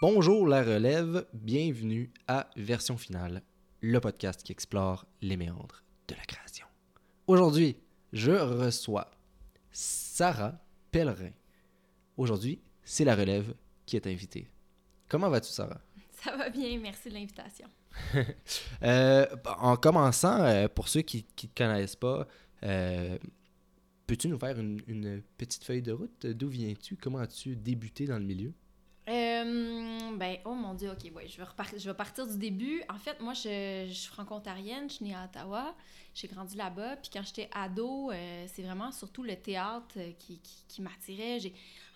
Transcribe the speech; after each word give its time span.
Bonjour 0.00 0.46
la 0.46 0.62
relève, 0.62 1.26
bienvenue 1.34 2.12
à 2.28 2.48
Version 2.54 2.96
Finale, 2.96 3.42
le 3.80 3.98
podcast 3.98 4.44
qui 4.44 4.52
explore 4.52 5.04
les 5.22 5.36
méandres 5.36 5.82
de 6.06 6.14
la 6.14 6.22
création. 6.22 6.68
Aujourd'hui, 7.26 7.76
je 8.12 8.30
reçois 8.30 9.10
Sarah 9.72 10.56
Pellerin. 10.92 11.32
Aujourd'hui, 12.16 12.60
c'est 12.84 13.04
la 13.04 13.16
relève 13.16 13.52
qui 13.86 13.96
est 13.96 14.06
invitée. 14.06 14.48
Comment 15.08 15.30
vas-tu, 15.30 15.50
Sarah? 15.50 15.80
Ça 16.12 16.36
va 16.36 16.48
bien, 16.48 16.78
merci 16.78 17.08
de 17.08 17.14
l'invitation. 17.14 17.66
Euh, 18.84 19.26
en 19.58 19.76
commençant, 19.76 20.40
euh, 20.44 20.68
pour 20.68 20.86
ceux 20.86 21.02
qui 21.02 21.26
ne 21.42 21.48
te 21.48 21.52
connaissent 21.56 21.96
pas, 21.96 22.28
euh, 22.62 23.18
peux-tu 24.06 24.28
nous 24.28 24.38
faire 24.38 24.60
une, 24.60 24.80
une 24.86 25.22
petite 25.36 25.64
feuille 25.64 25.82
de 25.82 25.90
route? 25.90 26.24
D'où 26.24 26.48
viens-tu? 26.48 26.96
Comment 26.96 27.18
as-tu 27.18 27.56
débuté 27.56 28.06
dans 28.06 28.18
le 28.18 28.24
milieu? 28.24 28.52
Ben, 30.18 30.38
oh 30.44 30.54
mon 30.54 30.74
Dieu, 30.74 30.90
ok, 30.90 31.14
ouais, 31.14 31.28
je 31.28 31.40
vais, 31.40 31.46
je 31.78 31.88
vais 31.88 31.94
partir 31.94 32.26
du 32.26 32.36
début. 32.36 32.82
En 32.88 32.98
fait, 32.98 33.20
moi, 33.20 33.34
je, 33.34 33.86
je 33.88 33.92
suis 33.92 34.10
franco-ontarienne, 34.10 34.90
je 34.90 34.96
suis 34.96 35.04
née 35.04 35.14
à 35.14 35.24
Ottawa, 35.26 35.76
j'ai 36.12 36.26
grandi 36.26 36.56
là-bas. 36.56 36.96
Puis 36.96 37.10
quand 37.12 37.22
j'étais 37.24 37.48
ado, 37.52 38.10
euh, 38.10 38.44
c'est 38.48 38.62
vraiment 38.62 38.90
surtout 38.90 39.22
le 39.22 39.36
théâtre 39.36 39.94
euh, 39.96 40.10
qui, 40.18 40.40
qui, 40.68 40.82
m'attirait. 40.82 41.38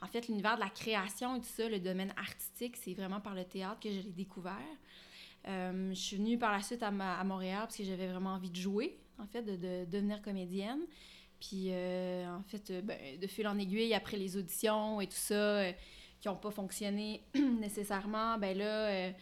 En 0.00 0.06
fait, 0.06 0.28
l'univers 0.28 0.55
de 0.55 0.61
la 0.61 0.70
création 0.70 1.34
et 1.34 1.41
tout 1.41 1.48
ça, 1.56 1.69
le 1.69 1.80
domaine 1.80 2.14
artistique, 2.16 2.77
c'est 2.77 2.95
vraiment 2.95 3.20
par 3.20 3.34
le 3.34 3.45
théâtre 3.45 3.80
que 3.80 3.91
je 3.91 4.00
l'ai 4.00 4.12
découvert. 4.12 4.55
Euh, 5.48 5.91
je 5.91 6.00
suis 6.00 6.16
venue 6.16 6.39
par 6.39 6.52
la 6.52 6.62
suite 6.62 6.84
à, 6.84 6.92
Montréal 6.92 7.62
parce 7.62 7.77
que 7.77 7.84
j'avais 7.84 8.06
vraiment 8.06 8.34
envie 8.34 8.50
de 8.50 8.56
jouer, 8.56 8.97
en 9.19 9.27
fait, 9.27 9.42
de, 9.42 9.56
de 9.56 9.84
devenir 9.91 10.23
comédienne. 10.23 10.80
Puis, 11.41 11.73
en 11.73 12.42
fait, 12.47 12.70
ben, 12.84 13.19
de 13.19 13.27
fil 13.27 13.48
en 13.48 13.59
aiguille, 13.59 13.95
après 13.95 14.16
les 14.16 14.36
auditions 14.36 15.00
et 15.00 15.09
tout 15.09 15.16
ça, 15.16 15.73
qui 16.23 16.29
n'ont 16.29 16.37
pas 16.37 16.51
fonctionné 16.51 17.23
nécessairement, 17.35 18.39
ben 18.39 18.57
là, 18.57 18.87
euh, 18.89 19.12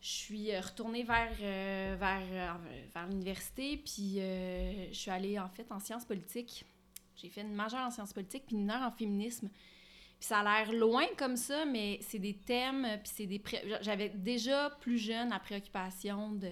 je 0.00 0.08
suis 0.08 0.52
euh, 0.52 0.60
retournée 0.60 1.02
vers, 1.02 1.32
euh, 1.40 1.96
vers, 1.98 2.58
vers 2.94 3.06
l'université, 3.08 3.78
puis 3.78 4.18
je 4.18 4.90
suis 4.96 5.10
allée, 5.10 5.38
en 5.40 5.48
fait, 5.48 5.66
en 5.72 5.80
sciences 5.80 6.04
politiques. 6.04 6.64
J'ai 7.16 7.28
fait 7.30 7.40
une 7.40 7.54
majeure 7.54 7.80
en 7.86 7.90
sciences 7.90 8.12
politiques, 8.12 8.44
puis 8.46 8.56
une 8.56 8.70
heure 8.70 8.82
en 8.82 8.90
féminisme. 8.90 9.48
Puis 9.48 10.28
ça 10.28 10.38
a 10.40 10.64
l'air 10.64 10.72
loin 10.72 11.04
comme 11.18 11.36
ça, 11.36 11.64
mais 11.64 11.98
c'est 12.02 12.18
des 12.20 12.34
thèmes, 12.34 12.86
puis 13.02 13.12
c'est 13.14 13.26
des... 13.26 13.38
pré- 13.40 13.64
J'avais 13.80 14.10
déjà 14.10 14.70
plus 14.80 14.98
jeune 14.98 15.30
la 15.30 15.40
préoccupation 15.40 16.30
de... 16.32 16.50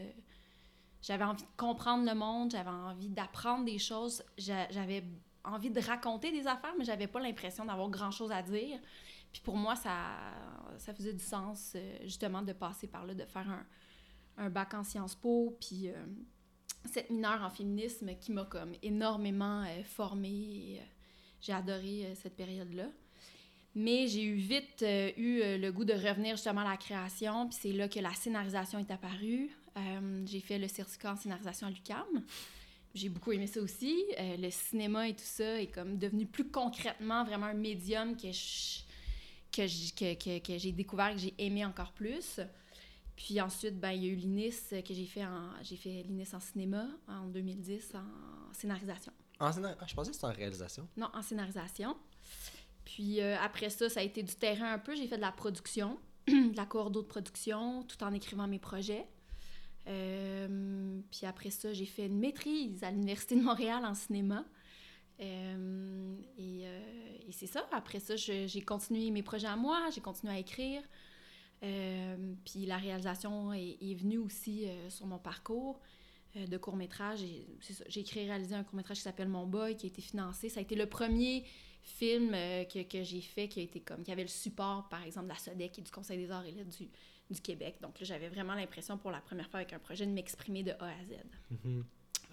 J'avais 1.03 1.25
envie 1.25 1.43
de 1.43 1.49
comprendre 1.57 2.05
le 2.05 2.15
monde, 2.15 2.51
j'avais 2.51 2.69
envie 2.71 3.09
d'apprendre 3.09 3.65
des 3.65 3.79
choses, 3.79 4.23
j'a- 4.39 4.69
j'avais 4.71 5.03
envie 5.45 5.71
de 5.71 5.81
raconter 5.81 6.31
des 6.31 6.47
affaires, 6.47 6.75
mais 6.79 6.85
j'avais 6.85 7.07
pas 7.07 7.21
l'impression 7.21 7.65
d'avoir 7.65 7.89
grand-chose 7.91 8.33
à 8.33 8.43
dire. 8.43 8.79
Puis 9.33 9.41
pour 9.43 9.57
moi, 9.57 9.77
ça, 9.77 9.95
ça 10.79 10.93
faisait 10.93 11.13
du 11.13 11.23
sens, 11.25 11.73
euh, 11.77 11.99
justement, 12.03 12.43
de 12.43 12.53
passer 12.53 12.87
par 12.89 13.07
là, 13.07 13.15
de 13.15 13.25
faire 13.25 13.49
un, 13.49 13.65
un 14.37 14.51
bac 14.51 14.75
en 14.75 14.83
Sciences 14.83 15.15
Po, 15.15 15.57
puis 15.61 15.89
euh, 15.89 15.95
cette 16.87 17.11
mineure 17.11 17.43
en 17.43 17.51
féminisme 17.51 18.15
qui 18.21 18.33
m'a 18.33 18.45
comme 18.45 18.73
énormément 18.83 19.63
euh, 19.63 19.83
formée. 19.85 20.81
j'ai 21.41 21.53
adoré 21.53 22.13
cette 22.17 22.37
période-là. 22.37 22.87
Mais 23.77 24.09
j'ai 24.09 24.25
eu 24.25 24.35
vite 24.35 24.83
eu 25.17 25.41
le 25.59 25.71
goût 25.71 25.85
de 25.85 25.93
revenir 25.93 26.35
justement 26.35 26.63
à 26.63 26.71
la 26.71 26.77
création, 26.77 27.47
puis 27.49 27.57
c'est 27.61 27.73
là 27.73 27.89
que 27.89 28.01
la 28.01 28.13
scénarisation 28.13 28.81
est 28.81 28.91
apparue. 28.91 29.49
J'ai 30.27 30.41
fait 30.41 30.59
le 30.59 30.67
certificat 30.67 31.13
en 31.13 31.17
scénarisation 31.17 31.69
à 31.69 31.71
l'UQAM. 31.71 32.25
J'ai 32.97 33.09
beaucoup 33.09 33.31
aimé 33.31 33.47
ça 33.47 33.61
aussi. 33.61 33.95
Le 34.19 34.51
cinéma 34.51 35.07
et 35.09 35.15
tout 35.15 35.23
ça 35.23 35.63
est 35.63 35.69
comme 35.69 35.99
devenu 35.99 36.27
plus 36.27 36.51
concrètement 36.51 37.23
vraiment 37.23 37.47
un 37.47 37.55
médium 37.55 38.17
que 38.17 38.33
je- 38.33 38.81
que 39.63 39.67
j- 39.67 39.93
que, 39.93 40.15
que, 40.15 40.39
que 40.47 40.59
j'ai 40.59 40.73
découvert, 40.73 41.13
que 41.13 41.19
j'ai 41.19 41.35
aimé 41.39 41.65
encore 41.65 41.93
plus. 41.93 42.41
Puis 43.17 43.41
ensuite, 43.41 43.79
ben, 43.79 43.91
il 43.91 44.05
y 44.05 44.09
a 44.09 44.13
eu 44.13 44.15
l'INIS 44.17 44.55
euh, 44.73 44.81
que 44.83 44.95
j'ai 44.95 45.05
fait 45.07 45.25
en 45.27 45.51
j'ai 45.63 45.77
fait 45.77 46.03
l'INIS 46.05 46.29
en 46.35 46.41
cinéma 46.41 46.87
en 47.09 47.27
2010 47.27 47.93
en 47.95 48.53
scénarisation. 48.55 49.13
En 49.39 49.51
scénar- 49.53 49.77
ah, 49.81 49.85
je 49.87 49.95
pensais 49.95 50.11
que 50.11 50.17
c'était 50.17 50.27
en 50.27 50.33
réalisation. 50.33 50.89
Non, 50.97 51.09
en 51.15 51.23
scénarisation. 51.23 51.97
Puis 52.85 53.21
euh, 53.21 53.37
après 53.41 53.71
ça, 53.71 53.89
ça 53.89 54.01
a 54.01 54.03
été 54.03 54.23
du 54.23 54.35
terrain 54.35 54.73
un 54.73 54.79
peu. 54.79 54.95
J'ai 54.97 55.07
fait 55.07 55.17
de 55.17 55.21
la 55.23 55.33
production, 55.33 55.99
de 56.29 56.57
la 56.57 56.65
coordo 56.67 57.03
de 57.03 57.07
production, 57.07 57.83
tout 57.85 58.03
en 58.03 58.13
écrivant 58.13 58.47
mes 58.49 58.59
projets. 58.59 59.07
Euh, 59.87 61.01
puis 61.11 61.27
après 61.27 61.51
ça, 61.51 61.73
j'ai 61.73 61.87
fait 61.87 62.07
une 62.07 62.19
maîtrise 62.19 62.83
à 62.85 62.91
l'Université 62.91 63.35
de 63.37 63.43
Montréal 63.43 63.85
en 63.85 63.95
cinéma. 63.95 64.45
Euh, 65.21 66.17
et 66.39 66.67
euh, 66.67 66.81
et 67.29 67.33
c'est 67.33 67.47
ça. 67.47 67.67
Après 67.73 68.01
ça, 68.01 68.17
j'ai 68.17 68.63
continué 68.63 69.11
mes 69.11 69.23
projets 69.23 69.47
à 69.47 69.57
moi, 69.57 69.89
j'ai 69.95 70.01
continué 70.01 70.33
à 70.33 70.39
écrire. 70.39 70.83
Euh, 71.63 72.35
puis 72.45 72.67
la 72.67 72.79
réalisation 72.79 73.53
est, 73.53 73.77
est 73.81 73.95
venue 73.95 74.19
aussi 74.19 74.67
sur 74.89 75.07
mon 75.07 75.19
parcours 75.19 75.81
de 76.35 76.57
court-métrage. 76.57 77.21
J'ai 77.89 78.01
écrit 78.01 78.21
et 78.21 78.25
réalisé 78.25 78.55
un 78.55 78.65
court-métrage 78.65 78.97
qui 78.97 79.03
s'appelle 79.05 79.29
Mon 79.29 79.47
Boy, 79.47 79.77
qui 79.77 79.87
a 79.87 79.89
été 79.89 80.03
financé. 80.03 80.49
Ça 80.49 80.59
a 80.59 80.63
été 80.63 80.75
le 80.75 80.87
premier 80.87 81.45
film 81.83 82.33
que, 82.33 82.83
que 82.83 83.03
j'ai 83.05 83.21
fait 83.21 83.49
qui 83.49 83.61
a 83.61 83.63
été 83.63 83.81
comme 83.81 84.03
qui 84.03 84.11
avait 84.11 84.23
le 84.23 84.29
support, 84.29 84.89
par 84.89 85.05
exemple, 85.05 85.27
de 85.27 85.33
la 85.33 85.39
SODEC 85.39 85.79
et 85.79 85.83
du 85.83 85.91
Conseil 85.91 86.19
des 86.19 86.31
arts 86.33 86.47
et 86.47 86.51
lettres 86.51 86.77
du, 86.77 86.89
du 87.31 87.41
Québec. 87.41 87.77
Donc 87.81 88.01
là, 88.01 88.07
j'avais 88.07 88.29
vraiment 88.29 88.55
l'impression 88.55 88.99
pour 88.99 89.11
la 89.11 89.21
première 89.21 89.49
fois 89.49 89.61
avec 89.61 89.73
un 89.73 89.79
projet 89.79 90.07
de 90.07 90.13
m'exprimer 90.13 90.63
de 90.63 90.73
A 90.73 90.87
à 90.87 91.05
Z. 91.05 91.15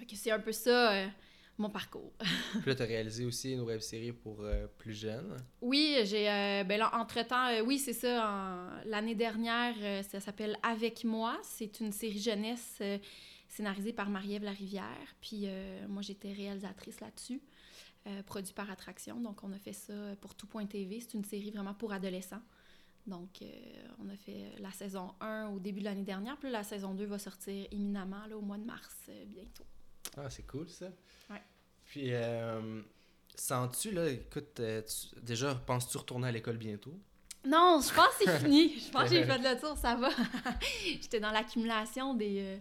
Que 0.08 0.16
c'est 0.16 0.31
un 0.31 0.40
peu 0.40 0.52
ça, 0.52 0.94
euh, 0.94 1.08
mon 1.57 1.69
parcours. 1.69 2.13
Puis 2.62 2.62
là, 2.68 2.75
tu 2.75 2.81
as 2.84 2.85
réalisé 2.85 3.25
aussi 3.25 3.53
une 3.53 3.62
web 3.62 3.79
série 3.79 4.12
pour 4.12 4.41
euh, 4.41 4.68
plus 4.78 4.94
jeunes. 4.94 5.38
Oui, 5.62 5.97
j'ai. 6.03 6.29
euh, 6.29 6.63
ben 6.63 6.78
là, 6.78 6.91
entre-temps, 6.95 7.47
euh, 7.47 7.62
oui, 7.62 7.79
c'est 7.79 7.94
ça. 7.94 8.29
en- 8.29 8.88
L'année 8.90 9.16
dernière, 9.16 9.75
euh, 9.81 10.03
ça 10.03 10.19
s'appelle 10.19 10.57
Avec 10.63 11.03
moi. 11.03 11.38
C'est 11.44 11.79
une 11.79 11.91
série 11.91 12.19
jeunesse 12.19 12.81
scénarisée 13.50 13.94
par 13.94 14.09
Marie-Ève 14.09 14.44
Larivière. 14.44 15.16
Puis 15.22 15.47
moi, 15.88 16.01
j'étais 16.01 16.31
réalisatrice 16.34 17.00
là-dessus, 17.00 17.41
produit 18.25 18.53
par 18.53 18.69
Attraction. 18.69 19.19
Donc, 19.19 19.44
on 19.44 19.51
a 19.53 19.57
fait 19.57 19.73
ça 19.73 19.94
pour 20.22 20.35
Tout.tv. 20.35 21.00
C'est 21.00 21.13
une 21.13 21.23
série 21.23 21.50
vraiment 21.51 21.73
pour 21.73 21.91
adolescents. 21.94 22.41
Donc, 23.07 23.41
on 24.03 24.09
a 24.09 24.16
fait 24.17 24.51
la 24.59 24.72
saison 24.72 25.13
1 25.22 25.47
au 25.47 25.59
début 25.59 25.79
de 25.79 25.85
l'année 25.85 26.03
dernière. 26.03 26.35
Puis 26.38 26.51
là, 26.51 26.59
la 26.59 26.63
saison 26.66 26.94
2 26.94 27.06
va 27.06 27.17
sortir 27.19 27.66
imminemment 27.72 28.25
là, 28.29 28.38
au 28.38 28.41
mois 28.41 28.57
de 28.57 28.66
mars, 28.66 29.09
bientôt. 29.28 29.66
Ah, 30.17 30.29
c'est 30.29 30.45
cool 30.47 30.67
ça. 30.69 30.88
Ouais. 31.29 31.41
Puis, 31.85 32.13
euh, 32.13 32.81
sens-tu, 33.35 33.91
là, 33.91 34.09
écoute, 34.09 34.59
euh, 34.59 34.81
tu- 34.81 35.19
déjà, 35.22 35.55
penses-tu 35.55 35.97
retourner 35.97 36.28
à 36.28 36.31
l'école 36.31 36.57
bientôt? 36.57 37.00
Non, 37.45 37.79
je 37.81 37.94
pense 37.94 38.16
que 38.17 38.25
c'est 38.25 38.39
fini. 38.45 38.79
Je 38.79 38.91
pense 38.91 39.03
que 39.03 39.09
j'ai 39.16 39.23
fait 39.23 39.38
le 39.38 39.59
tour, 39.59 39.78
ça 39.78 39.95
va. 39.95 40.09
J'étais 40.85 41.19
dans 41.19 41.31
l'accumulation 41.31 42.13
des, 42.16 42.39
euh, 42.41 42.57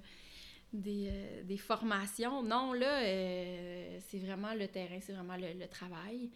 des, 0.73 1.09
euh, 1.11 1.43
des 1.45 1.57
formations. 1.57 2.43
Non, 2.43 2.73
là, 2.73 3.03
euh, 3.03 3.99
c'est 4.09 4.19
vraiment 4.19 4.55
le 4.55 4.69
terrain, 4.69 4.99
c'est 5.01 5.13
vraiment 5.15 5.37
le, 5.37 5.55
le 5.59 5.67
travail. 5.69 6.31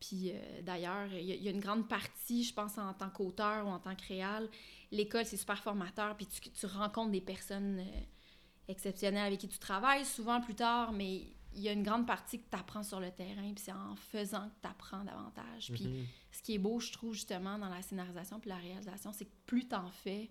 Puis 0.00 0.32
d'ailleurs, 0.62 1.06
il 1.12 1.24
y, 1.24 1.32
a- 1.32 1.34
il 1.36 1.42
y 1.42 1.48
a 1.48 1.50
une 1.50 1.60
grande 1.60 1.88
partie, 1.88 2.44
je 2.44 2.52
pense, 2.52 2.76
en 2.76 2.92
tant 2.92 3.08
qu'auteur 3.08 3.64
ou 3.66 3.70
en 3.70 3.78
tant 3.78 3.94
que 3.94 4.06
réal, 4.08 4.50
l'école, 4.90 5.24
c'est 5.24 5.38
super 5.38 5.62
formateur, 5.62 6.14
puis 6.16 6.26
tu, 6.26 6.50
tu 6.50 6.66
rencontres 6.66 7.12
des 7.12 7.22
personnes 7.22 7.82
exceptionnelles 8.68 9.26
avec 9.26 9.40
qui 9.40 9.48
tu 9.48 9.58
travailles 9.58 10.04
souvent 10.04 10.40
plus 10.40 10.54
tard, 10.54 10.92
mais 10.92 11.22
il 11.56 11.60
y 11.62 11.68
a 11.68 11.72
une 11.72 11.82
grande 11.84 12.06
partie 12.06 12.40
que 12.40 12.48
tu 12.50 12.56
apprends 12.56 12.82
sur 12.82 12.98
le 12.98 13.10
terrain, 13.12 13.52
puis 13.54 13.62
c'est 13.64 13.72
en 13.72 13.94
faisant 13.94 14.48
que 14.48 14.54
tu 14.62 14.68
apprends 14.68 15.04
davantage. 15.04 15.70
Puis 15.72 15.84
Mhm. 15.86 16.06
ce 16.32 16.42
qui 16.42 16.54
est 16.54 16.58
beau, 16.58 16.80
je 16.80 16.92
trouve, 16.92 17.14
justement, 17.14 17.58
dans 17.58 17.68
la 17.68 17.80
scénarisation 17.82 18.40
puis 18.40 18.48
la 18.50 18.56
réalisation, 18.56 19.12
c'est 19.12 19.26
que 19.26 19.34
plus 19.46 19.68
t'en 19.68 19.88
fais, 19.90 20.30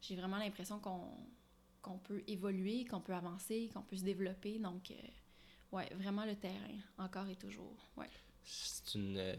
j'ai 0.00 0.16
vraiment 0.16 0.38
l'impression 0.38 0.78
qu'on 0.80 1.08
qu'on 1.80 1.96
peut 1.98 2.22
évoluer, 2.26 2.84
qu'on 2.84 3.00
peut 3.00 3.14
avancer, 3.14 3.70
qu'on 3.72 3.82
peut 3.82 3.96
se 3.96 4.02
développer. 4.02 4.58
Donc, 4.58 4.90
euh, 4.90 4.94
ouais, 5.70 5.88
vraiment 5.94 6.24
le 6.26 6.34
terrain, 6.34 6.76
encore 6.98 7.28
et 7.28 7.36
toujours. 7.36 7.76
Ouais. 7.96 8.10
C'est 8.42 8.94
une. 8.96 9.16
euh, 9.16 9.36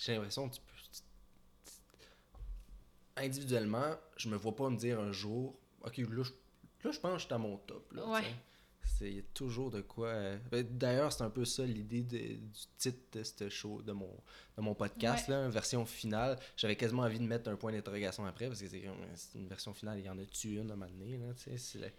J'ai 0.00 0.14
l'impression 0.14 0.48
que 0.48 0.56
tu 0.56 0.60
peux. 0.60 0.72
Individuellement, 3.16 3.94
je 4.16 4.28
me 4.28 4.36
vois 4.36 4.54
pas 4.54 4.68
me 4.68 4.76
dire 4.76 5.00
un 5.00 5.12
jour, 5.12 5.56
ok, 5.84 5.96
là, 5.98 6.22
je, 6.22 6.32
là, 6.86 6.92
je 6.92 7.00
pense 7.00 7.12
que 7.12 7.18
je 7.18 7.24
suis 7.26 7.34
à 7.34 7.38
mon 7.38 7.56
top. 7.58 7.92
Là, 7.92 8.06
Ouais. 8.08 8.22
C'est 8.98 9.10
il 9.10 9.16
y 9.16 9.18
a 9.18 9.22
toujours 9.34 9.70
de 9.72 9.80
quoi. 9.82 10.08
euh, 10.08 10.38
ben, 10.50 10.64
D'ailleurs, 10.70 11.12
c'est 11.12 11.24
un 11.24 11.28
peu 11.28 11.44
ça 11.44 11.64
l'idée 11.66 12.02
du 12.02 12.38
titre 12.78 13.18
de 13.18 13.22
ce 13.24 13.48
show, 13.48 13.82
de 13.82 13.92
mon, 13.92 14.08
de 14.56 14.62
mon 14.62 14.74
podcast, 14.74 15.26
là, 15.28 15.48
version 15.48 15.84
finale. 15.84 16.38
J'avais 16.56 16.76
quasiment 16.76 17.02
envie 17.02 17.18
de 17.18 17.24
mettre 17.24 17.50
un 17.50 17.56
point 17.56 17.72
d'interrogation 17.72 18.24
après 18.24 18.46
parce 18.46 18.60
que 18.62 18.68
c'est 18.68 18.84
c'est 19.16 19.38
une 19.38 19.48
version 19.48 19.74
finale, 19.74 19.98
il 19.98 20.04
y 20.04 20.08
en 20.08 20.16
a-tu 20.18 20.54
une 20.56 20.70
à 20.70 20.74
un 20.74 20.76
moment 20.76 20.90
donné, 20.90 21.18
là, 21.18 21.26
le- 21.46 21.90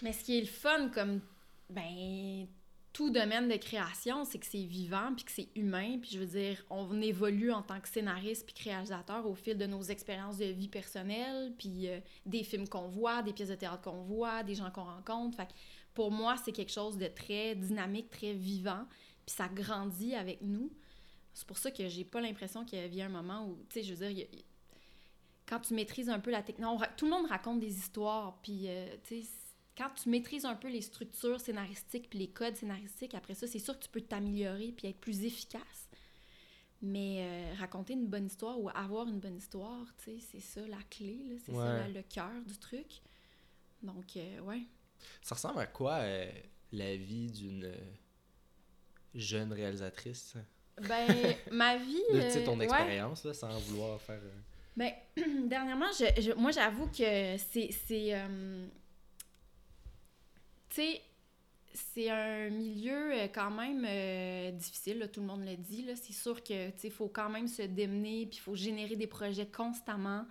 Mais 0.00 0.12
ce 0.12 0.24
qui 0.24 0.38
est 0.38 0.42
le 0.42 0.46
fun, 0.46 0.88
comme, 0.90 1.20
ben, 1.68 2.46
tout 2.92 3.10
domaine 3.10 3.48
de 3.48 3.56
création, 3.56 4.24
c'est 4.24 4.38
que 4.38 4.46
c'est 4.46 4.64
vivant, 4.64 5.14
puis 5.14 5.24
que 5.24 5.32
c'est 5.32 5.48
humain, 5.56 5.98
puis 5.98 6.10
je 6.12 6.18
veux 6.18 6.26
dire, 6.26 6.62
on 6.68 7.00
évolue 7.00 7.50
en 7.50 7.62
tant 7.62 7.80
que 7.80 7.88
scénariste 7.88 8.44
puis 8.46 8.70
réalisateur 8.70 9.26
au 9.26 9.34
fil 9.34 9.56
de 9.56 9.66
nos 9.66 9.82
expériences 9.82 10.36
de 10.36 10.44
vie 10.46 10.68
personnelle, 10.68 11.54
puis 11.58 11.88
euh, 11.88 12.00
des 12.26 12.44
films 12.44 12.68
qu'on 12.68 12.88
voit, 12.88 13.22
des 13.22 13.32
pièces 13.32 13.48
de 13.48 13.54
théâtre 13.54 13.82
qu'on 13.82 14.02
voit, 14.02 14.42
des 14.42 14.54
gens 14.54 14.70
qu'on 14.70 14.84
rencontre. 14.84 15.36
Fait 15.36 15.48
pour 15.94 16.10
moi, 16.10 16.36
c'est 16.42 16.52
quelque 16.52 16.72
chose 16.72 16.98
de 16.98 17.06
très 17.06 17.54
dynamique, 17.54 18.10
très 18.10 18.34
vivant, 18.34 18.84
puis 19.26 19.34
ça 19.34 19.48
grandit 19.48 20.14
avec 20.14 20.42
nous. 20.42 20.70
C'est 21.32 21.46
pour 21.46 21.58
ça 21.58 21.70
que 21.70 21.88
j'ai 21.88 22.04
pas 22.04 22.20
l'impression 22.20 22.64
qu'il 22.64 22.94
y 22.94 23.00
a 23.00 23.06
un 23.06 23.10
moment 23.10 23.46
où, 23.46 23.56
tu 23.70 23.80
sais, 23.80 23.82
je 23.82 23.94
veux 23.94 24.12
dire, 24.12 24.26
quand 25.46 25.60
tu 25.60 25.72
maîtrises 25.74 26.10
un 26.10 26.20
peu 26.20 26.30
la 26.30 26.42
technologie, 26.42 26.84
tout 26.96 27.06
le 27.06 27.10
monde 27.10 27.26
raconte 27.26 27.60
des 27.60 27.74
histoires, 27.78 28.38
puis 28.42 28.64
euh, 28.66 28.86
tu 29.02 29.22
quand 29.76 29.90
tu 29.90 30.08
maîtrises 30.08 30.44
un 30.44 30.54
peu 30.54 30.68
les 30.68 30.82
structures 30.82 31.40
scénaristiques 31.40 32.10
puis 32.10 32.18
les 32.18 32.28
codes 32.28 32.56
scénaristiques, 32.56 33.14
après 33.14 33.34
ça, 33.34 33.46
c'est 33.46 33.58
sûr 33.58 33.78
que 33.78 33.84
tu 33.84 33.90
peux 33.90 34.00
t'améliorer 34.02 34.72
puis 34.76 34.88
être 34.88 35.00
plus 35.00 35.24
efficace. 35.24 35.88
Mais 36.84 37.18
euh, 37.20 37.54
raconter 37.60 37.92
une 37.92 38.08
bonne 38.08 38.26
histoire 38.26 38.60
ou 38.60 38.68
avoir 38.70 39.06
une 39.06 39.20
bonne 39.20 39.36
histoire, 39.36 39.86
tu 39.98 40.18
sais, 40.18 40.26
c'est 40.32 40.40
ça 40.40 40.66
la 40.66 40.82
clé, 40.90 41.24
là, 41.28 41.36
c'est 41.46 41.52
ça 41.54 41.88
le 41.88 42.02
cœur 42.02 42.44
du 42.44 42.58
truc. 42.58 43.00
Donc, 43.82 44.16
euh, 44.16 44.40
ouais. 44.40 44.62
Ça 45.22 45.36
ressemble 45.36 45.60
à 45.60 45.66
quoi 45.66 45.98
euh, 46.00 46.30
la 46.72 46.96
vie 46.96 47.30
d'une 47.30 47.72
jeune 49.14 49.52
réalisatrice? 49.52 50.34
Ben, 50.88 51.06
ma 51.52 51.76
vie. 51.76 52.02
De, 52.12 52.20
tu 52.20 52.30
sais, 52.30 52.42
euh, 52.42 52.44
ton 52.44 52.58
ouais. 52.58 52.64
expérience, 52.64 53.24
là, 53.24 53.34
sans 53.34 53.56
vouloir 53.60 54.00
faire... 54.00 54.20
Ben, 54.76 54.92
dernièrement, 55.48 55.90
je, 55.92 56.20
je- 56.20 56.32
moi, 56.32 56.50
j'avoue 56.50 56.86
que 56.88 57.36
c'est. 57.38 57.70
Tu 60.72 60.82
sais, 60.82 61.02
c'est 61.74 62.10
un 62.10 62.50
milieu 62.50 63.12
euh, 63.12 63.28
quand 63.32 63.50
même 63.50 63.84
euh, 63.86 64.50
difficile, 64.52 64.98
là, 64.98 65.08
tout 65.08 65.20
le 65.20 65.26
monde 65.26 65.44
le 65.44 65.56
dit. 65.56 65.86
C'est 65.94 66.12
sûr 66.12 66.42
que, 66.42 66.70
il 66.82 66.90
faut 66.90 67.08
quand 67.08 67.30
même 67.30 67.48
se 67.48 67.62
démener, 67.62 68.26
puis 68.26 68.38
il 68.38 68.40
faut 68.40 68.54
générer 68.54 68.96
des 68.96 69.06
projets 69.06 69.46
constamment. 69.46 70.24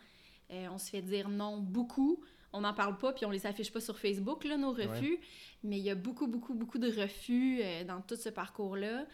Euh, 0.51 0.67
on 0.71 0.77
se 0.77 0.89
fait 0.89 1.01
dire 1.01 1.29
non 1.29 1.57
beaucoup. 1.57 2.23
On 2.53 2.61
n'en 2.61 2.73
parle 2.73 2.97
pas, 2.97 3.13
puis 3.13 3.25
on 3.25 3.29
les 3.29 3.45
affiche 3.45 3.71
pas 3.71 3.79
sur 3.79 3.97
Facebook, 3.97 4.43
là, 4.43 4.57
nos 4.57 4.71
refus. 4.71 5.19
Mais 5.63 5.77
il 5.77 5.83
y 5.83 5.89
a 5.89 5.95
beaucoup, 5.95 6.27
beaucoup, 6.27 6.53
beaucoup 6.53 6.79
de 6.79 6.91
refus 6.91 7.59
euh, 7.61 7.83
dans 7.83 8.01
tout 8.01 8.17
ce 8.17 8.29
parcours-là. 8.29 9.05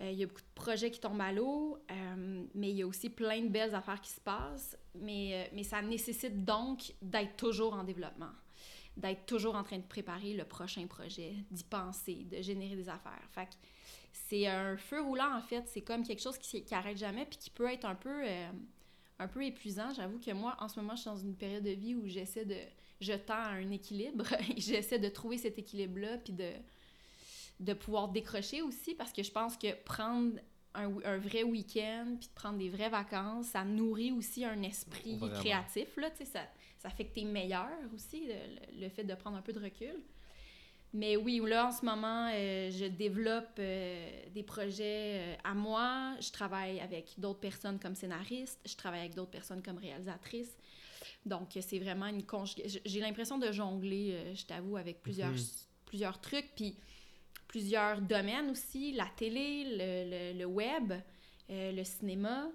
Il 0.00 0.14
y 0.14 0.24
a 0.24 0.26
beaucoup 0.26 0.40
de 0.40 0.54
projets 0.54 0.90
qui 0.90 0.98
tombent 0.98 1.20
à 1.20 1.32
l'eau, 1.32 1.78
mais 2.54 2.70
il 2.70 2.76
y 2.76 2.82
a 2.82 2.86
aussi 2.86 3.08
plein 3.08 3.42
de 3.42 3.48
belles 3.48 3.74
affaires 3.74 4.00
qui 4.00 4.10
se 4.10 4.20
passent. 4.20 4.76
Mais, 4.96 5.48
mais 5.54 5.62
ça 5.62 5.80
nécessite 5.80 6.44
donc 6.44 6.94
d'être 7.02 7.36
toujours 7.36 7.74
en 7.74 7.84
développement, 7.84 8.30
d'être 8.96 9.26
toujours 9.26 9.54
en 9.54 9.62
train 9.62 9.78
de 9.78 9.86
préparer 9.86 10.34
le 10.34 10.44
prochain 10.44 10.86
projet, 10.86 11.34
d'y 11.50 11.64
penser, 11.64 12.26
de 12.30 12.42
générer 12.42 12.76
des 12.76 12.88
affaires. 12.88 13.26
Fait 13.30 13.46
que 13.46 13.54
c'est 14.12 14.46
un 14.46 14.76
feu 14.76 15.00
roulant, 15.00 15.36
en 15.36 15.40
fait. 15.40 15.64
C'est 15.68 15.82
comme 15.82 16.02
quelque 16.02 16.22
chose 16.22 16.38
qui, 16.38 16.64
qui 16.64 16.74
arrête 16.74 16.98
jamais 16.98 17.24
puis 17.24 17.38
qui 17.38 17.50
peut 17.50 17.70
être 17.70 17.84
un 17.84 17.94
peu, 17.94 18.22
euh, 18.24 18.50
un 19.18 19.28
peu 19.28 19.44
épuisant. 19.44 19.92
J'avoue 19.94 20.18
que 20.18 20.30
moi, 20.32 20.56
en 20.60 20.68
ce 20.68 20.78
moment, 20.78 20.94
je 20.94 21.02
suis 21.02 21.10
dans 21.10 21.16
une 21.16 21.36
période 21.36 21.64
de 21.64 21.70
vie 21.70 21.94
où 21.94 22.06
j'essaie 22.06 22.44
de... 22.44 22.58
Je 23.00 23.14
tends 23.14 23.34
à 23.34 23.50
un 23.50 23.70
équilibre 23.70 24.26
et 24.56 24.60
j'essaie 24.60 24.98
de 24.98 25.08
trouver 25.08 25.38
cet 25.38 25.58
équilibre-là 25.58 26.18
puis 26.18 26.32
de 26.32 26.50
de 27.62 27.74
pouvoir 27.74 28.08
décrocher 28.08 28.60
aussi 28.62 28.94
parce 28.94 29.12
que 29.12 29.22
je 29.22 29.30
pense 29.30 29.56
que 29.56 29.72
prendre 29.84 30.32
un, 30.74 30.90
un 31.04 31.18
vrai 31.18 31.42
week-end 31.42 32.16
puis 32.18 32.28
de 32.28 32.34
prendre 32.34 32.58
des 32.58 32.70
vraies 32.70 32.88
vacances, 32.88 33.46
ça 33.48 33.64
nourrit 33.64 34.12
aussi 34.12 34.44
un 34.44 34.62
esprit 34.62 35.16
Vraiment. 35.16 35.38
créatif, 35.38 35.96
là, 35.96 36.10
tu 36.10 36.18
sais, 36.18 36.24
ça, 36.24 36.40
ça 36.82 36.90
fait 36.90 37.04
que 37.04 37.14
t'es 37.14 37.24
meilleur 37.24 37.68
aussi, 37.94 38.26
le, 38.26 38.80
le 38.82 38.88
fait 38.88 39.04
de 39.04 39.14
prendre 39.14 39.36
un 39.36 39.42
peu 39.42 39.52
de 39.52 39.60
recul. 39.60 39.94
Mais 40.94 41.16
oui, 41.16 41.40
là, 41.46 41.68
en 41.68 41.72
ce 41.72 41.84
moment, 41.84 42.28
euh, 42.32 42.70
je 42.70 42.84
développe 42.86 43.56
euh, 43.58 44.22
des 44.34 44.42
projets 44.42 45.20
euh, 45.20 45.34
à 45.44 45.54
moi. 45.54 46.14
Je 46.20 46.30
travaille 46.32 46.80
avec 46.80 47.14
d'autres 47.18 47.38
personnes 47.40 47.78
comme 47.78 47.94
scénariste. 47.94 48.58
Je 48.66 48.74
travaille 48.76 49.00
avec 49.00 49.14
d'autres 49.14 49.30
personnes 49.30 49.62
comme 49.62 49.78
réalisatrice. 49.78 50.54
Donc, 51.24 51.56
c'est 51.60 51.78
vraiment 51.78 52.06
une 52.06 52.24
conjugaison. 52.24 52.78
J'ai 52.84 53.00
l'impression 53.00 53.38
de 53.38 53.50
jongler, 53.52 54.34
je 54.34 54.44
t'avoue, 54.44 54.76
avec 54.76 55.00
plusieurs, 55.02 55.30
Mhm. 55.30 55.46
plusieurs 55.86 56.20
trucs. 56.20 56.50
Puis 56.56 56.76
plusieurs 57.48 58.00
domaines 58.02 58.50
aussi, 58.50 58.92
la 58.92 59.06
télé, 59.16 59.64
le, 59.64 60.32
le- 60.34 60.38
le 60.38 60.44
web, 60.46 60.92
le 61.48 61.84
cinéma, 61.84 62.48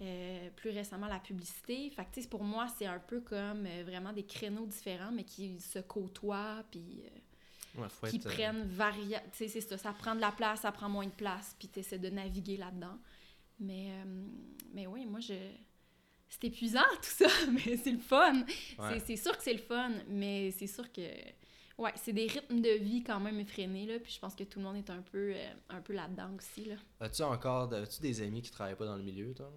euh, 0.00 0.48
plus 0.54 0.70
récemment 0.70 1.08
la 1.08 1.18
publicité. 1.18 1.90
Fait 1.90 2.04
que, 2.04 2.24
pour 2.28 2.44
moi, 2.44 2.68
c'est 2.78 2.86
un 2.86 3.00
peu 3.00 3.20
comme 3.20 3.66
euh, 3.66 3.82
vraiment 3.84 4.12
des 4.12 4.24
créneaux 4.24 4.66
différents, 4.66 5.10
mais 5.10 5.24
qui 5.24 5.58
se 5.60 5.80
côtoient, 5.80 6.62
puis 6.70 7.02
euh, 7.04 7.80
Ouais, 7.80 8.10
qui 8.10 8.16
être, 8.16 8.24
prennent 8.28 8.66
varia... 8.68 9.20
Tu 9.36 9.48
sais, 9.48 9.60
ça, 9.60 9.76
ça 9.76 9.92
prend 9.92 10.14
de 10.14 10.20
la 10.20 10.30
place, 10.32 10.60
ça 10.60 10.72
prend 10.72 10.88
moins 10.88 11.06
de 11.06 11.12
place, 11.12 11.54
puis 11.58 11.68
tu 11.68 11.80
essaies 11.80 11.98
de 11.98 12.10
naviguer 12.10 12.56
là-dedans. 12.56 12.98
Mais, 13.60 13.90
mais 14.72 14.86
oui, 14.86 15.04
moi, 15.04 15.20
je... 15.20 15.34
C'est 16.28 16.44
épuisant, 16.44 16.80
tout 16.96 17.26
ça, 17.26 17.26
mais 17.52 17.76
c'est 17.76 17.92
le 17.92 17.98
fun. 17.98 18.42
ouais. 18.78 19.00
C'est- 19.00 19.16
sûr 19.16 19.36
que 19.36 19.42
c'est 19.42 19.52
le 19.52 19.58
fun, 19.58 19.92
mais 20.08 20.50
c'est 20.52 20.66
sûr 20.66 20.90
que... 20.92 21.02
Ouais, 21.76 21.92
c'est 21.96 22.12
des 22.12 22.26
rythmes 22.26 22.60
de 22.60 22.78
vie 22.82 23.02
quand 23.04 23.20
même 23.20 23.38
effrénés, 23.38 23.86
là, 23.86 23.98
puis 24.00 24.12
je 24.12 24.18
pense 24.18 24.34
que 24.34 24.44
tout 24.44 24.58
le 24.60 24.64
monde 24.64 24.76
est 24.76 24.90
un 24.90 25.02
peu, 25.02 25.34
un 25.68 25.80
peu 25.80 25.92
là-dedans 25.92 26.30
aussi, 26.36 26.64
là. 26.64 26.76
As-tu 27.00 27.22
encore... 27.22 27.72
As-tu 27.72 28.00
des 28.00 28.22
amis 28.22 28.42
qui 28.42 28.50
travaillent 28.50 28.76
pas 28.76 28.86
dans 28.86 28.96
le 28.96 29.02
milieu, 29.04 29.34
toi? 29.34 29.52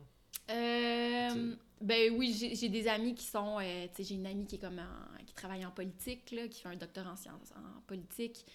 Euh, 0.52 1.56
ben 1.82 2.14
oui, 2.18 2.34
j'ai 2.38 2.56
j'ai 2.56 2.70
des 2.70 2.88
amis 2.88 3.16
qui 3.16 3.26
sont... 3.26 3.58
euh, 3.60 3.88
tu 3.88 3.96
sais, 3.96 4.04
j'ai 4.10 4.16
une 4.16 4.26
amie 4.28 4.46
qui 4.46 4.56
est 4.56 4.60
comme 4.60 4.80
en- 4.80 5.24
qui 5.26 5.34
travaille 5.34 5.66
en 5.66 5.72
politique, 5.72 6.32
là, 6.32 6.48
qui 6.48 6.62
fait 6.62 6.70
un 6.70 6.76
doctorat 6.76 7.12
en 7.12 7.16
sciences 7.16 7.52
en 7.56 7.82
politique. 7.82 8.46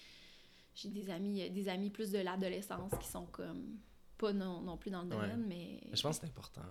J'ai 0.75 0.89
des 0.89 1.09
amis, 1.09 1.41
euh, 1.41 1.49
des 1.49 1.67
amis 1.69 1.89
plus 1.89 2.11
de 2.11 2.19
l'adolescence 2.19 2.91
qui 3.01 3.07
sont 3.07 3.25
comme... 3.25 3.77
Pas 4.17 4.33
non, 4.33 4.61
non 4.61 4.77
plus 4.77 4.89
dans 4.89 5.03
le 5.03 5.09
Ouais. 5.09 5.15
domaine, 5.15 5.45
mais... 5.47 5.79
Je 5.93 6.01
pense 6.01 6.17
que 6.17 6.25
c'est 6.25 6.31
important. 6.31 6.61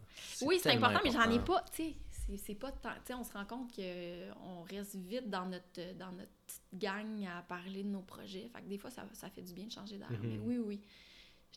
Oui, 0.42 0.58
c'est 0.60 0.72
important, 0.72 0.98
mais 1.04 1.12
j'en 1.12 1.30
ai 1.30 1.38
pas, 1.38 1.64
tu 1.72 1.84
sais, 1.84 2.36
c'est- 2.36 2.54
pas 2.56 2.72
tant, 2.72 2.90
tu 2.94 3.06
sais, 3.06 3.14
on 3.14 3.22
se 3.22 3.32
rend 3.32 3.44
compte 3.44 3.72
qu'on 3.72 4.62
reste 4.62 4.96
vite 4.96 5.30
dans 5.30 5.46
notre, 5.46 5.94
dans 5.96 6.10
notre 6.10 6.32
petite 6.44 6.62
gang 6.74 7.24
à 7.26 7.42
parler 7.42 7.84
de 7.84 7.88
nos 7.88 8.02
projets, 8.02 8.48
fait 8.52 8.62
que 8.62 8.66
des 8.68 8.78
fois, 8.78 8.90
ça, 8.90 9.04
ça 9.12 9.30
fait 9.30 9.42
du 9.42 9.52
bien 9.52 9.66
de 9.66 9.70
changer 9.70 9.96
d'air, 9.96 10.08
mais 10.22 10.38
Mhm. 10.38 10.42
oui, 10.44 10.58
oui, 10.58 10.80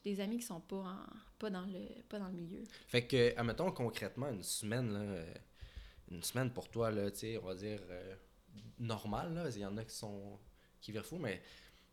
j'ai 0.04 0.14
des 0.16 0.22
amis 0.22 0.38
qui 0.38 0.44
sont 0.46 0.62
pas, 0.62 0.78
en- 0.78 1.06
pas, 1.38 1.50
dans 1.50 1.66
le, 1.66 2.02
pas 2.08 2.20
dans 2.20 2.28
le 2.28 2.34
milieu. 2.34 2.64
Fait 2.88 3.06
que, 3.06 3.38
admettons 3.38 3.72
concrètement, 3.72 4.30
une 4.30 4.44
semaine, 4.44 4.94
là, 4.94 5.00
euh, 5.00 5.34
une 6.12 6.24
semaine 6.24 6.52
pour 6.52 6.70
toi, 6.70 6.92
là, 6.92 7.10
on 7.42 7.46
va 7.46 7.56
dire 7.56 7.80
euh, 7.90 8.16
normale, 8.80 9.34
là, 9.34 9.50
il 9.50 9.60
y 9.60 9.66
en 9.66 9.78
a 9.78 9.84
qui 9.84 9.96
sont 9.96 10.40
qui 10.82 10.92
virent 10.92 11.06
fou, 11.06 11.18
mais 11.18 11.42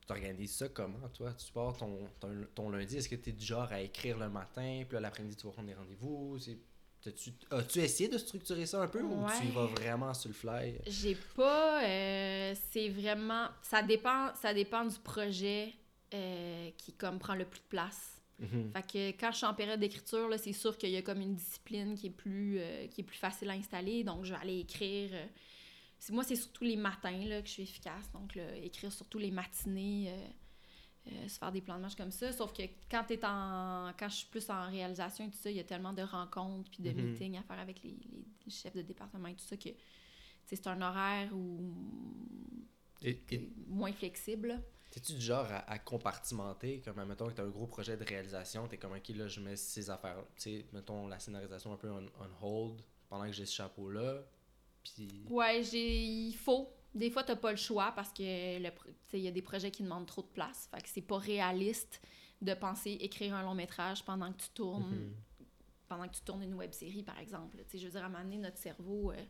tu 0.06 0.12
organises 0.12 0.54
ça 0.54 0.68
comment, 0.68 1.08
toi? 1.08 1.32
Tu 1.34 1.50
pars 1.52 1.76
ton, 1.76 2.08
ton, 2.20 2.46
ton 2.54 2.70
lundi, 2.70 2.96
est-ce 2.98 3.08
que 3.08 3.16
tu 3.16 3.30
es 3.30 3.32
du 3.32 3.44
genre 3.44 3.70
à 3.72 3.80
écrire 3.80 4.16
le 4.16 4.28
matin, 4.28 4.84
puis 4.88 4.98
l'après-midi, 5.00 5.34
tu 5.36 5.46
vas 5.46 5.52
prendre 5.52 5.68
des 5.68 5.74
rendez-vous? 5.74 6.38
As-tu 7.50 7.78
essayé 7.80 8.08
de 8.08 8.18
structurer 8.18 8.66
ça 8.66 8.82
un 8.82 8.88
peu 8.88 9.02
ou 9.02 9.24
tu 9.36 9.44
y 9.44 9.50
vas 9.50 9.66
vraiment 9.66 10.14
sur 10.14 10.28
le 10.28 10.34
fly? 10.34 10.80
J'ai 10.86 11.16
pas, 11.36 11.84
euh, 11.84 12.54
c'est 12.70 12.88
vraiment, 12.88 13.48
ça 13.62 13.82
dépend, 13.82 14.34
ça 14.36 14.54
dépend 14.54 14.84
du 14.84 14.98
projet 15.00 15.72
euh, 16.16 16.70
qui, 16.76 16.92
comme, 16.94 17.18
prend 17.18 17.34
le 17.34 17.44
plus 17.44 17.60
de 17.60 17.66
place. 17.68 18.20
Mhm. 18.38 18.70
Fait 18.72 18.82
que 18.82 19.08
quand 19.20 19.30
je 19.32 19.36
suis 19.38 19.46
en 19.46 19.54
période 19.54 19.80
d'écriture, 19.80 20.28
là, 20.28 20.36
c'est 20.38 20.52
sûr 20.52 20.76
qu'il 20.76 20.90
y 20.90 20.96
a 20.96 21.02
comme 21.02 21.20
une 21.20 21.34
discipline 21.36 21.94
qui 21.94 22.08
est 22.08 22.10
plus, 22.10 22.58
euh, 22.58 22.86
qui 22.88 23.00
est 23.00 23.04
plus 23.04 23.16
facile 23.18 23.48
à 23.50 23.52
installer. 23.54 24.04
Donc, 24.04 24.24
je 24.24 24.32
vais 24.34 24.40
aller 24.40 24.58
écrire. 24.60 25.10
euh, 25.12 25.26
moi, 26.10 26.22
c'est 26.24 26.36
surtout 26.36 26.64
les 26.64 26.76
matins 26.76 27.24
là, 27.26 27.40
que 27.40 27.46
je 27.48 27.52
suis 27.52 27.62
efficace. 27.62 28.10
Donc, 28.12 28.34
là, 28.34 28.54
écrire 28.56 28.92
surtout 28.92 29.18
les 29.18 29.30
matinées, 29.30 30.12
euh, 31.08 31.28
se 31.28 31.38
faire 31.38 31.50
des 31.52 31.60
plans 31.62 31.76
de 31.76 31.82
match 31.82 31.94
comme 31.96 32.10
ça. 32.10 32.30
Sauf 32.32 32.52
que 32.52 32.62
quand, 32.90 33.04
t'es 33.04 33.24
en, 33.24 33.92
quand 33.98 34.08
je 34.08 34.16
suis 34.16 34.26
plus 34.26 34.50
en 34.50 34.68
réalisation 34.70 35.26
et 35.26 35.30
tout 35.30 35.38
ça, 35.38 35.50
il 35.50 35.56
y 35.56 35.60
a 35.60 35.64
tellement 35.64 35.92
de 35.94 36.02
rencontres 36.02 36.68
puis 36.70 36.82
de 36.82 36.90
Mhm. 36.90 37.12
meetings 37.12 37.38
à 37.38 37.42
faire 37.42 37.58
avec 37.60 37.82
les, 37.82 37.96
les 38.44 38.50
chefs 38.52 38.74
de 38.76 38.82
département 38.82 39.28
et 39.28 39.34
tout 39.34 39.44
ça 39.46 39.56
que 39.56 39.68
c'est 40.44 40.66
un 40.66 40.80
horaire 40.82 41.30
où 41.34 41.60
Et- 43.02 43.18
et 43.30 43.50
moins 43.68 43.92
flexible. 43.92 44.60
T'es-tu 44.96 45.12
du 45.12 45.20
genre 45.20 45.44
à, 45.50 45.70
à 45.70 45.78
compartimenter, 45.78 46.80
comme 46.80 47.04
mettons 47.04 47.26
que 47.26 47.34
t'as 47.34 47.42
un 47.44 47.50
gros 47.50 47.66
projet 47.66 47.98
de 47.98 48.04
réalisation, 48.04 48.66
t'es 48.66 48.78
comme 48.78 48.94
ok 48.94 49.08
là 49.10 49.28
je 49.28 49.40
mets 49.40 49.54
ces 49.56 49.90
affaires, 49.90 50.24
tu 50.36 50.42
sais, 50.44 50.66
mettons 50.72 51.06
la 51.06 51.18
scénarisation 51.18 51.70
un 51.74 51.76
peu 51.76 51.90
on, 51.90 52.06
on 52.18 52.46
hold 52.46 52.80
pendant 53.10 53.26
que 53.26 53.32
j'ai 53.32 53.44
ce 53.44 53.54
chapeau-là, 53.54 54.22
puis... 54.82 55.26
Ouais, 55.28 55.62
j'ai 55.62 56.02
il 56.02 56.32
faut. 56.34 56.72
Des 56.94 57.10
fois, 57.10 57.22
t'as 57.24 57.36
pas 57.36 57.50
le 57.50 57.58
choix 57.58 57.92
parce 57.94 58.10
que 58.10 58.22
le 58.58 58.70
il 59.12 59.18
y 59.20 59.28
a 59.28 59.30
des 59.30 59.42
projets 59.42 59.70
qui 59.70 59.82
demandent 59.82 60.06
trop 60.06 60.22
de 60.22 60.28
place. 60.28 60.66
Fait 60.74 60.80
que 60.80 60.88
c'est 60.88 61.02
pas 61.02 61.18
réaliste 61.18 62.00
de 62.40 62.54
penser 62.54 62.92
écrire 62.92 63.34
un 63.34 63.42
long 63.42 63.54
métrage 63.54 64.02
pendant 64.02 64.32
que 64.32 64.38
tu 64.40 64.48
tournes 64.54 64.94
Mhm. 64.94 65.12
pendant 65.88 66.08
que 66.08 66.14
tu 66.14 66.22
tournes 66.22 66.42
une 66.42 66.54
web 66.54 66.72
série, 66.72 67.02
par 67.02 67.18
exemple. 67.18 67.58
Tu 67.58 67.72
sais, 67.72 67.78
je 67.78 67.84
veux 67.84 67.90
dire, 67.92 68.02
à 68.02 68.06
un 68.06 68.08
moment 68.08 68.24
donné, 68.24 68.38
notre 68.38 68.56
cerveau. 68.58 69.12
euh, 69.12 69.24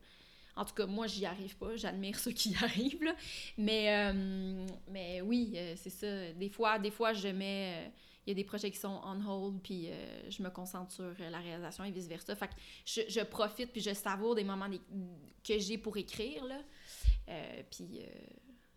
en 0.57 0.65
tout 0.65 0.75
cas, 0.75 0.87
moi, 0.87 1.07
j'y 1.07 1.25
arrive 1.27 1.57
pas. 1.57 1.77
J'admire 1.77 2.19
ceux 2.19 2.33
qui 2.33 2.51
y 2.53 2.57
arrivent. 2.57 3.03
là. 3.05 3.15
Mais, 3.59 3.95
euh, 4.13 4.67
mais 4.91 5.21
oui, 5.21 5.53
euh, 5.57 5.75
c'est 5.77 5.91
ça. 5.91 6.33
Des 6.33 6.49
fois, 6.49 6.79
des 6.79 6.91
fois, 6.91 7.13
je 7.13 7.29
mets. 7.29 7.87
euh, 7.87 7.89
Il 8.27 8.31
y 8.31 8.33
a 8.33 8.35
des 8.35 8.45
projets 8.45 8.71
qui 8.73 8.79
sont 8.79 9.01
on 9.05 9.25
hold, 9.25 9.61
puis 9.63 9.89
je 10.29 10.43
me 10.43 10.51
concentre 10.51 10.91
sur 10.91 11.13
la 11.19 11.39
réalisation 11.39 11.85
et 11.85 11.93
vice-versa. 11.93 12.35
Fait 12.35 12.49
que 12.49 12.55
je, 12.85 13.03
je 13.09 13.21
profite, 13.21 13.71
puis 13.71 13.81
je 13.81 13.95
savoure 13.95 14.35
des 14.35 14.43
moments 14.45 14.69
des- 14.69 14.81
que 15.45 15.59
j'ai 15.61 15.79
pour 15.79 15.97
écrire, 15.97 16.45
là. 16.45 16.59
Puis 17.71 18.01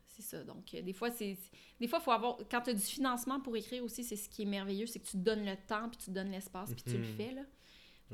c'est 0.06 0.22
ça. 0.22 0.44
Donc, 0.44 0.74
euh, 0.74 0.82
des 0.82 0.94
fois, 0.94 1.10
c'est... 1.12 1.38
Des 1.80 1.88
fois, 1.88 2.00
faut 2.02 2.12
avoir... 2.12 2.38
Quand 2.52 2.62
tu 2.62 2.72
as 2.72 2.74
du 2.74 2.82
financement 2.82 3.40
pour 3.40 3.56
écrire 3.56 3.84
aussi, 3.84 4.04
c'est 4.04 4.18
ce 4.18 4.28
qui 4.28 4.42
est 4.42 4.46
merveilleux, 4.46 4.86
c'est 4.86 5.00
que 5.00 5.08
tu 5.08 5.18
donnes 5.18 5.46
le 5.46 5.56
temps, 5.56 5.88
puis 5.90 5.98
tu 6.04 6.12
donnes 6.12 6.30
l'espace, 6.32 6.74
puis 6.74 6.84
tu 6.84 6.98
le 6.98 7.08
Mhm. 7.08 7.16
fais, 7.16 7.32
là. 7.32 7.42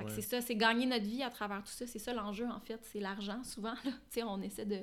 Ouais. 0.03 0.11
c'est 0.13 0.21
ça, 0.21 0.41
c'est 0.41 0.55
gagner 0.55 0.85
notre 0.85 1.05
vie 1.05 1.23
à 1.23 1.29
travers 1.29 1.63
tout 1.63 1.71
ça. 1.71 1.87
C'est 1.87 1.99
ça 1.99 2.13
l'enjeu, 2.13 2.47
en 2.47 2.59
fait. 2.59 2.79
C'est 2.83 2.99
l'argent, 2.99 3.43
souvent. 3.43 3.75
Là. 3.85 3.91
On 4.27 4.41
essaie 4.41 4.65
de... 4.65 4.81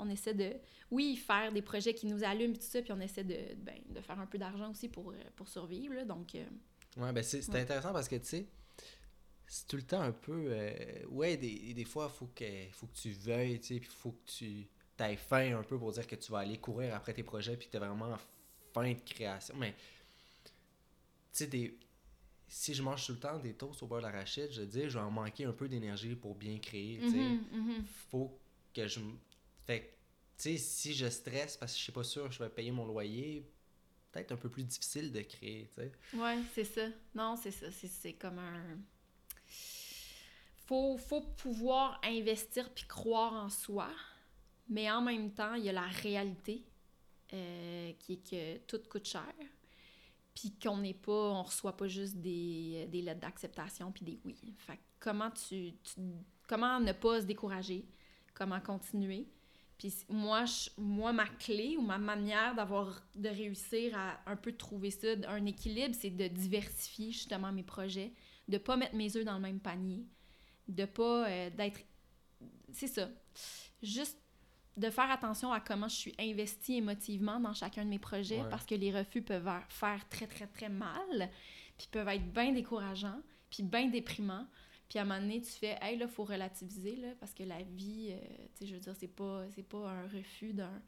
On 0.00 0.08
essaie 0.08 0.34
de, 0.34 0.52
oui, 0.92 1.16
faire 1.16 1.50
des 1.52 1.60
projets 1.60 1.92
qui 1.92 2.06
nous 2.06 2.22
allument, 2.22 2.54
tout 2.54 2.60
ça, 2.62 2.80
puis 2.82 2.92
on 2.92 3.00
essaie 3.00 3.24
de, 3.24 3.54
ben, 3.56 3.80
de 3.88 4.00
faire 4.00 4.18
un 4.20 4.26
peu 4.26 4.38
d'argent 4.38 4.70
aussi 4.70 4.88
pour, 4.88 5.10
euh, 5.10 5.14
pour 5.34 5.48
survivre. 5.48 5.92
là. 5.94 6.04
Donc, 6.04 6.36
euh, 6.36 6.44
Ouais, 6.96 7.12
ben 7.12 7.22
c'est 7.24 7.46
Ouais. 7.48 7.60
intéressant 7.62 7.92
parce 7.92 8.08
que, 8.08 8.14
tu 8.14 8.24
sais, 8.26 8.46
c'est 9.48 9.66
tout 9.66 9.74
le 9.76 9.82
temps 9.82 10.00
un 10.00 10.12
peu. 10.12 10.46
euh, 10.50 11.04
ouais, 11.08 11.36
des, 11.36 11.74
des 11.74 11.84
fois, 11.84 12.08
il 12.12 12.16
faut 12.16 12.28
que, 12.34 12.44
faut 12.70 12.86
que 12.86 12.94
tu 12.96 13.10
veuilles, 13.10 13.58
tu 13.58 13.74
sais, 13.74 13.80
puis 13.80 13.88
il 13.90 13.96
faut 13.96 14.12
que 14.12 14.30
tu 14.30 14.68
aies 15.00 15.16
faim 15.16 15.58
un 15.58 15.62
peu 15.64 15.76
pour 15.78 15.90
dire 15.90 16.06
que 16.06 16.14
tu 16.16 16.30
vas 16.30 16.38
aller 16.40 16.58
courir 16.58 16.94
après 16.94 17.12
tes 17.12 17.24
projets, 17.24 17.56
puis 17.56 17.66
que 17.66 17.72
tu 17.72 17.78
vraiment 17.78 18.16
faim 18.72 18.92
de 18.92 19.00
création. 19.00 19.56
Mais, 19.56 19.72
tu 20.44 20.50
sais, 21.32 21.46
des. 21.48 21.76
Si 22.48 22.72
je 22.74 22.82
mange 22.82 23.06
tout 23.06 23.12
le 23.12 23.18
temps 23.18 23.38
des 23.38 23.54
toasts 23.54 23.82
au 23.82 23.86
beurre 23.86 24.02
d'arachide, 24.02 24.48
je 24.50 24.62
veux 24.62 24.66
dire, 24.66 24.88
je 24.88 24.98
vais 24.98 25.04
en 25.04 25.10
manquer 25.10 25.44
un 25.44 25.52
peu 25.52 25.68
d'énergie 25.68 26.14
pour 26.14 26.34
bien 26.34 26.58
créer, 26.58 26.98
mhm. 26.98 27.84
Faut 28.10 28.38
que 28.74 28.86
je. 28.86 29.00
Fait 29.66 29.80
que, 29.80 29.84
tu 29.84 29.92
sais, 30.36 30.56
si 30.56 30.94
je 30.94 31.08
stresse 31.08 31.56
parce 31.56 31.72
que 31.72 31.78
je 31.78 31.82
suis 31.84 31.92
pas 31.92 32.04
sûr 32.04 32.26
que 32.28 32.34
je 32.34 32.38
vais 32.38 32.48
payer 32.48 32.70
mon 32.70 32.86
loyer, 32.86 33.46
peut-être 34.10 34.32
un 34.32 34.36
peu 34.36 34.48
plus 34.48 34.64
difficile 34.64 35.12
de 35.12 35.20
créer, 35.20 35.68
tu 35.74 35.82
sais. 35.82 35.92
Ouais, 36.14 36.38
c'est 36.54 36.64
ça. 36.64 36.88
Non, 37.14 37.36
c'est 37.36 37.50
ça. 37.50 37.70
C'est, 37.70 37.88
c'est 37.88 38.14
comme 38.14 38.38
un. 38.38 38.78
Faut, 40.66 40.98
faut 40.98 41.22
pouvoir 41.22 42.00
investir 42.04 42.70
puis 42.74 42.84
croire 42.86 43.32
en 43.32 43.48
soi, 43.48 43.90
mais 44.68 44.90
en 44.90 45.00
même 45.00 45.32
temps, 45.32 45.54
il 45.54 45.64
y 45.64 45.68
a 45.68 45.72
la 45.72 45.86
réalité 45.86 46.62
euh, 47.32 47.92
qui 47.98 48.14
est 48.14 48.30
que 48.30 48.58
tout 48.66 48.80
coûte 48.88 49.06
cher, 49.06 49.34
puis 50.38 50.52
qu'on 50.52 50.76
n'est 50.76 50.94
pas, 50.94 51.30
on 51.30 51.42
reçoit 51.42 51.76
pas 51.76 51.88
juste 51.88 52.16
des, 52.16 52.86
des 52.92 53.02
lettres 53.02 53.20
d'acceptation 53.20 53.90
puis 53.90 54.04
des 54.04 54.20
oui. 54.24 54.54
Fait 54.58 54.78
comment 55.00 55.30
tu, 55.32 55.74
comment 56.46 56.78
ne 56.78 56.92
pas 56.92 57.22
se 57.22 57.26
décourager, 57.26 57.84
comment 58.34 58.60
continuer? 58.60 59.26
Puis 59.78 59.92
moi, 60.08 60.44
moi, 60.76 61.12
ma 61.12 61.26
clé 61.26 61.76
ou 61.76 61.82
ma 61.82 61.98
manière 61.98 62.54
d'avoir 62.54 63.02
de 63.16 63.28
réussir 63.28 63.98
à 63.98 64.20
un 64.26 64.36
peu 64.36 64.52
trouver 64.52 64.92
ça, 64.92 65.08
un 65.26 65.44
équilibre, 65.44 65.94
c'est 65.98 66.10
de 66.10 66.28
diversifier 66.28 67.10
justement 67.10 67.50
mes 67.50 67.64
projets, 67.64 68.12
de 68.46 68.58
pas 68.58 68.76
mettre 68.76 68.94
mes 68.94 69.16
œufs 69.16 69.24
dans 69.24 69.34
le 69.34 69.40
même 69.40 69.60
panier, 69.60 70.06
de 70.68 70.84
pas 70.84 71.28
euh, 71.28 71.50
d'être 71.50 71.80
c'est 72.72 72.86
ça. 72.86 73.08
Juste 73.82 74.18
de 74.78 74.90
faire 74.90 75.10
attention 75.10 75.52
à 75.52 75.60
comment 75.60 75.88
je 75.88 75.96
suis 75.96 76.14
investie 76.18 76.76
émotivement 76.76 77.40
dans 77.40 77.52
chacun 77.54 77.84
de 77.84 77.90
mes 77.90 77.98
projets 77.98 78.40
Ouais. 78.42 78.48
parce 78.48 78.64
que 78.64 78.74
les 78.74 78.90
refus 78.96 79.22
peuvent 79.22 79.50
faire- 79.68 80.08
très 80.08 80.26
très 80.26 80.46
très 80.46 80.68
mal, 80.68 81.28
puis 81.76 81.88
peuvent 81.90 82.08
être 82.08 82.32
bien 82.32 82.52
décourageants, 82.52 83.20
puis 83.50 83.62
bien 83.62 83.88
déprimants. 83.88 84.46
Puis 84.88 84.98
à 84.98 85.02
un 85.02 85.04
moment 85.04 85.20
donné, 85.20 85.42
tu 85.42 85.50
fais, 85.50 85.76
hey, 85.82 85.98
là, 85.98 86.08
faut 86.08 86.24
relativiser, 86.24 86.96
là, 86.96 87.08
parce 87.20 87.34
que 87.34 87.42
la 87.42 87.62
vie, 87.62 88.08
euh, 88.12 88.18
tu 88.54 88.60
sais, 88.60 88.66
je 88.66 88.74
veux 88.74 88.80
dire, 88.80 88.94
c'est 88.96 89.06
pas, 89.14 89.44
c'est 89.54 89.62
pas 89.68 89.90
un 89.90 90.02
refus 90.08 90.52
d'un 90.54 90.80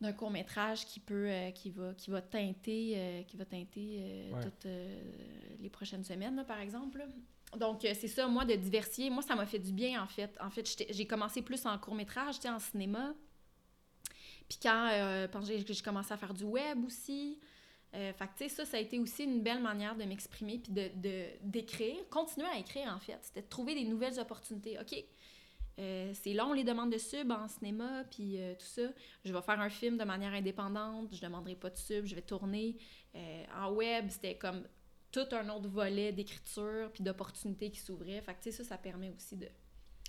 d'un 0.00 0.12
court 0.12 0.30
métrage 0.30 0.86
qui 0.86 1.00
peut 1.00 1.28
euh, 1.28 1.50
qui 1.50 1.70
va 1.70 1.92
qui 1.94 2.10
va 2.10 2.22
teinter 2.22 2.92
euh, 2.96 3.22
qui 3.24 3.36
va 3.36 3.44
teinter 3.44 4.30
Ouais. 4.32 4.40
toutes 4.44 4.68
les 5.60 5.70
prochaines 5.70 6.04
semaines 6.04 6.36
là, 6.36 6.44
par 6.44 6.60
exemple 6.60 6.98
là. 6.98 7.06
Donc 7.56 7.84
euh, 7.84 7.92
c'est 7.98 8.08
ça 8.08 8.26
moi 8.26 8.44
de 8.44 8.54
diversifier 8.54 9.10
moi 9.10 9.22
ça 9.22 9.34
m'a 9.34 9.46
fait 9.46 9.58
du 9.58 9.72
bien 9.72 10.02
en 10.02 10.06
fait 10.06 10.36
en 10.40 10.50
fait 10.50 10.84
j'ai 10.90 11.06
commencé 11.06 11.40
plus 11.42 11.64
en 11.66 11.78
court 11.78 11.94
métrage 11.94 12.34
j'étais 12.34 12.50
en 12.50 12.58
cinéma 12.58 13.14
puis 14.48 14.58
quand, 14.62 14.88
euh, 14.90 15.26
j'ai 15.44 15.82
commencé 15.82 16.12
à 16.12 16.16
faire 16.16 16.34
du 16.34 16.44
web 16.44 16.84
aussi 16.84 17.38
euh, 17.94 18.12
fait 18.12 18.28
que, 18.38 18.48
ça, 18.52 18.66
ça 18.66 18.76
a 18.76 18.80
été 18.80 18.98
aussi 18.98 19.24
une 19.24 19.42
belle 19.42 19.62
manière 19.62 19.96
de 19.96 20.04
m'exprimer 20.04 20.58
puis 20.58 20.72
de, 20.72 20.90
d'écrire, 21.42 21.96
continuer 22.10 22.46
à 22.46 22.58
écrire, 22.58 22.92
en 22.94 22.98
fait. 22.98 23.16
C'était 23.22 23.40
de 23.40 23.48
trouver 23.48 23.74
des 23.74 23.84
nouvelles 23.84 24.20
opportunités. 24.20 24.78
OK, 24.78 25.02
euh, 25.78 26.12
c'est 26.12 26.34
long, 26.34 26.52
les 26.52 26.64
demandes 26.64 26.92
de 26.92 26.98
sub 26.98 27.30
en 27.30 27.48
cinéma, 27.48 28.04
puis 28.10 28.38
tout 28.58 28.66
ça. 28.66 28.82
Je 29.24 29.32
vais 29.32 29.40
faire 29.40 29.58
un 29.58 29.70
film 29.70 29.96
de 29.96 30.04
manière 30.04 30.34
indépendante, 30.34 31.14
je 31.14 31.22
demanderai 31.22 31.54
pas 31.54 31.70
de 31.70 31.78
sub, 31.78 32.04
je 32.04 32.14
vais 32.14 32.20
tourner. 32.20 32.76
En 33.56 33.72
web, 33.72 34.10
c'était 34.10 34.36
comme 34.36 34.64
tout 35.10 35.26
un 35.32 35.48
autre 35.48 35.68
volet 35.68 36.12
d'écriture 36.12 36.90
puis 36.92 37.02
d'opportunités 37.02 37.70
qui 37.70 37.80
s'ouvraient. 37.80 38.20
Fait 38.20 38.34
que, 38.34 38.42
tu 38.42 38.50
sais, 38.52 38.58
ça, 38.58 38.64
ça 38.64 38.78
permet 38.78 39.10
aussi 39.10 39.36
de, 39.36 39.48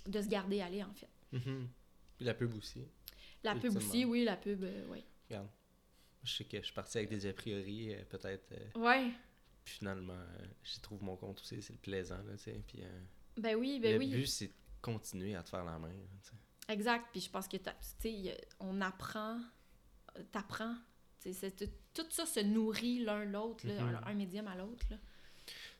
de 0.06 0.20
se 0.22 0.28
garder 0.28 0.60
aller, 0.60 0.82
en 0.82 0.92
fait. 0.94 1.08
Mhm. 1.32 1.68
Puis 2.16 2.26
la 2.26 2.34
pub 2.34 2.54
aussi. 2.56 2.84
La 3.42 3.54
pub 3.54 3.74
aussi, 3.76 4.04
oui, 4.04 4.24
la 4.24 4.36
pub, 4.36 4.62
euh, 4.64 4.86
oui. 4.90 5.04
Regarde. 5.28 5.48
Je 6.22 6.34
sais 6.34 6.44
que 6.44 6.58
je 6.58 6.64
suis 6.64 6.74
parti 6.74 6.98
avec 6.98 7.08
des 7.10 7.24
a 7.26 7.32
priori, 7.32 7.94
euh, 7.94 8.04
peut-être. 8.04 8.52
euh, 8.52 8.78
Ouais, 8.78 9.10
puis 9.64 9.74
finalement, 9.74 10.18
j'y 10.62 10.80
trouve 10.80 11.02
mon 11.02 11.16
compte 11.16 11.40
aussi, 11.40 11.62
c'est 11.62 11.72
le 11.72 11.78
plaisant, 11.78 12.22
là, 12.24 12.32
tu 12.36 12.44
sais. 12.44 12.62
Puis 12.66 12.82
ben 13.36 13.56
oui, 13.56 13.78
ben 13.80 13.92
le 13.92 13.98
oui. 13.98 14.10
but, 14.10 14.26
c'est 14.26 14.48
de 14.48 14.52
continuer 14.82 15.34
à 15.34 15.42
te 15.42 15.48
faire 15.50 15.64
la 15.64 15.78
main, 15.78 15.88
là. 15.88 16.72
Exact. 16.74 17.06
Puis 17.12 17.20
je 17.22 17.30
pense 17.30 17.48
que, 17.48 17.56
tu 17.56 17.70
sais, 18.00 18.36
on 18.58 18.80
apprend, 18.80 19.40
t'apprends. 20.30 20.76
Tout, 21.94 22.06
ça 22.10 22.26
se 22.26 22.40
nourrit 22.40 23.00
l'un 23.04 23.24
l'autre, 23.24 23.66
Mhm. 23.66 23.96
un, 24.04 24.06
un 24.10 24.14
médium 24.14 24.46
à 24.48 24.54
l'autre. 24.54 24.86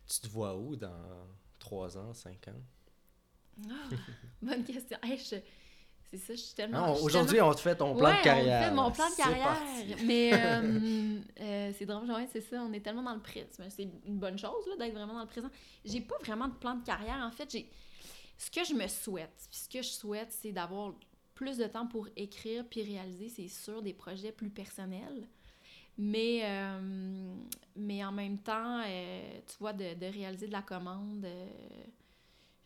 Tu 0.06 0.20
te 0.20 0.26
vois 0.28 0.56
où 0.56 0.76
dans 0.76 1.26
3 1.58 1.96
ans, 1.96 2.12
5 2.12 2.48
ans? 2.48 2.60
Ah, 3.68 3.72
bonne 4.42 4.64
question. 4.64 4.98
Hey, 5.02 5.18
je- 5.18 5.36
c'est 6.10 6.16
ça, 6.18 6.34
je 6.34 6.40
suis 6.40 6.54
tellement... 6.54 6.94
Aujourd'hui, 6.94 7.34
tellement- 7.36 7.50
on 7.50 7.54
te 7.54 7.60
fait 7.60 7.76
ton 7.76 7.94
plan 7.94 8.10
Ouais, 8.10 8.18
de 8.18 8.24
carrière. 8.24 8.60
on 8.62 8.64
fait 8.68 8.74
mon 8.74 8.90
plan 8.90 9.08
de 9.10 9.14
carrière. 9.16 9.44
parti. 9.46 10.04
Mais 10.06 10.30
euh, 10.34 11.20
euh, 11.40 11.72
c'est 11.78 11.86
drôle, 11.86 12.10
ouais, 12.10 12.28
c'est 12.32 12.40
ça. 12.40 12.60
On 12.62 12.72
est 12.72 12.80
tellement 12.80 13.02
dans 13.04 13.14
le 13.14 13.20
présent. 13.22 13.46
C'est 13.68 13.84
une 14.04 14.18
bonne 14.18 14.36
chose 14.38 14.64
d'être 14.78 14.92
vraiment 14.92 15.14
dans 15.14 15.20
le 15.20 15.26
présent. 15.28 15.50
J'ai 15.84 16.00
pas 16.00 16.16
vraiment 16.24 16.48
de 16.48 16.54
plan 16.54 16.74
de 16.74 16.84
carrière. 16.84 17.18
En 17.24 17.30
fait, 17.30 17.48
j'ai 17.52 17.70
ce 18.36 18.50
que 18.50 18.64
je 18.64 18.74
me 18.74 18.88
souhaite. 18.88 19.46
Puis 19.50 19.60
ce 19.60 19.68
que 19.68 19.82
je 19.82 19.88
souhaite, 19.90 20.32
c'est 20.32 20.50
d'avoir 20.50 20.94
plus 21.40 21.56
de 21.56 21.64
temps 21.64 21.86
pour 21.86 22.06
écrire 22.16 22.66
puis 22.68 22.82
réaliser, 22.82 23.30
c'est 23.30 23.48
sûr, 23.48 23.80
des 23.80 23.94
projets 23.94 24.30
plus 24.30 24.50
personnels. 24.50 25.26
Mais, 25.96 26.40
euh, 26.44 27.34
mais 27.76 28.04
en 28.04 28.12
même 28.12 28.36
temps, 28.38 28.82
euh, 28.86 29.40
tu 29.46 29.56
vois, 29.58 29.72
de, 29.72 29.94
de 29.94 30.04
réaliser 30.04 30.46
de 30.48 30.52
la 30.52 30.60
commande, 30.60 31.24
euh, 31.24 31.46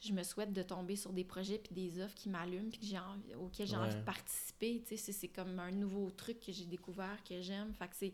je 0.01 0.13
me 0.13 0.25
souhaite 0.25 0.53
de 0.53 0.63
tomber 0.63 0.97
sur 0.97 1.13
des 1.13 1.23
projets 1.23 1.59
puis 1.59 1.73
des 1.73 2.01
offres 2.01 2.17
qui 2.17 2.29
m'allument 2.29 2.69
puis 2.69 2.81
que 2.81 2.87
j'ai 2.87 2.99
envie, 2.99 3.35
auxquels 3.37 3.69
j'ai 3.69 3.77
Ouais. 3.77 3.85
envie 3.85 3.95
de 3.95 4.03
participer. 4.03 4.83
Tu 4.87 4.97
sais, 4.97 5.13
c'est- 5.13 5.29
comme 5.29 5.57
un 5.61 5.71
nouveau 5.71 6.11
truc 6.11 6.41
que 6.41 6.51
j'ai 6.51 6.65
découvert, 6.67 7.23
que 7.23 7.41
j'aime. 7.41 7.73
Fait 7.75 7.87
que 7.89 7.95
c'est... 7.97 8.13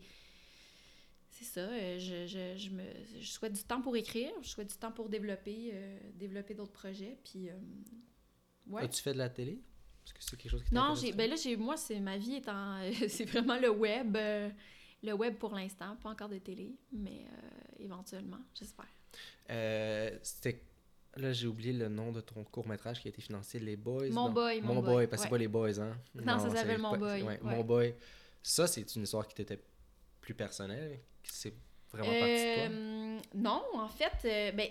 C'est 1.31 1.45
ça, 1.45 1.97
je, 1.97 2.27
je, 2.27 2.55
je, 2.55 2.69
me, 2.69 2.83
je 3.19 3.25
souhaite 3.27 3.53
du 3.53 3.63
temps 3.63 3.81
pour 3.81 3.95
écrire, 3.95 4.31
je 4.43 4.49
souhaite 4.49 4.69
du 4.69 4.77
temps 4.77 4.91
pour 4.91 5.09
développer, 5.09 5.73
développer 6.13 6.53
d'autres 6.53 6.73
projets, 6.73 7.17
puis... 7.23 7.49
ouais. 8.67 8.83
As-tu 8.83 9.01
fait 9.01 9.13
de 9.13 9.17
la 9.17 9.29
télé? 9.29 9.59
Est-ce 10.05 10.13
que 10.13 10.19
c'est 10.21 10.37
quelque 10.37 10.51
chose 10.51 10.63
qui 10.63 10.73
Non, 10.73 10.95
j'ai, 10.95 11.11
ben 11.13 11.29
là, 11.29 11.35
j'ai, 11.35 11.55
moi, 11.55 11.77
c'est, 11.77 11.99
ma 11.99 12.17
vie 12.17 12.35
est 12.35 12.49
en... 12.49 12.79
c'est 13.07 13.25
vraiment 13.25 13.57
le 13.59 13.69
web. 13.69 14.15
euh, 14.17 14.49
le 15.03 15.13
web 15.13 15.35
pour 15.37 15.53
l'instant, 15.55 15.95
pas 15.97 16.09
encore 16.09 16.29
de 16.29 16.37
télé, 16.37 16.75
mais 16.91 17.25
euh, 17.25 17.83
éventuellement, 17.83 18.39
j'espère. 18.53 18.85
Euh, 19.49 20.17
C'était. 20.21 20.61
Là, 21.17 21.33
j'ai 21.33 21.47
oublié 21.47 21.73
le 21.73 21.89
nom 21.89 22.11
de 22.13 22.21
ton 22.21 22.43
court-métrage 22.45 23.01
qui 23.01 23.07
a 23.07 23.09
été 23.09 23.21
financé, 23.21 23.59
Les 23.59 23.75
Boys. 23.75 24.07
Mon 24.11 24.27
non? 24.27 24.31
Boy, 24.31 24.61
Mon 24.61 24.75
Mon 24.75 24.81
Boy, 24.81 24.93
Boy, 24.93 25.07
parce 25.07 25.23
que 25.23 25.23
ouais. 25.23 25.23
c'est 25.25 25.29
pas 25.29 25.37
Les 25.39 25.47
Boys, 25.49 25.79
hein? 25.81 25.97
Non, 26.15 26.39
ça 26.39 26.49
s'appelle 26.55 26.79
Mon 26.79 26.91
pas- 26.91 26.97
Boy, 26.97 27.21
ouais, 27.23 27.27
ouais. 27.27 27.55
Mon 27.55 27.63
Boy. 27.65 27.95
Ça, 28.41 28.65
c'est 28.67 28.95
une 28.95 29.03
histoire 29.03 29.27
qui 29.27 29.35
t'était 29.35 29.61
plus 30.21 30.33
personnelle. 30.33 31.01
C'est 31.23 31.53
Euh, 31.99 33.19
non, 33.35 33.61
en 33.73 33.87
fait, 33.89 34.13
euh, 34.25 34.51
ben, 34.51 34.67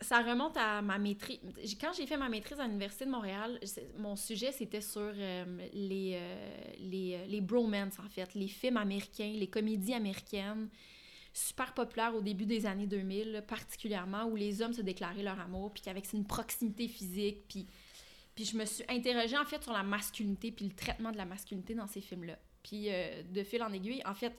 ça, 0.00 0.22
remonte 0.22 0.56
à 0.56 0.80
ma 0.80 0.98
maîtrise. 0.98 1.40
Quand 1.80 1.92
j'ai 1.92 2.06
fait 2.06 2.16
ma 2.16 2.28
maîtrise 2.28 2.60
à 2.60 2.66
l'Université 2.66 3.04
de 3.04 3.10
Montréal, 3.10 3.58
mon 3.98 4.16
sujet, 4.16 4.52
c'était 4.52 4.80
sur 4.80 5.00
euh, 5.00 5.68
les, 5.72 6.18
les, 6.78 7.42
en 7.50 8.08
fait, 8.08 8.34
les 8.34 8.48
films 8.48 8.76
américains, 8.76 9.32
les 9.34 9.48
comédies 9.48 9.94
américaines, 9.94 10.68
super 11.32 11.74
populaires 11.74 12.14
au 12.14 12.20
début 12.20 12.46
des 12.46 12.66
années 12.66 12.86
2000, 12.86 13.32
là, 13.32 13.42
particulièrement, 13.42 14.24
où 14.26 14.36
les 14.36 14.62
hommes 14.62 14.74
se 14.74 14.82
déclaraient 14.82 15.22
leur 15.22 15.40
amour, 15.40 15.72
puis 15.72 15.82
qu'avec 15.82 16.12
une 16.12 16.26
proximité 16.26 16.88
physique, 16.88 17.48
puis... 17.48 17.66
Puis 18.34 18.46
je 18.46 18.56
me 18.56 18.64
suis 18.64 18.82
interrogée, 18.88 19.36
en 19.36 19.44
fait, 19.44 19.62
sur 19.62 19.74
la 19.74 19.82
masculinité, 19.82 20.52
puis 20.52 20.64
le 20.64 20.72
traitement 20.72 21.12
de 21.12 21.18
la 21.18 21.26
masculinité 21.26 21.74
dans 21.74 21.86
ces 21.86 22.00
films-là. 22.00 22.38
Puis 22.62 22.88
de 23.30 23.42
fil 23.42 23.62
en 23.62 23.70
aiguille, 23.70 24.00
en 24.06 24.14
fait, 24.14 24.32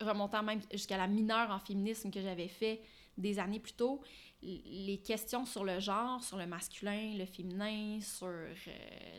remontant 0.00 0.42
même 0.42 0.60
jusqu'à 0.72 0.96
la 0.96 1.06
mineure 1.06 1.50
en 1.50 1.58
féminisme 1.58 2.10
que 2.10 2.20
j'avais 2.20 2.48
fait 2.48 2.82
des 3.16 3.38
années 3.38 3.60
plus 3.60 3.74
tôt, 3.74 4.00
les 4.42 5.00
questions 5.02 5.46
sur 5.46 5.64
le 5.64 5.80
genre, 5.80 6.22
sur 6.22 6.36
le 6.36 6.46
masculin, 6.46 7.14
le 7.16 7.24
féminin, 7.26 7.98
sur 8.00 8.26
euh, 8.26 8.48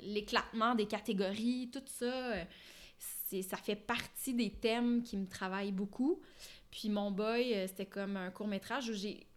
l'éclatement 0.04 0.76
des 0.76 0.86
catégories, 0.86 1.70
tout 1.72 1.82
ça, 1.88 2.06
euh, 2.06 2.44
ça 3.42 3.58
fait 3.58 3.76
partie 3.76 4.34
des 4.34 4.52
thèmes 4.52 5.02
qui 5.02 5.18
me 5.18 5.28
travaillent 5.28 5.72
beaucoup. 5.72 6.22
Puis 6.70 6.90
mon 6.90 7.10
boy, 7.10 7.54
euh, 7.54 7.68
c'était 7.68 7.86
comme 7.86 8.18
un 8.18 8.30
court 8.32 8.48
métrage 8.48 8.90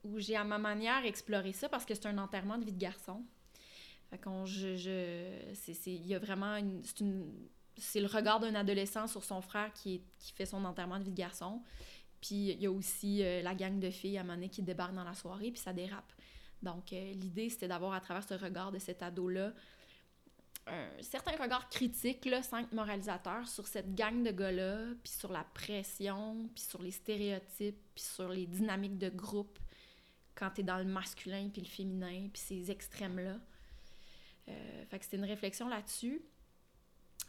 où 0.04 0.18
j'ai, 0.18 0.36
à 0.36 0.44
ma 0.44 0.58
manière 0.58 1.04
exploré 1.06 1.52
ça 1.52 1.68
parce 1.68 1.84
que 1.84 1.94
c'est 1.94 2.06
un 2.06 2.18
enterrement 2.18 2.58
de 2.58 2.64
vie 2.64 2.72
de 2.72 2.78
garçon. 2.78 3.24
Fait 4.10 4.20
je, 4.44 4.76
je, 4.76 5.54
c'est, 5.54 5.74
c'est, 5.74 5.92
il 5.92 6.06
y 6.06 6.14
a 6.14 6.18
vraiment 6.18 6.58
c'est 6.82 7.00
une, 7.00 7.30
c'est 7.78 8.00
le 8.00 8.06
regard 8.06 8.40
d'un 8.40 8.54
adolescent 8.54 9.06
sur 9.06 9.24
son 9.24 9.40
frère 9.40 9.72
qui, 9.72 10.02
qui 10.18 10.32
fait 10.32 10.46
son 10.46 10.64
enterrement 10.64 10.98
de 10.98 11.04
vie 11.04 11.10
de 11.10 11.16
garçon. 11.16 11.62
Puis 12.20 12.50
il 12.50 12.60
y 12.60 12.66
a 12.66 12.70
aussi 12.70 13.22
euh, 13.22 13.42
la 13.42 13.54
gang 13.54 13.78
de 13.78 13.90
filles 13.90 14.18
à 14.18 14.22
un 14.22 14.48
qui 14.48 14.62
débarque 14.62 14.94
dans 14.94 15.04
la 15.04 15.14
soirée, 15.14 15.50
puis 15.50 15.60
ça 15.60 15.72
dérape. 15.72 16.12
Donc 16.62 16.92
euh, 16.92 17.12
l'idée, 17.12 17.48
c'était 17.48 17.68
d'avoir 17.68 17.92
à 17.92 18.00
travers 18.00 18.24
ce 18.24 18.34
regard 18.34 18.72
de 18.72 18.78
cet 18.78 19.02
ado-là 19.02 19.52
un 20.70 21.02
certain 21.02 21.32
regard 21.42 21.68
critique, 21.68 22.24
là, 22.24 22.42
cinq 22.42 22.72
moralisateurs, 22.72 23.48
sur 23.48 23.66
cette 23.66 23.94
gang 23.94 24.22
de 24.22 24.30
gars-là, 24.30 24.94
puis 25.02 25.12
sur 25.12 25.32
la 25.32 25.44
pression, 25.44 26.48
puis 26.54 26.62
sur 26.62 26.82
les 26.82 26.90
stéréotypes, 26.90 27.80
puis 27.94 28.04
sur 28.04 28.28
les 28.28 28.46
dynamiques 28.46 28.98
de 28.98 29.08
groupe 29.08 29.58
quand 30.34 30.50
t'es 30.50 30.62
dans 30.62 30.78
le 30.78 30.84
masculin 30.84 31.48
puis 31.52 31.62
le 31.62 31.68
féminin, 31.68 32.28
puis 32.32 32.40
ces 32.40 32.70
extrêmes-là. 32.70 33.38
Euh, 34.48 34.84
fait 34.86 34.98
que 34.98 35.04
c'était 35.04 35.16
une 35.16 35.24
réflexion 35.24 35.68
là-dessus. 35.68 36.22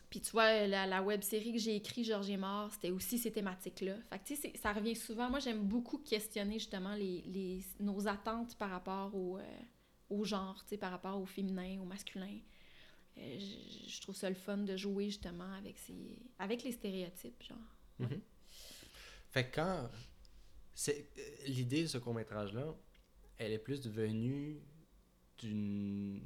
Puis 0.09 0.21
tu 0.21 0.31
vois, 0.31 0.65
la, 0.65 0.87
la 0.87 1.03
web 1.03 1.21
série 1.21 1.51
que 1.53 1.59
j'ai 1.59 1.75
écrite, 1.75 2.05
Georges 2.05 2.29
est 2.31 2.37
mort, 2.37 2.71
c'était 2.73 2.89
aussi 2.89 3.19
ces 3.19 3.31
thématiques-là. 3.31 3.95
Fait 4.09 4.19
que 4.19 4.23
tu 4.25 4.35
sais, 4.35 4.53
ça 4.61 4.73
revient 4.73 4.95
souvent. 4.95 5.29
Moi, 5.29 5.39
j'aime 5.39 5.63
beaucoup 5.67 5.99
questionner 5.99 6.53
justement 6.57 6.95
les, 6.95 7.21
les- 7.27 7.63
nos 7.79 8.07
attentes 8.07 8.57
par 8.57 8.71
rapport 8.71 9.13
au, 9.15 9.37
euh, 9.37 9.59
au 10.09 10.23
genre, 10.25 10.59
tu 10.63 10.69
sais, 10.69 10.77
par 10.77 10.91
rapport 10.91 11.21
au 11.21 11.25
féminin, 11.27 11.79
au 11.79 11.85
masculin. 11.85 12.39
Euh, 13.17 13.37
je, 13.87 14.01
trouve 14.01 14.15
ça 14.15 14.29
le 14.29 14.35
fun 14.35 14.57
de 14.57 14.75
jouer 14.77 15.05
justement 15.05 15.51
avec, 15.53 15.77
ces, 15.77 16.17
avec 16.39 16.63
les 16.63 16.71
stéréotypes, 16.71 17.43
genre. 17.43 17.57
Mhm. 17.99 18.21
Fait 19.29 19.49
que 19.49 19.55
quand. 19.55 19.89
euh, 20.87 20.93
L'idée 21.45 21.83
de 21.83 21.87
ce 21.87 21.97
court-métrage-là, 21.99 22.73
elle 23.37 23.51
est 23.51 23.59
plus 23.59 23.85
venue 23.87 24.59
d'une. 25.37 26.21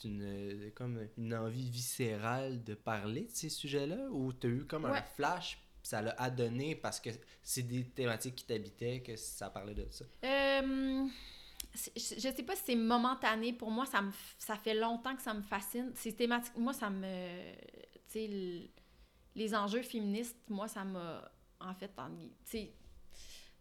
D'une. 0.00 0.22
euh, 0.22 0.70
comme 0.74 1.06
une 1.16 1.34
envie 1.34 1.70
viscérale 1.70 2.62
de 2.64 2.74
parler 2.74 3.22
de 3.22 3.30
ces 3.30 3.48
sujets-là? 3.48 4.08
Ou 4.10 4.32
t'as 4.32 4.48
eu 4.48 4.64
comme 4.64 4.84
un 4.86 5.02
flash, 5.02 5.58
ça 5.82 6.02
l'a 6.02 6.14
adonné 6.18 6.74
parce 6.76 7.00
que 7.00 7.10
c'est 7.42 7.62
des 7.62 7.84
thématiques 7.84 8.36
qui 8.36 8.44
t'habitaient 8.44 9.00
que 9.00 9.16
ça 9.16 9.50
parlait 9.50 9.74
de 9.74 9.86
ça? 9.90 10.04
Euh, 10.24 11.06
je 11.74 11.98
sais 12.20 12.42
pas 12.42 12.56
si 12.56 12.62
c'est 12.66 12.74
momentané. 12.76 13.52
Pour 13.52 13.70
moi, 13.70 13.86
ça, 13.86 14.02
me, 14.02 14.10
ça 14.38 14.56
fait 14.56 14.74
longtemps 14.74 15.14
que 15.14 15.22
ça 15.22 15.34
me 15.34 15.42
fascine. 15.42 15.92
C'est 15.94 16.12
thématique. 16.12 16.56
Moi, 16.56 16.72
ça 16.72 16.90
me. 16.90 17.52
Tu 18.08 18.18
sais, 18.18 18.26
le- 18.28 18.68
les 19.36 19.54
enjeux 19.54 19.82
féministes, 19.82 20.36
moi, 20.48 20.66
ça 20.68 20.84
m'a. 20.84 21.30
En 21.60 21.74
fait, 21.74 21.88
tu 21.88 22.30
sais. 22.44 22.72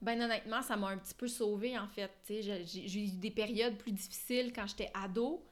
Ben 0.02 0.20
honnêtement, 0.22 0.62
ça 0.62 0.78
m'a 0.78 0.88
un 0.88 0.98
petit 0.98 1.14
peu 1.14 1.28
sauvée, 1.28 1.78
en 1.78 1.88
fait. 1.88 2.10
Tu 2.26 2.42
j'ai 2.42 3.04
eu 3.04 3.12
des 3.12 3.32
périodes 3.32 3.78
plus 3.78 3.92
difficiles 3.92 4.54
quand 4.54 4.66
j'étais 4.66 4.90
ado. 4.94 5.44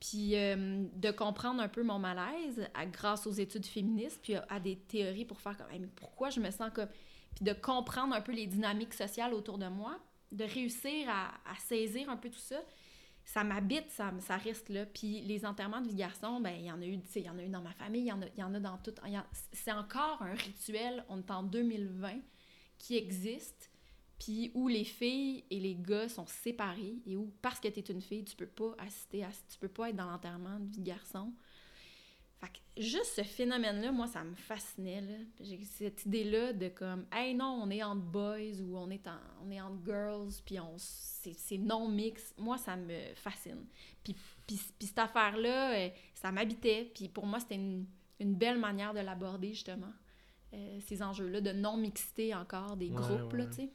Puis 0.00 0.36
euh, 0.36 0.84
de 0.94 1.10
comprendre 1.10 1.62
un 1.62 1.68
peu 1.68 1.82
mon 1.82 1.98
malaise 1.98 2.68
grâce 2.92 3.26
aux 3.26 3.32
études 3.32 3.66
féministes, 3.66 4.20
puis 4.22 4.34
à, 4.34 4.60
des 4.60 4.76
théories 4.76 5.24
pour 5.24 5.40
faire 5.40 5.56
comme, 5.56 5.66
mais 5.70 5.88
pourquoi 5.96 6.30
je 6.30 6.40
me 6.40 6.50
sens 6.50 6.70
comme. 6.74 6.88
Puis 7.34 7.44
de 7.44 7.52
comprendre 7.52 8.14
un 8.14 8.20
peu 8.20 8.32
les 8.32 8.46
dynamiques 8.46 8.94
sociales 8.94 9.32
autour 9.32 9.58
de 9.58 9.68
moi, 9.68 9.98
de 10.32 10.44
réussir 10.44 11.08
à, 11.08 11.32
saisir 11.66 12.10
un 12.10 12.16
peu 12.16 12.28
tout 12.28 12.38
ça, 12.38 12.62
ça 13.24 13.42
m'habite, 13.42 13.90
ça, 13.90 14.12
ça 14.20 14.36
reste 14.36 14.68
là. 14.68 14.86
Puis 14.86 15.22
les 15.22 15.44
enterrements 15.44 15.80
de 15.80 15.88
vie 15.88 15.94
de 15.94 15.98
garçon, 15.98 16.40
ben 16.40 16.54
il 16.58 16.66
y 16.66 16.70
en 16.70 16.80
a 16.80 16.84
eu, 16.84 16.98
il 17.14 17.22
y 17.22 17.30
en 17.30 17.38
a 17.38 17.42
eu 17.42 17.48
dans 17.48 17.62
ma 17.62 17.72
famille, 17.72 18.02
il 18.02 18.08
y 18.08 18.12
en 18.12 18.22
a, 18.22 18.26
y 18.36 18.42
en 18.42 18.54
a 18.54 18.60
dans 18.60 18.78
tout. 18.78 18.94
C'est 19.52 19.72
encore 19.72 20.22
un 20.22 20.34
rituel, 20.34 21.04
on 21.08 21.18
est 21.18 21.30
en 21.30 21.42
2020, 21.42 22.20
qui 22.78 22.96
existe, 22.96 23.70
puis 24.18 24.50
où 24.54 24.68
les 24.68 24.84
filles 24.84 25.44
et 25.50 25.60
les 25.60 25.74
gars 25.74 26.08
sont 26.08 26.26
séparés 26.26 26.96
et 27.06 27.16
où, 27.16 27.32
parce 27.42 27.60
que 27.60 27.68
tu 27.68 27.80
es 27.80 27.82
une 27.92 28.00
fille, 28.00 28.24
tu 28.24 28.36
peux 28.36 28.46
pas 28.46 28.74
assister 28.78 29.24
à, 29.24 29.28
tu 29.50 29.58
peux 29.58 29.68
pas 29.68 29.90
être 29.90 29.96
dans 29.96 30.10
l'enterrement 30.10 30.58
de 30.58 30.66
vie 30.70 30.78
de 30.80 30.84
garçon. 30.86 31.32
Fait 32.38 32.48
que 32.48 32.82
juste 32.82 33.12
ce 33.16 33.22
phénomène-là, 33.22 33.92
moi, 33.92 34.06
ça 34.06 34.22
me 34.22 34.34
fascinait. 34.34 35.00
là. 35.00 35.14
J'ai 35.40 35.62
cette 35.64 36.04
idée-là 36.04 36.52
de 36.52 36.68
comme, 36.68 37.06
hey 37.10 37.34
non, 37.34 37.60
on 37.62 37.70
est 37.70 37.82
entre 37.82 38.02
boys 38.02 38.60
ou 38.62 38.76
on 38.76 38.90
est, 38.90 39.06
en, 39.06 39.16
on 39.44 39.50
est 39.50 39.60
entre 39.60 39.82
girls, 39.86 40.32
puis 40.44 40.60
on, 40.60 40.74
c'est, 40.76 41.32
c'est 41.32 41.56
non-mix. 41.56 42.34
Moi, 42.36 42.58
ça 42.58 42.76
me 42.76 43.14
fascine. 43.14 43.64
Puis, 44.04 44.14
puis, 44.46 44.60
puis 44.78 44.86
cette 44.88 44.98
affaire-là, 44.98 45.76
euh, 45.78 45.88
ça 46.14 46.30
m'habitait. 46.30 46.90
Puis 46.94 47.08
pour 47.08 47.24
moi, 47.26 47.40
c'était 47.40 47.54
une, 47.54 47.86
une 48.20 48.34
belle 48.34 48.58
manière 48.58 48.92
de 48.92 49.00
l'aborder, 49.00 49.54
justement. 49.54 49.92
Euh, 50.52 50.78
ces 50.86 51.02
enjeux-là 51.02 51.40
de 51.40 51.52
non-mixité 51.52 52.34
encore 52.34 52.76
des 52.76 52.90
Ouais, 52.90 52.96
groupes, 52.96 53.32
là, 53.32 53.44
ouais. 53.44 53.50
tu 53.50 53.56
sais. 53.56 53.70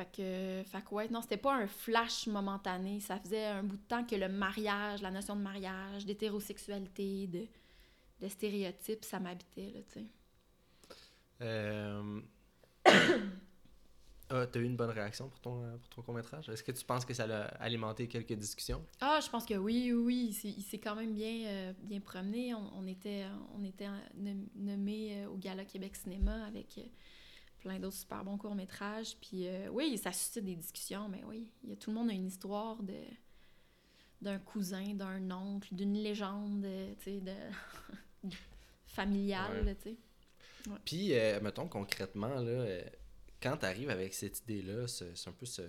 Fait 0.00 0.06
que, 0.16 0.62
fait 0.66 0.82
que 0.82 0.94
ouais, 0.94 1.08
non, 1.10 1.20
c'était 1.20 1.36
pas 1.36 1.54
un 1.54 1.66
flash 1.66 2.26
momentané. 2.26 3.00
Ça 3.00 3.18
faisait 3.18 3.44
un 3.44 3.62
bout 3.62 3.76
de 3.76 3.82
temps 3.82 4.02
que 4.02 4.16
le 4.16 4.30
mariage, 4.30 5.02
la 5.02 5.10
notion 5.10 5.36
de 5.36 5.42
mariage, 5.42 6.06
d'hétérosexualité, 6.06 7.26
de, 7.26 7.46
de 8.22 8.28
stéréotypes, 8.28 9.04
ça 9.04 9.20
m'habitait, 9.20 9.70
là, 9.74 9.80
tu 9.92 10.00
sais. 10.00 10.06
Euh... 11.42 12.20
ah, 14.30 14.46
t'as 14.46 14.58
eu 14.58 14.64
une 14.64 14.76
bonne 14.76 14.88
réaction 14.88 15.28
pour 15.28 15.38
ton, 15.40 15.62
euh, 15.64 15.76
pour 15.76 15.88
ton 15.90 16.00
court-métrage? 16.02 16.48
Est-ce 16.48 16.62
que 16.62 16.72
tu 16.72 16.84
penses 16.86 17.04
que 17.04 17.12
ça 17.12 17.24
a 17.24 17.42
alimenté 17.62 18.08
quelques 18.08 18.32
discussions? 18.32 18.82
Ah, 19.02 19.20
je 19.22 19.28
pense 19.28 19.44
que 19.44 19.54
oui, 19.54 19.92
oui, 19.92 20.02
oui. 20.42 20.54
Il 20.56 20.62
s'est- 20.62 20.78
quand 20.78 20.94
même 20.94 21.12
bien, 21.12 21.46
euh, 21.46 21.72
bien 21.82 22.00
promené. 22.00 22.54
On, 22.54 22.72
on 22.78 22.86
était, 22.86 23.26
on 23.54 23.62
était 23.64 23.88
nom- 24.16 24.46
nommés 24.54 25.24
euh, 25.24 25.28
au 25.28 25.36
Gala 25.36 25.66
Québec 25.66 25.94
Cinéma 25.94 26.46
avec 26.46 26.78
euh, 26.78 26.82
plein 27.60 27.78
d'autres 27.78 27.96
super 27.96 28.24
bons 28.24 28.36
courts-métrages. 28.38 29.16
Puis 29.20 29.46
euh, 29.46 29.68
oui, 29.70 29.96
ça 29.98 30.12
suscite 30.12 30.44
des 30.44 30.56
discussions, 30.56 31.08
mais 31.08 31.22
oui, 31.24 31.48
y 31.64 31.72
a, 31.72 31.76
tout 31.76 31.90
le 31.90 31.96
monde 31.96 32.10
a 32.10 32.12
une 32.12 32.26
histoire 32.26 32.82
de 32.82 32.94
d'un 34.22 34.38
cousin, 34.38 34.92
d'un 34.94 35.30
oncle, 35.30 35.74
d'une 35.74 35.94
légende, 35.94 36.64
euh, 36.66 36.92
tu 36.98 37.04
sais, 37.04 37.20
de 37.20 37.32
familiale, 38.86 39.64
Ouais. 39.64 39.74
tu 39.76 39.82
sais. 39.90 39.96
Puis, 40.84 41.14
euh, 41.14 41.40
mettons 41.40 41.66
concrètement, 41.68 42.34
là, 42.34 42.50
euh, 42.50 42.82
quand 43.42 43.56
tu 43.56 43.64
arrives 43.66 43.88
avec 43.88 44.12
cette 44.12 44.40
idée-là, 44.40 44.86
c'est 44.88 45.16
c'est 45.16 45.30
un 45.30 45.32
peu 45.32 45.46
ce. 45.46 45.62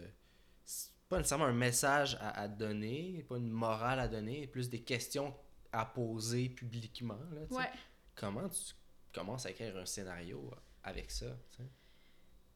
C'est 0.66 0.92
pas 1.08 1.18
nécessairement 1.18 1.46
un 1.46 1.54
message 1.54 2.18
à, 2.20 2.42
à 2.42 2.48
donner, 2.50 3.24
pas 3.28 3.38
une 3.38 3.50
morale 3.50 4.00
à 4.02 4.08
donner, 4.10 4.48
plus 4.48 4.70
des 4.70 4.82
questions 4.82 5.34
à 5.72 5.86
poser 5.86 6.50
publiquement. 6.50 7.20
Là. 7.32 7.42
Ouais. 7.52 7.70
Comment 8.16 8.50
tu 8.50 8.74
commences 9.14 9.46
à 9.46 9.52
écrire 9.52 9.78
un 9.78 9.86
scénario 9.86 10.52
avec 10.84 11.10
ça? 11.10 11.38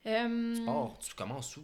Euh, 0.08 0.56
Tu 1.00 1.16
commences 1.16 1.58
où? 1.58 1.64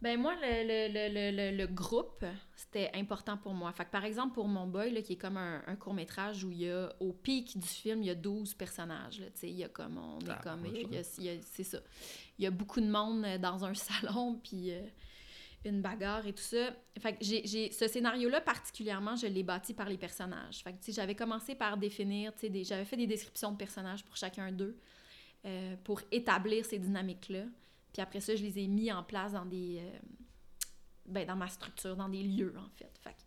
Ben 0.00 0.20
moi, 0.20 0.34
le, 0.34 0.88
le, 0.88 1.30
le, 1.30 1.56
le, 1.56 1.66
groupe, 1.66 2.26
c'était 2.56 2.90
important 2.94 3.38
pour 3.38 3.54
moi. 3.54 3.72
Fait 3.72 3.86
que 3.86 3.90
par 3.90 4.04
exemple, 4.04 4.34
pour 4.34 4.48
Mon 4.48 4.66
Boy, 4.66 4.92
là, 4.92 5.00
qui 5.00 5.14
est 5.14 5.16
comme 5.16 5.38
un, 5.38 5.62
un 5.66 5.76
court-métrage 5.76 6.44
où 6.44 6.50
il 6.50 6.62
y 6.62 6.70
a, 6.70 6.92
au 7.00 7.14
pic 7.14 7.58
du 7.58 7.66
film, 7.66 8.02
il 8.02 8.06
y 8.06 8.10
a 8.10 8.14
12 8.14 8.52
personnages. 8.52 9.20
Là, 9.20 9.26
il 9.44 9.50
y 9.52 9.64
a 9.64 9.68
comme, 9.70 9.96
on 9.96 10.18
est 10.20 10.28
Ah, 10.28 10.40
comme, 10.42 10.62
c'est 10.92 11.64
ça. 11.64 11.78
Il 12.38 12.44
y 12.44 12.46
a 12.46 12.50
beaucoup 12.50 12.82
de 12.82 12.90
monde 12.90 13.24
euh, 13.24 13.38
dans 13.38 13.64
un 13.64 13.72
salon, 13.74 14.38
puis 14.44 14.72
euh, 14.72 14.82
une 15.64 15.80
bagarre 15.80 16.26
et 16.26 16.34
tout 16.34 16.42
ça. 16.42 16.74
Fait 16.98 17.14
que 17.14 17.24
j'ai, 17.24 17.72
ce 17.72 17.88
scénario-là, 17.88 18.42
particulièrement, 18.42 19.16
je 19.16 19.26
l'ai 19.26 19.42
bâti 19.42 19.72
par 19.72 19.88
les 19.88 19.96
personnages. 19.96 20.62
Fait 20.62 20.72
que, 20.74 20.92
j'avais 20.92 21.14
commencé 21.14 21.54
par 21.54 21.78
définir, 21.78 22.32
j'avais 22.62 22.84
fait 22.84 22.98
des 22.98 23.06
descriptions 23.06 23.52
de 23.52 23.56
personnages 23.56 24.04
pour 24.04 24.16
chacun 24.18 24.52
d'eux 24.52 24.76
euh, 25.46 25.76
pour 25.84 26.02
établir 26.12 26.66
ces 26.66 26.78
dynamiques-là. 26.78 27.44
Puis 27.94 28.02
après 28.02 28.20
ça, 28.20 28.36
je 28.36 28.42
les 28.42 28.58
ai 28.58 28.66
mis 28.66 28.92
en 28.92 29.02
place 29.02 29.32
dans 29.32 29.46
des... 29.46 29.78
euh, 29.80 29.98
ben, 31.06 31.26
dans 31.26 31.36
ma 31.36 31.48
structure, 31.48 31.96
dans 31.96 32.10
des 32.10 32.22
lieux, 32.22 32.54
en 32.58 32.68
fait. 32.76 32.92
Fait 33.02 33.12
que 33.14 33.22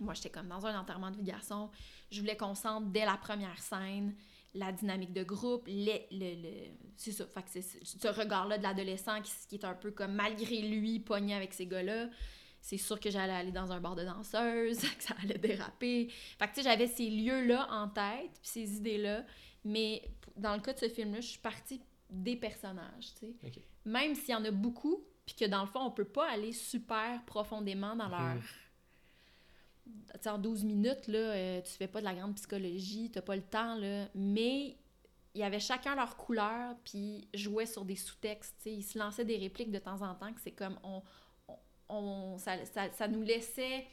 moi, 0.00 0.14
j'étais 0.14 0.30
comme 0.30 0.48
dans 0.48 0.64
un 0.64 0.78
enterrement 0.78 1.10
de 1.10 1.16
vie 1.16 1.22
de 1.22 1.26
garçon. 1.28 1.68
Je 2.10 2.20
voulais 2.20 2.36
qu'on 2.36 2.54
sente 2.54 2.90
dès 2.92 3.04
la 3.04 3.18
première 3.18 3.60
scène 3.60 4.14
la 4.54 4.70
dynamique 4.70 5.14
de 5.14 5.22
groupe, 5.22 5.66
le, 5.66 5.98
le- 6.10 6.68
c'est 6.96 7.12
ça. 7.12 7.26
Fait 7.26 7.42
que 7.42 7.48
c'est 7.50 7.62
ce 7.62 8.08
regard-là 8.08 8.58
de 8.58 8.62
l'adolescent 8.62 9.18
qui, 9.48 9.54
est 9.54 9.64
un 9.64 9.72
peu 9.74 9.90
comme 9.92 10.12
malgré 10.12 10.60
lui 10.60 11.00
pogné 11.00 11.34
avec 11.34 11.54
ces 11.54 11.66
gars-là. 11.66 12.10
C'est 12.60 12.76
sûr 12.76 13.00
que 13.00 13.10
j'allais 13.10 13.32
aller 13.32 13.50
dans 13.50 13.72
un 13.72 13.80
bar 13.80 13.96
de 13.96 14.04
danseuse, 14.04 14.78
que 14.98 15.02
ça 15.02 15.14
allait 15.22 15.38
déraper. 15.38 16.08
Fait 16.38 16.48
que 16.48 16.54
tu 16.54 16.56
sais, 16.56 16.62
j'avais 16.64 16.86
ces 16.86 17.08
lieux-là 17.08 17.66
en 17.72 17.88
tête, 17.88 18.30
puis 18.42 18.50
ces 18.50 18.76
idées-là. 18.76 19.24
Mais 19.64 20.02
dans 20.36 20.54
le 20.54 20.60
cas 20.60 20.74
de 20.74 20.78
ce 20.80 20.88
film-là, 20.90 21.20
je 21.22 21.28
suis 21.28 21.40
partie 21.40 21.80
des 22.10 22.36
personnages, 22.36 23.14
tu 23.18 23.26
sais. 23.28 23.34
Ok. 23.46 23.58
Même 23.84 24.14
s'il 24.14 24.30
y 24.30 24.34
en 24.34 24.44
a 24.44 24.50
beaucoup, 24.50 25.04
puis 25.26 25.34
que 25.34 25.44
dans 25.44 25.60
le 25.62 25.66
fond, 25.66 25.80
on 25.80 25.90
peut 25.90 26.04
pas 26.04 26.28
aller 26.30 26.52
super 26.52 27.22
profondément 27.24 27.96
dans 27.96 28.08
leur... 28.08 28.20
Tu 29.84 30.20
sais, 30.20 30.28
en 30.30 30.38
12 30.38 30.64
minutes, 30.64 31.08
là, 31.08 31.18
euh, 31.18 31.60
tu 31.62 31.72
fais 31.72 31.88
pas 31.88 31.98
de 32.00 32.04
la 32.04 32.14
grande 32.14 32.34
psychologie, 32.36 33.10
t'as 33.10 33.22
pas 33.22 33.34
le 33.36 33.42
temps, 33.42 33.74
là. 33.76 34.06
Mais 34.14 34.76
il 35.34 35.40
y 35.40 35.42
avait 35.42 35.58
chacun 35.60 35.94
leur 35.96 36.16
couleur, 36.16 36.76
puis 36.84 37.26
jouaient 37.34 37.66
sur 37.66 37.84
des 37.84 37.96
sous-textes. 37.96 38.62
Ils 38.66 38.82
se 38.84 38.98
lançaient 38.98 39.24
des 39.24 39.36
répliques 39.38 39.72
de 39.72 39.78
temps 39.78 40.00
en 40.02 40.14
temps, 40.14 40.32
que 40.32 40.40
c'est 40.40 40.52
comme... 40.52 40.78
On, 40.84 41.02
on, 41.48 41.56
on- 41.88 42.38
ça, 42.38 42.64
ça, 42.66 42.90
ça 42.92 43.08
nous 43.08 43.22
laissait 43.22 43.86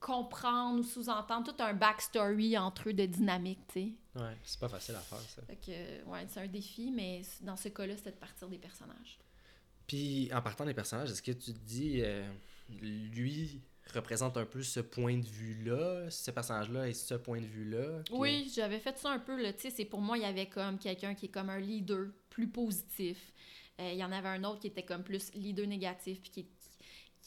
comprendre 0.00 0.80
ou 0.80 0.82
sous-entendre 0.82 1.52
tout 1.52 1.62
un 1.62 1.74
backstory 1.74 2.56
entre 2.56 2.88
eux 2.88 2.92
de 2.92 3.06
dynamique, 3.06 3.60
tu 3.68 3.80
sais. 3.80 3.92
Ouais, 4.16 4.36
c'est 4.44 4.60
pas 4.60 4.68
facile 4.68 4.94
à 4.94 5.00
faire 5.00 5.20
ça. 5.20 5.42
Fait 5.42 5.56
que, 5.56 6.04
ouais, 6.08 6.24
c'est 6.28 6.40
un 6.40 6.46
défi, 6.46 6.90
mais 6.90 7.22
dans 7.40 7.56
ce 7.56 7.68
cas-là, 7.68 7.96
c'était 7.96 8.12
de 8.12 8.16
partir 8.16 8.48
des 8.48 8.58
personnages. 8.58 9.18
Puis 9.86 10.30
en 10.32 10.42
partant 10.42 10.64
des 10.64 10.74
personnages, 10.74 11.10
est-ce 11.10 11.22
que 11.22 11.32
tu 11.32 11.52
te 11.52 11.58
dis, 11.58 12.00
euh, 12.02 12.28
lui 12.80 13.60
représente 13.94 14.36
un 14.36 14.44
peu 14.44 14.62
ce 14.62 14.80
point 14.80 15.16
de 15.16 15.26
vue-là, 15.26 16.10
ce 16.10 16.30
personnage-là 16.30 16.88
et 16.88 16.92
ce 16.92 17.14
point 17.14 17.40
de 17.40 17.46
vue-là? 17.46 18.02
Oui, 18.10 18.52
j'avais 18.54 18.80
fait 18.80 18.98
ça 18.98 19.10
un 19.10 19.18
peu, 19.18 19.40
là. 19.40 19.52
Tu 19.52 19.62
sais, 19.62 19.70
c'est 19.70 19.84
pour 19.84 20.00
moi, 20.00 20.18
il 20.18 20.22
y 20.22 20.26
avait 20.26 20.48
comme 20.48 20.78
quelqu'un 20.78 21.14
qui 21.14 21.26
est 21.26 21.30
comme 21.30 21.50
un 21.50 21.58
leader 21.58 22.08
plus 22.28 22.48
positif. 22.48 23.32
Euh, 23.80 23.92
il 23.92 23.98
y 23.98 24.04
en 24.04 24.12
avait 24.12 24.28
un 24.28 24.44
autre 24.44 24.60
qui 24.60 24.66
était 24.66 24.84
comme 24.84 25.04
plus 25.04 25.32
leader 25.34 25.66
négatif, 25.66 26.20
puis 26.20 26.30
qui, 26.30 26.46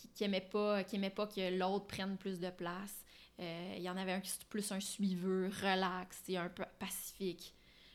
qui, 0.01 0.09
qui 0.09 0.23
aimait 0.23 0.41
pas, 0.41 0.83
qui 0.83 0.95
aimait 0.95 1.09
pas 1.09 1.27
que 1.27 1.57
l'autre 1.57 1.87
prenne 1.87 2.17
plus 2.17 2.39
de 2.39 2.49
place. 2.49 3.03
Euh, 3.39 3.73
il 3.77 3.83
y 3.83 3.89
en 3.89 3.97
avait 3.97 4.13
un 4.13 4.19
qui 4.19 4.29
est 4.29 4.45
plus 4.49 4.71
un 4.71 4.79
suiveur, 4.79 5.51
relax, 5.61 6.21
et 6.27 6.37
un 6.37 6.49
peu 6.49 6.63
pacifique. 6.79 7.53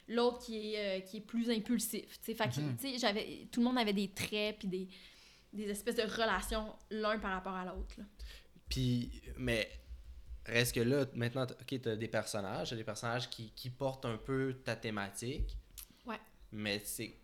L'autre 0.08 0.38
qui 0.38 0.74
est, 0.74 0.98
euh, 0.98 1.00
qui 1.00 1.18
est 1.18 1.20
plus 1.20 1.50
impulsif. 1.50 2.18
Fait 2.22 2.48
tu 2.48 2.60
sais, 2.78 2.98
j'avais, 2.98 3.48
tout 3.50 3.60
le 3.60 3.66
monde 3.66 3.78
avait 3.78 3.92
des 3.92 4.08
traits, 4.08 4.58
puis 4.58 4.68
des, 4.68 4.88
des 5.52 5.68
espèces 5.70 5.96
de 5.96 6.02
relations 6.02 6.74
l'un 6.90 7.18
par 7.18 7.32
rapport 7.32 7.54
à 7.54 7.64
l'autre. 7.64 7.96
Puis, 8.68 9.22
mais 9.36 9.68
reste 10.46 10.74
que 10.74 10.80
là, 10.80 11.06
maintenant, 11.14 11.44
ok, 11.44 11.80
t'as 11.80 11.96
des 11.96 12.08
personnages, 12.08 12.70
t'as 12.70 12.76
des 12.76 12.84
personnages 12.84 13.28
qui, 13.30 13.50
qui 13.50 13.70
portent 13.70 14.04
un 14.04 14.16
peu 14.16 14.60
ta 14.64 14.76
thématique. 14.76 15.56
Ouais. 16.04 16.20
Mais 16.52 16.80
c'est. 16.84 17.16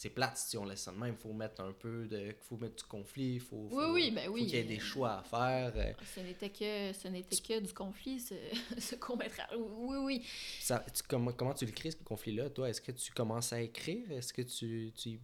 C'est- 0.00 0.10
plate 0.10 0.36
si 0.36 0.56
on 0.56 0.64
laisse 0.64 0.82
ça 0.82 0.92
de 0.92 0.96
même. 0.98 1.14
Il 1.14 1.20
faut 1.20 1.32
mettre 1.32 1.60
un 1.62 1.72
peu 1.72 2.06
de. 2.06 2.34
faut 2.48 2.56
mettre 2.56 2.76
du 2.76 2.84
conflit. 2.84 3.38
Faut, 3.40 3.56
Oui, 3.56 3.70
faut- 3.70 3.92
oui, 3.92 4.10
ben 4.12 4.26
faut 4.26 4.32
oui. 4.32 4.46
qu'il 4.46 4.54
y 4.54 4.58
ait 4.58 4.64
des 4.64 4.78
choix 4.78 5.18
à 5.18 5.22
faire. 5.22 5.72
euh, 5.76 5.92
Ce 6.14 6.20
n'était 6.20 6.50
que, 6.50 6.92
ce 6.92 7.08
n'était 7.08 7.36
que 7.36 7.60
du 7.60 7.72
conflit, 7.74 8.20
ce, 8.20 8.34
ce 8.78 8.94
court-métrage. 8.96 9.48
Oui, 9.56 9.96
oui. 9.98 10.26
Ça, 10.60 10.84
tu- 10.94 11.02
comment, 11.08 11.32
comment 11.32 11.54
tu 11.54 11.66
le 11.66 11.72
crées, 11.72 11.90
ce 11.90 11.96
conflit-là, 11.96 12.50
toi? 12.50 12.68
Est-ce 12.70 12.80
que 12.80 12.92
tu 12.92 13.10
commences 13.12 13.52
à 13.52 13.60
écrire? 13.60 14.10
Est-ce 14.12 14.32
que 14.32 14.42
tu... 14.42 14.92
tu... 14.96 15.20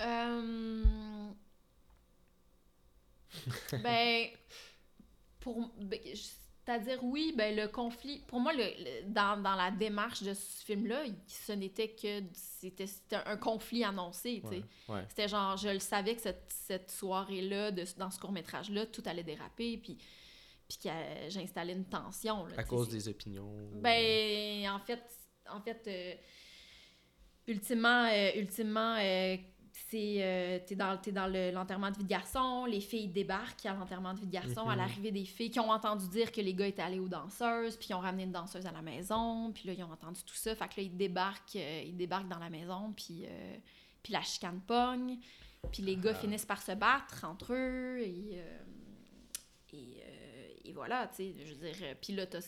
Euh, 0.00 1.28
ben, 3.82 4.28
pour, 5.40 5.70
ben, 5.80 6.00
c'est-à-dire 6.66 6.98
oui, 7.04 7.32
ben 7.36 7.54
le 7.54 7.68
conflit. 7.68 8.18
Pour 8.26 8.40
moi, 8.40 8.52
le, 8.52 8.58
le- 8.64 9.08
dans, 9.12 9.40
dans 9.40 9.54
la 9.54 9.70
démarche 9.70 10.22
de 10.24 10.34
ce 10.34 10.64
film-là, 10.64 11.04
il- 11.06 11.14
ce 11.28 11.52
n'était 11.52 11.90
que 11.90 12.22
c'était, 12.32 12.88
c'était 12.88 13.16
un 13.24 13.36
conflit 13.36 13.84
annoncé. 13.84 14.42
Ouais, 14.44 14.62
ouais. 14.88 15.04
C'était 15.08 15.28
genre, 15.28 15.56
je 15.56 15.68
le 15.68 15.78
savais 15.78 16.16
que 16.16 16.22
cette, 16.22 16.44
cette 16.48 16.90
soirée-là, 16.90 17.70
de, 17.70 17.84
dans 17.98 18.10
ce 18.10 18.18
court-métrage-là, 18.18 18.86
tout 18.86 19.02
allait 19.06 19.22
déraper, 19.22 19.76
puis, 19.78 19.96
puis 20.68 20.78
que 20.82 20.88
j'installais 21.28 21.72
une 21.74 21.84
tension. 21.84 22.44
là, 22.46 22.54
À 22.58 22.64
cause 22.64 22.88
des 22.88 23.08
opinions. 23.08 23.54
euh, 23.56 23.80
ben, 23.80 24.68
en 24.70 24.80
fait, 24.80 25.02
en 25.48 25.60
fait, 25.60 25.84
euh, 25.86 26.14
ultimement, 27.46 28.08
euh, 28.12 28.30
ultimement, 28.36 28.96
euh, 28.98 29.36
c'est 29.90 30.16
euh, 30.22 30.58
t'es 30.66 30.74
dans, 30.74 30.96
t'es 30.98 31.12
dans 31.12 31.26
le- 31.26 31.50
l'enterrement 31.52 31.90
de 31.90 31.96
vie 31.98 32.04
de 32.04 32.08
garçon, 32.08 32.64
les 32.64 32.80
filles 32.80 33.08
débarquent 33.08 33.66
à 33.66 33.74
l'enterrement 33.74 34.14
de 34.14 34.20
vie 34.20 34.26
de 34.26 34.32
garçon, 34.32 34.68
à 34.68 34.72
Mhm. 34.72 34.78
l'arrivée 34.78 35.10
des 35.12 35.24
filles 35.24 35.50
qui 35.50 35.60
ont 35.60 35.70
entendu 35.70 36.08
dire 36.08 36.32
que 36.32 36.40
les 36.40 36.54
gars 36.54 36.66
étaient 36.66 36.82
allés 36.82 36.98
aux 36.98 37.08
danseuses, 37.08 37.76
puis 37.76 37.88
ils 37.90 37.94
ont 37.94 38.00
ramené 38.00 38.24
une 38.24 38.32
danseuse 38.32 38.66
à 38.66 38.72
la 38.72 38.82
maison, 38.82 39.52
puis 39.52 39.68
là 39.68 39.74
ils 39.74 39.84
ont 39.84 39.92
entendu 39.92 40.20
tout 40.24 40.34
ça, 40.34 40.54
fait 40.54 40.68
que 40.68 40.80
là 40.80 40.82
ils 40.84 40.96
débarquent, 40.96 41.56
euh, 41.56 41.82
ils 41.86 41.96
débarquent 41.96 42.28
dans 42.28 42.38
la 42.38 42.50
maison, 42.50 42.92
puis 42.96 43.24
euh, 43.26 43.56
puis 44.02 44.12
la 44.12 44.22
chicane 44.22 44.60
pogne, 44.66 45.18
puis 45.72 45.82
les 45.82 45.96
gars 45.96 46.12
Ah. 46.14 46.20
finissent 46.20 46.46
par 46.46 46.62
se 46.62 46.72
battre 46.72 47.24
entre 47.24 47.52
eux 47.52 47.98
et 48.00 48.30
euh, 48.34 48.58
et, 49.72 50.02
et 50.64 50.72
voilà, 50.72 51.06
tu 51.08 51.16
sais, 51.16 51.34
je 51.44 51.54
veux 51.54 51.70
dire, 51.72 51.94
puis 52.00 52.12
là, 52.14 52.26
t'as, 52.26 52.40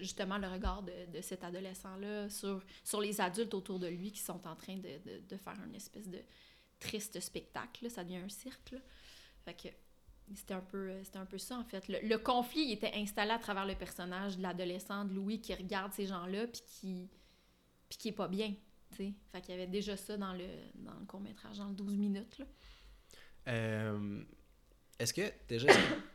justement 0.00 0.38
le 0.38 0.48
regard 0.48 0.82
de, 0.82 0.92
de 1.12 1.20
cet 1.20 1.44
adolescent-là 1.44 2.28
sur, 2.30 2.62
sur 2.82 3.00
les 3.00 3.20
adultes 3.20 3.54
autour 3.54 3.78
de 3.78 3.86
lui 3.88 4.10
qui 4.10 4.20
sont 4.20 4.46
en 4.46 4.56
train 4.56 4.76
de, 4.76 4.80
de, 4.82 5.20
de 5.28 5.36
faire 5.36 5.56
une 5.66 5.74
espèce 5.74 6.08
de 6.08 6.18
triste 6.82 7.20
spectacle, 7.20 7.90
ça 7.90 8.04
devient 8.04 8.18
un 8.18 8.28
cirque. 8.28 8.74
Fait 9.44 9.54
que 9.54 9.68
c'était 10.34 10.54
un 10.54 10.60
peu, 10.60 10.90
euh, 10.90 11.04
c'était 11.04 11.18
un 11.18 11.26
peu 11.26 11.38
ça, 11.38 11.58
en 11.58 11.64
fait. 11.64 11.88
Le, 11.88 12.16
conflit 12.18 12.62
il 12.62 12.72
était 12.72 12.92
installé 12.94 13.30
à 13.30 13.38
travers 13.38 13.66
le 13.66 13.74
personnage 13.74 14.36
de 14.36 14.42
l'adolescent 14.42 15.04
de 15.04 15.14
Louis 15.14 15.40
qui 15.40 15.54
regarde 15.54 15.92
ces 15.92 16.06
gens-là, 16.06 16.46
puis 16.46 16.62
qui, 16.66 17.10
puis 17.88 17.98
qui 17.98 18.12
pas 18.12 18.28
bien, 18.28 18.54
tu 18.90 18.96
sais. 18.96 19.14
Fait 19.32 19.40
qu'il 19.40 19.54
y 19.54 19.58
avait 19.58 19.66
déjà 19.66 19.96
ça 19.96 20.16
dans 20.16 20.32
le, 20.32 20.46
dans 20.76 20.98
le 20.98 21.06
court-métrage, 21.06 21.58
dans 21.58 21.68
le 21.68 21.74
12 21.74 21.96
minutes. 21.96 22.42
Euh, 23.48 24.22
est-ce 25.02 25.12
que, 25.14 25.22
déjà, 25.48 25.68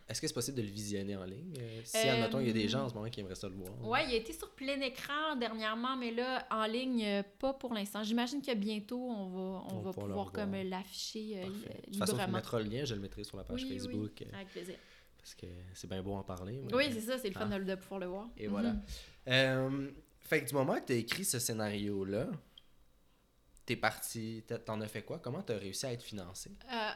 est-ce 0.08 0.21
que- 0.21 0.28
c'est 0.28 0.34
possible 0.34 0.58
de 0.58 0.62
le 0.63 0.69
visionner 0.69 1.15
en 1.15 1.23
ligne? 1.26 1.54
Euh, 1.60 1.82
si, 1.84 1.97
Euh, 1.97 2.13
admettons, 2.13 2.39
il 2.39 2.47
y 2.47 2.50
a 2.50 2.54
des 2.54 2.67
gens 2.67 2.84
en 2.86 2.89
ce 2.89 2.93
moment 2.93 3.10
qui 3.10 3.19
aimeraient 3.19 3.36
ça 3.36 3.47
le 3.50 3.56
voir. 3.56 3.73
Ouais, 3.88 4.06
il 4.08 4.13
a 4.13 4.15
été 4.17 4.34
sur 4.34 4.50
plein 4.52 4.80
écran 4.82 5.36
dernièrement, 5.36 5.95
mais 5.97 6.12
là, 6.12 6.47
en 6.52 6.65
ligne, 6.65 7.04
euh, 7.06 7.23
pas 7.39 7.54
pour 7.54 7.73
l'instant. 7.73 8.04
J'imagine 8.04 8.41
que 8.41 8.54
bientôt, 8.56 9.00
on 9.00 9.28
va, 9.30 9.39
on 9.73 9.78
On 9.78 9.82
va 9.82 9.93
pouvoir 9.93 10.32
comme 10.32 10.56
l'afficher 10.56 11.39
euh, 11.39 11.41
Parfait. 11.43 11.52
li- 11.52 11.58
De 11.60 11.86
toute 11.91 11.97
façon, 12.00 12.12
tu 12.13 12.17
librement. 12.19 12.38
mettras 12.38 12.60
le 12.60 12.65
lien, 12.69 12.86
je 12.86 12.95
le 12.95 13.02
mettrai 13.02 13.23
sur 13.23 13.38
la 13.38 13.43
page 13.43 13.63
Oui, 13.63 13.67
oui, 13.69 13.78
Facebook. 13.80 14.21
euh, 14.21 14.36
Avec 14.36 14.47
plaisir. 14.50 14.76
Parce 15.17 15.36
que 15.36 15.47
c'est 15.73 15.89
bien 15.89 16.02
beau 16.02 16.13
en 16.13 16.23
parler. 16.23 16.62
mais- 16.63 16.73
Oui, 16.73 16.86
c'est 16.93 17.02
ça, 17.02 17.17
c'est 17.17 17.28
le 17.28 17.34
fun 17.34 17.50
Ah. 17.52 17.60
de, 17.60 17.76
pouvoir 17.76 18.00
le 18.00 18.06
voir. 18.08 18.30
Et 18.38 18.47
voilà. 18.47 18.73
Mhm. 19.28 19.93
Fait 20.21 20.41
que 20.43 20.47
du 20.50 20.54
moment 20.56 20.76
que 20.80 20.86
tu 20.86 20.93
as 20.93 20.97
écrit 20.97 21.26
ce 21.26 21.38
scénario-là, 21.39 22.28
t'es 23.65 23.76
parti, 23.76 24.43
t'en 24.65 24.80
as 24.82 24.88
fait 24.88 25.02
quoi? 25.04 25.19
Comment 25.19 25.41
t'as 25.41 25.58
réussi 25.58 25.86
à 25.86 25.91
être 25.91 26.04
financé? 26.04 26.52
Euh, 26.71 26.89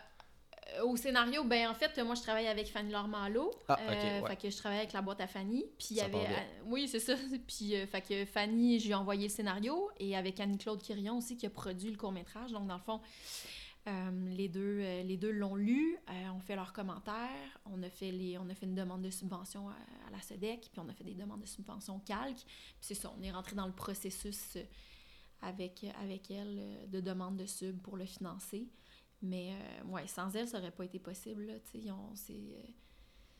au 0.84 0.96
scénario, 0.96 1.44
ben 1.44 1.70
en 1.70 1.74
fait, 1.74 1.98
moi 2.04 2.16
je 2.16 2.22
travaille 2.22 2.48
avec 2.48 2.68
Fanny. 2.68 2.92
Ah, 3.68 3.80
ok, 3.84 3.90
ouais. 4.24 4.24
Fait 4.28 4.36
que 4.36 4.50
je 4.50 4.58
travaillais 4.58 4.82
avec 4.82 4.94
la 4.94 5.02
boîte 5.02 5.22
à 5.22 5.28
Fanny. 5.28 5.66
Puis 5.78 5.88
il 5.92 5.98
y 5.98 6.00
Ça 6.00 6.06
avait. 6.06 6.18
euh, 6.26 6.64
oui, 6.66 6.88
c'est 6.88 7.00
ça. 7.00 7.16
Puis 7.48 7.76
euh, 7.76 7.86
fait 7.88 8.02
que 8.02 8.26
Fanny, 8.26 8.80
je 8.80 8.86
lui 8.86 8.92
ai 8.92 8.96
envoyé 8.96 9.24
le 9.24 9.30
scénario. 9.34 9.90
Et 10.00 10.16
avec 10.16 10.40
Annie-Claude 10.40 10.82
Quirion 10.82 11.18
aussi 11.18 11.38
qui 11.38 11.46
a 11.46 11.50
produit 11.50 11.92
le 11.92 11.98
court-métrage. 11.98 12.52
Donc 12.52 12.68
dans 12.68 12.76
le 12.76 12.82
fond, 12.82 13.02
euh, 13.88 14.30
les 14.36 14.48
deux 14.48 14.80
euh, 14.82 15.02
les 15.04 15.18
deux 15.18 15.32
l'ont 15.32 15.56
lu, 15.56 15.98
euh, 16.10 16.30
ont 16.30 16.40
fait 16.40 16.56
leurs 16.56 16.72
commentaires, 16.72 17.60
on 17.66 17.82
a 17.82 17.90
fait 17.90 18.12
les 18.12 18.38
on 18.38 18.48
a 18.48 18.54
fait 18.54 18.68
une 18.68 18.76
demande 18.76 19.02
de 19.02 19.10
subvention 19.10 19.70
à, 19.70 19.74
à 20.08 20.12
la 20.12 20.22
SEDEC, 20.22 20.70
puis 20.72 20.80
on 20.80 20.88
a 20.88 20.94
fait 20.94 21.04
des 21.04 21.16
demandes 21.16 21.42
de 21.42 21.48
subvention 21.48 21.96
au 21.96 22.00
calque. 22.00 22.38
Puis 22.46 22.76
c'est 22.82 22.94
ça, 22.94 23.12
on 23.18 23.24
est 23.24 23.32
rentré 23.32 23.56
dans 23.56 23.66
le 23.66 23.74
processus 23.74 24.56
euh, 24.56 24.64
avec 25.42 25.84
avec 26.00 26.30
elle 26.30 26.58
euh, 26.60 26.86
de 26.88 27.00
demande 27.02 27.38
de 27.38 27.48
sub 27.48 27.82
pour 27.82 27.98
le 27.98 28.06
financer. 28.06 28.68
Mais 29.22 29.54
euh, 29.54 29.84
ouais, 29.86 30.08
sans 30.08 30.36
elle, 30.36 30.48
ça 30.48 30.58
aurait 30.60 30.72
pas 30.72 30.86
été 30.86 30.98
possible. 31.00 31.60
euh, 32.54 32.64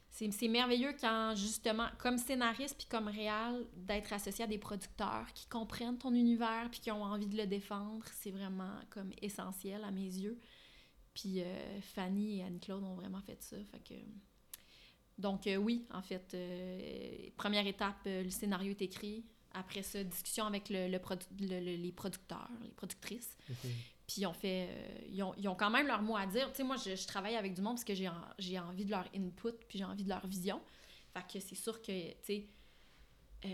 c'est 0.10 0.48
merveilleux 0.48 0.94
quand, 1.00 1.34
justement, 1.36 1.88
comme 1.98 2.18
scénariste 2.18 2.76
puis 2.78 2.88
comme 2.88 3.08
réal, 3.08 3.66
d'être 3.76 4.12
associé 4.14 4.44
à 4.44 4.48
des 4.48 4.58
producteurs 4.58 5.32
qui 5.34 5.48
comprennent 5.48 5.98
ton 5.98 6.14
univers 6.14 6.70
puis 6.70 6.82
qui 6.82 6.92
ont 6.92 7.04
envie 7.04 7.28
de 7.28 7.38
le 7.38 7.48
défendre. 7.48 8.06
C'est 8.14 8.32
vraiment 8.32 8.76
comme 8.90 9.12
essentiel 9.22 9.84
à 9.84 9.92
mes 9.92 10.02
yeux. 10.02 10.38
Puis 11.14 11.42
euh, 11.42 11.82
Fanny 11.82 12.40
et 12.40 12.44
Annie-Claude 12.44 12.84
ont 12.84 12.96
vraiment 12.96 13.22
fait 13.22 13.42
ça. 13.42 13.58
Fait 13.72 13.80
que... 13.80 13.94
Donc 15.18 15.48
oui, 15.60 15.86
en 15.92 16.02
fait, 16.02 16.36
première 17.38 17.68
étape, 17.68 18.02
le 18.06 18.30
scénario 18.30 18.72
est 18.72 18.82
écrit. 18.82 19.24
Après 19.54 19.84
ça, 19.84 20.04
discussion 20.04 20.46
avec 20.46 20.70
le, 20.70 20.88
le 20.88 21.00
le- 21.42 21.60
le- 21.60 21.76
les 21.76 21.92
producteurs, 21.92 22.50
les 22.64 22.72
productrices. 22.72 23.38
Puis 24.12 24.24
ils 24.24 24.26
ont 24.26 24.34
fait. 24.34 24.68
euh, 24.70 25.00
ils, 25.10 25.24
ont, 25.24 25.34
ils 25.38 25.48
ont 25.48 25.56
quand 25.56 25.70
même 25.70 25.88
leur 25.88 26.02
mot 26.02 26.18
à 26.18 26.26
dire. 26.26 26.50
Tu 26.52 26.58
sais, 26.58 26.64
moi, 26.64 26.76
je, 26.76 26.96
je 26.96 27.08
travaille 27.08 27.36
avec 27.38 27.54
du 27.54 27.62
monde 27.62 27.76
parce 27.76 27.86
que 27.86 27.94
j'ai 27.94 28.10
en- 28.10 28.26
j'ai 28.40 28.60
envie 28.60 28.84
de 28.84 28.92
leur 28.92 29.08
input, 29.16 29.54
puis 29.70 29.78
j'ai 29.78 29.86
envie 29.86 30.04
de 30.04 30.10
leur 30.10 30.26
vision. 30.28 30.60
Fait 31.14 31.24
que 31.32 31.40
c'est 31.40 31.56
sûr 31.56 31.82
que, 31.82 32.10
tu 32.12 32.18
sais, 32.24 32.48
euh, 33.46 33.48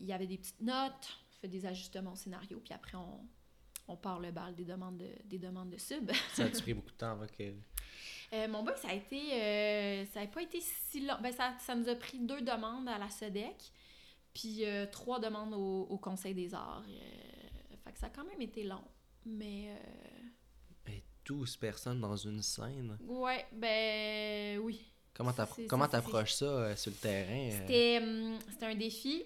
il 0.00 0.04
y 0.04 0.12
avait 0.12 0.26
des 0.26 0.36
petites 0.36 0.60
notes, 0.60 1.08
on 1.32 1.40
fait 1.40 1.48
des 1.48 1.64
ajustements 1.64 2.12
au 2.12 2.16
scénario, 2.16 2.60
puis 2.62 2.74
après, 2.74 2.96
on, 2.96 3.26
on 3.88 3.96
part 3.96 4.20
le 4.20 4.30
bal 4.32 4.54
des 4.54 4.64
demandes 4.64 4.98
de, 4.98 5.08
des 5.24 5.38
demandes 5.38 5.70
de 5.70 5.78
sub. 5.78 6.10
Ça 6.34 6.44
a-tu 6.44 6.60
pris 6.62 6.74
beaucoup 6.74 6.90
de 6.90 6.96
temps 6.96 7.12
avant 7.12 7.26
que. 7.26 7.54
Euh, 8.32 8.48
mon 8.48 8.64
boy, 8.64 8.74
ça 8.76 8.88
a 8.88 8.94
été. 8.94 9.32
euh, 9.32 10.04
ça 10.12 10.20
n'a 10.20 10.26
pas 10.26 10.42
été 10.42 10.60
si 10.60 11.00
long. 11.06 11.14
Ben, 11.22 11.32
ça, 11.32 11.54
ça 11.60 11.74
nous 11.74 11.88
a 11.88 11.94
pris 11.94 12.18
deux 12.18 12.42
demandes 12.42 12.88
à 12.88 12.98
la 12.98 13.08
SEDEC, 13.08 13.72
puis 14.34 14.64
euh, 14.66 14.84
trois 14.86 15.20
demandes 15.20 15.54
au, 15.54 15.82
au 15.88 15.96
Conseil 15.98 16.34
des 16.34 16.54
arts. 16.54 16.84
Fait 17.84 17.92
que 17.92 17.98
ça 17.98 18.06
a 18.06 18.10
quand 18.10 18.24
même 18.24 18.40
été 18.42 18.64
long. 18.64 18.82
Mais. 19.26 19.68
euh, 19.70 20.22
Ben, 20.86 21.00
12 21.24 21.56
personnes 21.56 22.00
dans 22.00 22.16
une 22.16 22.42
scène? 22.42 22.98
Ouais, 23.02 23.46
ben 23.52 24.58
oui. 24.58 24.80
Comment 25.68 25.88
t'approches 25.88 26.32
ça 26.34 26.44
euh, 26.44 26.76
sur 26.76 26.90
le 26.90 26.96
terrain? 26.96 27.48
euh? 27.52 27.58
C'était 27.58 28.52
c'était 28.52 28.66
un 28.66 28.74
défi. 28.74 29.22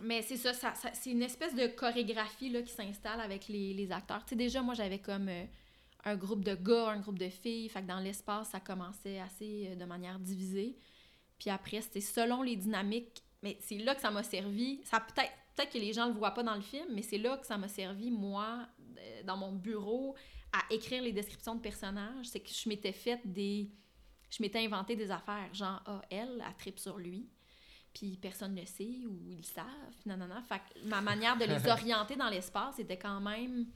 Mais 0.00 0.20
c'est 0.22 0.36
ça, 0.36 0.52
ça, 0.52 0.74
ça- 0.74 0.92
c'est 0.94 1.10
une 1.10 1.22
espèce 1.22 1.54
de 1.54 1.68
chorégraphie 1.68 2.50
là, 2.50 2.62
qui 2.62 2.72
s'installe 2.72 3.20
avec 3.20 3.46
les, 3.48 3.72
les 3.72 3.92
acteurs. 3.92 4.24
Tu 4.24 4.30
sais, 4.30 4.36
déjà, 4.36 4.60
moi, 4.60 4.74
j'avais 4.74 4.98
comme 4.98 5.28
euh, 5.28 5.44
un 6.04 6.16
groupe 6.16 6.42
de 6.42 6.56
gars, 6.56 6.88
un 6.90 6.98
groupe 7.00 7.18
de 7.20 7.28
filles. 7.28 7.68
Fait 7.68 7.82
que 7.82 7.86
dans 7.86 8.00
l'espace, 8.00 8.48
ça 8.50 8.58
commençait 8.58 9.20
assez 9.20 9.68
euh, 9.70 9.76
de 9.76 9.84
manière 9.84 10.18
divisée. 10.18 10.76
Puis 11.38 11.50
après, 11.50 11.80
c'était 11.82 12.00
selon 12.00 12.42
les 12.42 12.56
dynamiques. 12.56 13.22
Mais 13.44 13.56
c'est 13.60 13.78
là 13.78 13.94
que 13.94 14.00
ça 14.00 14.10
m'a 14.10 14.24
servi. 14.24 14.80
Ça 14.84 14.98
peut-être 15.00 15.30
peut 15.54 15.64
que 15.72 15.78
les 15.78 15.92
gens 15.92 16.06
le 16.08 16.14
voient 16.14 16.30
pas 16.32 16.42
dans 16.42 16.54
le 16.56 16.60
film, 16.62 16.86
mais 16.94 17.02
c'est 17.02 17.18
là 17.18 17.36
que 17.36 17.46
ça 17.46 17.56
m'a 17.58 17.68
servi, 17.68 18.10
moi, 18.10 18.66
euh, 18.80 18.81
dans 19.24 19.36
mon 19.36 19.52
bureau, 19.52 20.14
à 20.52 20.60
écrire 20.72 21.02
les 21.02 21.12
descriptions 21.12 21.54
de 21.54 21.60
personnages. 21.60 22.26
C'est 22.26 22.40
que 22.40 22.50
je 22.50 22.68
m'étais 22.68 22.92
fait 22.92 23.20
des... 23.24 23.70
Je 24.30 24.42
m'étais 24.42 24.64
inventé 24.64 24.96
des 24.96 25.10
affaires. 25.10 25.52
Genre, 25.52 25.82
ah, 25.86 26.02
elle, 26.10 26.42
elle 26.46 26.56
tripe 26.58 26.78
sur 26.78 26.98
lui 26.98 27.28
puis 27.94 28.16
personne 28.16 28.54
ne 28.54 28.60
le 28.62 28.66
sait 28.66 29.04
ou 29.06 29.28
ils 29.30 29.36
le 29.36 29.42
savent, 29.42 29.66
nanana. 30.06 30.40
Fait 30.42 30.60
que 30.60 30.88
ma 30.88 31.02
manière 31.02 31.36
de 31.36 31.44
les 31.44 31.66
orienter 31.68 32.16
dans 32.16 32.30
l'espace 32.30 32.78
était 32.78 32.96
quand 32.96 33.20
même 33.20 33.66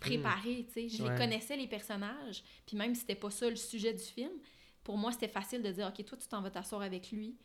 préparée, 0.00 0.64
tu 0.66 0.72
sais. 0.72 0.88
Je 0.88 1.00
Ouais. 1.02 1.10
les 1.12 1.16
connaissais, 1.16 1.56
les 1.56 1.68
personnages, 1.68 2.42
puis 2.66 2.76
même 2.76 2.92
si 2.94 3.02
c'était 3.02 3.14
pas 3.14 3.30
ça 3.30 3.48
le 3.48 3.54
sujet 3.54 3.92
du 3.92 4.02
film, 4.02 4.32
pour 4.82 4.96
moi, 4.98 5.12
c'était 5.12 5.28
facile 5.28 5.62
de 5.62 5.70
dire, 5.70 5.86
OK, 5.96 6.04
toi, 6.04 6.18
tu 6.18 6.26
t'en 6.26 6.40
vas 6.42 6.50
t'asseoir 6.50 6.82
avec 6.82 7.12
lui, 7.12 7.36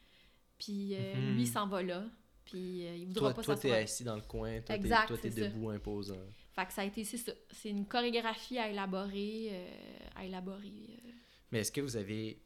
puis 0.58 0.96
euh, 0.96 1.14
Mhm. 1.14 1.36
lui, 1.36 1.46
s'en 1.46 1.68
va 1.68 1.84
là, 1.84 2.06
puis 2.46 2.88
euh, 2.88 2.96
il 2.96 3.06
voudra 3.06 3.22
Toi, 3.26 3.34
pas 3.36 3.44
toi 3.44 3.56
t'es 3.56 3.62
s'asseoir. 3.62 3.84
assis 3.84 4.04
dans 4.04 4.16
le 4.16 4.22
coin, 4.22 4.60
toi, 4.62 4.76
t'es, 5.22 5.30
debout 5.30 5.70
imposant. 5.70 6.16
Fait 6.58 6.66
que 6.66 6.74
ça 6.74 6.82
a 6.82 6.86
été, 6.86 7.04
c'est 7.04 7.18
ça. 7.18 7.32
C'est 7.52 7.70
une 7.70 7.86
chorégraphie 7.86 8.58
à 8.58 8.68
élaborer, 8.68 9.50
euh, 9.52 9.70
à 10.16 10.26
élaborer. 10.26 11.00
euh. 11.06 11.12
Mais 11.52 11.60
est-ce 11.60 11.72
que 11.72 11.82
vous 11.82 11.96
avez 11.96 12.42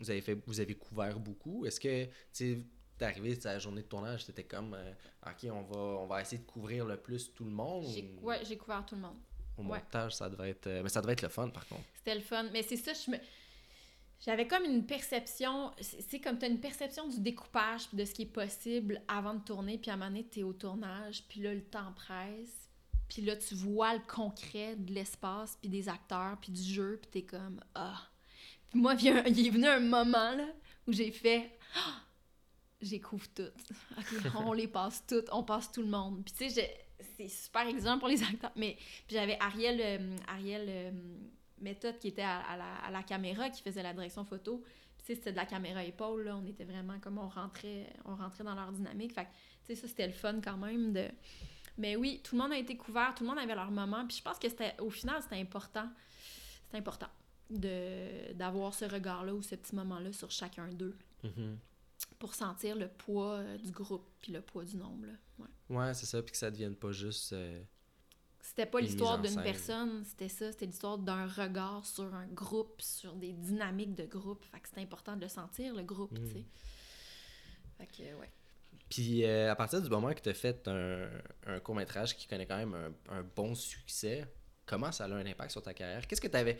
vous 0.00 0.10
avez 0.10 0.20
fait 0.20 0.34
vous 0.46 0.58
avez 0.58 0.74
couvert 0.74 1.20
beaucoup? 1.20 1.64
Est-ce 1.64 1.78
que 1.78 2.04
tu 2.06 2.10
sais 2.32 2.58
t'es 2.98 3.04
arrivé 3.04 3.38
à 3.44 3.52
la 3.54 3.58
journée 3.60 3.82
de 3.82 3.86
tournage, 3.88 4.24
c'était 4.24 4.44
comme 4.44 4.74
euh, 4.74 4.92
OK, 5.26 5.44
on 5.52 5.62
va 5.62 5.78
on 5.78 6.06
va 6.06 6.20
essayer 6.20 6.38
de 6.42 6.46
couvrir 6.46 6.84
le 6.84 6.96
plus 6.96 7.32
tout 7.32 7.44
le 7.44 7.50
monde 7.52 7.86
J'ai, 7.94 8.02
ou- 8.20 8.26
ouais, 8.26 8.40
j'ai 8.44 8.56
couvert 8.56 8.84
tout 8.84 8.96
le 8.96 9.02
monde. 9.02 9.16
au 9.56 9.62
Ouais. 9.62 9.78
montage, 9.78 10.16
ça 10.16 10.28
devait 10.28 10.50
être. 10.50 10.66
Mais 10.82 10.88
ça 10.88 11.00
devait 11.00 11.12
être 11.12 11.22
le 11.22 11.28
fun, 11.28 11.48
par 11.48 11.64
contre. 11.68 11.84
C'était 11.94 12.16
le 12.16 12.20
fun. 12.22 12.48
Mais 12.52 12.62
c'est 12.64 12.76
ça, 12.76 12.92
je 12.92 13.10
me. 13.12 13.16
J'avais 14.20 14.46
comme 14.48 14.64
une 14.64 14.86
perception, 14.86 15.70
c'est 15.80 16.18
comme 16.20 16.38
tu 16.38 16.46
as 16.46 16.48
une 16.48 16.60
perception 16.60 17.06
du 17.08 17.20
découpage 17.20 17.92
de 17.92 18.04
ce 18.04 18.14
qui 18.14 18.22
est 18.22 18.26
possible 18.26 19.02
avant 19.06 19.34
de 19.34 19.44
tourner, 19.44 19.76
puis 19.78 19.90
à 19.90 19.94
un 19.94 19.96
moment 19.98 20.10
donné, 20.10 20.26
tu 20.26 20.40
es 20.40 20.42
au 20.42 20.52
tournage, 20.54 21.24
puis 21.28 21.40
là, 21.42 21.52
le 21.52 21.62
temps 21.62 21.92
presse, 21.94 22.70
puis 23.08 23.22
là, 23.22 23.36
tu 23.36 23.54
vois 23.54 23.94
le 23.94 24.02
concret 24.06 24.76
de 24.76 24.92
l'espace, 24.92 25.58
puis 25.60 25.68
des 25.68 25.88
acteurs, 25.88 26.36
puis 26.40 26.52
du 26.52 26.62
jeu, 26.62 26.98
puis 27.00 27.10
tu 27.10 27.18
es 27.18 27.22
comme 27.22 27.60
«Ah!» 27.74 28.00
Puis 28.70 28.80
moi, 28.80 28.94
il 29.00 29.46
est 29.46 29.50
venu 29.50 29.66
un 29.66 29.80
moment, 29.80 30.32
là, 30.32 30.46
où 30.86 30.92
j'ai 30.92 31.10
fait 31.10 31.58
Ah! 31.76 32.00
J'ai 32.80 33.00
couvre 33.00 33.26
tout. 33.34 33.42
OK, 33.98 34.34
on 34.36 34.52
les 34.52 34.68
passe 34.68 35.04
toutes, 35.06 35.28
on 35.32 35.42
passe 35.42 35.72
tout 35.72 35.80
le 35.80 35.88
monde. 35.88 36.22
Puis 36.24 36.34
tu 36.34 36.50
sais, 36.50 36.86
c'est 37.16 37.28
super 37.28 37.66
exemple 37.66 38.00
pour 38.00 38.08
les 38.08 38.22
acteurs, 38.22 38.52
mais 38.56 38.76
puis 39.06 39.16
j'avais 39.16 39.38
Ariel, 39.40 39.80
euh, 39.80 40.16
Ariel 40.28 40.66
euh, 40.68 40.90
Méthode 41.60 41.98
qui 41.98 42.08
était 42.08 42.22
à, 42.22 42.40
à 42.40 42.56
la, 42.56 42.74
à 42.86 42.90
la 42.90 43.02
caméra, 43.02 43.48
qui 43.48 43.62
faisait 43.62 43.82
la 43.82 43.94
direction 43.94 44.24
photo. 44.24 44.62
Puis 44.98 45.06
tu 45.06 45.06
sais, 45.06 45.14
c'était 45.14 45.32
de 45.32 45.36
la 45.36 45.46
caméra 45.46 45.82
épaule, 45.82 46.24
là. 46.24 46.36
On 46.36 46.46
était 46.46 46.64
vraiment 46.64 46.98
comme 46.98 47.18
on 47.18 47.28
rentrait, 47.28 47.86
on 48.04 48.16
rentrait 48.16 48.44
dans 48.44 48.54
leur 48.54 48.72
dynamique. 48.72 49.14
Fait 49.14 49.24
que, 49.24 49.30
tu 49.66 49.74
sais, 49.74 49.76
ça, 49.76 49.88
c'était 49.88 50.06
le 50.06 50.12
fun 50.12 50.40
quand 50.42 50.56
même 50.56 50.92
de... 50.92 51.08
Mais 51.78 51.96
oui, 51.96 52.20
tout 52.22 52.36
le 52.36 52.42
monde 52.42 52.52
a 52.52 52.58
été 52.58 52.76
couvert, 52.76 53.14
tout 53.14 53.24
le 53.24 53.30
monde 53.30 53.38
avait 53.38 53.54
leur 53.54 53.70
moment. 53.70 54.06
Puis 54.06 54.18
je 54.18 54.22
pense 54.22 54.38
que 54.38 54.48
c'était, 54.48 54.74
au 54.80 54.90
final, 54.90 55.20
c'était 55.22 55.40
important. 55.40 55.88
C'était 56.66 56.78
important 56.78 57.08
de, 57.50 58.32
d'avoir 58.34 58.72
ce 58.74 58.84
regard-là 58.84 59.34
ou 59.34 59.42
ce 59.42 59.54
petit 59.54 59.74
moment-là 59.74 60.12
sur 60.12 60.30
chacun 60.30 60.68
d'eux 60.68 60.96
Mhm. 61.24 61.58
pour 62.18 62.34
sentir 62.34 62.76
le 62.76 62.88
poids 62.88 63.34
euh, 63.38 63.56
du 63.58 63.70
groupe 63.70 64.06
puis 64.20 64.32
le 64.32 64.40
poids 64.40 64.64
du 64.64 64.76
nombre. 64.76 65.06
là. 65.06 65.12
Ouais. 65.38 65.76
Ouais, 65.76 65.94
c'est 65.94 66.06
ça, 66.06 66.22
puis 66.22 66.32
que 66.32 66.38
ça 66.38 66.50
devienne 66.50 66.76
pas 66.76 66.92
juste. 66.92 67.32
euh, 67.32 67.62
C'était 68.40 68.66
pas 68.66 68.80
l'histoire 68.80 69.18
d'une 69.18 69.42
personne, 69.42 70.04
c'était 70.04 70.28
ça, 70.28 70.52
c'était 70.52 70.66
l'histoire 70.66 70.98
d'un 70.98 71.26
regard 71.26 71.84
sur 71.86 72.14
un 72.14 72.26
groupe, 72.26 72.80
sur 72.82 73.14
des 73.14 73.32
dynamiques 73.32 73.94
de 73.94 74.04
groupe. 74.04 74.44
Fait 74.52 74.60
que 74.60 74.68
c'était 74.68 74.82
important 74.82 75.16
de 75.16 75.22
le 75.22 75.28
sentir, 75.28 75.74
le 75.74 75.82
groupe, 75.82 76.12
Mm. 76.12 76.24
tu 76.26 76.32
sais. 76.32 76.44
Fait 77.78 77.86
que, 77.86 78.02
ouais. 78.20 78.30
Puis 78.88 79.24
euh, 79.24 79.50
à 79.50 79.56
partir 79.56 79.82
du 79.82 79.88
moment 79.88 80.12
que 80.12 80.20
tu 80.20 80.28
as 80.28 80.34
fait 80.34 80.68
un, 80.68 81.08
un 81.46 81.60
court-métrage 81.60 82.16
qui 82.16 82.26
connaît 82.26 82.46
quand 82.46 82.56
même 82.56 82.94
un, 83.08 83.22
bon 83.22 83.54
succès, 83.54 84.24
comment 84.66 84.92
ça 84.92 85.04
a 85.04 85.08
un 85.08 85.26
impact 85.26 85.50
sur 85.50 85.62
ta 85.62 85.74
carrière? 85.74 86.06
Qu'est-ce 86.06 86.20
que 86.20 86.28
tu. 86.28 86.58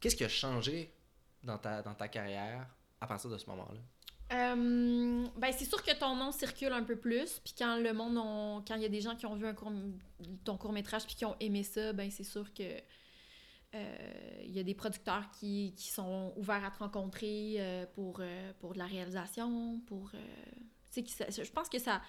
Qu'est-ce 0.00 0.16
qui 0.16 0.24
a 0.24 0.28
changé 0.28 0.92
dans 1.42 1.58
ta, 1.58 1.82
dans 1.82 1.94
ta 1.94 2.08
carrière 2.08 2.66
à 3.00 3.06
partir 3.06 3.30
de 3.30 3.38
ce 3.38 3.46
moment-là? 3.46 3.80
Euh, 4.32 5.26
ben, 5.36 5.52
c'est 5.52 5.64
sûr 5.64 5.82
que 5.82 5.94
ton 5.96 6.16
nom 6.16 6.32
circule 6.32 6.72
un 6.72 6.82
peu 6.82 6.96
plus, 6.96 7.38
puis 7.40 7.54
quand 7.56 7.76
le 7.76 7.92
monde, 7.92 8.64
quand 8.66 8.76
il 8.76 8.82
y 8.82 8.86
a 8.86 8.88
des 8.88 9.00
gens 9.00 9.14
qui 9.14 9.26
ont 9.26 9.34
vu 9.34 9.46
un 9.46 9.52
court, 9.52 9.72
ton 10.44 10.56
court-métrage 10.56 11.04
puis 11.04 11.14
qui 11.14 11.24
ont 11.24 11.36
aimé 11.38 11.62
ça, 11.62 11.92
ben 11.92 12.10
c'est 12.10 12.24
sûr 12.24 12.52
que 12.54 12.62
euh, 13.74 14.40
il 14.42 14.52
y 14.52 14.58
a 14.58 14.62
des 14.62 14.74
producteurs 14.74 15.30
qui, 15.38 15.74
qui 15.76 15.88
sont 15.90 16.32
ouverts 16.36 16.64
à 16.64 16.70
te 16.70 16.78
rencontrer 16.78 17.86
pour, 17.94 18.22
pour 18.60 18.72
de 18.72 18.78
la 18.78 18.86
réalisation, 18.86 19.80
pour... 19.86 20.12
tu 20.92 21.00
sais, 21.00 21.02
qui 21.02 21.12
ça- 21.12 21.30
je 21.30 21.50
pense 21.50 21.68
que 21.68 21.78
ça... 21.78 22.02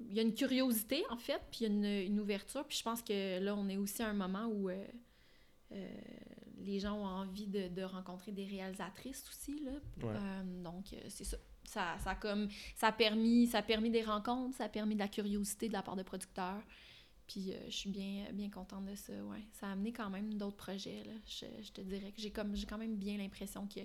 Il 0.00 0.12
y 0.12 0.18
a 0.18 0.22
une 0.22 0.34
curiosité, 0.34 1.04
en 1.10 1.16
fait, 1.16 1.40
puis 1.50 1.60
il 1.60 1.62
y 1.62 1.66
a 1.66 1.68
une, 1.68 2.12
une 2.12 2.20
ouverture, 2.20 2.66
puis 2.66 2.76
je 2.78 2.82
pense 2.82 3.02
que 3.02 3.38
là, 3.38 3.54
on 3.54 3.68
est 3.68 3.76
aussi 3.76 4.02
à 4.02 4.08
un 4.08 4.14
moment 4.14 4.46
où... 4.46 4.68
euh, 4.68 4.84
euh, 5.72 5.88
les 6.58 6.80
gens 6.80 6.94
ont 6.94 7.06
envie 7.06 7.46
de, 7.46 7.68
de 7.68 7.82
rencontrer 7.82 8.32
des 8.32 8.44
réalisatrices 8.44 9.24
aussi, 9.28 9.60
là. 9.60 9.72
Ouais. 10.02 10.14
Euh, 10.16 10.62
donc, 10.62 10.86
c'est 11.08 11.24
ça. 11.24 11.36
Ça, 11.64 11.96
ça, 11.98 12.10
a 12.10 12.14
comme, 12.14 12.48
ça, 12.76 12.88
a 12.88 12.92
permis, 12.92 13.46
ça 13.48 13.58
a 13.58 13.62
permis 13.62 13.90
des 13.90 14.02
rencontres, 14.02 14.56
ça 14.56 14.64
a 14.64 14.68
permis 14.68 14.94
de 14.94 15.00
la 15.00 15.08
curiosité 15.08 15.68
de 15.68 15.72
la 15.72 15.82
part 15.82 15.96
de 15.96 16.02
producteurs. 16.02 16.62
Puis 17.26 17.52
euh, 17.52 17.58
je 17.66 17.74
suis 17.76 17.90
bien, 17.90 18.32
bien 18.32 18.50
contente 18.50 18.84
de 18.86 18.94
ça, 18.94 19.12
ouais. 19.12 19.44
Ça 19.52 19.68
a 19.68 19.72
amené 19.72 19.92
quand 19.92 20.08
même 20.08 20.34
d'autres 20.34 20.56
projets, 20.56 21.02
là. 21.04 21.12
Je, 21.26 21.46
je 21.62 21.72
te 21.72 21.80
dirais 21.80 22.12
que 22.12 22.20
j'ai 22.20 22.30
comme 22.30 22.54
j'ai 22.56 22.66
quand 22.66 22.78
même 22.78 22.96
bien 22.96 23.18
l'impression 23.18 23.66
que 23.66 23.80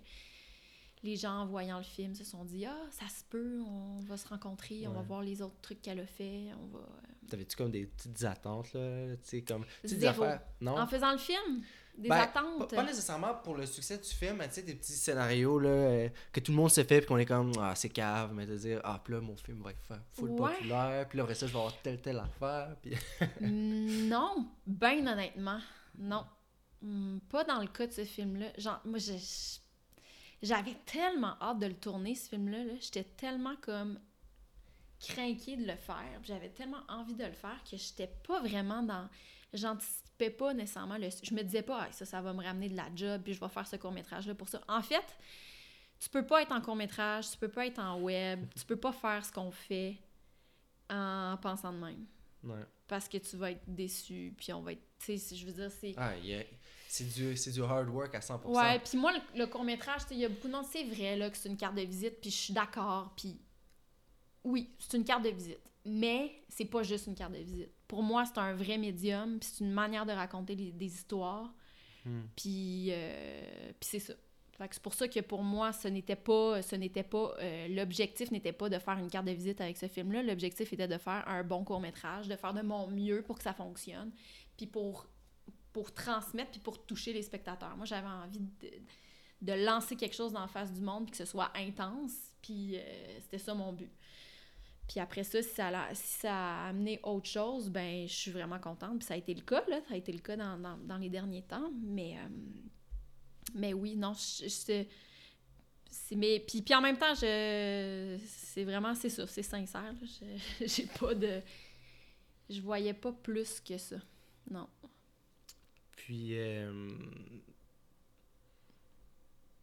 les 1.03 1.15
gens, 1.15 1.39
en 1.39 1.45
voyant 1.47 1.77
le 1.77 1.83
film, 1.83 2.13
se 2.13 2.23
sont 2.23 2.45
dit 2.45 2.65
«Ah, 2.67 2.77
ça 2.91 3.07
se 3.07 3.23
peut, 3.29 3.59
on 3.65 3.99
va 4.01 4.17
se 4.17 4.27
rencontrer, 4.27 4.87
on 4.87 4.91
va 4.93 5.01
voir 5.01 5.21
les 5.21 5.41
autres 5.41 5.59
trucs 5.61 5.81
qu'elle 5.81 5.99
a 5.99 6.05
fait, 6.05 6.49
on 6.61 6.67
va... 6.77 6.85
T'avais-tu 7.29 7.55
comme 7.55 7.71
des 7.71 7.85
petites 7.85 8.23
attentes, 8.25 8.73
là? 8.73 9.15
Tu 9.17 9.19
sais, 9.23 9.41
comme. 9.41 9.63
des 9.83 10.05
affaires- 10.05 10.41
Non? 10.59 10.77
En 10.77 10.85
faisant 10.85 11.11
le 11.13 11.17
film, 11.17 11.63
des 11.97 12.09
Ben, 12.09 12.17
attentes. 12.17 12.69
Pas, 12.69 12.75
pas 12.77 12.83
nécessairement 12.83 13.35
pour 13.35 13.55
le 13.55 13.65
succès 13.65 13.97
du 13.97 14.09
film, 14.09 14.35
mais 14.37 14.47
tu 14.49 14.55
sais, 14.55 14.63
des 14.63 14.75
petits 14.75 14.91
scénarios 14.91 15.57
là, 15.59 15.69
euh, 15.69 16.09
que 16.33 16.39
tout 16.41 16.51
le 16.51 16.57
monde 16.57 16.69
se 16.71 16.83
fait, 16.83 16.97
puis 16.99 17.07
qu'on 17.07 17.17
est 17.17 17.25
comme, 17.25 17.53
ah, 17.59 17.73
c'est 17.75 17.87
cave, 17.89 18.33
mais 18.33 18.45
de 18.45 18.57
dire, 18.57 18.81
ah, 18.83 18.99
puis 19.03 19.13
là, 19.13 19.21
mon 19.21 19.37
film 19.37 19.61
va 19.61 19.71
être 19.71 19.79
full 20.11 20.31
Ouais. 20.31 20.51
populaire, 20.55 21.07
puis 21.07 21.17
là, 21.17 21.23
après 21.23 21.35
ça, 21.35 21.47
je 21.47 21.53
vais 21.53 21.59
avoir 21.59 21.81
telle, 21.81 22.01
telle 22.01 22.19
affaire, 22.19 22.75
puis. 22.81 22.91
Non, 23.41 24.47
ben 24.67 25.07
honnêtement, 25.07 25.59
non. 25.97 26.25
Hmm, 26.81 27.19
pas 27.29 27.43
dans 27.43 27.59
le 27.61 27.67
cas 27.67 27.87
de 27.87 27.91
ce 27.93 28.03
film-là. 28.03 28.47
Genre, 28.57 28.81
moi, 28.85 28.97
je- 28.99 29.13
je- 29.13 29.59
j'avais 30.41 30.75
tellement 30.85 31.35
hâte 31.41 31.59
de 31.59 31.67
le 31.67 31.75
tourner, 31.75 32.15
ce 32.15 32.29
film-là. 32.29 32.63
là. 32.63 32.73
J'étais 32.79 33.03
tellement 33.03 33.55
comme 33.61 33.99
craquée 34.99 35.57
de 35.57 35.65
le 35.65 35.75
faire. 35.75 36.19
J'avais 36.23 36.49
tellement 36.49 36.81
envie 36.87 37.15
de 37.15 37.25
le 37.25 37.31
faire 37.31 37.63
que 37.69 37.77
j'étais 37.77 38.07
pas 38.27 38.39
vraiment 38.41 38.83
dans... 38.83 39.07
J'anticipais 39.53 40.29
pas 40.29 40.53
nécessairement 40.53 40.97
le... 40.97 41.09
Je 41.23 41.33
me 41.33 41.41
disais 41.43 41.61
pas, 41.63 41.83
Ah, 41.87 41.91
ça, 41.91 42.05
ça 42.05 42.21
va 42.21 42.33
me 42.33 42.43
ramener 42.43 42.69
de 42.69 42.75
la 42.75 42.87
job, 42.95 43.21
puis 43.23 43.33
je 43.33 43.39
vais 43.39 43.49
faire 43.49 43.67
ce 43.67 43.75
court-métrage-là 43.75 44.35
pour 44.35 44.47
ça. 44.49 44.61
En 44.67 44.81
fait, 44.81 45.05
tu 45.99 46.09
peux 46.09 46.25
pas 46.25 46.41
être 46.41 46.51
en 46.51 46.61
court-métrage, 46.61 47.31
tu 47.31 47.37
peux 47.37 47.49
pas 47.49 47.65
être 47.67 47.79
en 47.79 47.99
web, 47.99 48.45
tu 48.55 48.65
peux 48.65 48.75
pas 48.77 48.91
faire 48.93 49.25
ce 49.25 49.31
qu'on 49.31 49.51
fait 49.51 49.97
en 50.89 51.37
pensant 51.41 51.71
de 51.73 51.77
même 51.77 52.05
Ouais. 52.43 52.65
parce 52.87 53.07
que 53.07 53.17
tu 53.19 53.37
vas 53.37 53.51
être 53.51 53.63
déçu, 53.67 54.33
puis 54.35 54.51
on 54.53 54.61
va 54.61 54.73
être... 54.73 54.81
Tu 55.05 55.17
sais, 55.17 55.35
je 55.35 55.45
veux 55.45 55.51
dire, 55.53 55.71
c'est... 55.71 55.93
Ah, 55.97 56.11
c'est 56.87 57.07
du, 57.13 57.37
c'est 57.37 57.51
du 57.51 57.61
hard 57.63 57.87
work 57.87 58.13
à 58.15 58.19
100%. 58.19 58.45
Ouais, 58.47 58.79
puis 58.79 58.97
moi, 58.97 59.13
le, 59.13 59.39
le 59.39 59.47
court-métrage, 59.47 60.01
il 60.11 60.17
y 60.17 60.25
a 60.25 60.29
beaucoup 60.29 60.47
de 60.47 60.53
monde, 60.53 60.65
c'est 60.69 60.83
vrai, 60.83 61.15
là, 61.15 61.29
que 61.29 61.37
c'est 61.37 61.47
une 61.49 61.55
carte 61.57 61.75
de 61.75 61.81
visite, 61.83 62.19
puis 62.21 62.29
je 62.29 62.35
suis 62.35 62.53
d'accord, 62.53 63.13
puis... 63.15 63.39
Oui, 64.43 64.69
c'est 64.79 64.97
une 64.97 65.05
carte 65.05 65.23
de 65.23 65.29
visite, 65.29 65.59
mais 65.85 66.31
c'est 66.49 66.65
pas 66.65 66.83
juste 66.83 67.07
une 67.07 67.15
carte 67.15 67.31
de 67.33 67.37
visite. 67.37 67.69
Pour 67.87 68.01
moi, 68.03 68.25
c'est 68.25 68.39
un 68.39 68.53
vrai 68.53 68.77
médium, 68.77 69.39
puis 69.39 69.49
c'est 69.53 69.63
une 69.63 69.71
manière 69.71 70.05
de 70.05 70.11
raconter 70.11 70.55
les- 70.55 70.71
des 70.71 70.85
histoires, 70.93 71.53
Hmm. 72.03 72.21
puis, 72.35 72.87
euh, 72.91 73.71
puis 73.79 73.89
c'est 73.91 73.99
ça. 73.99 74.13
C'est 74.71 74.81
pour 74.81 74.93
ça 74.93 75.07
que 75.07 75.19
pour 75.21 75.43
moi, 75.43 75.71
ce 75.73 75.87
n'était 75.87 76.15
pas, 76.15 76.61
ce 76.63 76.75
n'était 76.75 77.03
pas, 77.03 77.35
euh, 77.39 77.67
l'objectif 77.69 78.29
n'était 78.31 78.51
pas 78.53 78.69
de 78.69 78.77
faire 78.79 78.97
une 78.99 79.09
carte 79.09 79.25
de 79.25 79.31
visite 79.31 79.59
avec 79.61 79.75
ce 79.77 79.87
film-là. 79.87 80.21
L'objectif 80.23 80.71
était 80.73 80.87
de 80.87 80.97
faire 80.99 81.23
un 81.27 81.43
bon 81.43 81.63
court 81.63 81.79
métrage, 81.79 82.27
de 82.27 82.35
faire 82.35 82.53
de 82.53 82.61
mon 82.61 82.87
mieux 82.87 83.21
pour 83.23 83.37
que 83.37 83.43
ça 83.43 83.53
fonctionne, 83.53 84.11
puis 84.61 84.67
pour, 84.67 85.07
pour 85.73 85.91
transmettre, 85.93 86.51
puis 86.51 86.59
pour 86.59 86.85
toucher 86.85 87.13
les 87.13 87.23
spectateurs. 87.23 87.75
Moi, 87.75 87.85
j'avais 87.85 88.07
envie 88.07 88.39
de, 88.39 88.71
de 89.41 89.53
lancer 89.65 89.95
quelque 89.95 90.15
chose 90.15 90.33
dans 90.33 90.41
la 90.41 90.47
face 90.47 90.71
du 90.71 90.81
monde, 90.81 91.05
puis 91.05 91.11
que 91.11 91.17
ce 91.17 91.25
soit 91.25 91.51
intense, 91.55 92.13
puis 92.43 92.77
euh, 92.77 93.19
c'était 93.21 93.39
ça 93.39 93.55
mon 93.55 93.73
but. 93.73 93.89
Puis 94.87 94.99
après 94.99 95.23
ça, 95.23 95.41
si 95.41 95.49
ça, 95.49 95.71
l'a- 95.71 95.95
si 95.95 96.19
ça 96.19 96.35
a 96.35 96.69
amené 96.69 96.99
autre 97.03 97.27
chose, 97.27 97.69
ben 97.69 98.07
je 98.07 98.13
suis 98.13 98.31
vraiment 98.31 98.59
contente. 98.59 98.99
Puis 98.99 99.07
ça 99.07 99.13
a 99.15 99.17
été 99.17 99.33
le 99.33 99.41
cas, 99.41 99.63
là. 99.67 99.79
Ça 99.87 99.93
a 99.95 99.97
été 99.97 100.11
le 100.11 100.19
cas 100.19 100.35
dans, 100.35 100.57
dans, 100.59 100.77
dans 100.77 100.97
les 100.97 101.09
derniers 101.09 101.43
temps. 101.43 101.71
Mais, 101.81 102.17
euh, 102.17 102.27
mais 103.55 103.73
oui, 103.73 103.95
non, 103.95 104.13
je, 104.13 104.85
mais, 106.15 106.39
puis, 106.39 106.61
puis 106.61 106.75
en 106.75 106.81
même 106.81 106.97
temps, 106.97 107.15
c'est 107.15 108.63
vraiment, 108.63 108.93
c'est 108.95 109.09
ça, 109.09 109.25
c'est 109.27 109.43
sincère. 109.43 109.93
J'ai 110.65 110.85
pas 110.99 111.15
de... 111.15 111.41
Je 112.49 112.61
voyais 112.61 112.93
pas 112.93 113.11
plus 113.13 113.59
que 113.61 113.77
ça. 113.77 113.95
Non. 114.49 114.67
Puis, 115.95 116.37
euh... 116.37 116.89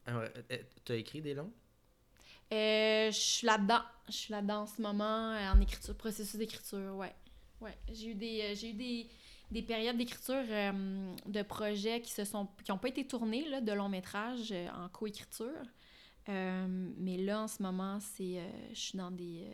alors, 0.06 0.22
euh, 0.22 0.58
t'as 0.84 0.94
écrit 0.94 1.20
des 1.20 1.34
longs? 1.34 1.52
Euh, 2.52 3.10
je 3.10 3.18
suis 3.18 3.46
là-dedans. 3.46 3.82
Je 4.08 4.14
suis 4.14 4.32
là-dedans 4.32 4.62
en 4.62 4.66
ce 4.66 4.80
moment, 4.80 5.32
euh, 5.32 5.52
en 5.52 5.60
écriture, 5.60 5.94
processus 5.94 6.36
d'écriture, 6.36 6.94
ouais. 6.96 7.14
Ouais. 7.60 7.76
J'ai 7.92 8.10
eu 8.10 8.14
des, 8.14 8.40
euh, 8.40 8.54
j'ai 8.54 8.70
eu 8.70 8.74
des, 8.74 9.08
des 9.50 9.62
périodes 9.62 9.96
d'écriture 9.98 10.44
euh, 10.48 11.14
de 11.26 11.42
projets 11.42 12.00
qui 12.00 12.12
se 12.12 12.24
sont 12.24 12.48
qui 12.64 12.72
ont 12.72 12.78
pas 12.78 12.88
été 12.88 13.06
tournés, 13.06 13.48
là, 13.48 13.60
de 13.60 13.72
long 13.72 13.88
métrage 13.88 14.52
euh, 14.52 14.68
en 14.70 14.88
coécriture. 14.88 15.66
Euh, 16.28 16.90
mais 16.96 17.16
là, 17.16 17.42
en 17.42 17.48
ce 17.48 17.62
moment, 17.62 17.98
c'est... 18.00 18.38
euh, 18.38 18.48
je 18.70 18.78
suis 18.78 18.98
dans 18.98 19.10
des... 19.10 19.48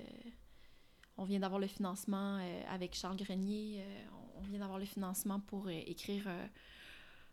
on 1.16 1.24
vient 1.24 1.40
d'avoir 1.40 1.60
le 1.60 1.66
financement 1.66 2.38
euh, 2.38 2.62
avec 2.68 2.94
Charles 2.94 3.16
Grenier. 3.16 3.82
euh, 3.82 4.06
on 4.36 4.42
vient 4.42 4.58
d'avoir 4.58 4.78
le 4.78 4.84
financement 4.84 5.40
pour 5.40 5.68
euh, 5.68 5.82
écrire 5.86 6.28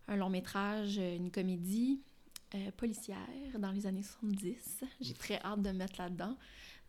un 0.07 0.15
long 0.15 0.29
métrage, 0.29 0.97
une 0.97 1.31
comédie 1.31 2.01
policière 2.77 3.17
dans 3.57 3.71
les 3.71 3.87
années 3.87 4.03
70. 4.03 4.83
J'ai 4.99 5.13
très 5.13 5.39
hâte 5.41 5.61
de 5.61 5.69
me 5.69 5.77
mettre 5.77 5.99
là-dedans. 5.99 6.37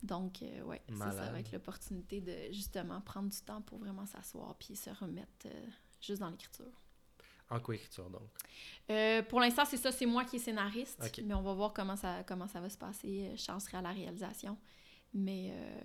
Donc, 0.02 0.40
ouais, 0.66 0.82
ça, 0.98 1.12
ça 1.12 1.38
être 1.38 1.52
l'opportunité 1.52 2.20
de 2.20 2.52
justement 2.52 3.00
prendre 3.00 3.30
du 3.30 3.40
temps 3.40 3.62
pour 3.62 3.78
vraiment 3.78 4.04
s'asseoir 4.06 4.56
puis 4.56 4.74
se 4.74 4.90
remettre 4.90 5.46
juste 6.00 6.20
dans 6.20 6.30
l'écriture. 6.30 6.82
En 7.52 7.60
coécriture, 7.60 8.08
donc. 8.08 8.22
Euh, 8.90 9.22
pour 9.22 9.38
l'instant, 9.38 9.64
c'est 9.66 9.76
ça, 9.76 9.92
c'est 9.92 10.06
moi 10.06 10.24
qui 10.24 10.36
est 10.36 10.38
scénariste, 10.38 11.20
mais 11.22 11.34
on 11.34 11.42
va 11.42 11.52
voir 11.52 11.74
comment 11.74 11.96
ça, 11.96 12.24
comment 12.24 12.48
ça 12.48 12.60
va 12.60 12.70
se 12.70 12.78
passer. 12.78 13.30
Charles 13.36 13.60
sera 13.60 13.78
à 13.78 13.82
la 13.82 13.92
réalisation. 13.92 14.56
Mais, 15.12 15.50
euh, 15.52 15.80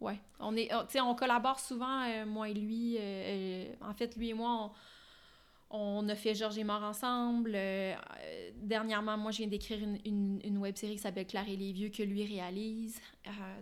ouais, 0.00 0.18
on, 0.38 0.56
est, 0.56 0.68
oh, 0.74 0.82
tu 0.86 0.92
sais, 0.92 1.00
on 1.00 1.14
collabore 1.14 1.60
souvent, 1.60 2.02
euh, 2.08 2.24
moi 2.26 2.48
et 2.48 2.54
lui. 2.54 2.96
euh, 2.98 3.00
euh, 3.00 3.74
en 3.82 3.94
fait, 3.94 4.16
lui 4.16 4.30
et 4.30 4.34
moi, 4.34 4.72
On 5.72 6.08
a 6.08 6.16
fait 6.16 6.34
Georges 6.34 6.58
est 6.58 6.64
mort 6.64 6.82
ensemble. 6.82 7.52
Euh, 7.54 7.94
dernièrement, 8.56 9.16
moi, 9.16 9.30
je 9.30 9.36
viens 9.38 9.46
d'écrire 9.46 9.78
une, 9.78 10.00
une, 10.04 10.40
une 10.42 10.58
web 10.58 10.74
série 10.76 10.94
qui 10.96 10.98
s'appelle 11.02 11.28
Claire 11.28 11.48
et 11.48 11.54
les 11.56 11.70
vieux 11.72 11.90
que 11.90 12.02
lui 12.02 12.24
réalise. 12.26 13.00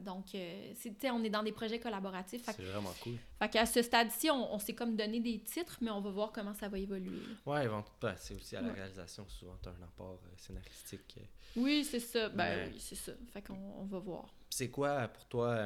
Donc, 0.07 0.24
c'est- 0.33 0.98
tu 0.98 1.11
on 1.11 1.22
est 1.22 1.29
dans 1.29 1.42
des 1.42 1.53
projets 1.53 1.79
collaboratifs. 1.79 2.44
C'est 2.46 2.62
vraiment 2.62 2.94
cool. 3.03 3.16
fait 3.38 3.48
qu'à 3.51 3.66
ce 3.66 3.83
stade-ci, 3.83 4.31
on, 4.31 4.55
on 4.55 4.59
s'est 4.59 4.72
comme 4.74 4.96
donné 4.96 5.20
des 5.20 5.38
titres, 5.40 5.77
mais 5.83 5.90
on 5.90 6.01
va 6.01 6.09
voir 6.11 6.33
comment 6.33 6.55
ça 6.55 6.70
va 6.70 6.79
évoluer. 6.79 7.20
Ouais, 7.44 7.68
ben, 8.01 8.14
c'est 8.16 8.35
aussi 8.35 8.57
à 8.57 8.62
la 8.62 8.68
Ouais. 8.68 8.74
réalisation, 8.74 9.29
souvent, 9.29 9.59
t'as 9.61 9.72
un 9.72 9.83
apport 9.85 10.18
scénaristique. 10.38 11.18
Oui, 11.57 11.85
c'est 11.85 12.01
ça. 12.01 12.31
Ben 12.31 12.37
Mais- 12.37 12.72
oui, 12.72 12.81
c'est 12.81 12.94
ça. 12.94 13.12
Fait 13.35 13.42
qu'on 13.42 13.59
on 13.81 13.85
va 13.85 13.98
voir. 13.98 14.24
C'est 14.48 14.70
quoi 14.70 15.09
pour 15.09 15.27
toi 15.27 15.59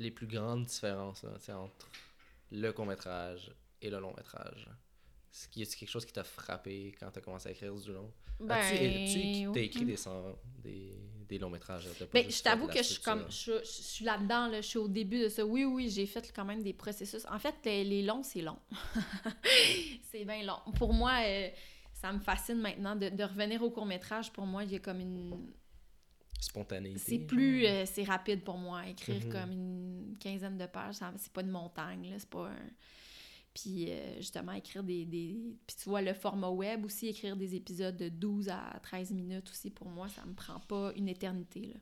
les 0.00 0.10
plus 0.10 0.26
grandes 0.26 0.64
différences 0.64 1.22
là, 1.22 1.30
tu 1.44 1.52
entre 1.52 1.88
le 2.50 2.72
court-métrage 2.72 3.52
et 3.80 3.90
le 3.90 4.00
long-métrage? 4.00 4.68
Qu'il 5.52 5.62
y 5.62 5.66
a 5.66 5.72
quelque 5.72 5.88
chose 5.88 6.04
qui 6.04 6.12
t'a 6.12 6.24
frappé 6.24 6.92
quand 6.98 7.08
t'as 7.12 7.20
commencé 7.20 7.48
à 7.48 7.52
écrire 7.52 7.74
du 7.74 7.92
long? 7.92 8.12
Ben, 8.40 8.56
as-tu 8.56 9.18
oui. 9.18 9.46
t'as 9.52 9.60
écrit 9.60 9.84
des, 9.84 9.96
cent- 9.96 10.36
des, 10.58 10.98
des 11.28 11.38
longs 11.38 11.50
métrages? 11.50 11.86
Ben, 12.12 12.28
je 12.28 12.42
t'avoue 12.42 12.66
que 12.66 12.78
je 12.78 12.82
suis 12.82 13.02
comme 13.02 13.30
structure? 13.30 13.60
je, 13.62 13.64
je 13.64 13.82
suis 13.82 14.04
là-dedans, 14.04 14.48
là, 14.48 14.60
je 14.60 14.66
suis 14.66 14.78
au 14.78 14.88
début 14.88 15.20
de 15.20 15.28
ça. 15.28 15.44
Oui, 15.44 15.64
oui, 15.64 15.88
j'ai 15.90 16.06
fait 16.06 16.32
quand 16.34 16.44
même 16.44 16.62
des 16.62 16.72
processus. 16.72 17.24
En 17.30 17.38
fait, 17.38 17.54
les, 17.64 17.84
les 17.84 18.02
longs, 18.02 18.22
c'est 18.22 18.42
long. 18.42 18.58
c'est 20.10 20.24
bien 20.24 20.42
long. 20.42 20.58
Pour 20.76 20.92
moi, 20.94 21.12
euh, 21.24 21.48
ça 21.92 22.12
me 22.12 22.18
fascine 22.18 22.60
maintenant 22.60 22.96
de, 22.96 23.10
de 23.10 23.22
revenir 23.22 23.62
au 23.62 23.70
court-métrage. 23.70 24.32
Pour 24.32 24.46
moi, 24.46 24.64
il 24.64 24.72
y 24.72 24.76
a 24.76 24.78
comme 24.80 25.00
une. 25.00 25.52
Spontanéité. 26.40 26.98
C'est 26.98 27.18
plus. 27.18 27.66
euh, 27.66 27.84
c'est 27.86 28.04
rapide 28.04 28.42
pour 28.42 28.56
moi. 28.58 28.86
Écrire 28.88 29.24
Mhm. 29.26 29.32
comme 29.32 29.52
une 29.52 30.16
quinzaine 30.18 30.56
de 30.58 30.66
pages, 30.66 30.96
c'est 31.18 31.32
pas 31.32 31.42
une 31.42 31.50
montagne, 31.50 32.10
là. 32.10 32.16
C'est 32.18 32.28
pas 32.30 32.48
un. 32.48 32.70
Puis 33.52 33.90
euh, 33.90 34.16
justement, 34.18 34.52
écrire 34.52 34.82
des, 34.82 35.04
des. 35.04 35.36
Puis 35.66 35.76
tu 35.82 35.88
vois, 35.88 36.02
le 36.02 36.14
format 36.14 36.48
web 36.50 36.84
aussi, 36.84 37.08
écrire 37.08 37.36
des 37.36 37.54
épisodes 37.54 37.96
de 37.96 38.08
12 38.08 38.48
à 38.48 38.78
13 38.82 39.10
minutes 39.12 39.50
aussi, 39.50 39.70
pour 39.70 39.88
moi, 39.88 40.08
ça 40.08 40.24
me 40.24 40.34
prend 40.34 40.60
pas 40.60 40.92
une 40.96 41.08
éternité. 41.08 41.66
Là. 41.74 41.80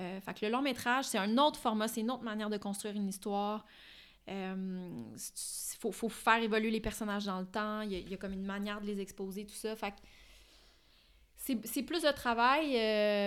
Euh, 0.00 0.20
fait 0.20 0.34
que 0.34 0.46
le 0.46 0.52
long 0.52 0.62
métrage, 0.62 1.06
c'est 1.06 1.18
un 1.18 1.36
autre 1.38 1.58
format, 1.58 1.88
c'est 1.88 2.00
une 2.00 2.10
autre 2.10 2.22
manière 2.22 2.48
de 2.50 2.56
construire 2.58 2.94
une 2.96 3.08
histoire. 3.08 3.66
Il 4.28 5.16
faut, 5.80 5.90
faut 5.90 6.08
faire 6.08 6.40
évoluer 6.42 6.70
les 6.70 6.80
personnages 6.80 7.24
dans 7.24 7.40
le 7.40 7.46
temps. 7.46 7.80
Il 7.80 7.92
y, 7.92 7.96
a, 7.96 7.98
il 7.98 8.08
y 8.10 8.14
a 8.14 8.16
comme 8.16 8.32
une 8.32 8.44
manière 8.46 8.80
de 8.80 8.86
les 8.86 9.00
exposer, 9.00 9.44
tout 9.46 9.54
ça. 9.54 9.74
Fait 9.74 9.90
que 9.90 9.96
c'est 11.36 11.66
c'est 11.66 11.82
plus 11.82 12.02
de 12.02 12.10
travail. 12.12 12.72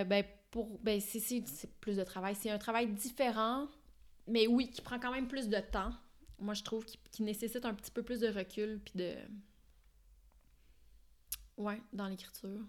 ben, 0.06 0.24
pour, 0.54 0.78
ben, 0.84 1.00
c'est- 1.00 1.42
plus 1.80 1.96
de 1.96 2.04
travail. 2.04 2.36
C'est 2.36 2.48
un 2.48 2.58
travail 2.58 2.86
différent, 2.86 3.66
mais 4.28 4.46
oui, 4.46 4.70
qui 4.70 4.80
prend 4.82 5.00
quand 5.00 5.10
même 5.10 5.26
plus 5.26 5.48
de 5.48 5.58
temps. 5.58 5.90
Moi, 6.38 6.54
je 6.54 6.62
trouve 6.62 6.84
qu'il 6.84 7.00
qui 7.10 7.24
nécessite 7.24 7.64
un 7.64 7.74
petit 7.74 7.90
peu 7.90 8.04
plus 8.04 8.20
de 8.20 8.28
recul, 8.28 8.80
puis 8.84 8.94
de... 8.94 9.14
Ouais, 11.56 11.80
dans 11.92 12.06
l'écriture. 12.06 12.60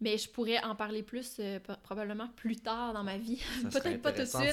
Mais 0.00 0.18
je 0.18 0.28
pourrais 0.28 0.60
en 0.64 0.74
parler 0.74 1.04
plus, 1.04 1.36
euh, 1.38 1.60
probablement 1.84 2.28
plus 2.36 2.56
tard 2.56 2.92
dans 2.92 3.04
ma 3.04 3.16
vie. 3.16 3.40
Peut-être 3.62 4.02
pas 4.02 4.12
tout 4.12 4.20
de 4.22 4.24
suite. 4.24 4.52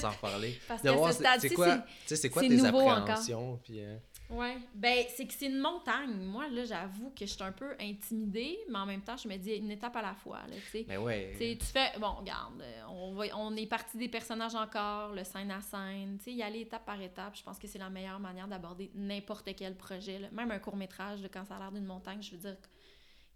Parce 0.68 0.82
De 0.82 0.88
qu'à 0.88 0.92
voir 0.96 1.12
ce 1.12 1.18
c'est- 1.18 1.24
stade-ci, 1.24 1.48
c'est 1.48 1.54
quoi, 1.56 2.42
tes 2.42 2.64
appréhensions, 2.64 3.56
puis, 3.64 3.80
euh, 3.80 3.96
Ouais, 4.32 4.56
ben 4.74 5.04
c'est 5.14 5.26
que 5.26 5.34
c'est 5.34 5.46
une 5.46 5.58
montagne. 5.58 6.14
Moi, 6.22 6.48
là, 6.48 6.64
j'avoue 6.64 7.10
que 7.10 7.26
je 7.26 7.32
suis 7.32 7.42
un 7.42 7.52
peu 7.52 7.74
intimidée, 7.80 8.58
mais 8.70 8.78
en 8.78 8.86
même 8.86 9.02
temps, 9.02 9.16
je 9.16 9.28
me 9.28 9.36
dis 9.36 9.52
une 9.52 9.70
étape 9.70 9.94
à 9.96 10.02
la 10.02 10.14
fois, 10.14 10.38
là, 10.48 10.54
tu 10.56 10.70
sais. 10.70 10.84
Mais 10.88 10.96
ouais. 10.96 11.34
Tu 11.58 11.66
fais, 11.66 11.98
bon, 11.98 12.12
regarde, 12.12 12.60
euh, 12.62 12.82
on, 12.88 13.12
va, 13.12 13.24
on 13.36 13.54
est 13.56 13.66
parti 13.66 13.98
des 13.98 14.08
personnages 14.08 14.54
encore, 14.54 15.12
le 15.12 15.24
scène 15.24 15.50
à 15.50 15.60
scène, 15.60 16.16
tu 16.18 16.24
sais, 16.24 16.32
y 16.32 16.42
aller 16.42 16.60
étape 16.60 16.84
par 16.86 17.00
étape, 17.00 17.36
je 17.36 17.42
pense 17.42 17.58
que 17.58 17.66
c'est 17.66 17.78
la 17.78 17.90
meilleure 17.90 18.20
manière 18.20 18.48
d'aborder 18.48 18.90
n'importe 18.94 19.54
quel 19.54 19.76
projet, 19.76 20.18
là. 20.18 20.28
même 20.32 20.50
un 20.50 20.58
court-métrage, 20.58 21.20
là, 21.22 21.28
quand 21.28 21.44
ça 21.44 21.56
a 21.56 21.58
l'air 21.58 21.72
d'une 21.72 21.84
montagne, 21.86 22.22
je 22.22 22.30
veux 22.32 22.38
dire, 22.38 22.56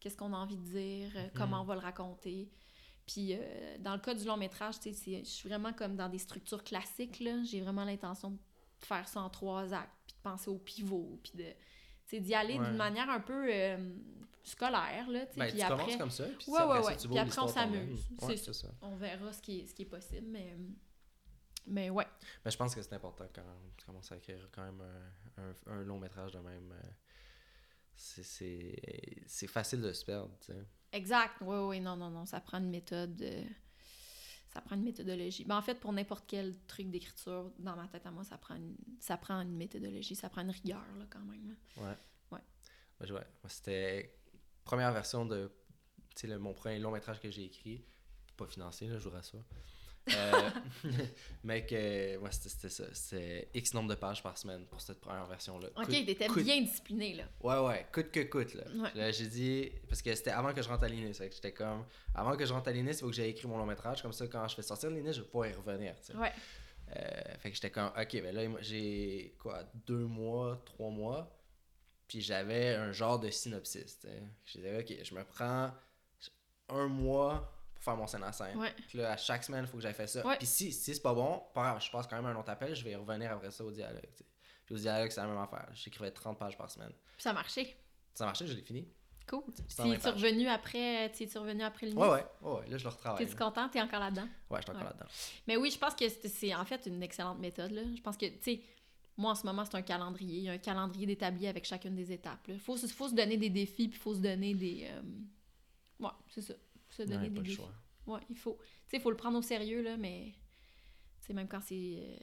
qu'est-ce 0.01 0.17
qu'on 0.17 0.33
a 0.33 0.37
envie 0.37 0.57
de 0.57 0.65
dire, 0.65 1.11
euh, 1.17 1.29
comment 1.35 1.61
on 1.61 1.65
va 1.65 1.75
le 1.75 1.81
raconter. 1.81 2.49
Puis 3.07 3.35
euh, 3.35 3.39
dans 3.79 3.95
le 3.95 4.01
cas 4.01 4.15
du 4.15 4.25
sais, 4.81 4.93
c'est- 4.93 5.21
je 5.25 5.29
suis 5.31 5.49
vraiment 5.49 5.73
comme 5.73 5.95
dans 5.95 6.09
des 6.09 6.19
structures 6.19 6.65
classiques, 6.65 7.21
là, 7.21 7.43
j'ai 7.45 7.61
vraiment 7.61 7.85
l'intention 7.85 8.31
de 8.31 8.39
faire 8.81 9.09
ça 9.09 9.21
en 9.21 9.31
trois 9.31 9.73
actes, 9.75 9.91
puis 10.07 10.17
de 10.17 10.23
penser 10.23 10.51
au 10.51 10.59
pivot, 10.59 11.19
puis 11.23 11.33
de, 11.35 11.47
sais, 12.07 12.21
d'y 12.21 12.35
aller 12.35 12.59
Ouais. 12.59 12.67
d'une 12.67 12.77
manière 12.77 13.09
un 13.11 13.21
peu 13.21 13.47
euh, 13.53 13.95
scolaire, 14.45 15.09
là, 15.11 15.27
Ben, 15.37 15.49
puis 15.49 15.57
tu 15.59 15.63
après... 15.63 15.77
commences 15.83 15.97
comme 15.97 16.11
ça, 16.11 16.25
puis 16.39 16.51
Ouais, 16.51 16.59
après 16.61 16.77
ouais, 16.79 16.83
ça, 16.83 16.89
ouais. 16.91 16.97
tu 16.97 17.09
Puis 17.09 17.19
après, 17.19 17.39
on 17.43 17.49
s'amuse. 17.49 18.09
C'est 18.21 18.37
c'est 18.37 18.53
ça. 18.53 18.69
on 18.83 18.97
verra 18.97 19.33
ce 19.33 19.41
qui 19.43 19.61
est, 19.61 19.67
ce 19.67 19.75
qui 19.75 19.83
est 19.83 19.87
possible, 19.87 20.27
mais... 20.29 20.57
Mais 21.69 21.91
ouais. 21.91 22.07
Mais 22.45 22.51
je 22.53 22.57
pense 22.57 22.75
que 22.77 22.81
c'est 22.83 22.93
important 22.95 23.27
quand 23.35 23.43
tu 23.77 23.85
commences 23.87 24.13
à 24.13 24.17
écrire 24.17 24.49
quand 24.53 24.63
même 24.65 24.81
un, 25.37 25.43
un- 25.43 25.79
un 25.81 25.83
long 25.83 25.99
métrage 25.99 26.31
de 26.31 26.39
même. 26.39 26.71
euh, 26.73 26.89
c'est- 27.97 28.23
C'est 28.23 28.77
c'est 29.27 29.47
facile 29.49 29.81
de 29.83 29.93
se 29.93 30.05
perdre, 30.05 30.31
tu 30.41 30.53
sais. 30.53 30.65
Exact. 30.93 31.33
Oui, 31.41 31.57
oui, 31.57 31.81
non, 31.81 31.97
non, 31.97 32.09
non. 32.11 32.25
Ça 32.25 32.41
prend 32.41 32.59
une 32.59 32.71
méthode... 32.71 33.21
Ça 34.57 34.63
prend 34.63 34.75
une 34.77 34.85
méthodologie. 34.85 35.45
Ben, 35.45 35.59
en 35.59 35.61
fait, 35.61 35.75
pour 35.79 35.93
n'importe 35.93 36.25
quel 36.27 36.57
truc 36.67 36.89
d'écriture, 36.91 37.53
dans 37.59 37.77
ma 37.77 37.87
tête 37.89 38.07
à 38.07 38.11
moi, 38.11 38.25
ça 38.25 38.39
prend 38.39 38.55
une, 38.55 38.75
ça 39.01 39.19
prend 39.19 39.39
une 39.43 39.55
méthodologie, 39.55 40.15
ça 40.15 40.31
prend 40.31 40.41
une 40.41 40.51
rigueur, 40.51 40.81
là, 40.99 41.05
quand 41.11 41.21
même. 41.21 41.49
là. 41.77 41.83
Ouais. 41.83 41.97
Ouais. 42.33 42.41
Moi, 43.01 43.19
ouais. 43.21 43.27
Moi, 43.43 43.49
c'était 43.51 44.19
première 44.65 44.93
version 44.95 45.27
de 45.27 45.53
tu 46.15 46.23
sais, 46.23 46.27
le- 46.29 46.39
mon 46.39 46.55
premier 46.55 46.79
long 46.79 46.91
métrage 46.91 47.21
que 47.21 47.31
j'ai 47.31 47.45
écrit. 47.45 47.85
Pas 48.39 48.47
financé, 48.47 48.87
là, 48.89 48.99
je 48.99 49.05
vous 49.07 49.15
rassure. 49.15 49.45
Euh, 50.15 50.51
mais 51.45 51.67
que 51.67 52.17
moi, 52.19 52.31
c'était 52.31 52.49
c'était 52.49 52.69
ça. 52.69 52.85
C'est 52.93 53.49
X 53.55 53.75
nombre 53.75 53.91
de 53.91 53.95
pages 53.95 54.23
par 54.23 54.39
semaine 54.39 54.65
pour 54.67 54.81
cette 54.81 55.01
première 55.01 55.27
version-là. 55.27 55.69
OK, 55.77 55.89
t'étais 55.89 56.29
bien 56.29 56.61
discipliné, 56.61 57.15
là. 57.15 57.25
Ouais, 57.41 57.67
ouais, 57.67 57.87
coûte 57.93 58.11
que 58.11 58.21
coûte, 58.21 58.55
là. 58.55 58.65
Ouais. 58.75 58.91
Là, 58.95 59.11
j'ai 59.11 59.27
dit, 59.27 59.73
parce 59.89 60.03
que 60.03 60.15
c'était 60.15 60.31
avant 60.31 60.53
que 60.53 60.63
je 60.63 60.69
rentre 60.69 60.85
à 60.85 60.89
l'INIS, 60.89 61.19
que 61.19 61.31
j'étais 61.31 61.53
comme, 61.53 61.85
avant 62.15 62.37
que 62.37 62.45
je 62.45 62.53
rentre 62.53 62.69
à 62.69 62.73
l'INIS, 62.73 62.93
il 62.93 62.99
faut 62.99 63.09
que 63.09 63.15
j'aie 63.15 63.31
écrit 63.31 63.49
mon 63.49 63.59
long 63.59 63.67
métrage, 63.67 64.03
comme 64.03 64.13
ça, 64.13 64.27
quand 64.27 64.47
je 64.49 64.55
fais 64.55 64.63
sortir 64.63 64.91
de 64.91 64.97
l'INIS, 64.97 65.15
je 65.15 65.21
vais 65.23 65.27
pouvoir 65.27 65.49
y 65.49 65.53
revenir, 65.53 65.95
tu 66.01 66.13
sais. 66.13 66.17
Ouais. 66.17 66.33
Euh, 66.97 67.35
fait 67.41 67.51
que 67.51 67.57
j'étais 67.57 67.71
comme, 67.71 67.89
ok, 67.89 68.23
ben 68.23 68.35
là, 68.35 68.43
j'ai, 68.61 69.35
quoi, 69.41 69.65
deux 69.87 70.07
mois, 70.07 70.63
trois 70.65 70.91
mois, 70.91 71.37
puis 72.07 72.21
j'avais 72.21 72.77
un 72.77 72.93
genre 72.93 73.19
de 73.19 73.31
synopsis, 73.31 73.99
tu 73.99 74.07
sais. 74.07 74.23
Je 74.45 74.59
disais, 74.59 74.79
ok, 74.79 75.05
je 75.05 75.15
me 75.15 75.25
prends 75.25 75.73
un 76.69 76.87
mois 76.87 77.56
faire 77.87 77.97
mon 77.97 78.07
scène 78.07 78.23
à 78.25 78.33
scène. 78.33 78.57
Ouais. 78.59 78.75
Puis 78.89 78.99
là, 78.99 79.13
à 79.13 79.17
chaque 79.17 79.43
semaine, 79.45 79.65
il 79.65 79.67
faut 79.69 79.77
que 79.79 79.83
j'aille 79.83 79.95
faire 79.95 80.09
ça. 80.09 80.27
Ouais. 80.27 80.37
Puis 80.37 80.47
si, 80.47 80.73
si 80.73 80.95
c'est 80.95 81.01
pas 81.03 81.15
bon, 81.15 81.43
pas 81.55 81.63
grave, 81.63 81.83
je 81.83 81.91
passe 81.91 82.07
quand 82.07 82.17
même 82.17 82.27
un 82.27 82.39
autre 82.39 82.51
appel, 82.51 82.75
je 82.75 82.85
vais 82.85 82.95
revenir 82.97 83.33
après 83.33 83.51
ça 83.51 83.65
au 83.65 83.71
dialogue, 83.71 84.03
tu 84.15 84.19
sais. 84.19 84.25
Puis 84.67 84.75
au 84.75 84.79
dialogue, 84.79 85.11
c'est 85.11 85.21
la 85.21 85.27
même 85.29 85.39
affaire. 85.39 85.69
J'écrivais 85.75 86.11
30 86.11 86.39
pages 86.39 86.59
par 86.59 86.71
semaine. 86.71 86.91
Puis 87.15 87.23
ça 87.23 87.31
a 87.31 87.33
marché. 87.33 87.77
Ça 88.15 88.25
marchait, 88.27 88.47
je 88.47 88.55
l'ai 88.55 88.63
fini. 88.63 88.87
Cool. 89.29 89.43
En 89.79 89.91
tu 89.99 90.09
revenu 90.09 90.47
après, 90.49 91.11
tu 91.13 91.25
es 91.25 91.39
revenu 91.39 91.63
après 91.65 91.87
le 91.89 91.95
Ouais, 91.95 92.09
ouais, 92.09 92.25
ouais, 92.43 92.53
ouais, 92.61 92.69
là, 92.69 92.79
je 92.79 92.85
le 92.85 92.91
retravaille. 92.91 93.25
Là. 93.27 93.35
content? 93.35 93.69
T'es 93.69 93.81
encore 93.81 93.99
là-dedans? 94.01 94.29
Ouais, 94.51 94.59
je 94.61 94.63
suis 94.63 94.71
encore 94.71 94.83
Ouais. 94.83 94.89
là-dedans. 94.89 95.07
Mais 95.49 95.57
oui, 95.57 95.71
je 95.73 95.79
pense 95.79 95.95
que 95.95 96.09
c'est- 96.09 96.55
en 96.55 96.65
fait 96.65 96.87
une 96.87 97.03
excellente 97.03 97.39
méthode. 97.41 97.73
Là. 97.73 97.83
Je 97.97 98.01
pense 98.03 98.17
que, 98.17 98.27
tu 98.27 98.39
sais, 98.43 98.61
moi 99.17 99.33
en 99.33 99.35
ce 99.35 99.45
moment, 99.45 99.65
c'est 99.65 99.75
un 99.77 99.83
calendrier. 99.83 100.37
Il 100.39 100.45
y 100.45 100.49
a 100.49 100.53
un 100.53 100.59
calendrier 100.59 101.07
d'établi 101.07 101.49
avec 101.49 101.65
chacune 101.65 101.97
des 101.97 102.13
étapes. 102.13 102.39
Il 102.49 102.61
faut, 102.61 102.77
se- 102.77 102.87
faut 102.87 103.09
se 103.09 103.15
donner 103.15 103.37
des 103.37 103.51
défis, 103.51 103.89
puis 103.89 103.99
il 103.99 104.01
faut 104.03 104.15
se 104.15 104.21
donner 104.21 104.55
des. 104.55 104.87
euh, 104.91 105.03
Ouais, 105.99 106.11
c'est 106.29 106.43
ça. 106.43 106.55
Se 106.97 107.03
donner 107.03 107.29
des 107.29 107.35
pas 107.35 107.43
le 107.47 107.53
choix. 107.53 107.73
Ouais, 108.07 108.21
il 108.31 108.37
faut. 108.37 108.59
Tu 108.61 108.67
sais, 108.91 108.97
il 108.99 109.01
faut 109.01 109.11
le 109.11 109.17
prendre 109.17 109.39
au 109.39 109.43
sérieux, 109.43 109.83
là, 109.83 109.97
mais. 109.97 110.33
Tu 111.21 111.27
sais, 111.29 111.33
même 111.35 111.49
quand 111.49 111.61
c'est. 111.61 111.75
euh, 111.99 112.17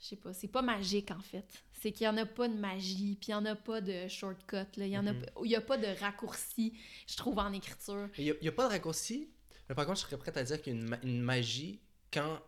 Je 0.00 0.06
sais 0.06 0.16
pas, 0.16 0.32
c'est 0.32 0.48
pas 0.48 0.62
magique 0.62 1.10
en 1.10 1.20
fait. 1.20 1.44
C'est 1.72 1.90
qu'il 1.92 2.04
y 2.04 2.08
en 2.08 2.16
a 2.16 2.24
pas 2.24 2.46
de 2.48 2.54
magie, 2.54 3.16
puis 3.20 3.28
il 3.28 3.30
y 3.32 3.34
en 3.34 3.44
a 3.44 3.56
pas 3.56 3.80
de 3.80 4.06
shortcut, 4.08 4.56
là. 4.76 4.86
Il 4.86 4.88
y 4.88 4.96
en 4.98 5.06
a, 5.08 5.12
Mhm. 5.12 5.22
pas- 5.22 5.32
il 5.44 5.50
y 5.50 5.56
a 5.56 5.60
pas 5.60 5.76
de 5.76 5.86
raccourci, 6.00 6.72
je 7.06 7.16
trouve, 7.16 7.38
en 7.38 7.52
écriture. 7.52 8.08
Il 8.16 8.36
n'y 8.40 8.48
a, 8.48 8.52
pas 8.52 8.66
de 8.68 8.72
raccourci, 8.74 9.28
mais 9.68 9.74
par 9.74 9.86
contre, 9.86 9.98
je 10.00 10.04
serais 10.06 10.16
prêt 10.18 10.36
à 10.38 10.44
dire 10.44 10.62
qu'il 10.62 10.72
y 10.74 10.76
a 10.76 10.80
une, 10.80 10.88
ma- 10.88 11.00
une 11.02 11.20
magie 11.20 11.80
quand 12.12 12.40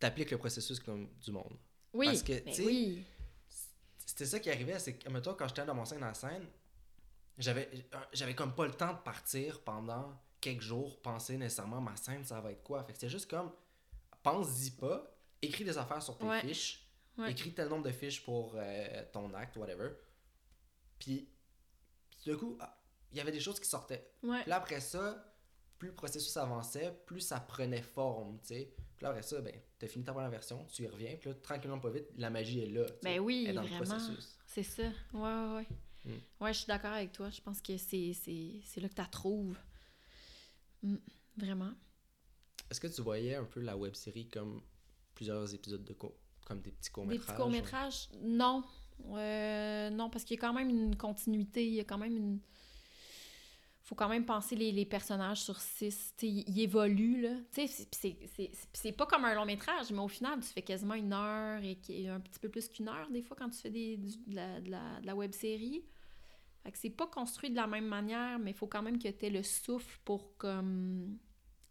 tu 0.00 0.06
appliques 0.06 0.30
le 0.30 0.38
processus 0.38 0.78
comme 0.80 1.08
du 1.24 1.32
monde. 1.32 1.56
Oui, 1.94 2.06
Parce 2.06 2.22
que, 2.22 2.34
sais, 2.52 2.64
oui. 2.66 3.04
C'était 4.04 4.26
ça 4.26 4.38
qui 4.40 4.50
arrivait, 4.50 4.78
c'est 4.78 4.94
que, 4.98 5.08
mettons, 5.08 5.34
quand 5.34 5.48
j'étais 5.48 5.64
dans 5.64 5.74
mon 5.74 5.84
scène 5.86 6.04
en 6.04 6.12
scène, 6.14 6.46
euh, 7.46 7.64
j'avais 8.12 8.34
comme 8.34 8.54
pas 8.54 8.66
le 8.66 8.72
temps 8.74 8.92
de 8.92 8.98
partir 8.98 9.60
pendant 9.62 10.18
quelques 10.40 10.62
jours, 10.62 11.00
penser 11.02 11.36
nécessairement 11.36 11.80
ma 11.80 11.96
scène, 11.96 12.24
ça 12.24 12.40
va 12.40 12.52
être 12.52 12.62
quoi? 12.62 12.82
Fait 12.84 12.92
que 12.92 12.98
c'était 12.98 13.08
juste 13.10 13.28
comme, 13.30 13.50
pense-y 14.22 14.70
pas, 14.72 15.04
écris 15.42 15.64
des 15.64 15.76
affaires 15.78 16.02
sur 16.02 16.16
tes 16.18 16.26
Ouais. 16.26 16.40
fiches, 16.40 16.84
Ouais. 17.16 17.32
écris 17.32 17.52
tel 17.52 17.68
nombre 17.68 17.84
de 17.84 17.90
fiches 17.92 18.22
pour 18.24 18.52
euh, 18.56 19.04
ton 19.12 19.32
acte, 19.34 19.56
whatever. 19.56 19.90
Puis, 20.98 21.28
d'un 22.26 22.36
coup, 22.36 22.56
ah, 22.60 22.78
il 23.12 23.18
y 23.18 23.20
avait 23.20 23.32
des 23.32 23.40
choses 23.40 23.58
qui 23.60 23.68
sortaient. 23.68 24.12
Ouais. 24.22 24.40
Puis 24.42 24.50
là, 24.50 24.56
après 24.56 24.80
ça, 24.80 25.24
plus 25.78 25.88
le 25.88 25.94
processus 25.94 26.36
avançait, 26.36 26.92
plus 27.06 27.20
ça 27.20 27.40
prenait 27.40 27.82
forme, 27.82 28.38
tu 28.40 28.48
sais. 28.48 28.74
Puis 28.96 29.04
là, 29.04 29.10
après 29.10 29.22
ça, 29.22 29.40
ben, 29.40 29.54
t'as 29.78 29.86
fini 29.86 30.04
ta 30.04 30.12
première 30.12 30.30
version, 30.30 30.64
tu 30.66 30.82
y 30.82 30.86
reviens, 30.88 31.16
puis 31.16 31.30
là, 31.30 31.36
tranquillement, 31.36 31.78
pas 31.78 31.90
vite, 31.90 32.06
la 32.16 32.30
magie 32.30 32.60
est 32.60 32.66
là. 32.66 32.84
Ben 33.02 33.20
oui, 33.20 33.46
est 33.48 33.52
dans 33.52 33.62
le 33.62 33.68
vraiment. 33.68 33.84
processus. 33.84 34.38
C'est 34.46 34.62
ça. 34.64 34.82
Ouais, 35.12 35.20
ouais, 35.20 35.54
ouais. 35.56 35.66
Mm. 36.04 36.20
Ouais, 36.44 36.52
je 36.52 36.58
suis 36.58 36.66
d'accord 36.66 36.92
avec 36.92 37.12
toi. 37.12 37.30
Je 37.30 37.40
pense 37.40 37.60
que 37.60 37.76
c'est, 37.76 38.12
c'est, 38.12 38.60
c'est 38.64 38.80
là 38.80 38.88
que 38.88 38.94
tu 39.00 39.10
trouves. 39.10 39.56
Mm, 40.82 40.96
Vraiment. 41.36 41.72
Est-ce 42.70 42.80
que 42.80 42.86
tu 42.88 43.00
voyais 43.02 43.34
un 43.36 43.44
peu 43.44 43.60
la 43.60 43.76
web 43.76 43.94
série 43.94 44.28
comme 44.28 44.60
plusieurs 45.14 45.54
épisodes 45.54 45.84
de 45.84 45.92
cours, 45.92 46.14
comme 46.44 46.60
des 46.60 46.70
petits 46.72 46.88
Des 46.88 46.92
courts-métrages? 46.92 47.26
petits 47.26 47.36
courts-métrages? 47.36 48.08
Non. 48.22 48.62
Euh, 49.10 49.90
non, 49.90 50.10
parce 50.10 50.24
qu'il 50.24 50.36
y 50.36 50.38
a 50.38 50.40
quand 50.40 50.52
même 50.52 50.68
une 50.68 50.96
continuité, 50.96 51.66
il 51.66 51.74
y 51.74 51.80
a 51.80 51.84
quand 51.84 51.98
même 51.98 52.16
une... 52.16 52.40
faut 53.82 53.94
quand 53.94 54.08
même 54.08 54.26
penser 54.26 54.54
les, 54.56 54.70
les 54.72 54.84
personnages 54.84 55.40
sur 55.40 55.58
six, 55.60 56.12
tu 56.18 56.26
sais, 56.26 56.32
ils 56.46 56.60
évoluent, 56.60 57.22
là. 57.22 57.34
Tu 57.54 57.66
sais, 57.66 57.68
c'est- 57.68 57.88
c'est- 57.94 58.28
c'est 58.36 58.50
c'est 58.72 58.92
pas 58.92 59.06
comme 59.06 59.24
un 59.24 59.34
long 59.34 59.46
métrage, 59.46 59.90
mais 59.92 60.00
au 60.00 60.08
final, 60.08 60.40
tu 60.40 60.48
fais 60.48 60.62
quasiment 60.62 60.94
une 60.94 61.12
heure 61.12 61.62
et 61.62 62.08
un 62.08 62.20
petit 62.20 62.38
peu 62.40 62.48
plus 62.50 62.68
qu'une 62.68 62.88
heure, 62.88 63.08
des 63.10 63.22
fois, 63.22 63.36
quand 63.38 63.48
tu 63.48 63.58
fais 63.60 63.70
des, 63.70 63.96
du- 63.96 64.18
de, 64.26 64.34
la, 64.36 64.60
de, 64.60 64.70
la, 64.70 65.00
de 65.00 65.06
la 65.06 65.14
web-série. 65.16 65.84
Fait 66.68 66.72
que 66.72 66.78
c'est 66.78 66.90
pas 66.90 67.06
construit 67.06 67.48
de 67.48 67.56
la 67.56 67.66
même 67.66 67.86
manière, 67.86 68.38
mais 68.38 68.50
il 68.50 68.54
faut 68.54 68.66
quand 68.66 68.82
même 68.82 68.98
que 68.98 69.08
tu 69.08 69.24
aies 69.24 69.30
le 69.30 69.42
souffle 69.42 69.98
pour, 70.04 70.36
comme, 70.36 71.16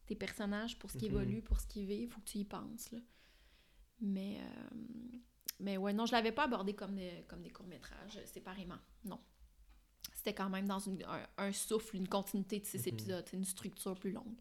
tes 0.08 0.16
personnages, 0.16 0.80
pour 0.80 0.90
ce 0.90 0.98
qui 0.98 1.06
Mhm. 1.06 1.12
évolue, 1.12 1.42
pour 1.44 1.60
ce 1.60 1.68
qui 1.68 1.86
vit, 1.86 2.02
il 2.02 2.08
faut 2.10 2.20
que 2.20 2.26
tu 2.26 2.40
y 2.40 2.46
penses, 2.46 2.90
là. 2.92 2.98
Mais... 4.02 4.40
euh, 4.42 5.18
mais 5.60 5.78
ouais, 5.78 5.94
non, 5.94 6.08
je 6.08 6.14
l'avais 6.14 6.32
pas 6.32 6.46
abordé 6.46 6.74
comme 6.74 6.96
des, 6.96 7.24
comme 7.28 7.44
des 7.44 7.52
courts-métrages, 7.52 8.18
euh, 8.18 8.26
séparément. 8.26 8.80
Non. 9.06 9.20
C'était 10.16 10.34
quand 10.34 10.50
même 10.50 10.68
dans 10.68 10.80
une- 10.80 11.04
un, 11.04 11.28
un 11.38 11.52
souffle, 11.52 11.96
une 11.96 12.08
continuité 12.08 12.60
de 12.60 12.66
six 12.66 12.80
Mhm. 12.80 12.88
épisodes, 12.88 13.30
une 13.34 13.46
structure 13.46 13.94
plus 14.00 14.12
longue. 14.12 14.36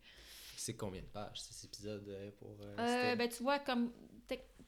C'est 0.57 0.75
combien 0.75 1.03
de 1.03 1.07
pages, 1.07 1.43
cet 1.43 1.65
épisode, 1.71 2.09
euh, 2.09 2.31
pour... 2.39 2.57
euh, 2.63 2.77
Euh, 2.79 3.17
ben, 3.17 3.29
tu 3.29 3.43
vois, 3.43 3.59
comme 3.59 3.93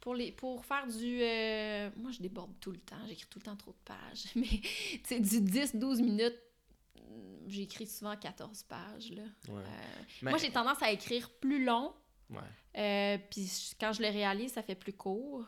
pour, 0.01 0.14
les, 0.14 0.32
pour 0.32 0.64
faire 0.64 0.86
du. 0.86 1.20
euh, 1.22 1.90
moi, 1.96 2.11
je 2.12 2.20
déborde 2.20 2.53
tout 2.61 2.70
le 2.70 2.78
temps, 2.78 2.96
j'écris 3.09 3.26
tout 3.30 3.38
le 3.38 3.44
temps 3.44 3.57
trop 3.57 3.72
de 3.72 3.76
pages. 3.84 4.24
Mais, 4.34 4.46
tu 4.46 5.01
sais, 5.05 5.20
du 5.20 5.40
10-12 5.40 6.03
minutes, 6.03 6.38
mm, 6.96 7.49
j'écris 7.49 7.86
souvent 7.86 8.16
14 8.16 8.62
pages, 8.64 9.11
là. 9.11 9.22
Ouais. 9.49 9.61
Euh, 9.62 10.03
Mais- 10.22 10.30
Moi, 10.30 10.38
j'ai 10.38 10.51
tendance 10.51 10.82
à 10.82 10.90
écrire 10.90 11.30
plus 11.40 11.64
long, 11.64 11.92
Ouais. 12.30 12.38
euh, 12.78 13.18
puis 13.30 13.51
quand 13.80 13.92
je 13.92 14.03
le 14.03 14.09
réalise, 14.09 14.53
ça 14.53 14.62
fait 14.62 14.74
plus 14.74 14.92
court. 14.92 15.44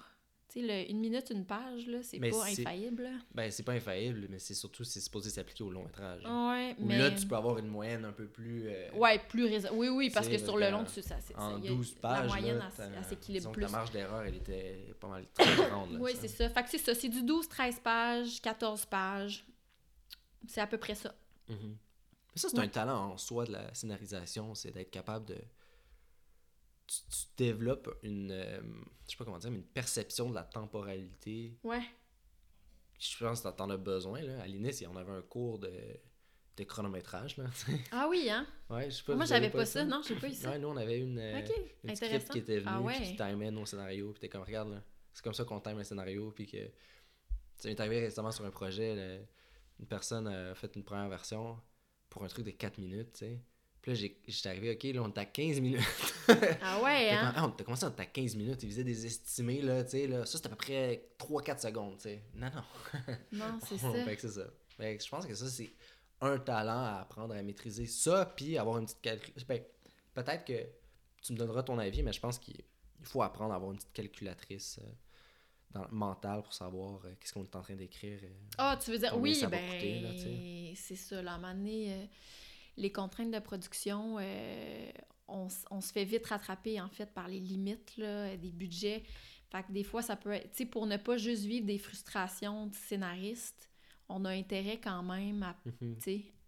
Tu 0.52 0.60
sais, 0.60 0.66
le- 0.66 0.90
une 0.90 0.98
minute, 0.98 1.30
une 1.30 1.44
page, 1.46 1.86
là, 1.86 2.02
c'est 2.02 2.18
pas 2.18 2.44
infaillible. 2.44 3.08
Ben, 3.34 3.50
c'est 3.52 3.62
pas 3.62 3.72
infaillible, 3.74 4.26
mais 4.28 4.40
c'est 4.40 4.54
surtout, 4.54 4.82
c'est 4.82 4.98
supposé 4.98 5.30
s'appliquer 5.30 5.62
au 5.62 5.70
long 5.70 5.84
métrage. 5.84 6.22
Ouais, 6.24 6.74
Où 6.78 6.86
mais... 6.86 6.98
là, 6.98 7.10
tu 7.12 7.24
peux 7.26 7.36
avoir 7.36 7.58
une 7.58 7.68
moyenne 7.68 8.04
un 8.04 8.10
peu 8.12 8.26
plus... 8.26 8.64
euh, 8.66 8.90
Ouais, 8.94 9.20
plus. 9.28 9.68
Oui, 9.72 9.88
oui, 9.88 10.10
parce 10.10 10.26
que 10.28 10.38
sur 10.38 10.56
le 10.56 10.68
long, 10.70 10.82
tu, 10.84 11.00
ça, 11.02 11.16
c'est, 11.20 11.36
En 11.36 11.50
ça, 11.52 11.56
il 11.58 11.64
y 11.66 11.68
a- 11.68 11.70
12 11.70 11.94
pages, 11.94 12.22
la 12.22 12.26
moyenne, 12.26 12.62
elle, 12.78 13.04
s'équilibre 13.04 13.52
plus. 13.52 13.62
la 13.62 13.68
marge 13.68 13.92
d'erreur, 13.92 14.22
elle 14.24 14.34
était 14.34 14.92
pas 14.98 15.06
mal 15.08 15.24
très 15.32 15.54
grande. 15.68 15.92
là, 15.92 15.98
Oui, 16.02 16.12
c'est 16.20 16.26
ça. 16.28 16.48
Fait 16.50 16.62
que 16.64 16.70
c'est 16.70 16.78
ça. 16.78 16.94
C'est 16.96 17.08
du 17.08 17.22
12-13 17.22 17.80
pages, 17.80 18.42
14 18.42 18.86
pages. 18.86 19.46
C'est 20.48 20.60
à 20.60 20.66
peu 20.66 20.78
près 20.78 20.94
ça. 20.96 21.14
Mhm. 21.48 21.56
Mais 22.34 22.40
ça, 22.40 22.48
c'est 22.48 22.58
Ouais. 22.58 22.64
un 22.64 22.68
talent 22.68 23.12
en 23.12 23.16
soi 23.18 23.44
de 23.44 23.52
la 23.52 23.72
scénarisation, 23.74 24.54
c'est 24.54 24.72
d'être 24.72 24.90
capable 24.90 25.26
de. 25.26 25.36
Tu, 26.90 26.96
tu 27.08 27.26
développes 27.36 27.88
une. 28.02 28.32
euh, 28.32 28.60
je 29.06 29.10
sais 29.12 29.16
pas 29.16 29.24
comment 29.24 29.38
dire, 29.38 29.50
mais 29.52 29.58
une 29.58 29.64
perception 29.64 30.28
de 30.28 30.34
la 30.34 30.42
temporalité. 30.42 31.56
Ouais. 31.62 31.82
Je 32.98 33.24
pense 33.24 33.42
que 33.42 33.48
t'en 33.50 33.70
as 33.70 33.76
besoin. 33.76 34.20
Là. 34.22 34.42
À 34.42 34.46
l'INES, 34.48 34.72
on 34.88 34.96
avait 34.96 35.12
un 35.12 35.22
cours 35.22 35.60
de, 35.60 35.70
de 36.56 36.64
chronométrage. 36.64 37.36
Là. 37.36 37.44
Ah 37.92 38.08
oui, 38.10 38.28
hein? 38.28 38.44
ouais, 38.70 38.90
je 38.90 38.96
sais 38.96 39.02
pas, 39.04 39.14
Moi, 39.14 39.24
j'avais 39.24 39.50
pas 39.50 39.64
ça? 39.64 39.84
Non, 39.84 40.02
j'ai 40.06 40.16
pas 40.16 40.28
eu 40.28 40.34
ça. 40.34 40.50
Ouais, 40.50 40.58
nous, 40.58 40.68
on 40.68 40.76
avait 40.76 40.98
une, 40.98 41.18
euh, 41.18 41.40
une 41.84 41.94
script 41.94 42.28
qui 42.30 42.38
était 42.38 42.58
venue, 42.58 42.68
Ah 42.68 42.78
puis 42.78 42.86
ouais. 42.86 43.02
qui 43.06 43.16
timait 43.16 43.50
nos 43.52 43.64
scénarios, 43.66 44.10
puis 44.12 44.20
t'es 44.20 44.28
comme, 44.28 44.42
regarde, 44.42 44.70
là, 44.70 44.82
c'est 45.12 45.22
comme 45.22 45.32
ça 45.34 45.44
qu'on 45.44 45.60
time 45.60 45.78
un 45.78 45.84
scénario, 45.84 46.32
puis 46.32 46.46
que... 46.46 46.70
Ça 47.56 47.68
m'est 47.68 47.78
arrivé 47.78 48.00
récemment 48.00 48.32
sur 48.32 48.44
un 48.44 48.50
projet, 48.50 48.94
là, 48.96 49.22
une 49.78 49.86
personne 49.86 50.26
a 50.26 50.54
fait 50.54 50.74
une 50.76 50.82
première 50.84 51.08
version 51.08 51.58
pour 52.08 52.24
un 52.24 52.26
truc 52.26 52.44
de 52.44 52.50
4 52.50 52.78
minutes, 52.78 53.12
tu 53.12 53.18
sais. 53.20 53.40
Puis 53.82 53.92
là, 53.92 54.08
j'étais 54.26 54.48
arrivé, 54.48 54.72
OK, 54.72 54.82
là, 54.94 55.02
on 55.02 55.08
est 55.08 55.18
à 55.18 55.24
15 55.24 55.60
minutes. 55.60 55.80
Ah 56.62 56.82
ouais, 56.82 57.10
hein? 57.10 57.32
ah, 57.34 57.46
on 57.46 57.48
a 57.50 57.64
commencé, 57.64 57.84
on 57.86 57.90
était 57.90 58.02
à 58.02 58.06
15 58.06 58.36
minutes, 58.36 58.62
ils 58.62 58.70
faisaient 58.70 58.84
des 58.84 59.06
estimés, 59.06 59.62
là, 59.62 59.82
tu 59.84 59.90
sais, 59.90 60.06
là. 60.06 60.26
Ça, 60.26 60.36
c'était 60.36 60.48
à 60.48 60.50
peu 60.50 60.56
près 60.56 61.08
3-4 61.18 61.60
secondes, 61.60 61.96
tu 61.96 62.02
sais. 62.02 62.22
Non, 62.34 62.50
non. 62.54 63.14
Non, 63.32 63.58
c'est 63.66 63.78
ça. 63.78 63.92
fait 64.04 64.16
que 64.16 64.20
c'est 64.22 64.40
ça. 64.40 64.46
Fait 64.76 64.96
que 64.96 65.02
je 65.04 65.08
pense 65.08 65.26
que 65.26 65.34
ça, 65.34 65.48
c'est 65.48 65.70
un 66.20 66.38
talent 66.38 66.84
à 66.84 67.00
apprendre 67.00 67.34
à 67.34 67.42
maîtriser. 67.42 67.86
Ça, 67.86 68.26
puis 68.36 68.58
avoir 68.58 68.78
une 68.78 68.84
petite 68.84 69.00
calcul... 69.00 69.32
Ben, 69.48 69.62
peut-être 70.14 70.44
que 70.44 70.66
tu 71.22 71.32
me 71.32 71.38
donneras 71.38 71.62
ton 71.62 71.78
avis, 71.78 72.02
mais 72.02 72.12
je 72.12 72.20
pense 72.20 72.38
qu'il 72.38 72.60
il 73.00 73.06
faut 73.06 73.22
apprendre 73.22 73.52
à 73.52 73.56
avoir 73.56 73.72
une 73.72 73.78
petite 73.78 73.92
calculatrice 73.92 74.78
euh, 74.82 74.90
dans, 75.70 75.86
mentale 75.90 76.42
pour 76.42 76.52
savoir 76.52 77.00
euh, 77.04 77.14
qu'est-ce 77.18 77.32
qu'on 77.32 77.44
est 77.44 77.56
en 77.56 77.62
train 77.62 77.74
d'écrire. 77.74 78.18
euh. 78.22 78.28
Ah, 78.58 78.78
tu 78.82 78.90
veux 78.90 78.98
dire, 78.98 79.16
oui, 79.18 79.42
ben, 79.50 80.74
c'est 80.76 80.96
ça. 80.96 81.22
Là, 81.22 81.32
à 81.32 81.34
un 81.36 81.38
moment 81.38 81.54
donné, 81.54 82.08
les 82.80 82.90
contraintes 82.90 83.30
de 83.30 83.38
production, 83.38 84.16
euh, 84.18 84.90
on, 85.28 85.48
se 85.48 85.92
fait 85.92 86.04
vite 86.04 86.26
rattraper, 86.26 86.80
en 86.80 86.88
fait, 86.88 87.12
par 87.12 87.28
les 87.28 87.38
limites 87.38 87.96
là, 87.96 88.36
des 88.36 88.50
budgets. 88.50 89.04
Fait 89.50 89.62
que 89.62 89.72
des 89.72 89.84
fois, 89.84 90.02
ça 90.02 90.16
peut 90.16 90.32
être... 90.32 90.50
Tu 90.52 90.58
sais, 90.58 90.66
pour 90.66 90.86
ne 90.86 90.96
pas 90.96 91.16
juste 91.16 91.44
vivre 91.44 91.66
des 91.66 91.78
frustrations 91.78 92.66
de 92.66 92.74
scénaristes, 92.74 93.70
on 94.08 94.24
a 94.24 94.30
intérêt 94.30 94.80
quand 94.80 95.02
même 95.02 95.42
à 95.42 95.56
Mhm. 95.80 95.96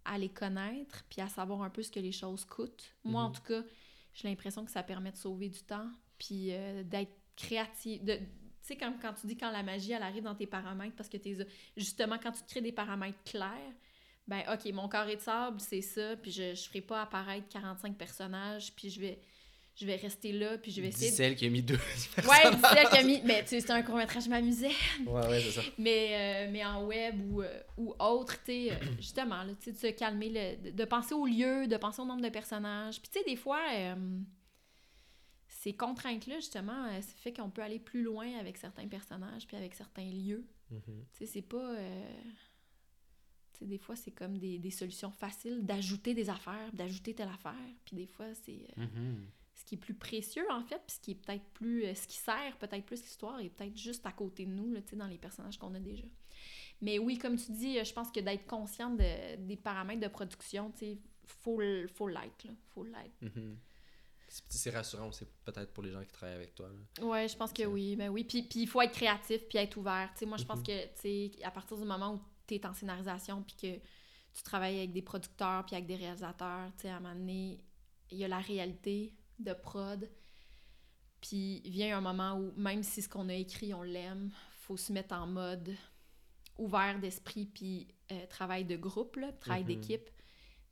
à 0.04 0.18
les 0.18 0.30
connaître, 0.30 1.04
puis 1.08 1.20
à 1.20 1.28
savoir 1.28 1.62
un 1.62 1.70
peu 1.70 1.80
ce 1.80 1.92
que 1.92 2.00
les 2.00 2.10
choses 2.10 2.44
coûtent. 2.44 2.92
Moi, 3.04 3.22
en 3.22 3.28
Mhm. 3.28 3.34
tout 3.34 3.42
cas, 3.42 3.62
j'ai 4.14 4.26
l'impression 4.28 4.64
que 4.64 4.70
ça 4.72 4.82
permet 4.82 5.12
de 5.12 5.16
sauver 5.16 5.48
du 5.48 5.62
temps, 5.62 5.88
puis 6.18 6.48
euh, 6.52 6.82
d'être 6.82 7.12
créatif. 7.36 8.02
De, 8.02 8.16
tu 8.16 8.22
sais, 8.62 8.76
comme 8.76 8.98
quand 8.98 9.12
tu 9.14 9.28
dis 9.28 9.36
quand 9.36 9.52
la 9.52 9.62
magie, 9.62 9.92
elle 9.92 10.02
arrive 10.02 10.24
dans 10.24 10.34
tes 10.34 10.46
paramètres, 10.48 10.96
parce 10.96 11.08
que 11.08 11.18
t'es 11.18 11.36
justement, 11.76 12.18
quand 12.20 12.32
tu 12.32 12.42
te 12.42 12.48
crées 12.48 12.60
des 12.62 12.72
paramètres 12.72 13.22
clairs, 13.24 13.74
ben 14.32 14.42
OK, 14.50 14.72
mon 14.72 14.88
carré 14.88 15.16
de 15.16 15.20
sable, 15.20 15.60
c'est 15.60 15.82
ça, 15.82 16.16
puis 16.16 16.30
je 16.30 16.42
ne 16.50 16.54
ferai 16.54 16.80
pas 16.80 17.02
apparaître 17.02 17.46
45 17.50 17.98
personnages, 17.98 18.72
puis 18.74 18.88
je 18.88 18.98
vais, 18.98 19.20
je 19.74 19.84
vais 19.84 19.96
rester 19.96 20.32
là, 20.32 20.56
puis 20.56 20.70
je 20.70 20.80
vais 20.80 20.88
essayer... 20.88 21.10
de- 21.10 21.16
celle 21.16 21.36
qui 21.36 21.44
a 21.44 21.50
mis 21.50 21.60
deux 21.60 21.74
Ouais, 22.18 22.50
dis 22.50 22.60
celle 22.72 22.88
qui 22.88 22.96
a 22.96 23.02
mis... 23.02 23.20
Mais 23.24 23.42
tu 23.42 23.48
sais, 23.48 23.60
c'est 23.60 23.70
un 23.72 23.82
court-métrage, 23.82 24.24
je 24.24 24.30
m'amusais. 24.30 24.70
Ouais, 25.06 25.26
ouais, 25.28 25.40
c'est 25.42 25.50
ça. 25.50 25.60
Mais, 25.76 26.46
euh, 26.46 26.50
mais 26.50 26.64
en 26.64 26.86
web 26.86 27.14
ou, 27.30 27.42
euh, 27.42 27.60
ou 27.76 27.94
autre, 27.98 28.38
tu 28.44 28.52
sais, 28.52 28.72
euh, 28.72 28.76
justement, 28.98 29.42
là, 29.42 29.52
tu 29.60 29.64
sais, 29.64 29.72
de 29.72 29.76
se 29.76 29.86
calmer, 29.98 30.30
le- 30.30 30.70
de, 30.72 30.84
penser 30.86 31.14
au 31.14 31.26
lieu, 31.26 31.66
de 31.66 31.76
penser 31.76 32.00
au 32.00 32.06
nombre 32.06 32.22
de 32.22 32.30
personnages. 32.30 33.00
Puis, 33.02 33.10
tu 33.12 33.18
sais, 33.18 33.24
des 33.26 33.36
fois, 33.36 33.60
euh, 33.72 33.94
ces 35.48 35.74
contraintes-là, 35.74 36.36
justement, 36.36 36.88
ça 37.02 37.12
fait 37.18 37.32
qu'on 37.34 37.50
peut 37.50 37.62
aller 37.62 37.78
plus 37.78 38.02
loin 38.02 38.38
avec 38.40 38.56
certains 38.56 38.88
personnages 38.88 39.46
puis 39.46 39.56
avec 39.56 39.74
certains 39.74 40.10
lieux. 40.10 40.46
Mhm. 40.70 40.80
Tu 41.12 41.18
sais, 41.18 41.26
c'est 41.26 41.42
pas... 41.42 41.74
des 43.64 43.78
fois, 43.78 43.96
c'est 43.96 44.10
comme 44.12 44.38
des, 44.38 44.58
des 44.58 44.70
solutions 44.70 45.10
faciles 45.10 45.64
d'ajouter 45.64 46.14
des 46.14 46.28
affaires, 46.30 46.72
d'ajouter 46.72 47.14
telle 47.14 47.28
affaire. 47.28 47.54
Puis 47.84 47.96
des 47.96 48.06
fois, 48.06 48.26
c'est... 48.34 48.66
euh, 48.78 48.82
Mhm. 48.86 49.26
ce 49.54 49.64
qui 49.64 49.74
est 49.76 49.78
plus 49.78 49.94
précieux 49.94 50.46
en 50.50 50.62
fait, 50.64 50.80
puis 50.86 50.96
ce 50.96 51.00
qui 51.00 51.10
est 51.12 51.14
peut-être 51.14 51.44
plus 51.52 51.84
euh, 51.84 51.94
ce 51.94 52.06
qui 52.08 52.16
sert 52.16 52.56
peut-être 52.58 52.84
plus 52.84 53.00
l'histoire 53.02 53.38
est 53.40 53.50
peut-être 53.50 53.76
juste 53.76 54.04
à 54.06 54.10
côté 54.12 54.44
de 54.46 54.50
nous 54.50 54.72
là, 54.72 54.80
dans 54.94 55.06
les 55.06 55.18
personnages 55.18 55.58
qu'on 55.58 55.72
a 55.74 55.78
déjà. 55.78 56.06
Mais 56.80 56.98
oui, 56.98 57.16
comme 57.18 57.36
tu 57.36 57.52
dis, 57.52 57.78
euh, 57.78 57.84
je 57.84 57.92
pense 57.92 58.10
que 58.10 58.18
d'être 58.20 58.46
consciente 58.46 58.96
de- 58.96 59.36
des 59.36 59.56
paramètres 59.56 60.00
de 60.00 60.08
production, 60.08 60.72
tu 60.72 60.78
sais, 60.78 60.98
faut 61.26 61.60
faut 61.94 62.08
l'être 62.08 62.46
faut 62.70 62.82
l'être. 62.84 63.20
Mhm. 63.20 63.56
C'est 64.28 64.42
c'est 64.48 64.70
rassurant 64.70 65.08
aussi, 65.08 65.26
peut-être 65.44 65.72
pour 65.74 65.82
les 65.84 65.92
gens 65.92 66.02
qui 66.02 66.10
travaillent 66.10 66.36
avec 66.36 66.54
toi. 66.54 66.68
là. 66.70 67.04
Ouais, 67.06 67.28
je 67.28 67.36
pense 67.36 67.52
que 67.52 67.64
oui, 67.64 67.94
ben 67.96 68.08
oui, 68.08 68.24
puis 68.24 68.42
puis 68.42 68.60
il 68.62 68.66
faut 68.66 68.80
être 68.80 68.92
créatif 68.94 69.42
puis 69.48 69.58
être 69.58 69.76
ouvert, 69.76 70.10
tu 70.14 70.20
sais, 70.20 70.26
moi 70.26 70.38
je 70.38 70.44
pense 70.44 70.58
Mhm. 70.60 70.64
que 70.66 70.84
tu 70.94 71.00
sais 71.36 71.44
à 71.44 71.50
partir 71.50 71.76
du 71.76 71.84
moment 71.84 72.14
où 72.14 72.20
tu 72.60 72.64
es 72.66 72.66
en 72.68 72.74
scénarisation 72.74 73.42
puis 73.42 73.56
que 73.56 73.76
tu 74.34 74.42
travailles 74.42 74.78
avec 74.78 74.92
des 74.92 75.02
producteurs 75.02 75.64
puis 75.66 75.74
avec 75.76 75.86
des 75.86 75.96
réalisateurs, 75.96 76.70
tu 76.76 76.82
sais 76.82 76.88
à 76.90 76.96
un 76.96 77.00
moment 77.00 77.14
donné, 77.14 77.60
il 78.10 78.18
y 78.18 78.24
a 78.24 78.28
la 78.28 78.38
réalité 78.40 79.14
de 79.38 79.52
prod. 79.52 80.08
Puis 81.20 81.60
vient 81.64 81.96
un 81.98 82.00
moment 82.00 82.34
où, 82.36 82.52
même 82.56 82.82
si 82.82 83.00
ce 83.02 83.08
qu'on 83.08 83.28
a 83.28 83.34
écrit, 83.34 83.72
on 83.74 83.82
l'aime, 83.82 84.30
faut 84.60 84.76
se 84.76 84.92
mettre 84.92 85.14
en 85.14 85.26
mode 85.26 85.74
ouvert 86.58 86.98
d'esprit, 86.98 87.46
puis 87.46 87.88
euh, 88.10 88.26
travail 88.26 88.64
de 88.64 88.76
groupe, 88.76 89.16
là, 89.16 89.32
travail 89.32 89.62
Mhm. 89.62 89.68
d'équipe. 89.68 90.10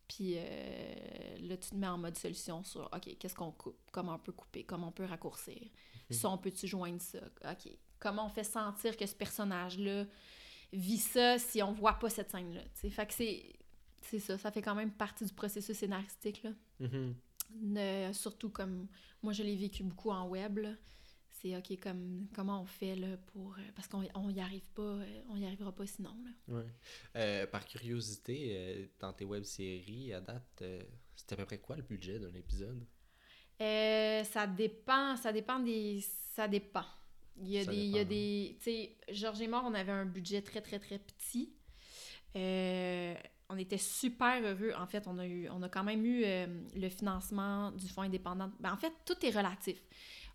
Puis 0.08 0.34
euh, 0.36 1.38
là, 1.40 1.56
tu 1.56 1.70
te 1.70 1.74
mets 1.76 1.86
en 1.86 1.98
mode 1.98 2.16
solution 2.18 2.64
sur, 2.64 2.88
OK, 2.92 3.16
qu'est-ce 3.18 3.34
qu'on 3.34 3.52
coupe? 3.52 3.78
Comment 3.92 4.14
on 4.14 4.18
peut 4.18 4.32
couper? 4.32 4.64
Comment 4.64 4.88
on 4.88 4.92
peut 4.92 5.04
raccourcir? 5.04 5.68
Ça, 6.10 6.28
on 6.28 6.38
peut-tu 6.38 6.66
joindre 6.66 7.00
ça? 7.00 7.20
OK. 7.48 7.70
Comment 8.00 8.26
on 8.26 8.28
fait 8.28 8.42
sentir 8.42 8.96
que 8.96 9.06
ce 9.06 9.14
personnage-là 9.14 10.04
vit 10.72 10.98
ça 10.98 11.38
si 11.38 11.62
on 11.62 11.72
voit 11.72 11.94
pas 11.94 12.10
cette 12.10 12.30
scène-là? 12.30 12.62
Fait 12.90 13.06
que 13.06 13.14
c'est... 13.14 13.56
Ça, 14.20 14.38
ça 14.38 14.50
fait 14.50 14.62
quand 14.62 14.74
même 14.74 14.90
partie 14.90 15.24
du 15.24 15.32
processus 15.32 15.76
scénaristique, 15.76 16.42
là. 16.42 16.50
Mhm. 16.80 17.14
Ne- 17.62 18.12
surtout 18.12 18.48
comme 18.48 18.86
moi 19.22 19.32
je 19.32 19.42
l'ai 19.42 19.56
vécu 19.56 19.82
beaucoup 19.82 20.10
en 20.10 20.28
web 20.28 20.60
c'est 21.40 21.56
ok 21.56 21.80
comme 21.80 22.28
comment 22.34 22.62
on 22.62 22.64
fait 22.66 22.94
là 22.96 23.16
pour 23.32 23.54
euh, 23.54 23.62
parce 23.74 23.88
qu'on 23.88 24.06
on 24.14 24.30
y 24.30 24.40
arrive 24.40 24.68
pas 24.70 24.82
euh, 24.82 25.22
on 25.28 25.36
y 25.36 25.46
arrivera 25.46 25.72
pas 25.72 25.86
sinon 25.86 26.14
là. 26.24 26.54
Ouais. 26.54 26.66
Euh, 27.16 27.46
par 27.46 27.64
curiosité, 27.64 28.50
euh, 28.50 28.86
dans 28.98 29.12
tes 29.12 29.24
web-séries, 29.24 30.12
à 30.12 30.20
date, 30.20 30.62
euh, 30.62 30.82
c'était 31.16 31.34
à 31.34 31.38
peu 31.38 31.44
près 31.46 31.58
quoi 31.58 31.76
le 31.76 31.82
budget 31.82 32.18
d'un 32.18 32.34
épisode? 32.34 32.86
Ça 33.58 34.46
dépend 34.46 35.16
ça 35.16 35.32
dépend 35.32 35.58
des 35.58 36.00
ça 36.34 36.46
dépend 36.46 36.84
il 37.36 37.48
y 37.48 37.58
a 37.58 37.64
Ça 37.64 37.72
des 37.72 37.76
il 37.76 37.90
y 37.90 37.98
a 37.98 38.04
dépend. 38.04 38.08
des 38.08 38.56
tu 38.58 38.64
sais 38.64 38.96
Georges 39.10 39.40
et 39.42 39.48
Mort 39.48 39.64
on 39.66 39.74
avait 39.74 39.92
un 39.92 40.06
budget 40.06 40.42
très 40.42 40.60
très 40.60 40.78
très 40.78 40.98
petit 40.98 41.52
Euh, 42.36 43.14
on 43.48 43.58
était 43.58 43.78
super 43.78 44.40
heureux. 44.42 44.72
En 44.78 44.86
fait, 44.86 45.08
on 45.08 45.18
a, 45.18 45.26
eu, 45.26 45.48
on 45.50 45.62
a 45.62 45.68
quand 45.68 45.82
même 45.82 46.04
eu 46.04 46.22
euh, 46.24 46.46
le 46.76 46.88
financement 46.88 47.72
du 47.72 47.88
fonds 47.88 48.02
indépendant. 48.02 48.50
Ben, 48.60 48.72
en 48.72 48.76
fait, 48.76 48.92
tout 49.04 49.16
est 49.26 49.30
relatif. 49.30 49.82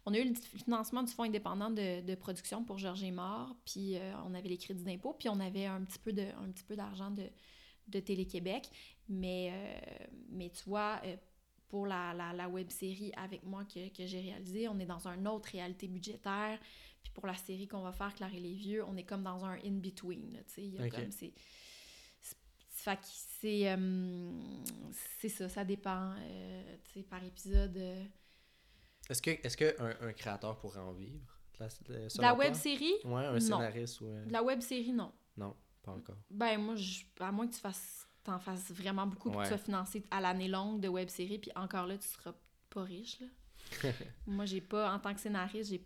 On 0.06 0.14
a 0.14 0.20
eu 0.20 0.30
le 0.30 0.36
financement 0.36 1.02
du 1.02 1.12
Fonds 1.14 1.24
indépendant 1.24 1.72
de, 1.72 2.02
de 2.02 2.16
production 2.16 2.64
pour 2.64 2.78
Georges 2.78 3.04
et 3.04 3.10
Mort, 3.12 3.56
puis 3.66 3.98
euh, 3.98 4.14
on 4.28 4.36
avait 4.36 4.50
les 4.50 4.58
crédits 4.58 4.84
d'impôt, 4.84 5.14
puis 5.18 5.30
on 5.30 5.40
avait 5.40 5.66
un 5.66 5.84
petit 5.84 5.98
peu 5.98 6.14
de, 6.14 6.22
un 6.22 6.52
petit 6.52 6.64
peu 6.64 6.76
d'argent 6.76 7.10
de, 7.10 7.24
de 7.88 8.00
Télé-Québec. 8.00 8.70
Mais, 9.10 9.52
mais 10.30 10.52
tu 10.52 10.64
vois, 10.70 11.02
pour 11.76 11.88
la, 11.88 12.14
la, 12.14 12.32
la 12.32 12.48
web 12.48 12.70
série 12.70 13.12
avec 13.18 13.44
moi 13.44 13.66
que, 13.66 13.90
que 13.90 14.06
j'ai 14.06 14.22
réalisée, 14.22 14.70
on 14.70 14.80
est 14.80 14.86
dans 14.86 15.06
une 15.10 15.28
autre 15.28 15.50
réalité 15.52 15.90
budgétaire. 15.90 16.58
Puis 17.04 17.12
pour 17.14 17.28
la 17.28 17.36
série 17.36 17.68
qu'on 17.68 17.82
va 17.82 17.92
faire, 17.92 18.16
Claire 18.16 18.34
et 18.34 18.40
les 18.40 18.54
Vieux, 18.54 18.82
on 18.86 18.96
est 18.96 19.04
comme 19.04 19.24
dans 19.24 19.44
un 19.44 19.58
in-between. 19.62 20.42
Tu 20.48 20.54
sais, 20.54 20.64
il 20.64 20.74
y 20.76 20.80
a 20.80 20.90
comme 20.90 21.12
c'est. 21.12 21.34
Fait 22.70 22.96
que 22.96 23.02
c'est. 23.42 23.72
euh, 23.74 24.40
c'est 25.20 25.28
ça, 25.28 25.50
ça 25.50 25.66
dépend. 25.66 26.14
euh, 26.18 26.78
tu 26.86 26.94
sais, 26.94 27.04
par 27.04 27.22
épisode. 27.26 27.76
euh. 27.76 28.06
Est-ce 29.10 29.22
que, 29.22 29.32
est-ce 29.32 29.58
que 29.58 29.76
un, 29.82 30.08
un 30.08 30.14
créateur 30.14 30.58
pourrait 30.58 30.80
en 30.80 30.94
vivre 30.94 31.28
la, 31.60 31.68
de- 31.68 32.38
web 32.38 32.54
série? 32.54 32.94
Ouais, 33.04 33.26
un 33.26 33.34
Non. 33.34 33.40
scénariste 33.42 34.00
ou. 34.00 34.06
De 34.06 34.32
la 34.32 34.42
web 34.42 34.62
série, 34.62 34.94
non. 34.94 35.12
Non, 35.36 35.54
pas 35.84 35.92
encore. 35.92 36.16
Ben, 36.30 36.58
moi, 36.58 36.76
je, 36.78 37.04
à 37.20 37.34
moins 37.34 37.48
que 37.48 37.54
tu 37.54 37.60
fasses, 37.60 38.05
t'en 38.26 38.40
fasses 38.40 38.72
vraiment 38.72 39.08
beaucoup, 39.08 39.30
que 39.32 39.38
Ouais. 39.38 39.44
tu 39.44 39.50
sois 39.50 39.58
financé 39.58 40.04
à 40.12 40.20
l'année 40.20 40.48
longue 40.48 40.82
de 40.82 40.88
web 40.88 41.08
série, 41.10 41.40
puis 41.40 41.52
encore 41.56 41.86
là, 41.88 41.98
tu 41.98 42.08
seras 42.08 42.34
pas 42.70 42.84
riche. 42.84 43.20
Là. 43.22 43.28
moi, 44.28 44.46
j'ai 44.46 44.62
pas, 44.62 44.94
en 44.94 45.00
tant 45.00 45.14
que 45.14 45.20
scénariste, 45.20 45.70
j'ai 45.72 45.84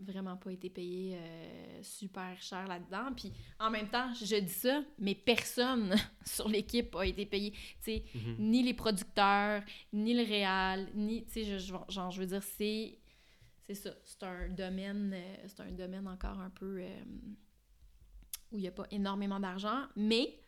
vraiment 0.00 0.36
pas 0.36 0.52
été 0.52 0.70
payé 0.70 1.16
euh, 1.18 1.82
super 1.82 2.40
cher 2.40 2.68
là-dedans. 2.68 3.12
Puis 3.16 3.32
en 3.58 3.68
même 3.68 3.88
temps, 3.88 4.14
je 4.14 4.36
dis 4.36 4.48
ça, 4.52 4.82
mais 4.98 5.14
personne 5.16 5.94
sur 6.24 6.48
l'équipe 6.48 6.94
a 6.94 7.04
été 7.04 7.26
payé. 7.26 7.50
Tu 7.50 7.58
sais, 7.80 8.04
Mhm. 8.14 8.36
ni 8.38 8.62
les 8.62 8.74
producteurs, 8.74 9.62
ni 9.92 10.14
le 10.14 10.22
réal, 10.22 10.88
ni, 10.94 11.24
tu 11.24 11.32
sais, 11.32 11.44
je, 11.44 11.58
je- 11.58 11.74
genre, 11.92 12.10
je 12.12 12.20
veux 12.20 12.26
dire, 12.28 12.42
c'est, 12.42 12.96
c'est 13.66 13.74
ça, 13.74 13.90
c'est 14.04 14.22
un 14.22 14.48
domaine, 14.50 15.12
euh, 15.14 15.36
c'est 15.48 15.60
un 15.60 15.72
domaine 15.72 16.06
encore 16.06 16.38
un 16.38 16.50
peu 16.50 16.78
euh, 16.80 17.00
où 18.52 18.56
il 18.58 18.60
n'y 18.62 18.68
a 18.68 18.72
pas 18.72 18.86
énormément 18.90 19.40
d'argent, 19.40 19.82
mais 19.96 20.38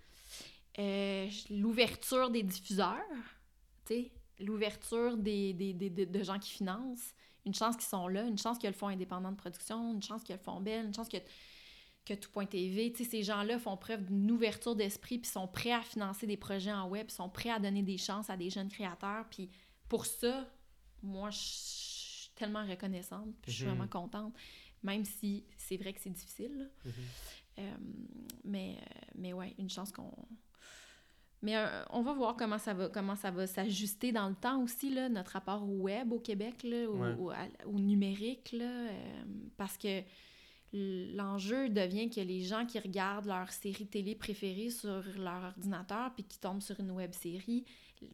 euh, 0.81 1.29
l'ouverture 1.51 2.31
des 2.31 2.43
diffuseurs, 2.43 2.97
tu 3.85 3.95
sais, 3.95 4.13
l'ouverture 4.39 5.17
des, 5.17 5.53
des, 5.53 5.75
des- 5.75 5.91
de, 5.91 6.05
de 6.07 6.23
gens 6.25 6.39
qui 6.39 6.51
financent, 6.51 7.15
une 7.47 7.55
chance 7.55 7.77
qu'ils 7.77 7.87
sont 7.87 8.09
là, 8.09 8.25
une 8.25 8.39
chance 8.39 8.57
qu'il 8.57 8.65
y 8.65 8.69
a 8.69 8.71
le 8.71 8.77
fonds 8.77 8.89
indépendant 8.89 9.31
de 9.33 9.37
production, 9.37 9.93
une 9.93 10.03
chance 10.03 10.23
qu'il 10.23 10.31
y 10.31 10.33
a 10.35 10.37
le 10.37 10.43
fonds 10.43 10.61
Bell, 10.61 10.87
une 10.87 10.95
chance 10.95 11.09
que 11.09 11.19
que 12.07 12.15
Tout.tv, 12.15 12.93
tu 12.93 13.05
sais, 13.05 13.11
ces 13.11 13.23
gens-là 13.23 13.59
font 13.59 13.77
preuve 13.77 14.07
d'une 14.07 14.31
ouverture 14.31 14.75
d'esprit, 14.75 15.19
puis 15.19 15.31
sont 15.31 15.47
prêts 15.47 15.71
à 15.73 15.83
financer 15.83 16.27
des 16.27 16.39
projets 16.39 16.73
en 16.73 16.89
web, 16.89 17.11
sont 17.11 17.29
prêts 17.29 17.51
à 17.51 17.59
donner 17.59 17.83
des 17.83 17.99
chances 17.99 18.31
à 18.31 18.39
des 18.39 18.49
jeunes 18.49 18.71
créateurs, 18.71 19.27
puis 19.31 19.51
pour 19.87 20.07
ça, 20.07 20.51
moi, 21.03 21.29
je 21.31 21.39
suis 21.39 22.31
tellement 22.35 22.67
reconnaissante, 22.67 23.29
puis 23.43 23.53
je 23.53 23.57
suis 23.59 23.67
Mhm. 23.67 23.73
vraiment 23.75 23.89
contente, 23.89 24.35
même 24.83 25.05
si 25.05 25.45
c'est 25.59 25.77
vrai 25.77 25.93
que 25.93 26.01
c'est 26.01 26.11
difficile. 26.11 26.71
Mhm. 26.87 26.93
Euh, 27.59 27.77
mais, 28.45 28.79
euh, 28.81 29.05
mais 29.17 29.33
ouais, 29.35 29.55
une 29.59 29.69
chance 29.69 29.93
qu'on... 29.93 30.11
Mais 31.43 31.57
euh, 31.57 31.83
on 31.91 32.03
va 32.03 32.13
voir 32.13 32.37
comment 32.37 32.59
ça 32.59 32.75
va, 32.75 32.89
comment 32.89 33.17
ça 33.17 33.31
va 33.31 33.47
s'ajuster 33.47 34.13
dans 34.13 34.29
le 34.29 34.35
temps 34.35 34.63
aussi, 34.63 34.91
là, 34.91 35.09
notre 35.09 35.33
rapport 35.33 35.63
au 35.63 35.79
web 35.83 36.13
au 36.13 36.21
Québec, 36.21 36.63
là, 36.65 36.87
au, 36.91 36.99
Ouais. 36.99 37.15
au- 37.19 37.31
à- 37.31 37.49
au 37.67 37.79
numérique, 37.79 38.53
là, 38.53 38.65
euh, 38.91 39.23
parce 39.57 39.79
que 39.79 40.03
l'enjeu 40.73 41.69
devient 41.69 42.09
que 42.11 42.21
les 42.21 42.43
gens 42.43 42.65
qui 42.67 42.79
regardent 42.79 43.27
leur 43.27 43.51
série 43.51 43.87
télé 43.87 44.15
préférée 44.15 44.71
sur 44.71 45.03
leur 45.19 45.43
ordinateur 45.45 46.13
puis 46.15 46.25
qui 46.25 46.39
tombent 46.39 46.61
sur 46.63 46.79
une 46.79 46.93
web 46.93 47.13
série, 47.13 47.65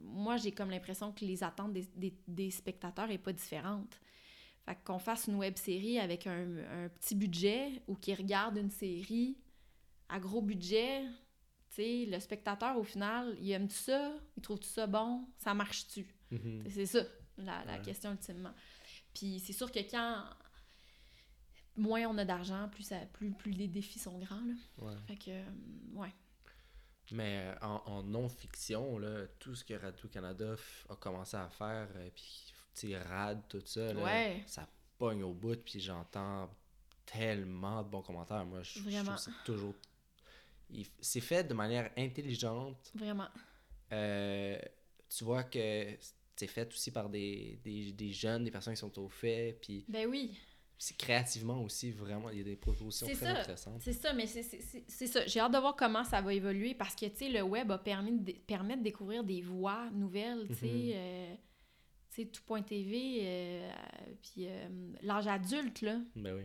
moi 0.02 0.36
j'ai 0.36 0.52
comme 0.52 0.70
l'impression 0.70 1.12
que 1.12 1.24
les 1.24 1.42
attentes 1.44 1.72
des, 1.72 1.86
des, 1.96 2.14
des 2.26 2.50
spectateurs 2.50 3.10
est 3.10 3.18
pas 3.18 3.32
différente. 3.32 4.00
Fait 4.64 4.78
qu'on 4.84 4.98
fasse 4.98 5.26
une 5.26 5.36
web 5.36 5.56
série 5.56 5.98
avec 5.98 6.26
un, 6.26 6.46
un 6.84 6.88
petit 6.88 7.14
budget 7.14 7.82
ou 7.86 7.94
qu'ils 7.94 8.14
regardent 8.14 8.56
une 8.56 8.70
série 8.70 9.36
à 10.08 10.18
gros 10.18 10.40
budget, 10.42 11.02
le 11.78 12.18
spectateur 12.20 12.76
au 12.78 12.82
final, 12.84 13.36
il 13.40 13.50
aime 13.52 13.68
ça, 13.70 14.12
il 14.36 14.42
trouve 14.42 14.62
ça 14.62 14.86
bon, 14.86 15.26
ça 15.38 15.54
marche-tu? 15.54 16.06
Mhm. 16.30 16.64
C'est 16.70 16.86
ça, 16.86 17.00
la, 17.38 17.64
la 17.64 17.72
Ouais. 17.74 17.82
question 17.82 18.12
ultimement. 18.12 18.52
Puis 19.14 19.40
c'est 19.40 19.52
sûr 19.52 19.70
que 19.70 19.78
quand 19.90 20.24
moins 21.76 22.02
on 22.06 22.16
a 22.18 22.24
d'argent, 22.24 22.68
plus, 22.70 22.82
ça, 22.84 22.98
plus, 23.12 23.30
plus 23.32 23.52
les 23.52 23.68
défis 23.68 23.98
sont 23.98 24.18
grands. 24.18 24.40
Là. 24.40 24.54
Ouais. 24.78 24.96
Fait 25.06 25.16
que, 25.16 25.30
euh, 25.30 25.44
ouais. 25.94 26.12
Mais 27.12 27.44
euh, 27.46 27.54
en, 27.66 27.82
en 27.86 28.02
non-fiction, 28.02 28.98
tout 29.38 29.54
ce 29.54 29.64
que 29.64 29.74
Radio-Canada 29.74 30.56
a 30.88 30.96
commencé 30.96 31.36
à 31.36 31.48
faire, 31.48 31.88
euh, 31.96 32.10
puis 32.14 32.94
RAD, 32.96 33.46
tout 33.48 33.62
ça, 33.64 33.92
là, 33.92 34.02
Ouais. 34.02 34.42
ça 34.46 34.66
pogne 34.98 35.22
au 35.22 35.32
bout, 35.32 35.56
puis 35.62 35.78
j'entends 35.80 36.50
tellement 37.04 37.82
de 37.82 37.88
bons 37.88 38.02
commentaires. 38.02 38.44
Moi, 38.44 38.62
je, 38.62 38.80
je 38.80 39.02
trouve 39.04 39.16
c'est 39.18 39.30
toujours... 39.44 39.74
C'est 41.00 41.20
fait 41.20 41.44
de 41.44 41.54
manière 41.54 41.90
intelligente. 41.96 42.92
Vraiment. 42.94 43.28
Euh, 43.92 44.58
tu 45.08 45.24
vois 45.24 45.44
que 45.44 45.96
c'est 46.34 46.46
fait 46.46 46.68
aussi 46.72 46.90
par 46.90 47.08
des, 47.08 47.58
des, 47.64 47.92
des 47.92 48.12
jeunes, 48.12 48.44
des 48.44 48.50
personnes 48.50 48.74
qui 48.74 48.80
sont 48.80 48.98
au 48.98 49.08
fait, 49.08 49.58
puis 49.62 49.84
Ben 49.88 50.06
oui, 50.06 50.36
c'est 50.76 50.96
créativement 50.96 51.62
aussi, 51.62 51.90
vraiment, 51.92 52.28
il 52.30 52.38
y 52.38 52.40
a 52.40 52.44
des 52.44 52.56
propositions 52.56 53.06
très 53.06 53.14
ça. 53.14 53.30
intéressantes. 53.40 53.80
c'est 53.80 53.92
ça, 53.94 54.12
mais 54.12 54.26
c'est- 54.26 55.06
ça. 55.06 55.26
J'ai 55.26 55.40
hâte 55.40 55.52
de 55.52 55.58
voir 55.58 55.74
comment 55.76 56.04
ça 56.04 56.20
va 56.20 56.34
évoluer 56.34 56.74
parce 56.74 56.94
que, 56.94 57.06
tu 57.06 57.16
sais, 57.16 57.28
le 57.30 57.42
web 57.42 57.70
a 57.70 57.78
permis 57.78 58.18
de, 58.18 58.32
permet 58.32 58.76
de 58.76 58.82
découvrir 58.82 59.24
des 59.24 59.40
voix 59.40 59.88
nouvelles, 59.92 60.46
tu 60.48 60.54
sais. 60.56 60.66
Mhm. 60.66 60.90
euh, 60.94 61.34
tu 62.10 62.22
sais, 62.22 62.26
tout.tv, 62.28 63.18
euh, 63.22 63.70
puis 64.20 64.46
euh, 64.48 64.68
l'âge 65.02 65.26
adulte, 65.28 65.80
là. 65.82 66.00
Ben 66.16 66.34
oui. 66.34 66.44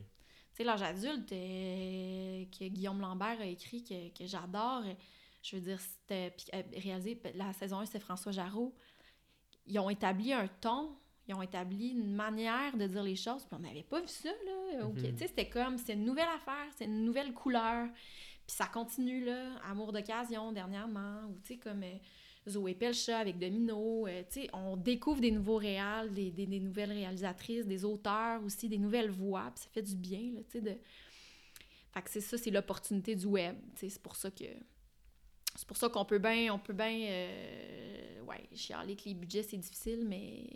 Sais, 0.61 0.67
l'âge 0.67 0.83
adulte 0.83 1.31
euh, 1.31 2.45
que 2.45 2.67
Guillaume 2.67 3.01
Lambert 3.01 3.41
a 3.41 3.45
écrit, 3.45 3.83
que, 3.83 4.09
que 4.15 4.27
j'adore, 4.27 4.83
euh, 4.85 4.93
je 5.41 5.55
veux 5.55 5.61
dire, 5.61 5.79
c'était 5.79 6.35
euh, 6.53 6.61
réalisé, 6.77 7.19
la 7.33 7.51
saison 7.53 7.79
1, 7.79 7.87
c'était 7.87 7.99
François 7.99 8.31
Jarreau. 8.31 8.75
Ils 9.65 9.79
ont 9.79 9.89
établi 9.89 10.33
un 10.33 10.47
ton, 10.47 10.95
ils 11.27 11.33
ont 11.33 11.41
établi 11.41 11.89
une 11.89 12.13
manière 12.13 12.77
de 12.77 12.85
dire 12.85 13.01
les 13.01 13.15
choses, 13.15 13.43
puis 13.45 13.55
on 13.57 13.59
n'avait 13.59 13.81
pas 13.81 14.01
vu 14.01 14.07
ça, 14.07 14.29
là. 14.29 14.85
Mhm. 14.85 14.95
Tu 14.95 15.17
sais, 15.17 15.27
c'était 15.27 15.49
comme, 15.49 15.79
c'est 15.79 15.93
une 15.93 16.05
nouvelle 16.05 16.29
affaire, 16.35 16.67
c'est 16.75 16.85
une 16.85 17.05
nouvelle 17.05 17.33
couleur, 17.33 17.87
puis 18.45 18.55
ça 18.55 18.67
continue, 18.67 19.25
là. 19.25 19.55
Amour 19.67 19.93
d'occasion, 19.93 20.51
dernièrement, 20.51 21.21
ou 21.29 21.39
tu 21.39 21.53
sais, 21.53 21.57
comme 21.57 21.81
euh, 21.81 21.97
Zoé 22.49 22.73
Pelcha 22.73 23.19
avec 23.19 23.37
Domino, 23.37 24.07
euh, 24.07 24.23
tu 24.29 24.41
sais, 24.41 24.49
on 24.53 24.75
découvre 24.75 25.21
des 25.21 25.31
nouveaux 25.31 25.57
réals, 25.57 26.11
des, 26.11 26.31
des, 26.31 26.45
des 26.47 26.59
nouvelles 26.59 26.91
réalisatrices, 26.91 27.65
des 27.67 27.85
auteurs 27.85 28.43
aussi, 28.43 28.67
des 28.67 28.79
nouvelles 28.79 29.11
voix, 29.11 29.51
puis 29.53 29.63
ça 29.63 29.69
fait 29.71 29.83
du 29.83 29.95
bien, 29.95 30.33
là, 30.33 30.41
tu 30.49 30.53
sais, 30.53 30.61
de... 30.61 30.73
Fait 31.93 32.01
que 32.01 32.09
c'est 32.09 32.21
ça, 32.21 32.37
c'est 32.37 32.51
l'opportunité 32.51 33.15
du 33.15 33.25
web, 33.25 33.55
tu 33.75 33.81
sais, 33.81 33.89
c'est 33.89 34.01
pour 34.01 34.15
ça 34.15 34.31
que... 34.31 34.45
C'est 35.55 35.67
pour 35.67 35.75
ça 35.77 35.89
qu'on 35.89 36.05
peut 36.05 36.17
bien, 36.19 36.53
on 36.53 36.59
peut 36.59 36.73
bien, 36.73 36.97
euh, 37.09 38.21
ouais, 38.21 38.41
chialer 38.55 38.95
que 38.95 39.03
les 39.05 39.13
budgets, 39.13 39.43
c'est 39.43 39.57
difficile, 39.57 40.05
mais 40.07 40.47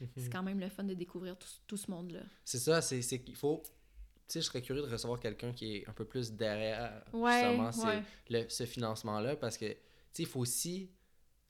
Mhm. 0.00 0.08
c'est 0.16 0.30
quand 0.30 0.42
même 0.44 0.60
le 0.60 0.68
fun 0.68 0.84
de 0.84 0.94
découvrir 0.94 1.36
tout, 1.36 1.48
tout 1.66 1.76
ce 1.76 1.90
monde-là. 1.90 2.20
C'est 2.44 2.58
ça, 2.58 2.80
c'est 2.80 3.02
c'est 3.02 3.18
qu'il 3.20 3.34
faut. 3.34 3.60
Tu 3.64 3.70
sais, 4.28 4.40
je 4.40 4.46
serais 4.46 4.62
curieux 4.62 4.82
de 4.82 4.86
recevoir 4.86 5.18
quelqu'un 5.18 5.52
qui 5.52 5.76
est 5.76 5.88
un 5.88 5.92
peu 5.92 6.04
plus 6.04 6.32
derrière 6.32 7.04
Ouais, 7.12 7.32
justement 7.32 7.70
ouais. 7.90 8.02
le- 8.30 8.48
ce 8.48 8.64
financement-là 8.64 9.34
parce 9.36 9.58
que, 9.58 9.66
tu 9.66 9.76
sais, 10.12 10.22
il 10.22 10.26
faut 10.26 10.38
aussi. 10.40 10.88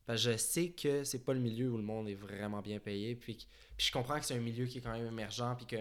Parce 0.08 0.24
que 0.24 0.32
je 0.32 0.36
sais 0.38 0.70
que 0.70 1.04
c'est 1.04 1.18
pas 1.18 1.34
le 1.34 1.40
milieu 1.40 1.68
où 1.70 1.76
le 1.76 1.82
monde 1.82 2.08
est 2.08 2.14
vraiment 2.14 2.62
bien 2.62 2.78
payé. 2.78 3.14
Puis, 3.14 3.46
puis 3.76 3.86
je 3.88 3.92
comprends 3.92 4.18
que 4.18 4.24
c'est 4.24 4.34
un 4.36 4.40
milieu 4.40 4.64
qui 4.64 4.78
est 4.78 4.80
quand 4.80 4.92
même 4.96 5.06
émergent. 5.06 5.54
Puis 5.58 5.66
que, 5.66 5.76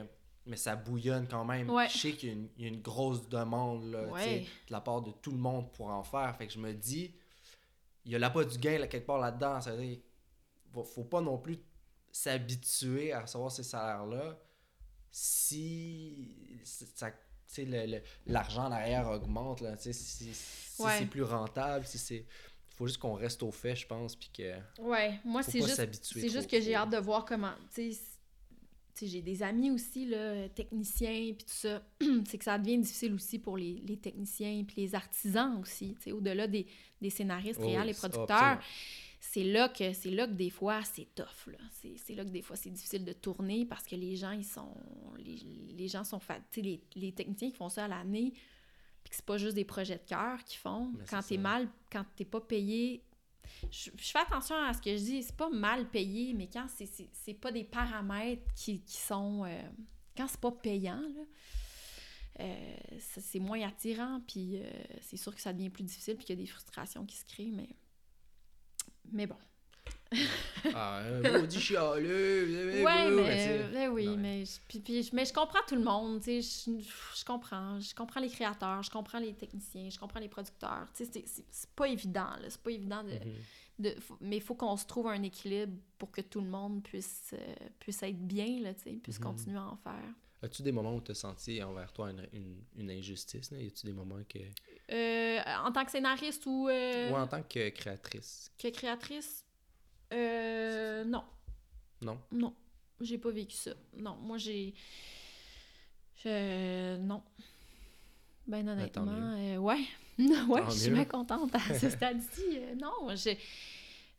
mais 0.46 0.58
ça 0.58 0.76
bouillonne 0.76 1.30
quand 1.30 1.46
même. 1.46 1.70
Ouais. 1.70 1.88
Je 1.88 1.98
sais 1.98 2.12
qu'il 2.12 2.28
y, 2.28 2.32
a 2.34 2.36
une- 2.36 2.50
il 2.58 2.64
y 2.64 2.66
a 2.66 2.68
une 2.68 2.82
grosse 2.82 3.30
demande 3.30 3.90
là, 3.90 4.04
Ouais. 4.10 4.42
de 4.42 4.72
la 4.74 4.82
part 4.82 5.02
de 5.02 5.12
tout 5.12 5.32
le 5.32 5.38
monde 5.38 5.72
pour 5.72 5.88
en 5.88 6.04
faire. 6.04 6.36
Fait 6.38 6.46
que 6.46 6.52
je 6.52 6.60
me 6.60 6.74
dis, 6.74 7.16
il 8.04 8.12
y 8.12 8.16
a 8.16 8.20
là-bas 8.20 8.44
du 8.44 8.58
gain 8.58 8.78
là, 8.80 8.88
quelque 8.88 9.06
part 9.08 9.20
là-dedans. 9.20 9.62
Ça 9.62 9.74
veut 9.74 9.82
dire, 9.86 10.00
faut, 10.74 10.84
faut 10.84 11.06
pas 11.06 11.22
non 11.22 11.38
plus 11.38 11.58
s'habituer 12.12 13.14
à 13.14 13.22
recevoir 13.22 13.50
ces 13.50 13.64
salaires-là 13.64 14.38
si 15.10 16.30
ça, 16.64 17.12
sais, 17.46 17.66
le- 17.66 17.86
le- 17.86 18.02
l'argent 18.26 18.70
derrière 18.70 19.08
augmente, 19.10 19.62
là, 19.62 19.78
si, 19.78 19.94
si 19.94 20.32
Ouais. 20.82 21.00
c'est 21.00 21.06
plus 21.06 21.24
rentable, 21.24 21.86
si 21.86 21.98
c'est... 21.98 22.26
faut 22.78 22.88
juste 22.88 23.00
qu'on 23.00 23.14
reste 23.16 23.42
au 23.44 23.52
fait, 23.52 23.76
je 23.76 23.88
pense, 23.88 24.16
puis 24.16 24.30
que 24.32 24.54
Ouais, 24.82 25.20
moi, 25.26 25.42
c'est 25.44 25.62
juste, 25.62 26.04
c'est 26.04 26.30
juste 26.30 26.50
que 26.50 26.62
j'ai 26.62 26.76
hâte 26.76 26.92
de 26.92 26.98
voir 26.98 27.26
comment, 27.26 27.54
tu 27.74 27.92
sais, 27.94 29.06
j'ai 29.06 29.22
des 29.22 29.44
amis 29.44 29.70
aussi, 29.70 30.06
là, 30.06 30.50
techniciens, 30.50 31.34
puis 31.34 31.46
tout 31.46 31.54
ça. 31.54 31.84
c'est 32.26 32.38
que 32.38 32.44
ça 32.44 32.58
devient 32.58 32.80
difficile 32.80 33.14
aussi 33.14 33.38
pour 33.40 33.56
les, 33.58 33.82
les 33.86 33.98
techniciens, 33.98 34.64
puis 34.64 34.82
les 34.82 34.96
artisans 34.96 35.60
aussi, 35.62 35.96
tu 35.96 36.04
sais, 36.04 36.12
au-delà 36.12 36.48
des, 36.48 36.66
des 37.02 37.10
scénaristes, 37.12 37.60
Oh 37.62 37.66
oui, 37.68 37.76
c'est- 37.94 38.08
producteurs. 38.10 38.60
c'est 39.20 39.44
là 39.44 39.70
que 39.70 39.94
c'est 39.94 40.10
là 40.12 40.26
que 40.28 40.34
des 40.34 40.50
fois 40.52 40.84
c'est 40.84 41.08
tough 41.16 41.48
là 41.52 41.58
c'est 41.72 42.14
là 42.16 42.24
que 42.24 42.30
des 42.30 42.42
fois 42.44 42.56
c'est 42.56 42.70
difficile 42.70 43.04
de 43.04 43.14
tourner 43.14 43.66
parce 43.66 43.84
que 43.84 43.96
les 43.96 44.16
gens 44.16 44.32
ils 44.32 44.46
sont 44.46 44.74
les, 45.18 45.38
les 45.76 45.88
gens 45.88 46.04
sont 46.04 46.20
fa- 46.20 46.40
tu 46.52 46.56
sais, 46.56 46.62
les, 46.62 46.82
les 46.96 47.12
techniciens 47.12 47.50
qui 47.50 47.58
font 47.58 47.68
ça 47.70 47.86
à 47.86 47.88
l'année 47.88 48.34
puis 49.08 49.12
que 49.12 49.16
c'est 49.16 49.26
pas 49.26 49.38
juste 49.38 49.56
des 49.56 49.64
projets 49.64 49.96
de 49.98 50.04
cœur 50.06 50.44
qu'ils 50.44 50.60
font 50.60 50.92
Mais 50.98 51.06
quand 51.10 51.22
t'es 51.22 51.38
mal 51.38 51.70
quand 51.90 52.04
t'es 52.18 52.26
pas 52.26 52.42
payé 52.42 53.02
je, 53.72 53.90
je 53.96 54.12
fais 54.12 54.20
attention 54.20 54.56
à 54.58 54.74
ce 54.74 54.82
que 54.82 54.92
je 54.92 55.02
dis 55.02 55.24
c'est 55.24 55.36
pas 55.38 55.50
mal 55.50 55.90
payé 55.90 56.34
mais 56.34 56.48
quand 56.52 56.68
c'est- 56.68 57.34
pas 57.36 57.52
des 57.54 57.64
paramètres 57.64 58.44
qui, 58.54 58.82
qui 58.82 58.98
sont 58.98 59.46
euh, 59.46 59.62
quand 60.18 60.28
c'est 60.28 60.42
pas 60.42 60.52
payant, 60.52 61.00
là, 61.00 61.24
euh, 62.40 62.76
c'est 63.00 63.40
moins 63.40 63.62
attirant, 63.68 64.20
puis 64.28 64.58
euh, 64.58 64.70
c'est 65.02 65.16
sûr 65.18 65.34
que 65.34 65.40
ça 65.42 65.54
devient 65.54 65.70
plus 65.70 65.84
difficile, 65.84 66.16
puis 66.16 66.26
qu'il 66.26 66.36
y 66.36 66.40
a 66.40 66.42
des 66.42 66.48
frustrations 66.50 67.06
qui 67.06 67.16
se 67.16 67.26
créent, 67.26 67.52
mais... 67.52 67.70
Mais 69.12 69.28
bon. 69.28 69.38
Ah, 70.74 71.00
un 71.00 71.22
maudit 71.40 71.60
chialeux. 71.60 72.84
Ouais, 72.84 73.10
mais, 73.12 73.38
sais. 73.38 73.60
euh, 73.62 73.72
ben 73.72 73.90
oui, 73.90 74.16
mais, 74.18 74.46
je- 74.46 74.60
puis, 74.68 74.80
puis 74.80 75.10
mais 75.14 75.26
je 75.26 75.34
comprends 75.34 75.60
tout 75.68 75.76
le 75.76 75.84
monde, 75.84 76.22
tu 76.22 76.42
sais, 76.42 76.72
je, 76.82 77.20
je 77.20 77.26
comprends, 77.26 77.80
je 77.80 77.94
comprends 77.96 78.20
les 78.20 78.30
créateurs, 78.30 78.82
je 78.84 78.90
comprends 78.90 79.20
les 79.20 79.34
techniciens, 79.34 79.90
je 79.90 79.98
comprends 80.00 80.20
les 80.20 80.30
producteurs, 80.30 80.88
tu 80.96 81.06
sais, 81.06 81.24
c'est- 81.26 81.70
pas 81.76 81.88
évident, 81.88 82.30
là, 82.42 82.50
c'est 82.50 82.62
pas 82.62 82.72
évident 82.72 83.04
de... 83.04 83.12
Mhm. 83.12 83.34
de 83.80 83.96
mais 84.22 84.38
il 84.38 84.42
faut 84.42 84.56
qu'on 84.56 84.76
se 84.78 84.86
trouve 84.86 85.08
un 85.08 85.22
équilibre 85.24 85.74
pour 85.98 86.12
que 86.12 86.22
tout 86.22 86.42
le 86.42 86.48
monde 86.50 86.84
puisse, 86.84 87.32
euh, 87.34 87.56
puisse 87.80 88.02
être 88.04 88.20
bien, 88.28 88.60
là, 88.62 88.74
tu 88.74 88.84
sais, 88.84 88.92
puisse 89.04 89.20
Mhm. 89.20 89.24
continuer 89.26 89.58
à 89.60 89.66
en 89.68 89.78
faire. 89.78 90.10
As-tu 90.44 90.62
des 90.62 90.72
moments 90.72 90.94
où 90.96 91.02
tu 91.02 91.12
as 91.12 91.16
senti 91.16 91.62
envers 91.64 91.92
toi 91.92 92.12
une, 92.12 92.28
une, 92.32 92.62
une 92.78 92.92
injustice? 92.92 93.50
Là? 93.50 93.58
Y 93.60 93.68
a-tu 93.68 93.88
des 93.88 93.94
moments 93.94 94.20
que. 94.30 94.38
Euh, 94.92 95.40
en 95.66 95.72
tant 95.72 95.84
que 95.84 95.90
scénariste 95.90 96.46
ou 96.46 96.70
euh, 96.70 97.10
Ou 97.12 97.16
en 97.16 97.26
tant 97.26 97.42
que 97.42 97.70
créatrice? 97.70 98.52
que 98.58 98.68
créatrice, 98.70 99.44
euh, 100.14 101.04
non. 101.06 101.24
Non? 102.02 102.20
Non, 102.32 102.54
j'ai 103.02 103.18
pas 103.18 103.32
vécu 103.32 103.56
ça. 103.56 103.72
Non, 103.98 104.16
moi 104.18 104.38
j'ai. 104.38 104.74
Je... 106.24 106.98
Non. 106.98 107.24
Ben 108.48 108.64
Ben, 108.66 108.70
honnêtement, 108.70 109.36
euh, 109.38 109.58
ouais. 109.58 109.84
ouais, 110.20 110.64
je 110.70 110.78
suis 110.78 110.92
bien 110.92 111.06
contente 111.06 111.54
à 111.54 111.60
ce 111.78 111.90
stade-ci. 111.92 112.42
euh, 112.58 112.76
non, 112.76 113.10
je, 113.10 113.36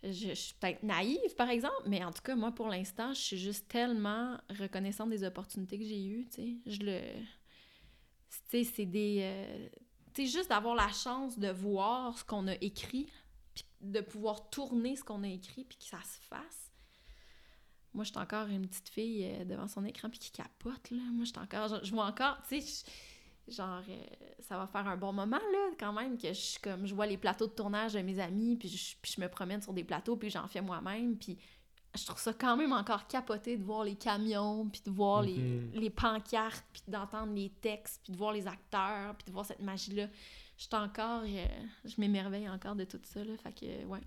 je, 0.05 0.11
je 0.29 0.35
suis 0.35 0.55
peut-être 0.61 0.83
naïve, 0.83 1.35
par 1.37 1.49
exemple, 1.49 1.83
mais 1.87 2.05
en 2.05 2.13
tout 2.13 2.23
cas, 2.23 2.37
moi, 2.37 2.53
pour 2.53 2.69
l'instant, 2.69 3.13
je 3.15 3.21
suis 3.21 3.39
juste 3.39 3.67
tellement 3.69 4.37
reconnaissante 4.61 5.11
des 5.11 5.25
opportunités 5.25 5.79
que 5.79 5.85
j'ai 5.85 6.05
eues, 6.05 6.27
tu 6.29 6.37
sais. 6.43 6.57
Je 6.67 6.79
le... 6.81 7.01
Tu 8.31 8.39
sais, 8.51 8.65
c'est 8.65 8.87
des... 8.87 9.21
euh, 9.23 9.69
Tu 10.15 10.27
sais, 10.27 10.39
juste 10.39 10.51
d'avoir 10.51 10.75
la 10.75 10.89
chance 10.93 11.39
de 11.39 11.49
voir 11.49 12.17
ce 12.19 12.25
qu'on 12.25 12.47
a 12.49 12.55
écrit, 12.61 13.09
puis 13.65 13.67
de 13.81 14.01
pouvoir 14.01 14.51
tourner 14.51 14.97
ce 14.97 15.05
qu'on 15.05 15.23
a 15.23 15.29
écrit, 15.29 15.65
puis 15.65 15.79
que 15.79 15.85
ça 15.85 16.01
se 16.03 16.21
fasse. 16.29 16.73
Moi, 17.95 18.05
je 18.05 18.11
suis 18.11 18.19
encore 18.19 18.47
une 18.49 18.67
petite 18.67 18.89
fille 18.89 19.25
euh, 19.25 19.45
devant 19.45 19.67
son 19.67 19.85
écran 19.85 20.09
puis 20.11 20.19
qui 20.19 20.31
capote, 20.31 20.91
là. 20.91 21.03
Moi, 21.13 21.25
je 21.25 21.31
suis 21.31 21.39
encore... 21.39 21.85
Je, 21.85 21.91
vois 21.91 22.05
encore, 22.07 22.37
tu 22.49 22.61
sais, 22.61 22.85
genre, 23.49 23.83
euh, 23.89 24.05
ça 24.41 24.59
va 24.59 24.67
faire 24.67 24.87
un 24.87 24.97
bon 24.97 25.13
moment, 25.13 25.39
là, 25.39 25.71
quand 25.79 25.93
même, 25.93 26.19
que 26.19 26.29
je 26.29 26.33
suis 26.35 26.61
comme... 26.61 26.87
Je 26.87 26.95
vois 26.95 27.07
les 27.07 27.17
plateaux 27.17 27.47
de 27.47 27.53
tournage 27.53 27.95
de 27.95 28.01
mes 28.01 28.21
amis, 28.21 28.57
puis 28.57 28.69
je, 28.69 28.95
puis 29.01 29.13
je 29.17 29.21
me 29.21 29.29
promène 29.29 29.63
sur 29.63 29.73
des 29.73 29.85
plateaux, 29.85 30.17
puis 30.17 30.31
j'en 30.31 30.47
fais 30.47 30.61
moi-même, 30.61 31.17
puis 31.17 31.39
je 31.97 32.05
trouve 32.05 32.19
ça 32.21 32.33
quand 32.35 32.57
même 32.57 32.73
encore 32.73 33.07
capoté 33.07 33.57
de 33.57 33.65
voir 33.65 33.83
les 33.85 33.97
camions, 33.97 34.69
puis 34.69 34.83
de 34.85 34.91
voir 34.91 35.23
les, 35.23 35.39
Mhm. 35.39 35.71
les 35.73 35.91
pancartes, 35.91 36.65
puis 36.73 36.83
d'entendre 36.87 37.33
les 37.33 37.51
textes, 37.61 38.03
puis 38.05 38.13
de 38.13 38.19
voir 38.19 38.33
les 38.33 38.47
acteurs, 38.47 39.17
puis 39.17 39.27
de 39.27 39.33
voir 39.33 39.47
cette 39.47 39.61
magie-là. 39.61 40.09
Je 40.59 40.65
suis 40.65 40.75
encore... 40.75 41.23
euh, 41.25 41.47
je 41.85 41.95
m'émerveille 42.01 42.49
encore 42.49 42.75
de 42.77 42.85
tout 42.85 43.01
ça, 43.05 43.25
là, 43.25 43.37
fait 43.39 43.53
que, 43.53 43.85
ouais. 43.87 44.01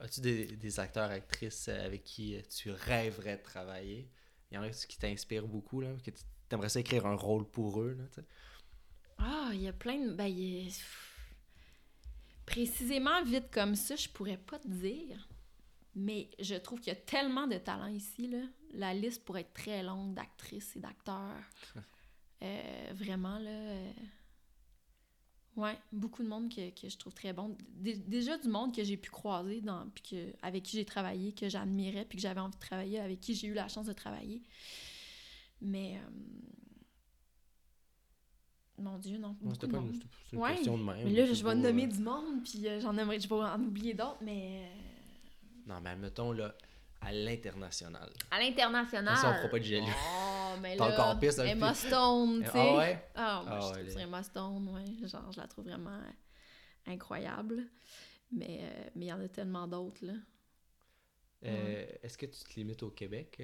As-tu 0.00 0.20
des, 0.20 0.46
des 0.56 0.80
acteurs, 0.80 1.10
actrices 1.10 1.68
euh, 1.68 1.84
avec 1.84 2.04
qui 2.04 2.36
euh, 2.36 2.42
tu 2.48 2.70
rêverais 2.70 3.38
de 3.38 3.42
travailler? 3.42 4.08
Y 4.52 4.58
en 4.58 4.62
a 4.62 4.70
qui 4.70 4.98
t'inspirent 4.98 5.48
beaucoup, 5.48 5.80
là? 5.80 5.88
Que 6.04 6.10
tu 6.12 6.22
aimerais 6.52 6.68
ça 6.68 6.80
écrire 6.80 7.06
un 7.06 7.16
rôle 7.16 7.44
pour 7.50 7.80
eux, 7.82 7.94
là, 7.98 8.04
tu 8.08 8.20
sais? 8.20 8.26
Ah, 9.18 9.50
il 9.52 9.62
y 9.62 9.68
a 9.68 9.72
plein 9.72 9.98
de. 9.98 10.12
Ben, 10.12 10.26
il 10.26 10.66
y 10.66 10.68
a- 10.68 10.72
Précisément, 12.44 13.24
vite 13.24 13.50
comme 13.50 13.74
ça, 13.74 13.96
je 13.96 14.08
pourrais 14.08 14.36
pas 14.36 14.58
te 14.58 14.68
dire. 14.68 15.28
Mais 15.96 16.30
je 16.38 16.54
trouve 16.54 16.78
qu'il 16.78 16.92
y 16.92 16.96
a 16.96 17.00
tellement 17.00 17.46
de 17.46 17.56
talent 17.58 17.86
ici, 17.88 18.28
là. 18.28 18.42
La 18.74 18.94
liste 18.94 19.24
pourrait 19.24 19.40
être 19.40 19.54
très 19.54 19.82
longue 19.82 20.14
d'actrices 20.14 20.76
et 20.76 20.80
d'acteurs. 20.80 21.42
Euh, 22.42 22.92
vraiment, 22.94 23.38
là. 23.38 23.48
euh, 23.48 23.92
Ouais, 25.56 25.76
beaucoup 25.90 26.22
de 26.22 26.28
monde 26.28 26.54
que, 26.54 26.68
que 26.78 26.88
je 26.88 26.96
trouve 26.98 27.14
très 27.14 27.32
bon. 27.32 27.56
Dé- 27.70 27.96
déjà 27.96 28.36
du 28.36 28.48
monde 28.48 28.74
que 28.76 28.84
j'ai 28.84 28.98
pu 28.98 29.10
croiser, 29.10 29.62
dans, 29.62 29.86
puis 29.94 30.02
que, 30.10 30.32
avec 30.42 30.62
qui 30.64 30.76
j'ai 30.76 30.84
travaillé, 30.84 31.32
que 31.32 31.48
j'admirais, 31.48 32.04
puis 32.04 32.16
que 32.16 32.22
j'avais 32.22 32.40
envie 32.40 32.54
de 32.54 32.60
travailler, 32.60 33.00
avec 33.00 33.20
qui 33.22 33.34
j'ai 33.34 33.46
eu 33.48 33.54
la 33.54 33.66
chance 33.68 33.86
de 33.86 33.92
travailler. 33.94 34.42
Mais. 35.62 35.96
euh, 35.96 36.10
Mon 38.78 38.98
Dieu, 38.98 39.16
non. 39.16 39.34
C'était 39.54 39.68
pas 39.68 39.78
une, 39.78 39.84
monde. 39.84 39.94
c'était- 39.94 40.06
c'est 40.28 40.36
une 40.36 40.42
Ouais, 40.42 40.54
question 40.56 40.76
de 40.78 40.82
même. 40.84 41.04
Mais 41.04 41.10
là, 41.12 41.32
je 41.32 41.42
vais 41.44 41.54
nommer 41.54 41.84
euh, 41.84 41.88
du 41.88 41.98
monde, 42.00 42.42
puis 42.44 42.68
euh, 42.68 42.78
j'en 42.80 42.94
aimerais, 42.98 43.18
je 43.18 43.26
vais 43.28 43.34
en 43.34 43.60
oublier 43.62 43.94
d'autres, 43.94 44.18
mais 44.20 44.68
Non, 45.66 45.80
mais 45.82 45.90
admettons, 45.90 46.32
là, 46.32 46.54
à 47.00 47.12
l'international. 47.12 48.10
à 48.30 48.38
l'international. 48.38 49.16
Ça, 49.16 49.30
on 49.30 49.34
fera 49.38 49.48
pas 49.48 49.58
de 49.58 49.64
jaloux. 49.64 49.86
Oh, 49.86 50.35
mais 50.60 50.76
là, 50.76 50.86
encore 50.86 51.32
ça, 51.32 51.44
le 51.44 51.50
Emma. 51.50 51.74
Stone, 51.74 52.44
tu 52.44 52.50
sais. 52.50 52.52
Ah 52.54 52.76
ouais? 52.76 53.08
Ah, 53.14 53.42
moi, 53.46 53.58
Ah 53.60 53.74
je 53.74 53.80
ouais, 53.80 53.90
ça 53.90 54.00
Emma 54.00 54.22
Stone, 54.22 54.68
ouais. 54.68 55.08
Genre, 55.08 55.32
je 55.32 55.40
la 55.40 55.46
trouve 55.46 55.64
vraiment 55.64 55.90
euh, 55.90 56.92
incroyable. 56.92 57.64
Mais 58.32 58.60
euh, 58.62 58.90
mais 58.96 59.06
il 59.06 59.08
y 59.08 59.12
en 59.12 59.20
a 59.20 59.28
tellement 59.28 59.68
d'autres, 59.68 60.04
là. 60.04 60.14
Euh, 61.44 61.86
Est-ce 62.02 62.18
que 62.18 62.26
tu 62.26 62.42
te 62.42 62.54
limites 62.54 62.82
au 62.82 62.90
Québec? 62.90 63.36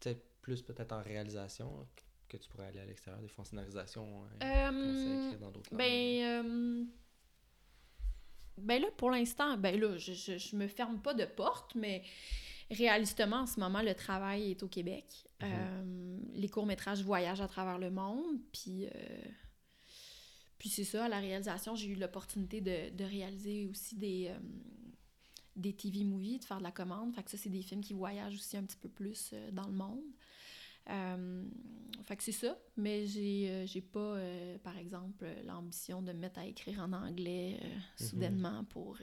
tu 0.00 0.08
sais, 0.08 0.22
plus 0.40 0.62
peut-être 0.62 0.92
en 0.92 1.02
réalisation, 1.02 1.86
que 2.28 2.36
tu 2.36 2.48
pourrais 2.48 2.66
aller 2.68 2.80
à 2.80 2.86
l'extérieur, 2.86 3.20
des 3.20 3.28
fois 3.28 3.42
en 3.42 3.44
scénarisation, 3.44 4.24
écrire 4.36 5.38
dans 5.38 5.50
d'autres? 5.50 5.74
Ben, 5.74 6.22
euh, 6.22 6.84
ben 8.56 8.80
là, 8.80 8.88
pour 8.96 9.10
l'instant, 9.10 9.56
ben 9.58 9.78
là, 9.78 9.96
je, 9.98 10.12
je, 10.12 10.38
je 10.38 10.56
me 10.56 10.66
ferme 10.66 11.00
pas 11.00 11.14
de 11.14 11.24
porte, 11.24 11.74
mais 11.74 12.02
réalistement, 12.72 13.36
en 13.42 13.46
ce 13.46 13.60
moment, 13.60 13.82
le 13.82 13.94
travail 13.94 14.50
est 14.50 14.62
au 14.62 14.68
Québec. 14.68 15.04
Mhm. 15.40 15.48
Euh, 15.52 16.18
les 16.34 16.48
courts-métrages 16.48 17.02
voyagent 17.02 17.40
à 17.40 17.48
travers 17.48 17.78
le 17.78 17.90
monde, 17.90 18.38
puis... 18.52 18.86
euh, 18.86 18.90
puis 20.58 20.68
c'est 20.68 20.84
ça, 20.84 21.06
à 21.06 21.08
la 21.08 21.18
réalisation, 21.18 21.74
j'ai 21.74 21.88
eu 21.88 21.96
l'opportunité 21.96 22.60
de, 22.60 22.90
de 22.90 23.04
réaliser 23.04 23.66
aussi 23.66 23.96
des, 23.96 24.28
euh, 24.28 24.38
des 25.56 25.72
TV 25.72 26.04
movies, 26.04 26.38
de 26.38 26.44
faire 26.44 26.58
de 26.58 26.62
la 26.62 26.70
commande. 26.70 27.12
Fait 27.14 27.24
que 27.24 27.30
ça, 27.32 27.36
c'est 27.36 27.48
des 27.50 27.62
films 27.62 27.80
qui 27.80 27.94
voyagent 27.94 28.36
aussi 28.36 28.56
un 28.56 28.62
petit 28.62 28.76
peu 28.76 28.88
plus 28.88 29.34
dans 29.50 29.66
le 29.66 29.72
monde. 29.72 30.04
Euh, 30.90 31.44
fait 32.04 32.16
que 32.16 32.22
c'est 32.22 32.32
ça, 32.32 32.56
mais 32.76 33.06
j'ai 33.06 33.48
euh, 33.50 33.66
j'ai 33.66 33.80
pas, 33.80 33.98
euh, 34.16 34.58
par 34.58 34.76
exemple, 34.78 35.26
l'ambition 35.44 36.00
de 36.02 36.12
me 36.12 36.18
mettre 36.18 36.38
à 36.40 36.46
écrire 36.46 36.80
en 36.80 36.92
anglais 36.92 37.58
Mhm. 37.60 38.06
soudainement 38.08 38.64
pour 38.64 38.98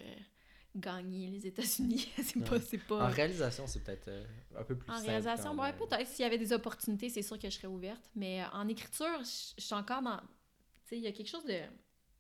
gagner 0.76 1.28
les 1.30 1.48
États-Unis. 1.48 2.08
c'est 2.24 2.40
pas, 2.44 2.56
Ouais. 2.58 2.78
pas... 2.88 3.08
En 3.08 3.12
réalisation, 3.12 3.66
c'est 3.68 3.84
peut-être 3.84 4.08
euh, 4.08 4.26
un 4.58 4.64
peu 4.64 4.78
plus 4.78 4.90
En 4.90 4.96
simple 4.96 5.08
réalisation, 5.08 5.56
ouais, 5.60 5.74
peut-être. 5.74 6.08
S'il 6.08 6.24
y 6.24 6.26
avait 6.26 6.38
des 6.38 6.54
opportunités, 6.54 7.10
c'est 7.10 7.22
sûr 7.24 7.38
que 7.40 7.50
je 7.50 7.56
serais 7.56 7.68
ouverte. 7.68 8.10
Mais 8.16 8.42
euh, 8.44 8.48
en 8.54 8.68
écriture, 8.68 9.20
je 9.24 9.62
suis 9.64 9.74
encore 9.76 10.02
dans. 10.02 10.18
Tu 10.18 10.90
sais, 10.90 10.98
il 10.98 11.04
y 11.04 11.08
a 11.08 11.12
quelque 11.12 11.30
chose 11.30 11.46
de. 11.46 11.60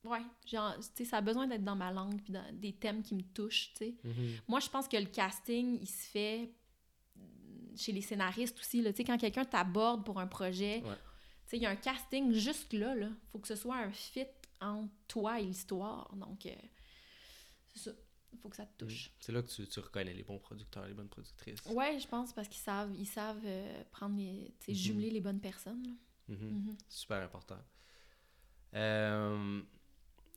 Ouais, 0.03 0.21
genre, 0.45 0.75
tu 0.79 0.85
sais, 0.95 1.05
ça 1.05 1.17
a 1.17 1.21
besoin 1.21 1.45
d'être 1.47 1.63
dans 1.63 1.75
ma 1.75 1.91
langue, 1.91 2.21
puis 2.21 2.31
dans 2.31 2.45
des 2.53 2.71
thèmes 2.73 3.03
qui 3.03 3.15
me 3.15 3.21
touchent, 3.21 3.73
tu 3.73 3.85
sais. 3.85 3.95
Mhm. 4.03 4.37
Moi, 4.47 4.59
je 4.61 4.69
pense 4.69 4.87
que 4.87 4.95
le 4.97 5.05
casting, 5.07 5.77
il 5.81 5.87
se 5.87 6.07
fait 6.09 6.51
chez 7.75 7.91
les 7.91 8.01
scénaristes 8.01 8.57
aussi, 8.59 8.81
là. 8.81 8.91
Tu 8.91 8.97
sais, 8.97 9.03
quand 9.03 9.17
quelqu'un 9.17 9.45
t'aborde 9.45 10.05
pour 10.05 10.19
un 10.19 10.27
projet, 10.27 10.81
Ouais. 10.83 10.95
tu 11.45 11.49
sais, 11.51 11.57
il 11.57 11.63
y 11.63 11.65
a 11.65 11.69
un 11.69 11.75
casting 11.75 12.31
juste 12.33 12.73
là, 12.73 12.95
là. 12.95 13.09
Faut 13.31 13.39
que 13.39 13.47
ce 13.47 13.55
soit 13.55 13.75
un 13.77 13.91
fit 13.91 14.25
entre 14.61 14.89
toi 15.07 15.39
et 15.39 15.43
l'histoire. 15.43 16.13
Donc, 16.15 16.45
euh, 16.45 16.49
c'est 17.73 17.79
ça. 17.79 17.91
Il 18.31 18.37
faut 18.39 18.49
que 18.49 18.55
ça 18.55 18.65
te 18.65 18.85
touche. 18.85 19.11
C'est 19.19 19.31
là 19.31 19.41
que 19.41 19.47
tu, 19.47 19.67
tu 19.67 19.79
reconnais 19.79 20.13
les 20.13 20.23
bons 20.23 20.37
producteurs, 20.39 20.85
les 20.85 20.93
bonnes 20.93 21.09
productrices. 21.09 21.59
Ouais, 21.65 21.99
je 21.99 22.07
pense 22.07 22.31
parce 22.33 22.47
qu'ils 22.47 22.61
savent, 22.61 22.93
ils 22.97 23.05
savent 23.07 23.41
euh, 23.45 23.83
prendre 23.91 24.15
les, 24.17 24.53
Mhm. 24.67 24.73
jumeler 24.75 25.09
les 25.09 25.21
bonnes 25.21 25.39
personnes. 25.41 25.83
là. 25.83 26.35
Mhm. 26.35 26.37
Mhm. 26.67 26.77
Super 26.87 27.23
important. 27.23 27.57
Euh, 28.75 29.61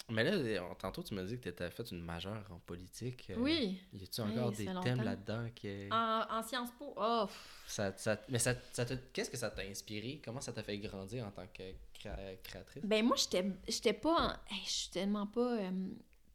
mais 0.08 0.24
là, 0.24 0.32
euh, 0.32 0.74
tantôt, 0.78 1.02
tu 1.02 1.14
m'as 1.14 1.22
dit 1.22 1.36
que 1.36 1.42
tu 1.42 1.48
étais 1.50 1.70
fait 1.70 1.90
une 1.90 2.00
majeure 2.02 2.44
en 2.50 2.58
politique. 2.60 3.30
Oui, 3.36 3.78
Y 3.92 4.04
a-tu 4.04 4.20
encore 4.22 4.52
des 4.52 4.64
thèmes 4.82 5.02
là-dedans 5.02 5.48
qui. 5.54 5.88
en, 5.90 6.24
en 6.30 6.42
Sciences 6.42 6.70
Po, 6.78 6.94
oh, 6.96 7.26
Ça, 7.66 7.96
ça- 7.96 8.20
mais 8.28 8.38
ça, 8.38 8.54
ça 8.72 8.84
te- 8.84 8.94
qu'est-ce 9.12 9.30
que 9.30 9.36
ça 9.36 9.50
t'a 9.50 9.62
inspiré? 9.62 10.20
Comment 10.24 10.40
ça 10.40 10.52
t'a 10.52 10.62
fait 10.62 10.78
grandir 10.78 11.26
en 11.26 11.30
tant 11.30 11.46
que 11.46 11.62
créa- 11.94 12.36
créatrice? 12.42 12.84
ben 12.84 13.04
moi 13.04 13.16
j'étais, 13.16 13.46
j'étais 13.68 13.92
pas, 13.92 14.14
en- 14.50 14.54
hey, 14.54 14.62
je 14.64 14.70
suis 14.70 14.90
tellement 14.90 15.26
pas, 15.26 15.58
euh, 15.60 15.70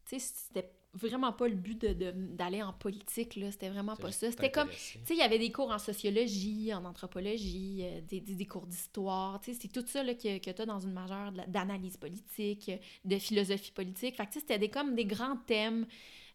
tu 0.06 0.18
sais, 0.18 0.32
c'était 0.50 0.72
vraiment 0.94 1.32
pas 1.32 1.48
le 1.48 1.54
but 1.54 1.80
de, 1.80 1.92
de- 1.92 2.10
d'aller 2.12 2.62
en 2.62 2.72
politique 2.72 3.36
là, 3.36 3.50
c'était 3.52 3.68
vraiment 3.68 3.94
pas 3.94 4.10
ça. 4.10 4.30
C'était 4.30 4.50
comme, 4.50 4.68
tu 4.70 4.76
sais, 5.04 5.14
il 5.14 5.18
y 5.18 5.22
avait 5.22 5.38
des 5.38 5.52
cours 5.52 5.70
en 5.70 5.78
sociologie, 5.78 6.72
en 6.74 6.84
anthropologie, 6.84 7.80
euh, 7.82 8.00
des, 8.00 8.20
des, 8.20 8.34
des 8.34 8.46
cours 8.46 8.66
d'histoire, 8.66 9.40
tu 9.40 9.52
sais, 9.52 9.58
c'est 9.60 9.68
tout 9.68 9.84
ça 9.86 10.02
là, 10.02 10.14
que, 10.14 10.38
que 10.38 10.50
tu 10.50 10.62
as 10.62 10.66
dans 10.66 10.80
une 10.80 10.92
majeure 10.92 11.30
de 11.32 11.42
d'analyse 11.46 11.96
politique, 11.98 12.70
de 13.04 13.18
philosophie 13.18 13.70
politique. 13.72 14.16
Fait 14.16 14.24
que, 14.26 14.32
tu 14.32 14.34
sais, 14.34 14.40
c'était 14.40 14.58
des, 14.58 14.70
comme 14.70 14.94
des 14.94 15.04
grands 15.04 15.36
thèmes, 15.36 15.86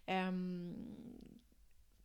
euh, 0.09 0.71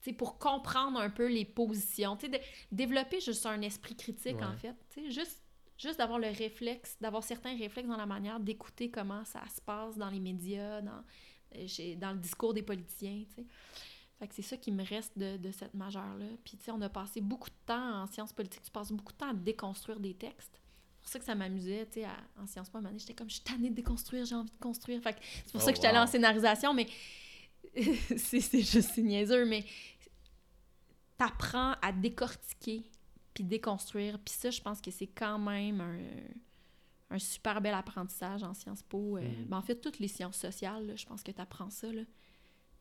tu 0.03 0.11
sais, 0.11 0.13
pour 0.13 0.39
comprendre 0.39 0.99
un 1.01 1.11
peu 1.11 1.27
les 1.29 1.45
positions, 1.45 2.17
tu 2.17 2.27
sais, 2.27 2.33
de- 2.33 2.41
développer 2.73 3.21
juste 3.21 3.45
un 3.47 3.61
esprit 3.63 3.95
critique, 3.97 4.37
en 4.55 4.57
fait, 4.57 4.75
tu 4.91 5.03
sais, 5.03 5.11
juste, 5.11 5.43
juste 5.77 5.99
d'avoir 5.99 6.19
le 6.19 6.29
réflexe, 6.29 6.97
d'avoir 7.01 7.23
certains 7.23 7.57
réflexes 7.57 7.89
dans 7.89 7.97
la 7.97 8.07
manière 8.07 8.41
d'écouter 8.41 8.91
comment 8.91 9.25
ça 9.25 9.43
se 9.55 9.61
passe 9.61 9.97
dans 9.97 10.09
les 10.11 10.21
médias, 10.21 10.81
dans, 10.81 11.03
dans 11.97 12.13
le 12.13 12.19
discours 12.19 12.55
des 12.55 12.63
politiciens, 12.63 13.25
tu 13.29 13.43
sais. 13.43 13.47
Fait 14.19 14.27
que 14.27 14.35
c'est 14.35 14.43
ça 14.43 14.57
qui 14.57 14.73
me 14.73 14.85
reste 14.85 15.17
de, 15.17 15.37
de 15.37 15.53
cette 15.53 15.75
majeure-là. 15.75 16.27
Puis, 16.45 16.57
tu 16.57 16.65
sais, 16.65 16.73
on 16.73 16.81
a 16.81 16.89
passé 16.89 17.21
beaucoup 17.21 17.51
de 17.51 17.55
temps 17.67 18.03
en 18.03 18.07
sciences 18.09 18.33
politiques, 18.33 18.63
tu 18.63 18.71
passes 18.71 18.91
beaucoup 18.91 19.13
de 19.13 19.19
temps 19.19 19.31
à 19.31 19.35
déconstruire 19.35 20.01
des 20.01 20.15
textes. 20.15 20.61
pour 21.01 21.09
ça 21.09 21.21
que 21.21 21.25
ça 21.25 21.37
m'amusait, 21.37 21.87
tu 21.87 22.01
sais, 22.01 22.07
en 22.37 22.47
Sciences 22.47 22.69
Po, 22.69 22.79
à 22.79 22.81
un 22.81 22.99
j'étais 22.99 23.15
comme, 23.15 23.29
je 23.29 23.35
suis 23.35 23.45
tannée 23.45 23.71
de 23.71 23.77
déconstruire, 23.77 24.25
j'ai 24.25 24.35
envie 24.35 24.51
de 24.51 24.59
construire. 24.59 25.01
Fait 25.03 25.13
que 25.13 25.21
c'est 25.23 25.53
pour 25.53 25.61
Oh, 25.61 25.65
ça 25.65 25.71
que 25.71 25.77
j'étais 25.77 25.87
allée 25.89 25.99
en 25.99 26.07
scénarisation, 26.09 26.75
mais 26.75 26.89
c'est 28.17 28.41
c'est 28.41 28.63
juste 28.63 28.91
c'est 28.93 29.03
niaiseux, 29.03 29.45
mais 29.45 29.65
t'apprends 31.17 31.75
à 31.83 31.93
décortiquer 31.93 32.83
puis 33.35 33.45
déconstruire. 33.45 34.19
Puis 34.19 34.35
ça, 34.35 34.51
je 34.51 34.61
pense 34.61 34.81
que 34.81 34.91
c'est 34.91 35.07
quand 35.07 35.39
même 35.39 35.81
un, 35.81 35.99
un 37.11 37.19
super 37.19 37.61
bel 37.61 37.75
apprentissage 37.75 38.43
en 38.43 38.55
Sciences 38.55 38.83
Po. 38.83 39.17
Euh, 39.17 39.23
Mhm. 39.23 39.47
ben, 39.47 39.57
en 39.59 39.63
fait, 39.63 39.77
toutes 39.77 39.99
les 39.99 40.09
sciences 40.09 40.37
sociales, 40.37 40.87
là, 40.87 40.97
je 40.97 41.07
pense 41.07 41.23
que 41.23 41.31
t'apprends 41.33 41.71
ça. 41.71 41.91
Là. 41.93 42.03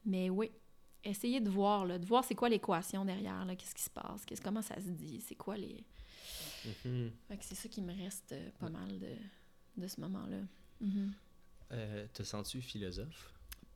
Mais 0.06 0.30
oui, 0.30 0.52
essayez 1.04 1.40
de 1.40 1.50
voir, 1.50 1.86
là, 1.86 1.98
de 1.98 2.06
voir 2.06 2.24
c'est 2.26 2.36
quoi 2.36 2.50
l'équation 2.50 3.06
derrière, 3.06 3.46
là, 3.46 3.56
qu'est-ce 3.56 3.76
qui 3.76 3.84
se 3.84 3.90
passe, 3.90 4.26
qu'est-ce, 4.26 4.42
comment 4.42 4.62
ça 4.62 4.76
se 4.76 4.90
dit, 4.90 5.22
c'est 5.22 5.36
quoi 5.36 5.56
les... 5.58 5.84
Que 6.84 7.36
c'est 7.42 7.56
ça 7.56 7.70
qui 7.70 7.82
me 7.82 7.94
reste 7.96 8.34
euh, 8.34 8.50
pas 8.60 8.70
mal 8.70 9.00
de, 9.00 9.16
de 9.78 9.88
ce 9.88 10.02
moment-là. 10.02 10.40
Mhm. 10.82 11.14
Euh, 11.72 12.06
te 12.14 12.24
sens-tu 12.24 12.62
philosophe? 12.62 13.34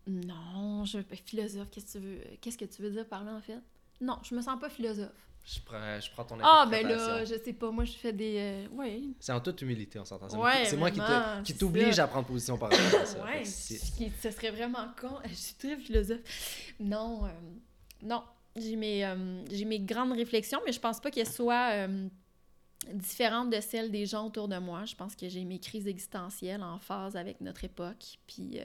Non, 0.07 0.83
je 0.83 0.99
philosophe, 1.25 1.69
qu'est-ce 1.69 1.93
que 1.93 1.99
tu 1.99 2.03
veux 2.05 2.21
qu'est-ce 2.41 2.57
que 2.57 2.65
tu 2.65 2.81
veux 2.81 2.89
dire 2.91 3.07
par 3.07 3.23
là 3.23 3.35
en 3.35 3.41
fait? 3.41 3.59
Non, 4.01 4.17
je 4.23 4.33
me 4.35 4.41
sens 4.41 4.59
pas 4.59 4.69
philosophe. 4.69 5.29
Je 5.43 5.59
prends, 5.65 5.99
je 5.99 6.11
prends 6.11 6.23
ton 6.23 6.37
Ah 6.43 6.67
ben 6.69 6.87
là, 6.87 7.25
je 7.25 7.33
sais 7.43 7.53
pas, 7.53 7.71
moi 7.71 7.83
je 7.83 7.93
fais 7.93 8.13
des 8.13 8.35
euh, 8.37 8.67
ouais. 8.75 9.01
C'est 9.19 9.31
en 9.31 9.39
toute 9.41 9.61
humilité, 9.61 9.97
on 9.99 10.05
s'entend. 10.05 10.29
C'est 10.29 10.37
Ouais, 10.37 10.65
c'est 10.65 10.77
moi 10.77 10.91
qui 10.91 10.99
te- 10.99 11.41
qui 11.43 11.55
t'oblige 11.55 11.97
à 11.99 12.07
prendre 12.07 12.27
position 12.27 12.57
par 12.57 12.69
rapport 12.69 13.01
à 13.01 13.05
ça. 13.05 13.23
Ouais, 13.25 13.43
ce 13.43 14.31
serait 14.31 14.51
vraiment 14.51 14.87
con. 14.99 15.17
Je 15.27 15.33
suis 15.33 15.55
très 15.55 15.77
philosophe. 15.77 16.19
Non, 16.79 17.25
euh, 17.25 17.29
non, 18.03 18.23
j'ai 18.55 18.75
mes 18.75 19.03
euh, 19.03 19.43
j'ai 19.51 19.65
mes 19.65 19.79
grandes 19.79 20.13
réflexions, 20.13 20.61
mais 20.65 20.71
je 20.71 20.79
pense 20.79 20.99
pas 21.01 21.09
qu'elles 21.09 21.27
soient 21.31 21.71
euh, 21.71 22.07
différentes 22.93 23.49
de 23.49 23.59
celles 23.61 23.89
des 23.91 24.05
gens 24.05 24.27
autour 24.27 24.47
de 24.47 24.57
moi. 24.59 24.85
Je 24.85 24.95
pense 24.95 25.15
que 25.15 25.27
j'ai 25.27 25.43
mes 25.43 25.59
crises 25.59 25.87
existentielles 25.87 26.61
en 26.63 26.77
phase 26.77 27.15
avec 27.15 27.41
notre 27.41 27.63
époque. 27.63 28.19
Puis 28.27 28.59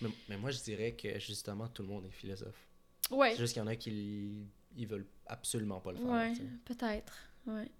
mais, 0.00 0.08
mais 0.28 0.36
moi, 0.36 0.50
je 0.52 0.60
dirais 0.60 0.92
que 0.92 1.18
justement, 1.18 1.66
tout 1.68 1.82
le 1.82 1.88
monde 1.88 2.06
est 2.06 2.10
philosophe. 2.10 2.68
ouais, 3.10 3.32
C'est 3.32 3.38
juste 3.38 3.52
qu'il 3.54 3.62
y 3.62 3.64
en 3.64 3.68
a 3.68 3.76
qui 3.76 4.46
ils 4.76 4.86
veulent 4.86 5.06
absolument 5.26 5.80
pas 5.80 5.92
le 5.92 5.98
faire. 5.98 6.06
Ouais, 6.08 6.32
peut-être. 6.64 7.30
Ouais. 7.46 7.70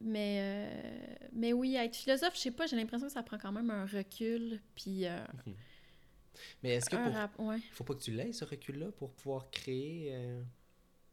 Mais, 0.00 0.38
euh, 0.40 1.14
mais 1.32 1.52
oui, 1.52 1.76
être 1.76 1.96
philosophe, 1.96 2.34
je 2.34 2.40
sais 2.40 2.50
pas, 2.50 2.66
j'ai 2.66 2.76
l'impression 2.76 3.06
que 3.06 3.12
ça 3.12 3.22
prend 3.22 3.38
quand 3.38 3.52
même 3.52 3.70
un 3.70 3.86
recul. 3.86 4.60
Puis. 4.74 5.06
euh, 5.06 5.24
Mais 6.62 6.74
est-ce 6.74 6.90
que 6.90 6.96
pour... 6.96 7.12
rap- 7.14 7.38
ouais. 7.38 7.58
faut 7.72 7.84
pas 7.84 7.94
que 7.94 8.02
tu 8.02 8.10
l'aies, 8.10 8.32
ce 8.32 8.44
recul-là, 8.44 8.92
pour 8.92 9.10
pouvoir 9.12 9.50
créer... 9.50 10.10
euh, 10.14 10.42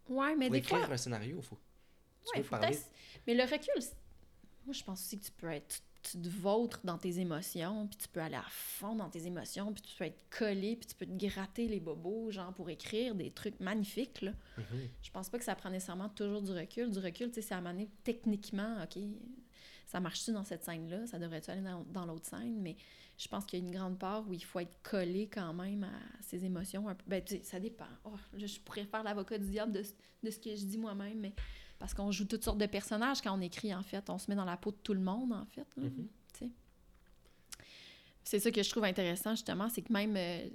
ouais, 0.10 0.36
mais 0.36 0.48
pour 0.48 0.54
des 0.54 0.58
écrire 0.60 0.80
fois. 0.86 0.94
un 0.94 0.98
scénario, 0.98 1.42
faut... 1.42 1.58
Tu 2.26 2.38
ouais, 2.38 2.44
faut 2.44 2.50
parler... 2.50 2.78
Mais 3.26 3.34
le 3.34 3.44
recul, 3.44 3.74
moi, 4.66 4.74
je 4.74 4.84
pense 4.84 5.02
aussi 5.02 5.20
que 5.20 5.26
tu 5.26 5.32
peux 5.32 5.50
être. 5.50 5.82
Tu 6.04 6.22
te 6.22 6.28
vautres 6.28 6.82
dans 6.84 6.98
tes 6.98 7.20
émotions, 7.20 7.88
puis 7.88 7.98
tu 7.98 8.08
peux 8.10 8.22
aller 8.22 8.36
à 8.36 8.46
fond 8.50 8.96
dans 8.96 9.10
tes 9.10 9.26
émotions, 9.26 9.72
puis 9.74 9.82
tu 9.82 9.96
peux 9.96 10.04
être 10.04 10.20
collé, 10.30 10.76
puis 10.76 10.88
tu 10.88 10.96
peux 10.96 11.06
te 11.06 11.26
gratter 11.26 11.68
les 11.68 11.80
bobos, 11.80 12.30
genre 12.32 12.54
pour 12.54 12.70
écrire 12.70 13.16
des 13.16 13.32
trucs 13.32 13.60
magnifiques, 13.60 14.22
là. 14.22 14.32
Mhm. 14.58 14.90
Je 15.02 15.12
pense 15.12 15.30
pas 15.30 15.38
que 15.38 15.46
ça 15.46 15.56
prend 15.56 15.70
nécessairement 15.70 16.10
toujours 16.10 16.42
du 16.42 16.52
recul. 16.52 16.92
Du 16.92 17.00
recul, 17.00 17.30
tu 17.30 17.36
sais, 17.36 17.42
c'est 17.42 17.56
à 17.56 17.64
techniquement, 18.04 18.84
OK, 18.84 19.02
ça 19.94 20.00
marche-tu 20.00 20.32
dans 20.34 20.44
cette 20.44 20.64
scène-là? 20.64 21.06
Ça 21.06 21.20
devrait-tu 21.20 21.52
aller 21.52 21.62
dans, 21.62 21.84
dans 21.92 22.06
l'autre 22.08 22.26
scène? 22.26 22.60
Mais 22.62 22.76
je 23.16 23.28
pense 23.28 23.46
qu'il 23.46 23.60
y 23.60 23.62
a 23.62 23.66
une 23.66 23.72
grande 23.72 24.00
part 24.00 24.28
où 24.28 24.34
il 24.34 24.44
faut 24.44 24.60
être 24.60 24.76
collé 24.82 25.30
quand 25.32 25.54
même 25.54 25.84
à 25.84 26.22
ses 26.24 26.44
émotions. 26.46 26.90
Un 26.90 26.96
peu. 26.96 27.04
Ben, 27.08 27.24
tu 27.24 27.36
sais, 27.38 27.44
ça 27.44 27.60
dépend. 27.60 27.86
Oh, 28.04 28.16
je 28.36 28.60
pourrais 28.62 28.86
faire 28.86 29.04
l'avocat 29.04 29.38
du 29.38 29.46
diable 29.48 29.72
de, 29.72 29.84
ce- 29.84 29.94
de 30.24 30.32
ce 30.32 30.40
que 30.40 30.56
je 30.56 30.66
dis 30.66 30.80
moi-même, 30.80 31.20
mais 31.20 31.34
parce 31.78 31.94
qu'on 31.94 32.10
joue 32.12 32.26
toutes 32.26 32.44
sortes 32.44 32.58
de 32.58 32.66
personnages 32.66 33.22
quand 33.22 33.38
on 33.38 33.42
écrit, 33.42 33.72
en 33.76 33.84
fait. 33.84 34.10
On 34.10 34.18
se 34.18 34.32
met 34.32 34.36
dans 34.36 34.46
la 34.46 34.58
peau 34.58 34.72
de 34.72 34.78
tout 34.78 34.96
le 34.96 35.00
monde, 35.00 35.32
en 35.32 35.46
fait. 35.46 35.68
Mhm. 35.78 36.08
tu 36.34 36.40
sais. 36.40 36.50
C'est 38.24 38.40
ça 38.40 38.50
que 38.52 38.64
je 38.64 38.70
trouve 38.72 38.86
intéressant, 38.86 39.32
justement, 39.36 39.70
c'est 39.70 39.82
que 39.84 39.94
même 39.94 40.16
euh, 40.18 40.50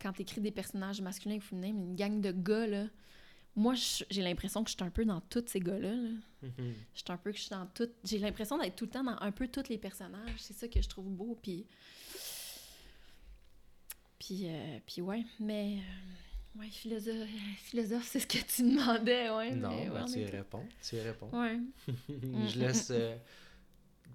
quand 0.00 0.12
tu 0.12 0.22
écris 0.22 0.40
des 0.40 0.50
personnages 0.50 1.00
masculins 1.00 1.36
ou 1.36 1.40
féminins, 1.40 1.68
une 1.68 1.94
gang 1.94 2.20
de 2.20 2.32
gars, 2.32 2.66
là, 2.66 2.86
moi, 3.56 3.74
j'ai 4.10 4.22
l'impression 4.22 4.64
que 4.64 4.70
je 4.70 4.74
suis 4.76 4.84
un 4.84 4.90
peu 4.90 5.04
dans 5.04 5.20
tous 5.20 5.44
ces 5.46 5.60
gars-là. 5.60 5.92
là. 5.94 6.08
Mhm. 6.42 6.74
Je 6.94 6.98
suis 6.98 7.04
un 7.08 7.16
peu 7.16 7.30
que 7.30 7.36
je 7.38 7.42
suis 7.42 7.50
dans 7.50 7.66
tout. 7.66 7.88
J'ai 8.04 8.18
l'impression 8.18 8.58
d'être 8.58 8.74
tout 8.76 8.84
le 8.86 8.90
temps 8.90 9.04
dans 9.04 9.16
un 9.20 9.30
peu 9.32 9.46
tous 9.48 9.68
les 9.68 9.78
personnages. 9.78 10.38
C'est 10.38 10.54
ça 10.54 10.66
que 10.68 10.80
je 10.82 10.88
trouve 10.88 11.06
beau. 11.08 11.38
Puis. 11.42 11.64
Puis, 14.18 14.42
euh, 14.46 14.78
puis 14.86 15.02
ouais. 15.02 15.22
Mais. 15.40 15.78
euh, 15.78 16.60
ouais, 16.60 16.68
philosophe, 16.70 17.28
philosophe 17.58 18.06
c'est 18.06 18.20
ce 18.20 18.26
que 18.26 18.38
tu 18.38 18.62
demandais. 18.62 19.30
Ouais, 19.30 19.54
Non, 19.54 19.70
mais, 19.70 19.88
ben, 19.88 20.02
ouais, 20.04 20.12
tu 20.12 20.18
y 20.18 20.22
est- 20.22 20.30
réponds. 20.30 20.66
Tu 20.82 20.96
y 20.96 21.00
réponds. 21.00 21.30
Ouais. 21.32 21.58
je 22.48 22.58
laisse... 22.58 22.88
euh, 22.90 23.16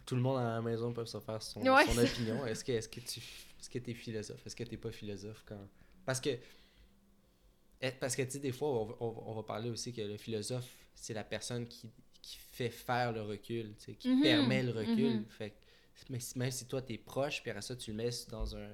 tout 0.06 0.16
le 0.16 0.22
monde 0.22 0.40
à 0.40 0.56
la 0.56 0.62
maison 0.62 0.92
peut 0.92 1.06
se 1.06 1.20
faire 1.20 1.42
son, 1.42 1.62
Ouais. 1.62 1.86
son 1.86 1.98
opinion. 2.00 2.46
Est-ce 2.46 2.64
que, 2.64 2.72
est-ce 2.72 2.90
que 2.90 3.00
tu 3.00 3.20
est-ce 3.60 3.70
que 3.70 3.78
es 3.78 3.94
philosophe? 3.94 4.46
Est-ce 4.46 4.56
que 4.56 4.64
t'es 4.64 4.78
pas 4.78 4.92
philosophe 4.92 5.44
quand... 5.46 5.68
Parce 6.06 6.20
que... 6.20 6.30
eh, 7.82 7.92
Parce 7.92 8.16
que, 8.16 8.22
tu 8.24 8.32
sais, 8.32 8.40
des 8.40 8.52
fois, 8.52 8.70
on 8.70 8.86
va, 8.86 8.96
on 9.00 9.10
va- 9.12 9.22
on 9.28 9.34
va 9.36 9.44
parler 9.44 9.70
aussi 9.70 9.94
que 9.94 10.02
le 10.02 10.18
philosophe, 10.18 10.70
c'est 10.96 11.14
la 11.14 11.24
personne 11.24 11.68
qui, 11.68 11.90
qui 12.22 12.38
fait 12.38 12.70
faire 12.70 13.12
le 13.14 13.22
recul, 13.22 13.76
tu 13.78 13.94
qui 13.96 14.10
Mhm, 14.10 14.22
permet 14.22 14.64
le 14.64 14.72
recul. 14.72 15.14
mhm. 15.18 15.26
Fait 15.30 15.54
mais 16.10 16.20
même 16.38 16.52
si 16.52 16.66
toi, 16.66 16.82
t'es 16.82 16.98
proche, 16.98 17.42
puis 17.42 17.52
après 17.52 17.62
ça, 17.62 17.76
tu 17.76 17.92
le 17.92 17.98
mets 17.98 18.10
dans 18.30 18.56
un, 18.56 18.70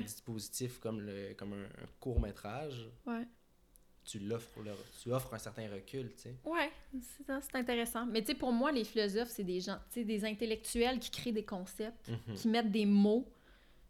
dispositif 0.00 0.78
comme, 0.78 1.00
le, 1.00 1.32
comme 1.34 1.52
un, 1.54 1.64
un 1.64 1.86
court-métrage, 2.00 2.88
Ouais. 3.06 3.26
tu 4.04 4.18
l'offres 4.18 4.60
tu 5.02 5.10
offres 5.12 5.32
un 5.34 5.38
certain 5.38 5.68
recul, 5.70 6.12
tu 6.14 6.22
sais. 6.22 6.34
Ouais, 6.44 6.70
c'est 7.00 7.54
intéressant. 7.56 8.04
Mais 8.06 8.20
tu 8.20 8.28
sais, 8.28 8.34
pour 8.34 8.52
moi, 8.52 8.72
les 8.72 8.84
philosophes, 8.84 9.30
c'est 9.30 9.44
des 9.44 9.60
gens, 9.60 9.76
tu 9.90 10.00
sais, 10.00 10.04
des 10.04 10.24
intellectuels 10.24 10.98
qui 10.98 11.10
créent 11.10 11.32
des 11.32 11.44
concepts, 11.44 12.08
Mhm. 12.08 12.34
qui 12.34 12.48
mettent 12.48 12.70
des 12.72 12.86
mots 12.86 13.26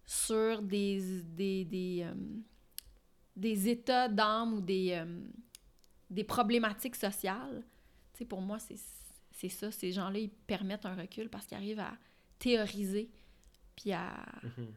sur 0.07 0.63
des, 0.63 1.23
des, 1.23 1.65
des, 1.65 2.03
euh, 2.03 2.15
des 3.39 3.69
états 3.69 4.09
d'âme 4.09 4.55
ou 4.55 4.61
des, 4.61 4.91
euh, 4.93 5.21
des 6.11 6.25
problématiques 6.25 6.97
sociales. 6.97 7.65
Tu 8.13 8.19
sais, 8.19 8.25
pour 8.25 8.41
moi, 8.41 8.59
c'est 8.59 9.49
ça. 9.49 9.71
Ces 9.71 9.93
gens-là, 9.93 10.19
ils 10.19 10.29
permettent 10.31 10.87
un 10.87 10.95
recul 10.95 11.29
parce 11.29 11.47
qu'ils 11.47 11.57
arrivent 11.57 11.81
à 11.81 11.97
théoriser 12.39 13.11
puis 13.77 13.93
à, 13.93 14.27
Mhm. 14.43 14.73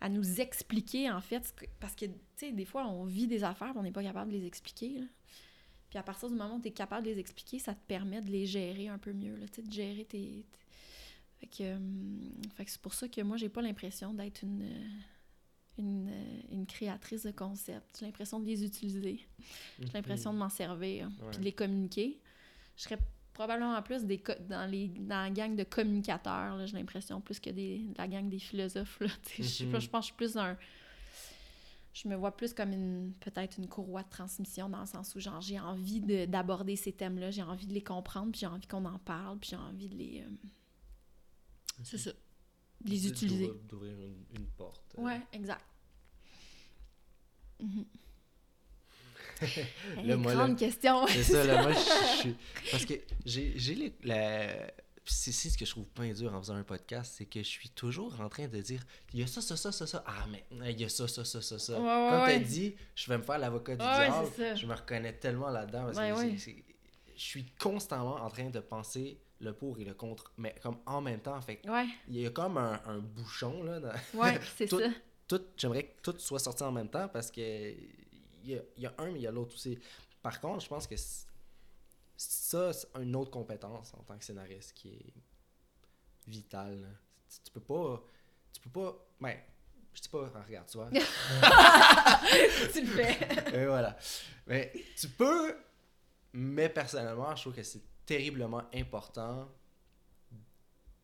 à 0.00 0.08
nous 0.08 0.40
expliquer, 0.40 1.10
en 1.10 1.20
fait, 1.20 1.46
ce 1.46 1.52
que- 1.52 1.64
parce 1.80 1.94
que, 1.94 2.04
tu 2.06 2.12
sais, 2.36 2.52
des 2.52 2.64
fois, 2.66 2.86
on 2.86 3.04
vit 3.04 3.26
des 3.26 3.42
affaires, 3.44 3.72
on 3.76 3.82
n'est 3.82 3.92
pas 3.92 4.02
capable 4.02 4.32
de 4.32 4.36
les 4.36 4.46
expliquer, 4.46 4.98
là. 5.00 5.06
Puis 5.88 5.98
à 5.98 6.02
partir 6.02 6.28
du 6.30 6.34
moment 6.34 6.56
où 6.56 6.60
tu 6.60 6.68
es 6.68 6.72
capable 6.72 7.06
de 7.06 7.12
les 7.12 7.18
expliquer, 7.18 7.58
ça 7.58 7.74
te 7.74 7.84
permet 7.86 8.20
de 8.22 8.30
les 8.30 8.46
gérer 8.46 8.88
un 8.88 8.98
peu 8.98 9.12
mieux, 9.12 9.36
là, 9.36 9.46
tu 9.48 9.56
sais, 9.56 9.62
de 9.62 9.72
gérer 9.72 10.04
tes... 10.04 10.18
tes- 10.18 10.46
Fait 11.40 11.46
que, 11.46 11.62
euh, 11.62 11.78
que 12.64 12.70
c'est 12.70 12.80
pour 12.80 12.94
ça 12.94 13.08
que 13.08 13.20
moi, 13.20 13.36
j'ai 13.36 13.48
pas 13.48 13.62
l'impression 13.62 14.14
d'être 14.14 14.42
une, 14.42 14.62
euh, 14.62 14.88
une, 15.78 16.08
euh, 16.08 16.40
une 16.52 16.66
créatrice 16.66 17.24
de 17.24 17.30
concepts. 17.30 17.96
J'ai 17.98 18.06
l'impression 18.06 18.38
de 18.40 18.46
les 18.46 18.64
utiliser. 18.64 19.26
J'ai 19.80 19.92
l'impression 19.94 20.32
de 20.32 20.38
m'en 20.38 20.48
servir, 20.50 21.08
Ouais. 21.08 21.28
puis 21.30 21.38
de 21.38 21.44
les 21.44 21.52
communiquer. 21.52 22.20
Je 22.76 22.82
serais 22.82 22.98
probablement 23.32 23.80
plus 23.82 24.04
des 24.04 24.22
dans, 24.48 24.70
les, 24.70 24.88
dans 24.88 25.22
la 25.22 25.30
gang 25.30 25.56
de 25.56 25.64
communicateurs, 25.64 26.56
là, 26.56 26.66
j'ai 26.66 26.76
l'impression, 26.76 27.20
plus 27.22 27.40
que 27.40 27.50
des, 27.50 27.78
de 27.78 27.94
la 27.98 28.06
gang 28.06 28.28
des 28.28 28.38
philosophes. 28.38 29.00
Là. 29.00 29.06
Je 29.38 29.64
Mhm. 29.64 29.80
je 29.80 29.88
pense 29.88 30.00
que 30.00 30.00
je 30.00 30.06
suis 30.06 30.14
plus 30.16 30.36
un... 30.36 30.56
Je 31.94 32.08
me 32.08 32.14
vois 32.16 32.34
plus 32.34 32.54
comme 32.54 32.72
une 32.72 33.12
peut-être 33.20 33.58
une 33.58 33.68
courroie 33.68 34.02
de 34.02 34.08
transmission 34.08 34.68
dans 34.70 34.80
le 34.80 34.86
sens 34.86 35.14
où 35.14 35.20
genre 35.20 35.42
j'ai 35.42 35.60
envie 35.60 36.00
de- 36.00 36.24
d'aborder 36.24 36.74
ces 36.74 36.92
thèmes-là, 36.92 37.30
j'ai 37.30 37.42
envie 37.42 37.66
de 37.66 37.74
les 37.74 37.82
comprendre, 37.82 38.32
puis 38.32 38.40
j'ai 38.40 38.46
envie 38.46 38.66
qu'on 38.66 38.84
en 38.86 38.98
parle, 38.98 39.38
puis 39.38 39.50
j'ai 39.50 39.56
envie 39.56 39.88
de 39.90 39.96
les... 39.96 40.22
euh, 40.26 40.30
C'est 41.84 41.98
ça. 41.98 42.10
Les 42.84 43.06
utiliser. 43.08 43.46
d'ouvrir- 43.48 43.68
D'ouvrir 43.68 43.92
une, 44.00 44.24
une 44.40 44.46
porte. 44.46 44.94
euh. 44.98 45.02
Ouais, 45.02 45.20
exact. 45.32 45.64
Mhm. 47.60 47.84
Hey, 49.40 49.66
Là, 50.06 50.16
moi, 50.16 50.34
là, 50.34 50.44
grande 50.46 50.58
question. 50.58 51.06
C'est 51.08 51.22
ça, 51.24 51.44
là, 51.44 51.62
moi, 51.62 51.72
je 51.72 51.78
je 52.16 52.20
suis... 52.20 52.36
Parce 52.70 52.84
que 52.84 52.94
j'ai 53.24 53.92
la... 54.04 54.70
C'est 55.04 55.32
ce 55.32 55.58
que 55.58 55.64
je 55.64 55.70
trouve 55.72 55.88
pas 55.88 56.06
dur 56.12 56.32
en 56.32 56.40
faisant 56.40 56.54
un 56.54 56.62
podcast, 56.62 57.14
c'est 57.18 57.24
que 57.26 57.40
je 57.40 57.48
suis 57.48 57.68
toujours 57.70 58.20
en 58.20 58.28
train 58.28 58.46
de 58.46 58.60
dire 58.60 58.84
il 59.12 59.18
y 59.18 59.22
a 59.24 59.26
ça, 59.26 59.40
ça, 59.40 59.56
ça, 59.56 59.72
ça, 59.72 59.84
ça. 59.84 60.04
Ah, 60.06 60.26
mais 60.30 60.44
il 60.70 60.80
y 60.80 60.84
a 60.84 60.88
ça, 60.88 61.08
ça, 61.08 61.24
ça, 61.24 61.42
ça, 61.42 61.58
ça. 61.58 61.72
Ouais, 61.72 61.78
ouais, 61.80 62.08
Quand 62.10 62.24
ouais. 62.24 62.38
t'as 62.38 62.44
dit 62.44 62.76
je 62.94 63.08
vais 63.08 63.18
me 63.18 63.24
faire 63.24 63.38
l'avocat 63.38 63.72
du 63.72 63.78
diable, 63.84 64.28
c'est 64.36 64.42
ça. 64.50 64.54
je 64.54 64.64
me 64.64 64.74
reconnais 64.74 65.12
tellement 65.14 65.48
là-dedans. 65.50 65.90
parce 65.92 65.98
que 65.98 66.36
Je 67.16 67.20
suis 67.22 67.44
constamment 67.58 68.14
en 68.14 68.30
train 68.30 68.48
de 68.50 68.60
penser 68.60 69.18
le 69.42 69.52
pour 69.52 69.78
et 69.78 69.84
le 69.84 69.92
contre, 69.94 70.32
mais 70.38 70.54
comme 70.62 70.78
en 70.86 71.00
même 71.00 71.20
temps. 71.20 71.40
Fait 71.42 71.60
Ouais, 71.68 71.86
il 72.08 72.18
y 72.20 72.26
a 72.26 72.30
comme 72.30 72.56
un, 72.58 72.80
un 72.86 72.98
bouchon 72.98 73.62
là. 73.64 73.80
dans- 73.80 73.92
ouais, 74.20 74.40
c'est 74.56 74.66
Tout- 74.68 74.78
ça. 74.80 74.88
tout, 75.28 75.42
j'aimerais 75.56 75.84
que 75.84 76.00
tout 76.10 76.18
soit 76.18 76.38
sorti 76.38 76.62
en 76.62 76.72
même 76.72 76.88
temps 76.88 77.08
parce 77.08 77.30
que 77.30 77.40
il 77.40 78.50
y 78.50 78.56
a, 78.56 78.62
il 78.76 78.82
y 78.82 78.86
a 78.86 78.94
un, 78.98 79.06
mais 79.10 79.18
il 79.18 79.22
y 79.22 79.26
a 79.26 79.30
l'autre 79.30 79.54
aussi. 79.54 79.78
Par 80.22 80.40
contre, 80.40 80.62
je 80.64 80.68
pense 80.68 80.86
que 80.86 80.94
ça, 82.16 82.72
c'est 82.72 82.88
une 83.00 83.14
autre 83.16 83.30
compétence 83.30 83.92
en 83.94 84.02
tant 84.04 84.16
que 84.16 84.24
scénariste 84.24 84.72
qui 84.74 84.88
est 84.90 85.12
vitale. 86.26 86.80
là. 86.82 86.88
Tu, 87.28 87.38
tu 87.44 87.50
peux 87.52 87.60
pas. 87.60 88.02
Tu 88.52 88.60
peux 88.60 88.70
pas. 88.70 88.96
Ben, 89.20 89.36
je 89.94 90.00
dis 90.02 90.08
pas, 90.08 90.30
ah, 90.34 90.42
regarde, 90.46 90.68
tu 90.68 90.78
vois. 90.78 90.88
tu 92.72 92.80
le 92.80 92.86
fais. 92.86 93.18
Et 93.62 93.66
voilà. 93.66 93.96
Mais 94.46 94.72
tu 94.96 95.08
peux, 95.08 95.56
mais 96.32 96.68
personnellement, 96.68 97.34
je 97.36 97.42
trouve 97.42 97.54
que 97.54 97.62
c'est 97.62 97.82
terriblement 98.06 98.62
important 98.74 99.48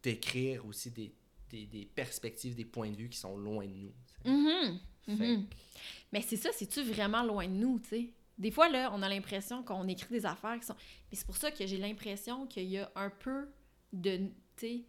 décrire 0.03 0.65
aussi 0.67 0.91
des, 0.91 1.15
des, 1.51 1.67
des 1.67 1.85
perspectives, 1.87 2.55
des 2.55 2.65
points 2.65 2.91
de 2.91 2.97
vue 2.97 3.09
qui 3.09 3.19
sont 3.19 3.37
loin 3.37 3.67
de 3.67 3.73
nous. 3.73 3.93
Mhm. 4.25 4.79
que- 5.07 5.45
Mais 6.13 6.23
c'est 6.23 6.37
ça, 6.37 6.51
c'est-tu 6.53 6.83
vraiment 6.83 7.23
loin 7.23 7.47
de 7.47 7.53
nous, 7.53 7.79
tu 7.81 7.89
sais? 7.89 8.13
Des 8.37 8.51
fois, 8.53 8.69
là, 8.69 8.91
on 8.95 9.03
a 9.03 9.09
l'impression 9.09 9.65
qu'on 9.65 9.89
écrit 9.89 10.11
des 10.15 10.25
affaires 10.27 10.59
qui 10.61 10.67
sont... 10.67 10.77
Mais 11.11 11.17
c'est 11.17 11.27
pour 11.27 11.37
ça 11.37 11.51
que 11.51 11.67
j'ai 11.67 11.77
l'impression 11.77 12.47
qu'il 12.47 12.69
y 12.69 12.79
a 12.79 12.91
un 12.95 13.11
peu 13.11 13.49
de... 13.93 14.17
Tu 14.19 14.33
sais... 14.57 14.85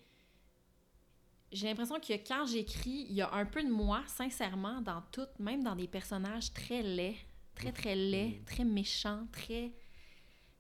J'ai 1.52 1.66
l'impression 1.68 2.00
que 2.00 2.14
quand 2.14 2.46
j'écris, 2.46 3.08
il 3.10 3.14
y 3.16 3.22
a 3.24 3.34
un 3.34 3.46
peu 3.46 3.64
de 3.64 3.70
moi, 3.72 4.04
sincèrement, 4.06 4.82
dans 4.82 5.02
tout, 5.12 5.26
même 5.40 5.64
dans 5.64 5.76
des 5.76 5.88
personnages 5.88 6.54
très 6.54 6.84
laids, 6.84 7.18
très, 7.56 7.72
très 7.72 7.96
laids, 7.96 8.38
Mhm. 8.40 8.46
très 8.46 8.64
méchants, 8.66 9.28
très 9.32 9.72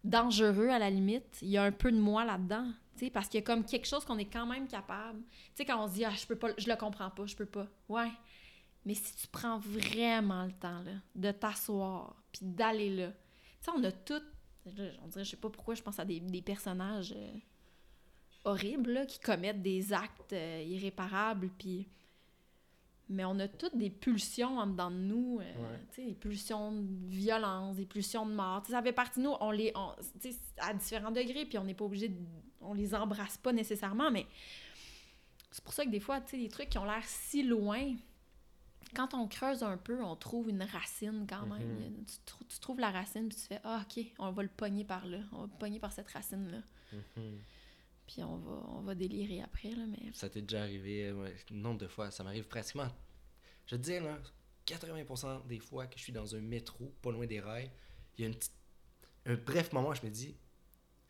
dangereux 0.03 0.69
à 0.69 0.79
la 0.79 0.89
limite. 0.89 1.39
Il 1.41 1.49
y 1.49 1.57
a 1.57 1.63
un 1.63 1.71
peu 1.71 1.91
de 1.91 1.99
moi 1.99 2.25
là-dedans, 2.25 2.71
parce 3.13 3.27
qu'il 3.27 3.39
y 3.39 3.43
a 3.43 3.45
comme 3.45 3.63
quelque 3.63 3.87
chose 3.87 4.03
qu'on 4.03 4.17
est 4.17 4.25
quand 4.25 4.45
même 4.45 4.67
capable. 4.67 5.21
Tu 5.21 5.55
sais, 5.55 5.65
quand 5.65 5.83
on 5.83 5.87
se 5.87 5.93
dit 5.93 6.05
«Ah, 6.05 6.11
je 6.11 6.25
peux 6.25 6.35
pas, 6.35 6.49
je 6.57 6.67
le 6.69 6.75
comprends 6.75 7.09
pas, 7.09 7.25
je 7.25 7.35
peux 7.35 7.45
pas.» 7.45 7.67
Ouais, 7.89 8.11
mais 8.85 8.93
si 8.93 9.15
tu 9.15 9.27
prends 9.27 9.59
vraiment 9.59 10.45
le 10.45 10.51
temps 10.53 10.81
là, 10.81 10.93
de 11.15 11.31
t'asseoir 11.31 12.15
puis 12.31 12.41
d'aller 12.43 12.95
là, 12.95 13.07
tu 13.07 13.15
sais, 13.61 13.71
on 13.75 13.83
a 13.83 13.91
tout. 13.91 14.21
On 14.65 15.07
dirait, 15.07 15.23
je 15.23 15.31
sais 15.31 15.37
pas 15.37 15.49
pourquoi 15.49 15.75
je 15.75 15.81
pense 15.81 15.99
à 15.99 16.05
des, 16.05 16.19
des 16.19 16.41
personnages 16.41 17.13
euh, 17.17 17.31
horribles 18.43 18.91
là, 18.91 19.05
qui 19.05 19.19
commettent 19.19 19.61
des 19.61 19.93
actes 19.93 20.33
euh, 20.33 20.63
irréparables, 20.65 21.49
puis. 21.57 21.87
Mais 23.11 23.25
on 23.25 23.39
a 23.39 23.47
toutes 23.47 23.75
des 23.75 23.89
pulsions 23.89 24.59
en 24.59 24.67
dedans 24.67 24.91
de 24.91 24.95
nous, 24.97 25.39
euh, 25.39 25.43
Ouais. 25.43 25.79
tu 25.89 25.95
sais, 25.95 26.07
des 26.07 26.13
pulsions 26.13 26.71
de 26.73 26.87
violence, 27.07 27.75
des 27.77 27.85
pulsions 27.87 28.25
de 28.25 28.33
mort. 28.33 28.63
Ça 28.67 28.83
fait 28.83 28.93
partie 28.93 29.19
de 29.19 29.25
nous, 29.25 29.33
on 29.39 29.49
les. 29.51 29.71
on- 29.75 29.93
à 30.59 30.73
différents 30.75 31.09
degrés, 31.11 31.45
puis 31.45 31.57
on 31.57 31.63
n'est 31.63 31.73
pas 31.73 31.85
obligé 31.85 32.09
de. 32.09 32.15
On 32.61 32.73
les 32.73 32.93
embrasse 32.93 33.37
pas 33.37 33.51
nécessairement, 33.51 34.11
mais. 34.11 34.27
C'est 35.51 35.63
pour 35.63 35.73
ça 35.73 35.83
que 35.85 35.89
des 35.89 35.99
fois, 35.99 36.21
tu 36.21 36.31
sais, 36.31 36.37
des 36.37 36.49
trucs 36.49 36.69
qui 36.69 36.77
ont 36.77 36.85
l'air 36.85 37.03
si 37.03 37.41
loin, 37.41 37.95
quand 38.95 39.15
on 39.15 39.27
creuse 39.27 39.63
un 39.63 39.77
peu, 39.77 40.03
on 40.03 40.15
trouve 40.15 40.49
une 40.49 40.61
racine 40.61 41.25
quand 41.27 41.47
même. 41.47 41.67
Mhm. 41.67 42.05
tu, 42.05 42.15
trou- 42.25 42.43
tu 42.47 42.59
trouves 42.59 42.79
la 42.79 42.91
racine, 42.91 43.27
puis 43.29 43.37
tu 43.37 43.47
fais 43.47 43.59
Ah, 43.63 43.83
ok, 43.89 44.05
on 44.19 44.31
va 44.31 44.43
le 44.43 44.49
pogner 44.49 44.83
par 44.83 45.05
là. 45.07 45.17
On 45.31 45.37
va 45.37 45.43
le 45.51 45.57
pogner 45.59 45.79
par 45.79 45.91
cette 45.91 46.09
racine-là. 46.09 46.59
Mhm. 46.93 47.39
Puis 48.09 48.23
on 48.23 48.37
va, 48.37 48.63
on 48.69 48.81
va 48.81 48.95
délirer 48.95 49.41
après, 49.43 49.69
là, 49.69 49.85
mais. 49.85 50.11
Ça 50.13 50.29
t'est 50.29 50.41
déjà 50.41 50.63
arrivé, 50.63 51.09
euh, 51.09 51.13
ouais, 51.13 51.35
nombre 51.51 51.77
de 51.77 51.87
fois, 51.87 52.09
ça 52.09 52.23
m'arrive 52.23 52.47
pratiquement. 52.47 52.87
Je 53.67 53.75
te 53.75 53.81
dis, 53.81 53.99
là, 53.99 54.17
80% 54.65 55.45
des 55.45 55.59
fois 55.59 55.85
que 55.85 55.95
je 55.95 56.03
suis 56.03 56.11
dans 56.13 56.35
un 56.35 56.39
métro, 56.39 56.91
pas 57.03 57.11
loin 57.11 57.27
des 57.27 57.39
rails, 57.39 57.69
il 58.17 58.21
y 58.21 58.23
a 58.25 58.27
une 58.29 58.35
petite, 58.35 58.55
un 59.27 59.35
bref 59.35 59.71
moment 59.73 59.89
où 59.89 59.93
je 59.93 60.01
me 60.01 60.09
dis, 60.09 60.35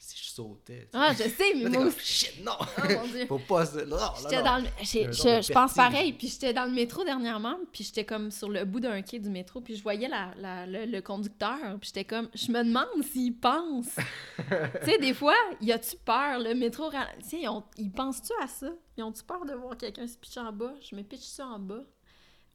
si 0.01 0.17
je 0.17 0.29
sautais. 0.31 0.87
tu 0.91 0.97
sais. 0.97 1.03
Ah, 1.05 1.11
je 1.13 1.23
sais, 1.23 1.53
mais 1.55 1.63
Là, 1.63 1.69
moi 1.69 1.77
comme, 1.79 1.87
aussi. 1.89 1.99
shit, 2.25 2.43
non! 2.43 2.53
Oh 2.59 2.81
mon 2.89 3.07
dieu. 3.07 3.25
Faut 3.27 3.37
pas 3.39 3.65
se. 3.65 3.79
Non, 3.79 3.97
non, 3.97 4.43
dans 4.43 4.57
le... 4.63 4.69
je, 4.81 5.51
pense 5.53 5.73
pareil, 5.73 6.13
puis 6.13 6.29
j'étais 6.29 6.53
dans 6.53 6.65
le 6.65 6.71
métro 6.71 7.03
dernièrement, 7.03 7.57
puis 7.73 7.83
j'étais 7.83 8.05
comme 8.05 8.31
sur 8.31 8.49
le 8.49 8.63
bout 8.65 8.79
d'un 8.79 9.01
quai 9.01 9.19
du 9.19 9.29
métro, 9.29 9.59
puis 9.61 9.75
je 9.75 9.83
voyais 9.83 10.07
la, 10.07 10.33
la- 10.37 10.65
le, 10.65 10.85
le 10.85 11.01
conducteur, 11.01 11.57
puis 11.81 11.87
j'étais 11.93 12.05
comme, 12.05 12.29
je 12.33 12.49
me 12.51 12.63
demande 12.63 13.03
s'il 13.11 13.35
pense. 13.37 13.89
tu 14.37 14.85
sais, 14.85 14.97
des 14.99 15.13
fois, 15.13 15.35
y 15.61 15.71
a-tu 15.73 15.97
peur, 15.97 16.39
le 16.39 16.55
métro, 16.55 16.89
tu 16.89 16.97
sais, 17.27 17.41
ils, 17.41 17.49
ont- 17.49 17.63
ils 17.77 17.91
pensent-tu 17.91 18.31
à 18.41 18.47
ça? 18.47 18.69
Ils 18.97 19.03
ont-tu 19.03 19.23
peur 19.23 19.45
de 19.45 19.53
voir 19.53 19.75
quelqu'un 19.77 20.07
se 20.07 20.17
pitcher 20.17 20.39
en 20.39 20.53
bas? 20.53 20.73
Je 20.81 20.95
me 20.95 21.03
pitche 21.03 21.25
ça 21.25 21.45
en 21.45 21.59
bas. 21.59 21.83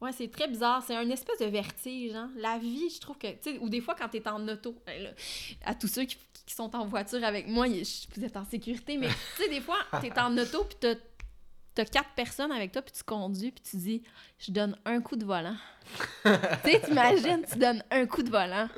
Ouais, 0.01 0.11
c'est 0.11 0.29
très 0.29 0.47
bizarre. 0.47 0.83
C'est 0.85 0.95
un 0.95 1.09
espèce 1.09 1.39
de 1.39 1.45
vertige, 1.45 2.13
hein. 2.15 2.29
La 2.35 2.57
vie, 2.57 2.89
je 2.89 2.99
trouve 2.99 3.17
que, 3.17 3.27
tu 3.41 3.57
ou 3.59 3.69
des 3.69 3.81
fois 3.81 3.95
quand 3.95 4.09
t'es 4.09 4.27
en 4.27 4.45
auto, 4.47 4.75
là, 4.87 5.11
à 5.63 5.73
tous 5.73 5.87
ceux 5.87 6.03
qui, 6.03 6.17
qui 6.45 6.53
sont 6.53 6.75
en 6.75 6.85
voiture 6.85 7.23
avec 7.23 7.47
moi, 7.47 7.65
je- 7.67 8.05
vous 8.15 8.23
êtes 8.25 8.35
en 8.37 8.45
sécurité, 8.45 8.97
mais 8.97 9.07
tu 9.07 9.43
sais, 9.43 9.49
des 9.49 9.61
fois, 9.61 9.77
t'es 10.01 10.11
en 10.19 10.37
auto, 10.37 10.63
puis 10.65 10.77
t'as 10.79 10.95
t'as 11.73 11.83
quatre 11.85 12.11
personnes 12.15 12.53
avec 12.53 12.71
toi, 12.71 12.81
puis 12.81 12.93
tu 12.93 13.03
conduis, 13.03 13.51
puis 13.51 13.61
tu 13.69 13.75
dis 13.75 14.01
«Je 14.39 14.49
donne 14.51 14.77
un 14.85 15.01
coup 15.01 15.17
de 15.17 15.25
volant.» 15.25 15.57
Tu 16.23 16.71
sais, 16.71 16.79
t'imagines, 16.85 17.43
tu 17.51 17.57
donnes 17.59 17.83
un 17.91 18.05
coup 18.05 18.23
de 18.23 18.29
volant. 18.29 18.69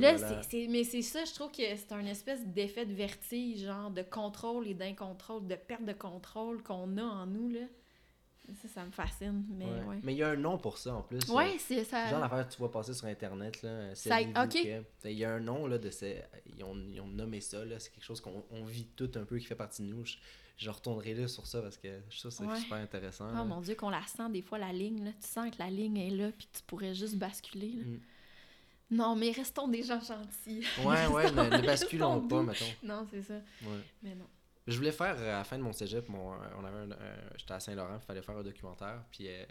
Là, 0.00 0.16
voilà. 0.16 0.42
c'est- 0.42 0.50
c'est- 0.50 0.66
mais 0.68 0.84
c'est 0.84 1.02
ça, 1.02 1.24
je 1.24 1.32
trouve 1.34 1.50
que 1.50 1.62
c'est 1.76 1.92
un 1.92 2.06
espèce 2.06 2.44
d'effet 2.46 2.86
de 2.86 2.94
vertige, 2.94 3.64
genre 3.64 3.90
de 3.90 4.02
contrôle 4.02 4.66
et 4.68 4.74
d'incontrôle, 4.74 5.46
de 5.46 5.54
perte 5.54 5.84
de 5.84 5.92
contrôle 5.92 6.62
qu'on 6.62 6.96
a 6.98 7.02
en 7.02 7.26
nous, 7.26 7.48
là. 7.48 7.60
Ça, 8.54 8.68
ça 8.68 8.84
me 8.84 8.90
fascine, 8.92 9.44
mais 9.50 9.64
Ouais. 9.64 9.82
ouais. 9.84 10.00
Mais 10.02 10.12
il 10.14 10.18
y 10.18 10.22
a 10.22 10.28
un 10.30 10.36
nom 10.36 10.56
pour 10.56 10.78
ça 10.78 10.94
en 10.94 11.02
plus. 11.02 11.18
Ouais, 11.28 11.56
c'est 11.58 11.82
ça. 11.84 12.08
Genre 12.08 12.20
l'affaire 12.20 12.46
que 12.46 12.52
tu 12.52 12.58
vois 12.58 12.70
passer 12.70 12.94
sur 12.94 13.06
internet 13.06 13.60
là, 13.62 13.94
c'est 13.94 14.08
Ça- 14.08 14.20
ok. 14.44 14.54
Il 15.04 15.10
y 15.12 15.24
a 15.24 15.32
un 15.32 15.40
nom 15.40 15.66
là 15.66 15.78
de 15.78 15.90
ces 15.90 16.22
ils 16.56 16.62
ont, 16.62 16.76
ils 16.88 17.00
ont 17.00 17.08
nommé 17.08 17.40
ça 17.40 17.64
là, 17.64 17.78
c'est 17.80 17.90
quelque 17.90 18.04
chose 18.04 18.20
qu'on 18.20 18.44
on 18.50 18.64
vit 18.64 18.86
tout 18.96 19.10
un 19.16 19.24
peu 19.24 19.38
qui 19.38 19.46
fait 19.46 19.56
partie 19.56 19.82
de 19.82 19.88
nous. 19.88 20.04
Je, 20.04 20.16
je 20.58 20.70
retournerai 20.70 21.14
là 21.14 21.28
sur 21.28 21.46
ça 21.46 21.60
parce 21.60 21.76
que 21.76 21.88
je 22.08 22.18
trouve 22.20 22.30
ça 22.30 22.44
c'est 22.44 22.50
Ouais. 22.50 22.58
super 22.60 22.78
intéressant. 22.78 23.28
Oh 23.30 23.34
là. 23.34 23.44
mon 23.44 23.60
Dieu, 23.60 23.74
qu'on 23.74 23.90
la 23.90 24.02
sent 24.06 24.30
des 24.30 24.42
fois, 24.42 24.58
la 24.58 24.72
ligne, 24.72 25.04
là. 25.04 25.10
Tu 25.20 25.26
sens 25.28 25.50
que 25.50 25.58
la 25.58 25.68
ligne 25.68 25.96
est 25.98 26.10
là, 26.10 26.30
puis 26.30 26.48
tu 26.52 26.62
pourrais 26.62 26.94
juste 26.94 27.16
basculer, 27.16 27.72
là. 27.72 27.84
Mm. 27.84 28.00
Non, 28.88 29.16
mais 29.16 29.32
restons 29.32 29.66
des 29.66 29.82
gens 29.82 29.98
gentils. 30.00 30.64
Ouais 30.84 31.06
ouais, 31.08 31.30
ne, 31.32 31.56
ne 31.60 31.66
basculons 31.66 32.20
pas 32.28 32.36
doux. 32.36 32.42
mettons. 32.44 32.64
Non, 32.84 33.04
c'est 33.10 33.22
ça. 33.22 33.34
Ouais. 33.34 33.80
Mais 34.04 34.14
non. 34.14 34.26
Je 34.66 34.76
voulais 34.76 34.92
faire 34.92 35.16
euh, 35.18 35.34
à 35.34 35.38
la 35.38 35.44
fin 35.44 35.58
de 35.58 35.62
mon 35.62 35.72
cégep, 35.72 36.08
mon, 36.08 36.32
euh, 36.34 36.36
on 36.58 36.64
avait 36.64 36.78
un, 36.78 36.90
un- 36.90 37.36
j'étais 37.36 37.52
à 37.54 37.60
Saint-Laurent, 37.60 37.96
il 38.00 38.04
fallait 38.04 38.22
faire 38.22 38.36
un 38.36 38.42
documentaire, 38.42 39.04
puis 39.10 39.28
euh, 39.28 39.44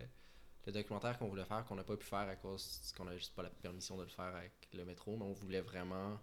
le 0.65 0.71
documentaire 0.73 1.17
qu'on 1.17 1.27
voulait 1.29 1.45
faire, 1.45 1.63
qu'on 1.65 1.75
n'a 1.75 1.83
pas 1.83 1.95
pu 1.95 2.05
faire 2.05 2.27
à 2.27 2.35
cause 2.35 2.93
qu'on 2.97 3.05
n'avait 3.05 3.17
juste 3.19 3.33
pas 3.35 3.43
la 3.43 3.49
permission 3.49 3.95
de 3.97 4.03
le 4.03 4.09
faire 4.09 4.35
avec 4.35 4.51
le 4.73 4.83
métro, 4.83 5.15
mais 5.15 5.23
on 5.23 5.31
voulait 5.33 5.61
vraiment 5.61 6.19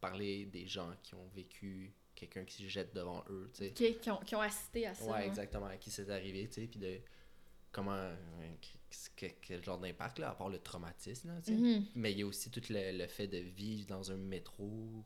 parler 0.00 0.44
des 0.46 0.66
gens 0.66 0.90
qui 1.02 1.14
ont 1.14 1.26
vécu 1.34 1.94
quelqu'un 2.14 2.44
qui 2.44 2.64
se 2.64 2.68
jette 2.68 2.94
devant 2.94 3.24
eux, 3.30 3.50
tu 3.54 3.64
sais. 3.64 3.70
Qui, 3.72 3.96
qui 3.96 4.10
ont, 4.10 4.18
qui 4.20 4.34
ont 4.36 4.40
assisté 4.40 4.86
à 4.86 4.94
ça. 4.94 5.04
Ouais, 5.04 5.12
ouais. 5.12 5.26
exactement, 5.26 5.66
à 5.66 5.76
qui 5.76 5.90
c'est 5.90 6.08
arrivé, 6.10 6.46
tu 6.48 6.60
sais, 6.60 6.66
puis 6.66 6.78
de 6.78 6.98
comment, 7.72 8.10
que- 9.16 9.26
quel 9.42 9.62
genre 9.64 9.78
d'impact, 9.78 10.18
là, 10.18 10.30
à 10.30 10.34
part 10.34 10.48
le 10.50 10.58
traumatisme, 10.58 11.28
là, 11.28 11.40
tu 11.40 11.52
sais. 11.54 11.58
Mhm. 11.58 11.86
Mais 11.94 12.12
il 12.12 12.18
y 12.18 12.22
a 12.22 12.26
aussi 12.26 12.50
tout 12.50 12.62
le, 12.68 12.98
le 12.98 13.06
fait 13.06 13.26
de 13.28 13.38
vivre 13.38 13.86
dans 13.86 14.10
un 14.12 14.16
métro, 14.16 15.04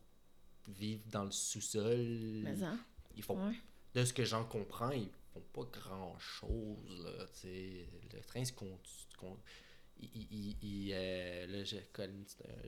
vivre 0.69 1.03
dans 1.07 1.25
le 1.25 1.31
sous-sol. 1.33 1.99
Mais 2.45 2.63
hein, 2.63 2.79
Ils 3.17 3.23
font 3.23 3.49
ouais. 3.49 3.55
de 3.95 4.05
ce 4.05 4.13
que 4.13 4.25
j'en 4.25 4.45
comprends, 4.45 4.91
ils 4.91 5.09
font 5.35 5.43
pas 5.53 5.65
grand 5.79 6.19
chose. 6.19 7.05
Là, 7.05 7.27
le 7.45 8.21
train 8.23 8.45
se. 8.45 9.39
Il, 10.03 10.57
il, 10.63 10.91
euh, 10.95 11.47
là, 11.47 11.65
c'est 11.67 11.93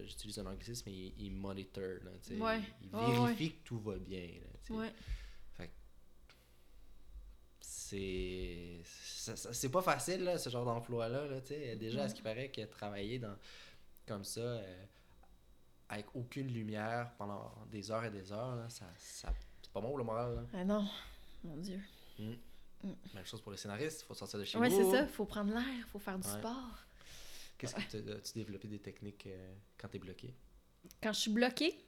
j'utilise 0.04 0.38
un 0.38 0.46
anglicisme, 0.46 0.82
mais 0.90 0.92
il, 0.96 1.14
il 1.18 1.30
monitor. 1.32 1.82
Là. 2.04 2.10
Ouais. 2.36 2.60
Il 2.82 2.90
vérifie 2.90 3.52
que 3.52 3.64
tout 3.64 3.80
va 3.80 3.96
bien. 3.96 4.28
Là. 4.40 4.76
Ouais. 4.76 4.92
C'est. 7.60 8.80
ça- 8.84 9.36
ça- 9.36 9.52
C'est 9.52 9.70
pas 9.70 9.82
facile, 9.82 10.24
là, 10.24 10.38
ce 10.38 10.50
genre 10.50 10.64
d'emploi-là. 10.64 11.26
Là. 11.26 11.40
Déjà, 11.76 12.04
à 12.04 12.08
ce 12.08 12.14
qui 12.14 12.22
paraît 12.22 12.50
que 12.50 12.62
travailler 12.66 13.18
dans, 13.18 13.36
comme 14.06 14.24
ça, 14.24 14.40
euh, 14.40 14.84
avec 15.88 16.06
aucune 16.14 16.48
lumière 16.48 17.12
pendant 17.18 17.52
des 17.70 17.90
heures 17.90 18.04
et 18.04 18.10
des 18.10 18.32
heures, 18.32 18.56
là, 18.56 18.68
ça, 18.68 18.86
ça, 18.96 19.32
c'est 19.38 19.51
pas 19.72 19.80
bon 19.80 19.96
le 19.96 20.04
moral. 20.04 20.34
Là. 20.34 20.42
Ah 20.54 20.64
non, 20.64 20.86
mon 21.44 21.56
Dieu. 21.56 21.80
Même 22.18 23.24
chose 23.24 23.40
pour 23.40 23.52
les 23.52 23.58
scénaristes, 23.58 24.00
il 24.02 24.04
faut 24.06 24.14
sortir 24.14 24.38
de 24.40 24.44
chez 24.44 24.58
Ouais, 24.58 24.68
vous. 24.68 24.76
c'est 24.76 24.90
ça. 24.96 25.06
Faut 25.06 25.24
prendre 25.24 25.52
l'air, 25.52 25.86
faut 25.92 25.98
faire 25.98 26.18
du 26.18 26.26
Ouais. 26.26 26.34
sport. 26.38 26.78
Qu'est-ce 27.58 27.74
que 27.76 27.80
tu 28.02 28.10
as-tu 28.10 28.32
développé 28.34 28.66
des 28.68 28.80
techniques 28.80 29.26
euh, 29.28 29.54
quand 29.78 29.88
t'es 29.88 29.98
bloqué? 30.00 30.34
Quand 31.00 31.12
je 31.12 31.20
suis 31.20 31.30
bloquée, 31.30 31.78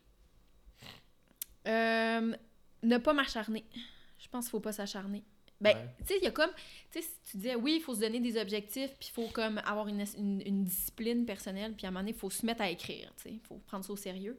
euh, 1.66 2.37
ne 2.82 2.99
pas 2.99 3.12
m'acharner. 3.12 3.64
Je 4.18 4.28
pense 4.28 4.45
qu'il 4.45 4.51
faut 4.53 4.61
pas 4.61 4.72
s'acharner. 4.72 5.24
Ben, 5.61 5.76
Ouais. 5.76 5.89
tu 5.99 6.05
sais, 6.07 6.18
il 6.18 6.24
y 6.24 6.26
a 6.26 6.30
comme... 6.30 6.51
Tu 6.91 7.01
sais, 7.03 7.09
tu 7.30 7.37
disais, 7.39 7.55
oui, 7.55 7.76
il 7.76 7.80
faut 7.82 7.95
se 7.95 8.01
donner 8.01 8.20
des 8.20 8.37
objectifs, 8.39 8.91
puis 8.99 9.09
il 9.11 9.12
faut 9.14 9.28
comme 9.28 9.59
avoir 9.59 9.89
une, 9.89 10.05
une, 10.18 10.43
une 10.47 10.64
discipline 10.64 11.24
personnelle, 11.24 11.74
puis 11.74 11.87
à 11.87 11.89
un 11.89 11.93
moment 11.93 12.01
donné, 12.03 12.11
il 12.12 12.18
faut 12.18 12.30
se 12.30 12.45
mettre 12.45 12.62
à 12.62 12.70
écrire, 12.70 13.12
tu 13.16 13.22
sais. 13.24 13.32
Il 13.32 13.41
faut 13.41 13.57
prendre 13.66 13.85
ça 13.85 13.93
au 13.93 13.97
sérieux. 13.97 14.39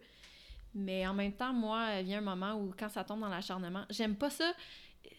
Mais 0.76 1.08
en 1.08 1.14
même 1.14 1.32
temps, 1.32 1.54
moi, 1.54 2.00
il 2.00 2.06
vient 2.06 2.18
un 2.18 2.36
moment 2.36 2.56
où 2.56 2.74
quand 2.78 2.90
ça 2.90 3.04
tombe 3.04 3.22
dans 3.22 3.30
l'acharnement, 3.30 3.86
j'aime 3.90 4.16
pas 4.16 4.30
ça. 4.30 4.54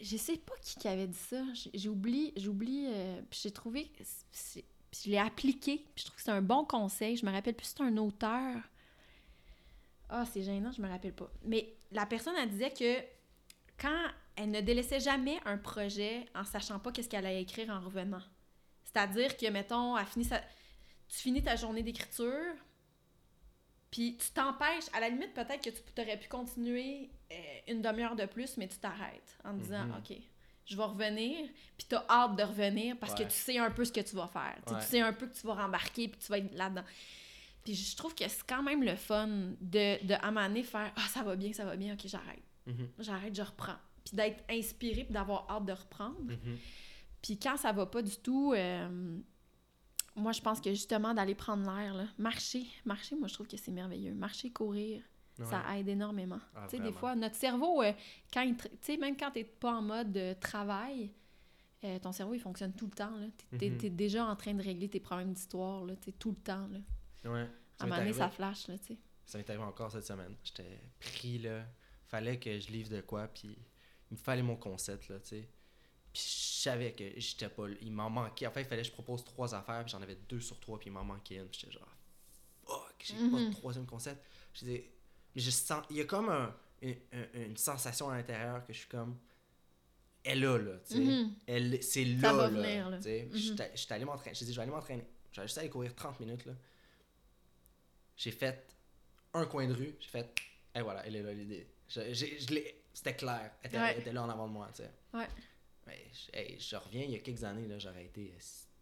Je 0.01 0.17
sais 0.17 0.37
pas 0.37 0.55
qui 0.61 0.87
avait 0.87 1.07
dit 1.07 1.17
ça. 1.17 1.43
J'oublie, 1.75 2.33
j'oublie, 2.37 2.87
euh, 2.89 3.21
j'ai 3.31 3.51
trouvé... 3.51 3.91
Puis 4.91 5.03
je 5.05 5.11
l'ai 5.11 5.19
appliqué, 5.19 5.85
puis 5.95 6.03
je 6.03 6.05
trouve 6.05 6.17
que 6.17 6.23
c'est 6.23 6.31
un 6.31 6.43
bon 6.43 6.65
conseil. 6.65 7.17
Je 7.17 7.25
me 7.25 7.33
rappelle 7.33 7.55
plus, 7.55 7.67
c'est 7.67 7.83
un 7.83 7.97
auteur. 7.97 8.57
Ah, 10.09 10.25
c'est 10.27 10.43
gênant, 10.43 10.71
je 10.73 10.81
me 10.81 10.89
rappelle 10.89 11.15
pas. 11.15 11.31
Mais 11.45 11.75
la 11.91 12.07
personne, 12.07 12.35
elle 12.39 12.51
disait 12.51 12.71
que 12.71 13.01
quand 13.81 14.07
elle 14.37 14.51
ne 14.51 14.61
délaissait 14.61 15.01
jamais 15.01 15.39
un 15.47 15.57
projet 15.57 16.27
en 16.35 16.45
sachant 16.45 16.79
pas 16.79 16.93
qu'est-ce 16.93 17.09
qu'elle 17.09 17.27
allait 17.27 17.43
écrire 17.43 17.71
en 17.71 17.81
revenant. 17.81 18.23
C'est-à-dire 18.85 19.37
que, 19.37 19.47
mettons, 19.51 19.97
elle 19.97 20.07
finit 20.07 20.25
sa... 20.25 20.39
tu 21.09 21.19
finis 21.19 21.43
ta 21.43 21.57
journée 21.57 21.83
d'écriture, 21.83 22.55
puis 23.91 24.17
tu 24.19 24.31
t'empêches, 24.31 24.85
à 24.93 25.01
la 25.01 25.09
limite, 25.09 25.33
peut-être 25.35 25.63
que 25.63 25.71
tu 25.71 26.01
aurais 26.03 26.19
pu 26.19 26.29
continuer 26.29 27.11
euh, 27.33 27.35
une 27.69 27.83
demi-heure 27.83 28.17
de 28.17 28.27
plus, 28.27 28.57
mais 28.57 28.69
tu 28.69 28.79
t'arrêtes 28.79 29.37
en 29.45 29.55
te 29.57 29.63
disant, 29.63 29.85
Mhm. 29.87 29.95
OK, 29.99 30.17
je 30.67 30.77
vais 30.77 30.83
revenir, 30.85 31.49
puis 31.79 31.87
t'as 31.89 32.05
hâte 32.09 32.37
de 32.37 32.43
revenir 32.43 32.97
parce 32.99 33.13
Ouais. 33.15 33.25
que 33.25 33.31
tu 33.31 33.37
sais 33.37 33.59
un 33.59 33.71
peu 33.71 33.85
ce 33.85 33.93
que 33.93 34.01
tu 34.01 34.15
vas 34.17 34.27
faire. 34.29 34.57
Tu 34.67 34.69
sais, 34.71 34.75
Ouais. 34.75 34.81
Tu 34.83 34.87
sais 34.89 35.01
un 35.01 35.13
peu 35.13 35.27
que 35.27 35.35
tu 35.35 35.47
vas 35.47 35.55
rembarquer, 35.55 36.09
puis 36.09 36.19
tu 36.21 36.27
vas 36.29 36.39
être 36.39 36.55
là-dedans. 36.55 36.85
Puis 37.65 37.75
je 37.75 37.97
trouve 37.97 38.15
que 38.15 38.29
c'est 38.29 38.47
quand 38.47 38.63
même 38.63 38.83
le 38.85 38.95
fun 38.95 39.27
de, 39.61 40.05
de 40.07 40.15
à 40.15 40.29
un 40.29 40.63
faire 40.63 40.93
Ah, 40.97 41.09
ça 41.09 41.23
va 41.25 41.35
bien, 41.37 41.53
ça 41.53 41.65
va 41.65 41.77
bien, 41.77 41.95
ok, 41.95 42.01
j'arrête. 42.07 42.43
Mhm. 42.67 42.89
j'arrête, 43.01 43.35
je 43.35 43.43
reprends. 43.43 43.77
Puis 44.05 44.17
d'être 44.17 44.45
inspiré, 44.49 45.03
puis 45.05 45.13
d'avoir 45.13 45.47
hâte 45.51 45.65
de 45.65 45.73
reprendre. 45.73 46.21
Mhm. 46.21 46.59
Puis 47.23 47.39
quand 47.41 47.57
ça 47.57 47.73
va 47.73 47.87
pas 47.87 48.03
du 48.03 48.17
tout, 48.19 48.53
euh, 48.55 49.19
moi, 50.17 50.33
je 50.33 50.41
pense 50.41 50.61
que 50.61 50.71
justement, 50.71 51.15
d'aller 51.15 51.35
prendre 51.35 51.65
l'air, 51.71 52.13
marcher, 52.19 52.67
marcher, 52.85 53.17
moi, 53.17 53.29
je 53.29 53.35
trouve 53.35 53.47
que 53.47 53.57
c'est 53.57 53.71
merveilleux. 53.71 54.15
Marcher, 54.15 54.51
courir, 54.51 55.03
ça 55.45 55.63
aide 55.77 55.89
énormément. 55.89 56.41
Ah, 56.55 56.67
tu 56.69 56.77
sais, 56.77 56.83
des 56.83 56.93
fois, 56.93 57.15
notre 57.15 57.35
cerveau, 57.37 57.83
euh, 57.83 57.93
quand 58.33 58.41
il 58.43 58.57
tu 58.57 58.69
sais, 58.81 58.97
même 58.97 59.17
quand 59.17 59.31
t'es 59.31 59.45
pas 59.45 59.75
en 59.75 59.83
mode 59.83 60.17
euh, 60.17 60.35
travail, 60.41 61.11
euh, 61.85 61.99
ton 61.99 62.11
cerveau, 62.13 62.33
il 62.35 62.41
fonctionne 62.41 62.73
tout 62.73 62.87
le 62.87 62.93
temps. 62.93 63.13
T'es- 63.59 63.71
T'es 63.77 63.91
Mhm. 63.91 63.97
déjà 63.97 64.25
en 64.27 64.35
train 64.35 64.55
de 64.55 64.63
régler 64.63 64.89
tes 64.89 64.99
problèmes 65.01 65.33
d'histoire, 65.35 65.85
tu 66.01 66.13
tout 66.15 66.31
le 66.31 66.37
temps, 66.37 66.67
là. 66.69 66.79
Ouais. 67.31 67.41
À 67.43 67.47
Ça 67.79 67.85
un 67.85 67.87
moment 67.89 67.99
donné, 68.01 68.13
ça 68.15 68.31
flash, 68.31 68.69
là, 68.69 68.79
tu 68.79 68.87
sais. 68.87 68.99
Ça 69.27 69.37
m'est 69.39 69.51
arrivé 69.51 69.65
encore 69.65 69.91
cette 69.93 70.07
semaine. 70.07 70.35
J'étais 70.43 70.81
pris, 71.01 71.39
là. 71.39 71.65
Fallait 72.07 72.39
que 72.39 72.59
je 72.59 72.71
livre 72.71 72.89
de 72.89 73.01
quoi, 73.03 73.27
puis 73.29 73.59
il 74.11 74.15
me 74.15 74.17
fallait 74.17 74.43
mon 74.43 74.57
concept, 74.57 75.09
là, 75.09 75.19
tu 75.21 75.29
sais. 75.29 75.49
Puis 76.17 76.25
je 76.25 76.63
savais 76.63 76.93
que 76.93 77.05
j'étais 77.21 77.51
pas... 77.51 77.65
Il 77.83 77.93
m'en 77.93 78.09
manquait. 78.09 78.47
En 78.47 78.51
fait, 78.51 78.63
il 78.63 78.67
fallait 78.67 78.81
que 78.81 78.89
je 78.89 78.93
propose 78.93 79.23
trois 79.23 79.55
affaires, 79.55 79.83
puis 79.85 79.93
j'en 79.93 80.01
avais 80.01 80.17
deux 80.29 80.41
sur 80.41 80.59
trois, 80.59 80.79
puis 80.79 80.89
il 80.89 80.93
m'en 80.93 81.05
manquait 81.05 81.37
une. 81.37 81.49
J'étais 81.53 81.71
genre... 81.73 81.95
Fuck, 82.65 82.95
j'ai 83.05 83.15
pas 83.15 83.21
Mhm. 83.23 83.49
de 83.51 83.55
troisième 83.55 83.85
concept. 83.87 84.25
Je 84.55 84.61
disais... 84.61 84.91
Mais 85.35 85.43
je 85.43 85.51
sens... 85.51 85.85
Il 85.91 85.97
y 85.97 86.01
a 86.01 86.05
comme 86.07 86.31
un- 86.31 86.55
une, 86.81 86.97
une- 87.35 87.57
sensation 87.59 88.09
à 88.09 88.17
l'intérieur 88.17 88.65
que 88.65 88.73
je 88.73 88.79
suis 88.79 88.89
comme... 88.89 89.19
Elle 90.25 90.39
est 90.39 90.47
là, 90.47 90.59
là, 90.59 90.79
tu 90.89 90.95
sais. 90.95 91.01
Mhm. 91.01 91.35
Elle, 91.47 91.83
c'est 91.83 92.05
là, 92.07 92.33
va 92.33 92.49
là, 92.49 92.49
venir, 92.49 92.89
là. 92.91 92.97
tu 92.97 93.03
sais. 93.05 93.29
Mhm. 93.31 93.57
Allé 93.91 94.05
m'entraîner. 94.07 94.35
Je 94.35 94.45
dit, 94.47 94.53
je 94.53 94.57
vais 94.57 94.63
aller 94.63 94.71
m'entraîner. 94.73 95.05
J'allais 95.33 95.47
juste 95.49 95.59
aller 95.59 95.69
courir 95.71 95.95
30 95.95 96.19
minutes, 96.21 96.47
là. 96.47 96.53
J'ai 98.17 98.31
fait 98.33 98.67
un 99.35 99.45
coin 99.45 99.67
de 99.69 99.75
rue. 99.75 99.95
J'ai 100.01 100.09
fait, 100.09 100.35
et 100.75 100.81
voilà, 100.81 101.07
elle 101.07 101.17
est 101.17 101.23
là, 101.23 101.33
l'idée. 101.35 101.67
Je, 101.89 102.01
j'ai- 102.15 102.41
je 102.41 102.47
C'était 102.95 103.15
clair. 103.15 103.53
Elle 103.63 103.69
était, 103.69 103.79
Ouais. 103.79 103.93
elle 103.93 104.01
était 104.01 104.13
là 104.13 104.23
en 104.23 104.31
avant 104.31 104.49
de 104.49 104.53
moi, 104.55 104.69
tu 104.75 104.83
sais. 104.83 104.91
Ouais. 105.13 105.29
Mais 105.87 106.05
je, 106.13 106.39
hey, 106.39 106.57
je 106.59 106.77
reviens, 106.77 107.03
il 107.03 107.11
y 107.13 107.15
a 107.15 107.19
quelques 107.21 107.45
années, 107.45 107.67
là, 107.67 107.79
j'aurais 107.79 108.05
été... 108.07 108.35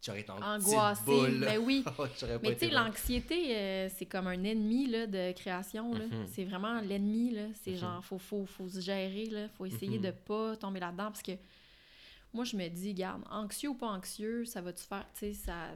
J'aurais 0.03 0.21
été 0.21 0.31
en 0.33 0.43
Angoissé, 0.43 1.01
petite 1.03 1.07
boule, 1.07 1.39
là. 1.41 1.47
ben 1.53 1.59
oui. 1.65 1.83
Mais 2.43 2.53
tu 2.57 2.67
sais, 2.67 2.71
l'anxiété, 2.71 3.57
euh, 3.57 3.89
c'est 3.97 4.05
comme 4.05 4.27
un 4.27 4.45
ennemi 4.45 4.87
là, 4.87 5.07
de 5.07 5.33
création. 5.33 5.95
là. 5.95 6.05
Mhm. 6.07 6.27
C'est 6.31 6.45
vraiment 6.45 6.79
l'ennemi. 6.83 7.31
là. 7.31 7.47
C'est 7.63 7.71
Mhm. 7.71 7.77
genre, 7.79 8.05
faut, 8.05 8.19
faut, 8.19 8.45
faut 8.45 8.69
se 8.69 8.81
gérer. 8.81 9.25
Là. 9.31 9.49
Faut 9.49 9.65
essayer 9.65 9.97
Mhm. 9.97 10.05
de 10.05 10.11
pas 10.11 10.57
tomber 10.59 10.79
là-dedans. 10.81 11.05
Parce 11.07 11.23
que 11.23 11.33
moi, 12.35 12.45
je 12.45 12.55
me 12.55 12.69
dis, 12.69 12.93
garde, 12.93 13.23
anxieux 13.31 13.71
ou 13.71 13.75
pas 13.75 13.87
anxieux, 13.89 14.45
ça 14.45 14.61
va-tu 14.61 14.85
faire. 14.85 15.07
Tu 15.15 15.21
sais, 15.21 15.33
ça, 15.33 15.71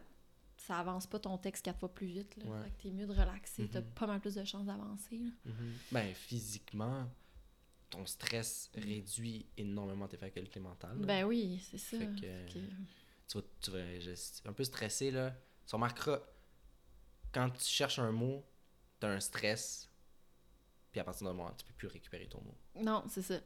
ça 0.58 0.78
avance 0.78 1.06
pas 1.06 1.18
ton 1.20 1.38
texte 1.38 1.64
quatre 1.64 1.78
fois 1.80 1.88
plus 1.94 2.08
vite. 2.08 2.36
Là. 2.36 2.50
Ouais. 2.50 2.62
Fait 2.64 2.70
que 2.70 2.82
t'es 2.82 2.90
mieux 2.90 3.06
de 3.06 3.12
relaxer. 3.12 3.66
T'as 3.72 3.80
Mhm. 3.80 3.86
pas 3.94 4.06
mal 4.06 4.20
plus 4.20 4.34
de 4.34 4.44
chances 4.44 4.66
d'avancer. 4.66 5.16
là. 5.46 5.52
Ben, 5.90 6.12
physiquement, 6.14 7.06
ton 7.90 8.04
stress 8.06 8.70
réduit 8.74 9.46
énormément 9.56 10.06
tes 10.08 10.16
facultés 10.18 10.60
mentales. 10.60 10.98
là. 11.00 11.06
Ben 11.06 11.24
oui, 11.24 11.60
c'est 11.70 11.78
ça. 11.78 11.98
Fait 11.98 12.06
que- 12.06 12.48
tu 13.28 13.38
vas, 13.38 13.42
tu 13.60 13.70
vas 13.70 14.00
je- 14.00 14.48
un 14.48 14.52
peu 14.52 14.64
stressé, 14.64 15.10
là. 15.10 15.34
Tu 15.66 15.74
remarqueras, 15.74 16.20
quand 17.32 17.50
tu 17.50 17.64
cherches 17.64 17.98
un 17.98 18.10
mot, 18.12 18.44
t'as 19.00 19.08
un 19.08 19.20
stress, 19.20 19.90
puis 20.90 21.00
à 21.00 21.04
partir 21.04 21.26
d'un 21.26 21.32
moment, 21.34 21.52
tu 21.58 21.64
peux 21.66 21.74
plus 21.74 21.88
récupérer 21.88 22.26
ton 22.26 22.40
mot. 22.42 22.54
Non, 22.76 23.04
c'est 23.08 23.22
ça. 23.22 23.38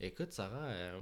Écoute, 0.00 0.32
Sarah, 0.32 0.64
euh, 0.66 1.00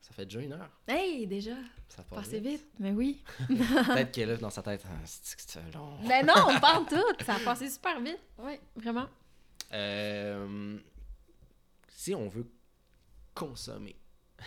ça 0.00 0.12
fait 0.12 0.24
déjà 0.24 0.40
une 0.40 0.52
heure. 0.54 0.70
Hey, 0.88 1.26
déjà, 1.26 1.54
Ça 1.88 2.02
passe 2.02 2.24
passez 2.24 2.40
vite. 2.40 2.66
Mais 2.78 2.90
oui. 2.92 3.22
Peut-être 3.48 4.10
qu'elle 4.12 4.30
est 4.30 4.38
dans 4.38 4.50
sa 4.50 4.62
tête, 4.62 4.82
ah, 4.86 4.98
c'est 5.04 5.74
long? 5.74 5.98
Ben 6.08 6.24
non, 6.26 6.34
on 6.48 6.58
parle 6.60 6.86
tout. 6.88 7.24
Ça 7.24 7.34
a 7.34 7.40
passé 7.40 7.68
super 7.68 8.00
vite. 8.00 8.18
Oui, 8.38 8.54
vraiment. 8.74 9.06
Euh, 9.72 10.78
si 11.88 12.14
on 12.14 12.28
veut 12.28 12.50
consommer, 13.34 13.96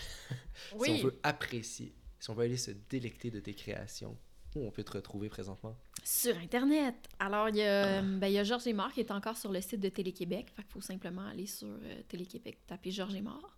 si 0.83 0.89
on 0.89 0.97
veut 0.97 1.19
apprécier, 1.23 1.95
si 2.19 2.29
on 2.29 2.33
veut 2.33 2.45
aller 2.45 2.57
se 2.57 2.71
délecter 2.71 3.31
de 3.31 3.39
tes 3.39 3.53
créations, 3.53 4.17
où 4.55 4.65
on 4.65 4.71
peut 4.71 4.83
te 4.83 4.91
retrouver 4.91 5.29
présentement? 5.29 5.75
Sur 6.03 6.37
Internet. 6.37 6.95
Alors, 7.19 7.49
il 7.49 7.57
y 7.57 7.63
a, 7.63 8.01
ben, 8.01 8.27
il 8.27 8.33
y 8.33 8.37
a 8.37 8.43
Georges 8.43 8.67
Aymar 8.67 8.93
qui 8.93 8.99
est 8.99 9.11
encore 9.11 9.37
sur 9.37 9.51
le 9.51 9.61
site 9.61 9.79
de 9.79 9.89
Télé-Québec. 9.89 10.51
Fait 10.55 10.63
qu'il 10.63 10.71
faut 10.71 10.81
simplement 10.81 11.25
aller 11.25 11.45
sur 11.45 11.67
euh, 11.67 12.01
Télé-Québec, 12.07 12.57
taper 12.67 12.91
Georges 12.91 13.15
Aymar. 13.15 13.57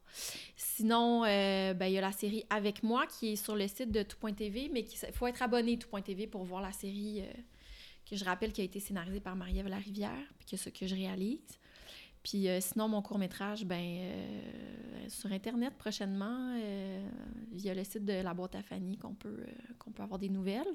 Sinon, 0.55 1.25
euh, 1.25 1.73
ben, 1.73 1.87
il 1.87 1.93
y 1.93 1.97
a 1.97 2.01
la 2.01 2.11
série 2.11 2.45
Avec 2.49 2.83
moi 2.83 3.07
qui 3.07 3.33
est 3.33 3.35
sur 3.35 3.55
le 3.55 3.67
site 3.67 3.91
de 3.91 4.03
tout.tv, 4.03 4.69
mais 4.71 4.81
il 4.81 5.13
faut 5.13 5.27
être 5.27 5.41
abonné 5.41 5.77
tout.tv 5.77 6.27
pour 6.27 6.43
voir 6.43 6.61
la 6.61 6.71
série 6.71 7.21
euh, 7.21 7.33
que 8.09 8.15
je 8.15 8.23
rappelle 8.25 8.51
qui 8.53 8.61
a 8.61 8.63
été 8.63 8.79
scénarisée 8.79 9.19
par 9.19 9.35
Marie-Ève 9.35 9.67
Larivière, 9.67 10.27
puis 10.37 10.45
que 10.51 10.57
ce 10.57 10.69
que 10.69 10.85
je 10.87 10.95
réalise. 10.95 11.59
Puis 12.23 12.47
euh, 12.49 12.59
sinon, 12.59 12.87
mon 12.87 13.01
court-métrage, 13.01 13.65
ben, 13.65 13.79
euh, 13.79 14.39
sur 15.09 15.31
Internet 15.31 15.73
prochainement, 15.77 16.55
euh, 16.59 17.07
via 17.51 17.73
le 17.75 17.83
site 17.83 18.05
de 18.05 18.13
la 18.13 18.33
boîte 18.33 18.55
à 18.55 18.63
Fanny, 18.63 18.97
qu'on 18.97 19.13
peut, 19.13 19.43
euh, 19.47 19.51
qu'on 19.77 19.91
peut 19.91 20.01
avoir 20.03 20.19
des 20.19 20.29
nouvelles. 20.29 20.65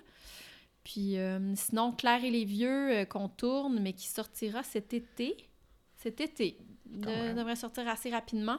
Puis 0.84 1.18
euh, 1.18 1.54
sinon, 1.56 1.92
Claire 1.92 2.24
et 2.24 2.30
les 2.30 2.44
Vieux, 2.44 2.90
euh, 3.00 3.04
qu'on 3.04 3.28
tourne, 3.28 3.80
mais 3.80 3.92
qui 3.92 4.06
sortira 4.06 4.62
cet 4.62 4.94
été. 4.94 5.36
Cet 5.96 6.20
été. 6.20 6.56
De- 6.86 7.34
devrait 7.34 7.56
sortir 7.56 7.86
assez 7.88 8.10
rapidement. 8.10 8.58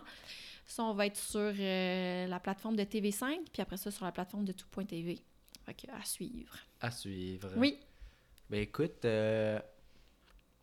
Ça, 0.65 0.84
on 0.84 0.93
va 0.93 1.05
être 1.07 1.17
sur 1.17 1.39
euh, 1.59 2.28
la 2.28 2.39
plateforme 2.39 2.76
de 2.78 2.84
TV5, 2.84 3.39
puis 3.51 3.61
après 3.61 3.76
ça, 3.78 3.89
sur 3.91 4.05
la 4.05 4.11
plateforme 4.11 4.45
de 4.45 4.51
tout.tv. 4.53 5.19
Fait 5.65 5.74
que, 5.74 5.91
à 5.91 6.03
suivre. 6.05 6.55
À 6.80 6.91
suivre. 6.91 7.49
Oui, 7.57 7.78
Ben 8.51 8.59
écoute, 8.61 9.03
euh, 9.05 9.59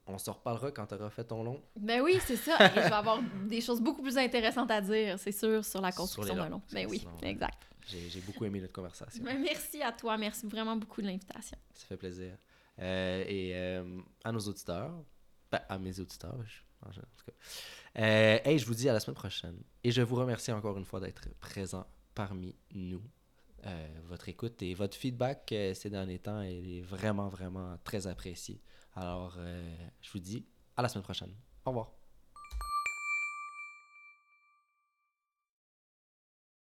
on 0.06 0.18
se 0.18 0.30
reparlera 0.30 0.70
quand 0.72 0.86
tu 0.86 0.94
auras 0.94 1.10
fait 1.10 1.24
ton 1.24 1.42
long. 1.42 1.62
ben 1.76 2.00
oui, 2.02 2.18
c'est 2.24 2.36
ça. 2.36 2.56
Et 2.66 2.68
je 2.76 2.88
vais 2.88 2.92
avoir 2.92 3.20
des 3.46 3.60
choses 3.60 3.80
beaucoup 3.80 4.02
plus 4.02 4.16
intéressantes 4.18 4.70
à 4.70 4.80
dire, 4.80 5.18
c'est 5.18 5.32
sûr, 5.32 5.64
sur 5.64 5.80
la 5.80 5.90
construction 5.92 6.36
d'un 6.36 6.48
long. 6.50 6.62
Ben 6.72 6.86
oui, 6.88 6.98
sinon, 7.00 7.16
exact. 7.22 7.62
J'ai 7.86 8.20
beaucoup 8.20 8.44
aimé 8.44 8.60
notre 8.60 8.74
conversation. 8.74 9.24
Ben, 9.24 9.40
merci 9.40 9.82
à 9.82 9.92
toi. 9.92 10.18
Merci 10.18 10.46
vraiment 10.46 10.76
beaucoup 10.76 11.00
de 11.00 11.06
l'invitation. 11.06 11.56
Ça 11.72 11.86
fait 11.86 11.96
plaisir. 11.96 12.36
Euh, 12.78 13.24
et 13.26 13.52
euh, 13.56 13.98
à 14.22 14.30
nos 14.32 14.40
auditeurs, 14.40 14.92
ben, 15.50 15.60
à 15.68 15.78
mes 15.78 15.98
auditeurs, 15.98 16.36
je- 16.44 16.62
en 16.86 16.90
tout 16.90 17.00
cas. 17.26 17.32
Euh, 18.00 18.38
hey, 18.44 18.58
je 18.58 18.66
vous 18.66 18.74
dis 18.74 18.88
à 18.88 18.92
la 18.92 19.00
semaine 19.00 19.16
prochaine. 19.16 19.58
Et 19.82 19.90
je 19.90 20.02
vous 20.02 20.14
remercie 20.16 20.52
encore 20.52 20.76
une 20.76 20.84
fois 20.84 21.00
d'être 21.00 21.28
présent 21.40 21.86
parmi 22.14 22.54
nous. 22.74 23.02
Euh, 23.66 23.86
votre 24.04 24.28
écoute 24.28 24.62
et 24.62 24.72
votre 24.74 24.96
feedback 24.96 25.50
euh, 25.50 25.74
ces 25.74 25.90
derniers 25.90 26.20
temps 26.20 26.42
il 26.42 26.78
est 26.78 26.80
vraiment, 26.80 27.28
vraiment 27.28 27.76
très 27.82 28.06
apprécié. 28.06 28.62
Alors, 28.94 29.34
euh, 29.38 29.76
je 30.00 30.10
vous 30.12 30.20
dis 30.20 30.46
à 30.76 30.82
la 30.82 30.88
semaine 30.88 31.04
prochaine. 31.04 31.34
Au 31.64 31.70
revoir. 31.70 31.97